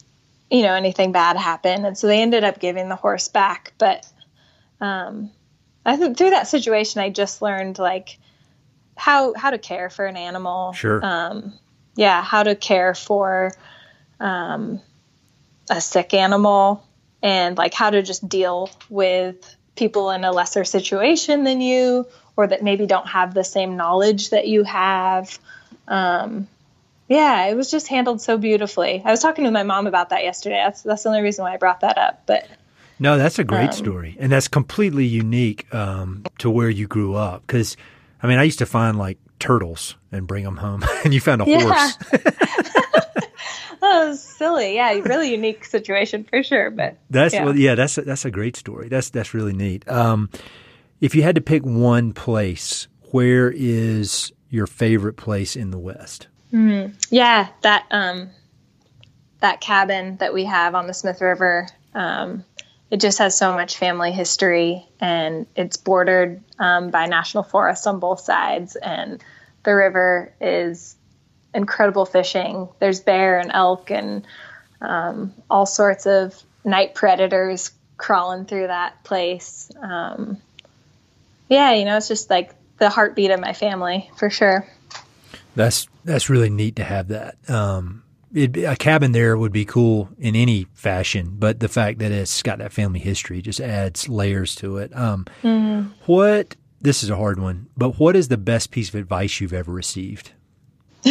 you 0.50 0.64
know 0.64 0.74
anything 0.74 1.12
bad 1.12 1.38
happen 1.38 1.86
and 1.86 1.98
so 1.98 2.08
they 2.08 2.22
ended 2.22 2.44
up 2.44 2.60
giving 2.60 2.90
the 2.90 2.96
horse 2.96 3.28
back 3.28 3.74
but 3.78 4.08
um, 4.82 5.30
i 5.86 5.96
think 5.96 6.18
through 6.18 6.32
that 6.32 6.48
situation 6.48 7.02
i 7.02 7.10
just 7.10 7.42
learned 7.42 7.78
like 7.80 8.18
how 8.96 9.34
how 9.34 9.50
to 9.50 9.58
care 9.58 9.90
for 9.90 10.06
an 10.06 10.18
animal 10.18 10.74
sure 10.74 11.04
um, 11.04 11.54
yeah 12.00 12.24
how 12.24 12.44
to 12.44 12.56
care 12.56 12.96
for 12.96 13.52
um, 14.20 14.82
a 15.70 15.82
sick 15.82 16.14
animal 16.14 16.84
and 17.22 17.58
like 17.58 17.74
how 17.74 17.90
to 17.90 18.02
just 18.02 18.28
deal 18.28 18.70
with 18.90 19.56
people 19.76 20.10
in 20.12 20.24
a 20.24 20.32
lesser 20.32 20.64
situation 20.64 21.44
than 21.44 21.62
you 21.62 22.08
or 22.36 22.48
that 22.48 22.64
maybe 22.64 22.86
don't 22.86 23.08
have 23.08 23.34
the 23.34 23.44
same 23.44 23.76
knowledge 23.76 24.30
that 24.30 24.48
you 24.48 24.64
have 24.64 25.38
um, 25.88 26.48
yeah, 27.10 27.48
it 27.48 27.56
was 27.56 27.72
just 27.72 27.88
handled 27.88 28.22
so 28.22 28.38
beautifully. 28.38 29.02
I 29.04 29.10
was 29.10 29.20
talking 29.20 29.44
to 29.46 29.52
my 29.52 29.64
mom 29.64 29.88
about 29.88 30.10
that 30.10 30.24
yesterday. 30.24 30.62
That's 30.64 30.84
that's 30.84 31.04
the 31.04 31.10
only 31.10 31.22
reason 31.22 31.44
why 31.44 31.56
I 31.56 31.58
brought 31.58 31.82
that 31.82 31.98
up. 31.98 32.22
But 32.28 32.48
no, 33.00 33.18
that's 33.18 33.40
a 33.40 33.44
great 33.44 33.70
um, 33.70 33.74
story, 33.74 34.16
and 34.20 34.32
that's 34.32 34.48
completely 34.48 35.06
unique 35.06 35.74
um, 35.74 36.24
to 36.38 36.52
where 36.52 36.70
you 36.70 36.88
grew 36.88 37.16
up. 37.16 37.42
Because 37.42 37.76
I 38.22 38.28
mean, 38.28 38.38
I 38.38 38.44
used 38.44 38.60
to 38.60 38.68
find 38.68 39.00
like 39.00 39.18
turtles 39.40 39.96
and 40.12 40.28
bring 40.28 40.44
them 40.44 40.58
home, 40.58 40.84
and 41.04 41.14
you 41.14 41.20
found 41.20 41.42
a 41.42 41.46
yeah. 41.46 41.62
horse. 41.62 41.96
that 43.82 44.08
was 44.08 44.22
silly. 44.22 44.76
Yeah, 44.76 44.92
really 44.92 45.32
unique 45.32 45.66
situation 45.66 46.24
for 46.24 46.44
sure. 46.44 46.70
But 46.72 46.98
that's 47.10 47.34
yeah, 47.34 47.46
well, 47.46 47.56
yeah 47.56 47.76
that's 47.76 47.98
a, 47.98 48.02
that's 48.02 48.26
a 48.26 48.32
great 48.32 48.56
story. 48.56 48.90
That's 48.90 49.10
that's 49.10 49.34
really 49.34 49.54
neat. 49.54 49.88
Um, 49.90 50.30
if 51.02 51.16
you 51.16 51.24
had 51.24 51.36
to 51.36 51.42
pick 51.42 51.64
one 51.64 52.14
place, 52.14 52.88
where 53.12 53.52
is 53.52 54.32
your 54.50 54.68
favorite 54.68 55.16
place 55.18 55.56
in 55.56 55.72
the 55.72 55.80
West? 55.80 56.28
Mm, 56.52 56.94
yeah, 57.10 57.50
that 57.62 57.86
um, 57.92 58.30
that 59.40 59.62
cabin 59.62 60.18
that 60.18 60.34
we 60.34 60.46
have 60.46 60.76
on 60.76 60.88
the 60.88 60.94
Smith 60.94 61.22
River, 61.22 61.68
um, 61.94 62.44
it 62.92 63.00
just 63.00 63.20
has 63.20 63.38
so 63.38 63.54
much 63.54 63.78
family 63.78 64.12
history, 64.12 64.88
and 65.00 65.46
it's 65.56 65.78
bordered 65.78 66.42
um, 66.58 66.90
by 66.90 67.06
national 67.06 67.44
forests 67.44 67.86
on 67.86 68.00
both 68.00 68.20
sides, 68.20 68.76
and 68.76 69.24
the 69.64 69.74
river 69.74 70.34
is 70.42 70.96
incredible 71.54 72.06
fishing. 72.06 72.70
There's 72.80 73.00
bear 73.00 73.40
and 73.40 73.52
elk 73.54 73.92
and 73.92 74.26
um, 74.82 75.34
all 75.50 75.66
sorts 75.66 76.06
of 76.06 76.42
night 76.64 76.96
predators 76.96 77.72
crawling 77.98 78.46
through 78.46 78.68
that 78.68 79.04
place. 79.04 79.72
Um, 79.80 80.38
yeah, 81.48 81.74
you 81.74 81.86
know, 81.86 81.98
it's 81.98 82.08
just 82.08 82.30
like 82.30 82.54
the 82.78 82.90
heartbeat 82.90 83.32
of 83.32 83.40
my 83.40 83.54
family 83.54 84.10
for 84.18 84.30
sure. 84.30 84.68
That's 85.56 85.88
that's 86.06 86.30
really 86.30 86.50
neat 86.50 86.78
to 86.78 86.84
have 86.84 87.10
that. 87.10 87.36
It, 88.34 88.58
a 88.58 88.76
cabin 88.76 89.12
there 89.12 89.38
would 89.38 89.52
be 89.52 89.66
cool 89.66 90.10
in 90.20 90.36
any 90.36 90.68
fashion, 90.74 91.36
but 91.40 91.60
the 91.60 91.68
fact 91.68 92.00
that 92.00 92.12
it's 92.12 92.44
got 92.44 92.60
that 92.60 92.72
family 92.72 93.00
history 93.00 93.42
just 93.42 93.60
adds 93.60 94.08
layers 94.08 94.54
to 94.56 94.78
it. 94.78 94.96
Um, 94.96 95.26
mm-hmm. 95.42 95.90
What 96.06 96.56
this 96.82 97.04
is 97.04 97.10
a 97.10 97.16
hard 97.16 97.40
one, 97.40 97.68
but 97.76 98.00
what 98.00 98.16
is 98.16 98.28
the 98.28 98.38
best 98.38 98.72
piece 98.72 98.90
of 98.90 98.96
advice 98.96 99.42
you've 99.42 99.54
ever 99.54 99.72
received? 99.72 100.32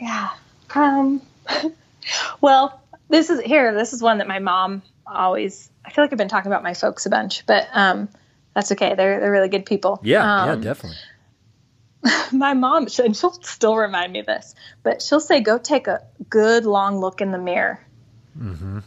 yeah. 0.00 0.30
Um, 0.74 1.20
well, 2.40 2.80
this 3.08 3.30
is 3.30 3.40
here. 3.40 3.74
This 3.74 3.92
is 3.92 4.02
one 4.02 4.18
that 4.18 4.28
my 4.28 4.38
mom 4.38 4.82
always. 5.06 5.68
I 5.84 5.90
feel 5.90 6.04
like 6.04 6.12
I've 6.12 6.18
been 6.18 6.28
talking 6.28 6.52
about 6.52 6.62
my 6.62 6.74
folks 6.74 7.06
a 7.06 7.10
bunch, 7.10 7.44
but 7.46 7.66
um, 7.72 8.08
that's 8.54 8.72
okay. 8.72 8.94
They're 8.94 9.20
they're 9.20 9.32
really 9.32 9.48
good 9.48 9.66
people. 9.66 10.00
Yeah, 10.02 10.42
um, 10.42 10.48
yeah, 10.48 10.54
definitely. 10.56 10.98
my 12.32 12.54
mom, 12.54 12.86
and 13.02 13.16
she'll 13.16 13.32
still 13.32 13.76
remind 13.76 14.12
me 14.12 14.22
this, 14.22 14.54
but 14.82 15.02
she'll 15.02 15.20
say, 15.20 15.40
"Go 15.40 15.58
take 15.58 15.86
a 15.86 16.02
good 16.28 16.64
long 16.64 16.98
look 16.98 17.20
in 17.20 17.30
the 17.30 17.38
mirror." 17.38 17.84
Mm-hmm. 18.38 18.78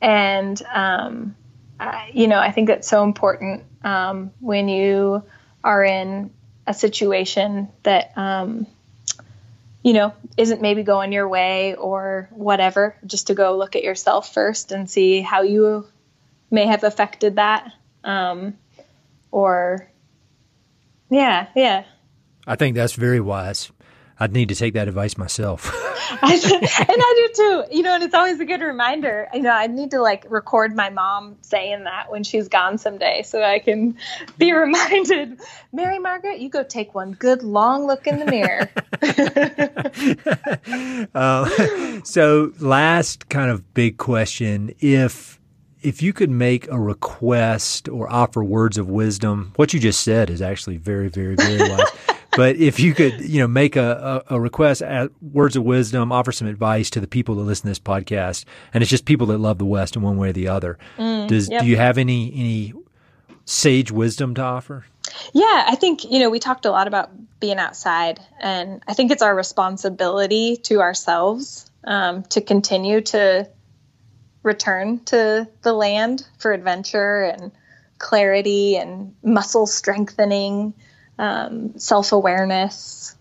And 0.00 0.62
um, 0.72 1.36
I, 1.80 2.10
you 2.12 2.28
know, 2.28 2.38
I 2.38 2.50
think 2.50 2.68
that's 2.68 2.88
so 2.88 3.02
important 3.02 3.64
um, 3.82 4.32
when 4.40 4.68
you 4.68 5.22
are 5.62 5.82
in 5.82 6.30
a 6.66 6.74
situation 6.74 7.68
that 7.82 8.16
um, 8.16 8.66
you 9.82 9.92
know 9.92 10.12
isn't 10.36 10.60
maybe 10.60 10.82
going 10.82 11.12
your 11.12 11.28
way 11.28 11.74
or 11.74 12.28
whatever. 12.32 12.96
Just 13.06 13.28
to 13.28 13.34
go 13.34 13.56
look 13.56 13.76
at 13.76 13.82
yourself 13.82 14.34
first 14.34 14.72
and 14.72 14.90
see 14.90 15.22
how 15.22 15.42
you 15.42 15.86
may 16.50 16.66
have 16.66 16.84
affected 16.84 17.36
that, 17.36 17.72
um, 18.02 18.58
or 19.30 19.88
yeah, 21.08 21.48
yeah. 21.56 21.84
I 22.46 22.56
think 22.56 22.76
that's 22.76 22.94
very 22.94 23.20
wise. 23.20 23.70
I'd 24.18 24.32
need 24.32 24.48
to 24.50 24.54
take 24.54 24.74
that 24.74 24.86
advice 24.86 25.18
myself. 25.18 25.72
I, 26.22 26.34
and 26.34 27.02
I 27.02 27.14
do 27.16 27.28
too. 27.34 27.64
You 27.76 27.82
know, 27.82 27.94
and 27.94 28.04
it's 28.04 28.14
always 28.14 28.38
a 28.38 28.44
good 28.44 28.60
reminder. 28.60 29.26
You 29.34 29.42
know, 29.42 29.50
I 29.50 29.66
need 29.66 29.90
to 29.90 30.00
like 30.00 30.24
record 30.28 30.76
my 30.76 30.90
mom 30.90 31.36
saying 31.40 31.82
that 31.84 32.10
when 32.10 32.22
she's 32.22 32.46
gone 32.46 32.78
someday, 32.78 33.22
so 33.22 33.42
I 33.42 33.58
can 33.58 33.96
be 34.38 34.52
reminded. 34.52 35.40
Mary 35.72 35.98
Margaret, 35.98 36.38
you 36.38 36.48
go 36.48 36.62
take 36.62 36.94
one 36.94 37.12
good 37.12 37.42
long 37.42 37.86
look 37.86 38.06
in 38.06 38.20
the 38.20 38.26
mirror. 38.26 38.70
uh, 41.14 42.00
so, 42.04 42.52
last 42.60 43.28
kind 43.28 43.50
of 43.50 43.74
big 43.74 43.96
question: 43.96 44.72
if 44.78 45.40
if 45.82 46.02
you 46.02 46.12
could 46.12 46.30
make 46.30 46.68
a 46.68 46.78
request 46.78 47.88
or 47.88 48.08
offer 48.10 48.44
words 48.44 48.78
of 48.78 48.88
wisdom, 48.88 49.52
what 49.56 49.74
you 49.74 49.80
just 49.80 50.02
said 50.02 50.30
is 50.30 50.40
actually 50.40 50.76
very, 50.76 51.08
very, 51.08 51.34
very 51.34 51.68
wise. 51.68 52.13
But 52.36 52.56
if 52.56 52.80
you 52.80 52.94
could, 52.94 53.20
you 53.20 53.40
know, 53.40 53.48
make 53.48 53.76
a, 53.76 54.22
a, 54.28 54.36
a 54.36 54.40
request, 54.40 54.82
at 54.82 55.10
words 55.22 55.56
of 55.56 55.64
wisdom, 55.64 56.12
offer 56.12 56.32
some 56.32 56.48
advice 56.48 56.90
to 56.90 57.00
the 57.00 57.06
people 57.06 57.34
that 57.36 57.42
listen 57.42 57.64
to 57.64 57.68
this 57.68 57.78
podcast, 57.78 58.44
and 58.72 58.82
it's 58.82 58.90
just 58.90 59.04
people 59.04 59.26
that 59.28 59.38
love 59.38 59.58
the 59.58 59.64
West 59.64 59.96
in 59.96 60.02
one 60.02 60.16
way 60.16 60.30
or 60.30 60.32
the 60.32 60.48
other. 60.48 60.78
Mm, 60.98 61.28
Does 61.28 61.48
yep. 61.48 61.62
do 61.62 61.68
you 61.68 61.76
have 61.76 61.98
any 61.98 62.32
any 62.34 62.74
sage 63.44 63.90
wisdom 63.90 64.34
to 64.34 64.42
offer? 64.42 64.84
Yeah, 65.32 65.64
I 65.66 65.74
think 65.74 66.04
you 66.04 66.18
know 66.18 66.30
we 66.30 66.38
talked 66.38 66.64
a 66.66 66.70
lot 66.70 66.86
about 66.86 67.10
being 67.40 67.58
outside, 67.58 68.20
and 68.40 68.82
I 68.88 68.94
think 68.94 69.10
it's 69.10 69.22
our 69.22 69.34
responsibility 69.34 70.56
to 70.64 70.80
ourselves 70.80 71.70
um, 71.84 72.22
to 72.24 72.40
continue 72.40 73.00
to 73.02 73.48
return 74.42 75.00
to 75.06 75.48
the 75.62 75.72
land 75.72 76.26
for 76.38 76.52
adventure 76.52 77.22
and 77.22 77.52
clarity 77.98 78.76
and 78.76 79.14
muscle 79.22 79.66
strengthening, 79.66 80.74
um, 81.18 81.78
self 81.78 82.12
awareness 82.12 83.16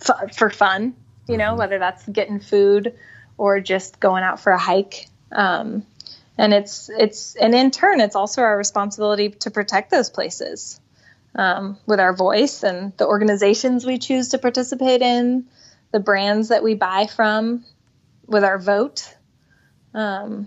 f- 0.00 0.34
for 0.36 0.50
fun, 0.50 0.94
you 1.28 1.36
know, 1.36 1.50
mm-hmm. 1.50 1.58
whether 1.58 1.78
that's 1.78 2.06
getting 2.08 2.40
food 2.40 2.96
or 3.38 3.60
just 3.60 4.00
going 4.00 4.22
out 4.22 4.40
for 4.40 4.52
a 4.52 4.58
hike. 4.58 5.06
Um, 5.30 5.86
and 6.38 6.52
it's 6.52 6.88
it's 6.88 7.36
and 7.36 7.54
in 7.54 7.70
turn 7.70 8.00
it's 8.00 8.16
also 8.16 8.42
our 8.42 8.56
responsibility 8.56 9.30
to 9.30 9.50
protect 9.50 9.90
those 9.90 10.10
places 10.10 10.80
um, 11.34 11.78
with 11.86 12.00
our 12.00 12.14
voice 12.14 12.62
and 12.62 12.96
the 12.96 13.06
organizations 13.06 13.86
we 13.86 13.98
choose 13.98 14.30
to 14.30 14.38
participate 14.38 15.02
in 15.02 15.46
the 15.92 16.00
brands 16.00 16.48
that 16.48 16.62
we 16.62 16.74
buy 16.74 17.06
from 17.06 17.64
with 18.26 18.44
our 18.44 18.58
vote 18.58 19.14
um, 19.94 20.46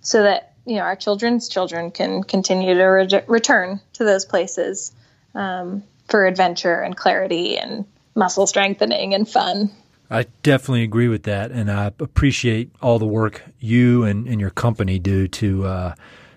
so 0.00 0.22
that 0.22 0.54
you 0.66 0.76
know 0.76 0.82
our 0.82 0.96
children's 0.96 1.48
children 1.48 1.90
can 1.90 2.22
continue 2.22 2.74
to 2.74 2.84
re- 2.84 3.22
return 3.26 3.80
to 3.94 4.04
those 4.04 4.24
places 4.24 4.92
um, 5.34 5.82
for 6.08 6.26
adventure 6.26 6.80
and 6.80 6.96
clarity 6.96 7.56
and 7.58 7.84
muscle 8.14 8.46
strengthening 8.46 9.14
and 9.14 9.28
fun. 9.28 9.70
I 10.10 10.26
definitely 10.42 10.82
agree 10.82 11.08
with 11.08 11.22
that, 11.22 11.52
and 11.52 11.70
I 11.70 11.86
appreciate 11.86 12.70
all 12.82 12.98
the 12.98 13.06
work 13.06 13.42
you 13.60 14.04
and, 14.04 14.28
and 14.28 14.40
your 14.40 14.50
company 14.50 14.98
do 14.98 15.26
to 15.28 15.64
uh, 15.64 15.94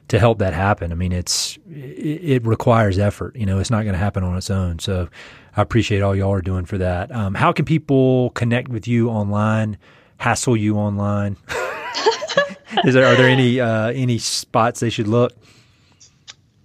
to 0.08 0.20
help 0.20 0.40
that 0.40 0.54
happen. 0.54 0.94
I 0.94 0.96
mean, 0.96 1.12
it's 1.12 1.58
it, 1.70 2.24
it 2.24 2.46
requires 2.46 2.98
effort. 2.98 3.36
You 3.36 3.46
know, 3.46 3.60
it's 3.60 3.70
not 3.70 3.84
going 3.84 3.94
to 3.94 4.00
happen 4.00 4.24
on 4.24 4.38
its 4.38 4.50
own. 4.50 4.80
So, 4.80 5.10
I 5.58 5.62
appreciate 5.62 6.02
all 6.02 6.16
y'all 6.16 6.32
are 6.32 6.42
doing 6.42 6.64
for 6.64 6.78
that. 6.78 7.12
Um, 7.14 7.34
how 7.34 7.52
can 7.52 7.66
people 7.66 8.30
connect 8.30 8.70
with 8.70 8.88
you 8.88 9.10
online, 9.10 9.78
hassle 10.18 10.56
you 10.56 10.78
online? 10.78 11.36
Is 12.86 12.94
there 12.94 13.06
are 13.06 13.16
there 13.16 13.28
any 13.28 13.60
uh, 13.60 13.88
any 13.88 14.20
spots 14.20 14.80
they 14.80 14.90
should 14.90 15.08
look? 15.08 15.34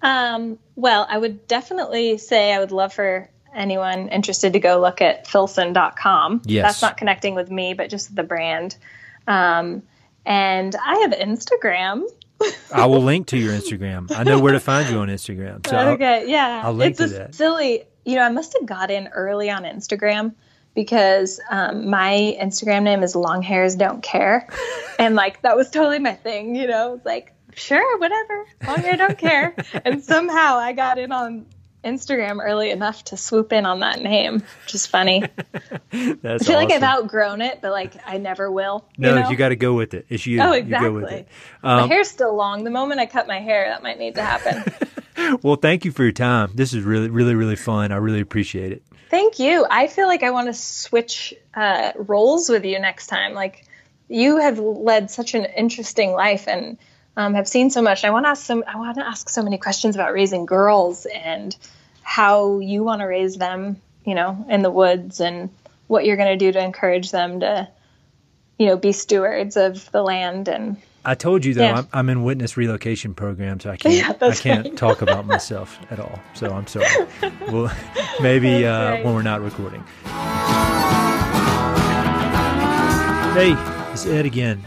Um, 0.02 0.58
well, 0.76 1.06
I 1.08 1.18
would 1.18 1.46
definitely 1.46 2.18
say 2.18 2.52
I 2.52 2.58
would 2.58 2.72
love 2.72 2.92
for 2.92 3.28
anyone 3.54 4.08
interested 4.08 4.52
to 4.52 4.60
go 4.60 4.80
look 4.80 5.00
at 5.00 5.26
filson.com. 5.26 6.42
Yes. 6.44 6.66
That's 6.66 6.82
not 6.82 6.96
connecting 6.96 7.34
with 7.34 7.50
me, 7.50 7.74
but 7.74 7.90
just 7.90 8.14
the 8.14 8.22
brand. 8.22 8.76
Um, 9.26 9.82
and 10.24 10.74
I 10.76 10.98
have 11.00 11.12
Instagram. 11.12 12.04
I 12.72 12.86
will 12.86 13.02
link 13.02 13.28
to 13.28 13.38
your 13.38 13.52
Instagram. 13.58 14.10
I 14.14 14.22
know 14.22 14.38
where 14.38 14.52
to 14.52 14.60
find 14.60 14.88
you 14.88 14.98
on 14.98 15.08
Instagram. 15.08 15.66
So 15.66 15.76
okay, 15.76 16.22
I'll, 16.22 16.28
yeah. 16.28 16.62
I'll 16.64 16.72
link 16.72 16.98
it's 16.98 17.12
to 17.12 17.18
that. 17.18 17.34
Silly, 17.34 17.84
you 18.04 18.16
know, 18.16 18.22
I 18.22 18.30
must 18.30 18.56
have 18.58 18.66
got 18.66 18.90
in 18.90 19.08
early 19.08 19.50
on 19.50 19.64
Instagram 19.64 20.34
because 20.74 21.40
um, 21.50 21.88
my 21.90 22.36
Instagram 22.40 22.82
name 22.82 23.02
is 23.02 23.16
Long 23.16 23.42
Hairs 23.42 23.74
Don't 23.74 24.02
Care, 24.02 24.48
and 24.98 25.14
like 25.14 25.42
that 25.42 25.56
was 25.56 25.70
totally 25.70 25.98
my 25.98 26.14
thing. 26.14 26.54
You 26.54 26.66
know, 26.66 26.94
it's 26.94 27.06
like 27.06 27.34
sure, 27.54 27.98
whatever, 27.98 28.44
long 28.66 28.78
hair 28.78 28.96
don't 28.96 29.18
care. 29.18 29.54
and 29.84 30.02
somehow 30.02 30.56
I 30.56 30.72
got 30.72 30.98
in 30.98 31.12
on 31.12 31.46
Instagram 31.84 32.40
early 32.42 32.70
enough 32.70 33.04
to 33.04 33.16
swoop 33.16 33.52
in 33.52 33.64
on 33.64 33.80
that 33.80 34.00
name, 34.00 34.42
which 34.64 34.74
is 34.74 34.86
funny. 34.86 35.20
That's 35.90 35.92
I 35.92 36.18
feel 36.20 36.22
awesome. 36.22 36.54
like 36.54 36.72
I've 36.72 36.82
outgrown 36.82 37.40
it, 37.40 37.60
but 37.62 37.72
like 37.72 37.94
I 38.06 38.18
never 38.18 38.50
will. 38.50 38.84
No, 38.98 39.08
you, 39.08 39.20
know? 39.20 39.30
you 39.30 39.36
got 39.36 39.48
to 39.48 39.56
go 39.56 39.74
with 39.74 39.94
it. 39.94 40.06
It's 40.08 40.26
you. 40.26 40.40
Oh, 40.40 40.52
exactly. 40.52 40.88
You 40.88 41.06
it. 41.06 41.28
um, 41.62 41.80
my 41.82 41.86
hair's 41.86 42.08
still 42.08 42.34
long. 42.34 42.64
The 42.64 42.70
moment 42.70 43.00
I 43.00 43.06
cut 43.06 43.26
my 43.26 43.40
hair, 43.40 43.68
that 43.68 43.82
might 43.82 43.98
need 43.98 44.16
to 44.16 44.22
happen. 44.22 45.38
well, 45.42 45.56
thank 45.56 45.84
you 45.84 45.92
for 45.92 46.02
your 46.02 46.12
time. 46.12 46.50
This 46.54 46.74
is 46.74 46.84
really, 46.84 47.08
really, 47.08 47.34
really 47.34 47.56
fun. 47.56 47.92
I 47.92 47.96
really 47.96 48.20
appreciate 48.20 48.72
it. 48.72 48.82
Thank 49.08 49.38
you. 49.38 49.66
I 49.68 49.88
feel 49.88 50.06
like 50.06 50.22
I 50.22 50.30
want 50.30 50.46
to 50.46 50.54
switch 50.54 51.34
uh, 51.54 51.92
roles 51.96 52.48
with 52.48 52.64
you 52.64 52.78
next 52.78 53.08
time. 53.08 53.32
Like 53.34 53.66
you 54.08 54.38
have 54.38 54.58
led 54.58 55.10
such 55.10 55.34
an 55.34 55.46
interesting 55.46 56.12
life 56.12 56.46
and 56.46 56.78
um, 57.16 57.34
have 57.34 57.48
seen 57.48 57.70
so 57.70 57.82
much. 57.82 58.04
I 58.04 58.10
want 58.10 58.24
to 58.26 58.30
ask 58.30 58.44
some. 58.44 58.64
I 58.66 58.76
want 58.76 58.96
to 58.96 59.06
ask 59.06 59.28
so 59.28 59.42
many 59.42 59.58
questions 59.58 59.94
about 59.94 60.12
raising 60.12 60.46
girls 60.46 61.06
and 61.06 61.56
how 62.02 62.60
you 62.60 62.82
want 62.82 63.00
to 63.00 63.06
raise 63.06 63.36
them. 63.36 63.80
You 64.04 64.14
know, 64.14 64.44
in 64.48 64.62
the 64.62 64.70
woods 64.70 65.20
and 65.20 65.50
what 65.90 66.04
you're 66.04 66.16
going 66.16 66.28
to 66.28 66.36
do 66.36 66.52
to 66.52 66.64
encourage 66.64 67.10
them 67.10 67.40
to, 67.40 67.68
you 68.58 68.66
know, 68.66 68.76
be 68.76 68.92
stewards 68.92 69.56
of 69.56 69.90
the 69.92 70.02
land 70.02 70.48
and. 70.48 70.76
I 71.02 71.14
told 71.14 71.46
you 71.46 71.54
though 71.54 71.64
yeah. 71.64 71.78
I'm, 71.78 71.88
I'm, 71.94 72.08
in 72.10 72.24
witness 72.24 72.58
relocation 72.58 73.14
program, 73.14 73.58
so 73.58 73.70
I 73.70 73.76
can't 73.78 73.94
yeah, 73.94 74.12
I 74.20 74.34
can't 74.34 74.66
right. 74.66 74.76
talk 74.76 75.00
about 75.00 75.26
myself 75.26 75.78
at 75.90 75.98
all. 75.98 76.20
So 76.34 76.50
I'm 76.52 76.66
sorry. 76.66 76.86
well, 77.48 77.74
maybe 78.20 78.66
uh, 78.66 79.02
when 79.02 79.14
we're 79.14 79.22
not 79.22 79.40
recording. 79.40 79.82
Hey, 83.32 83.54
it's 83.92 84.06
Ed 84.06 84.26
again. 84.26 84.66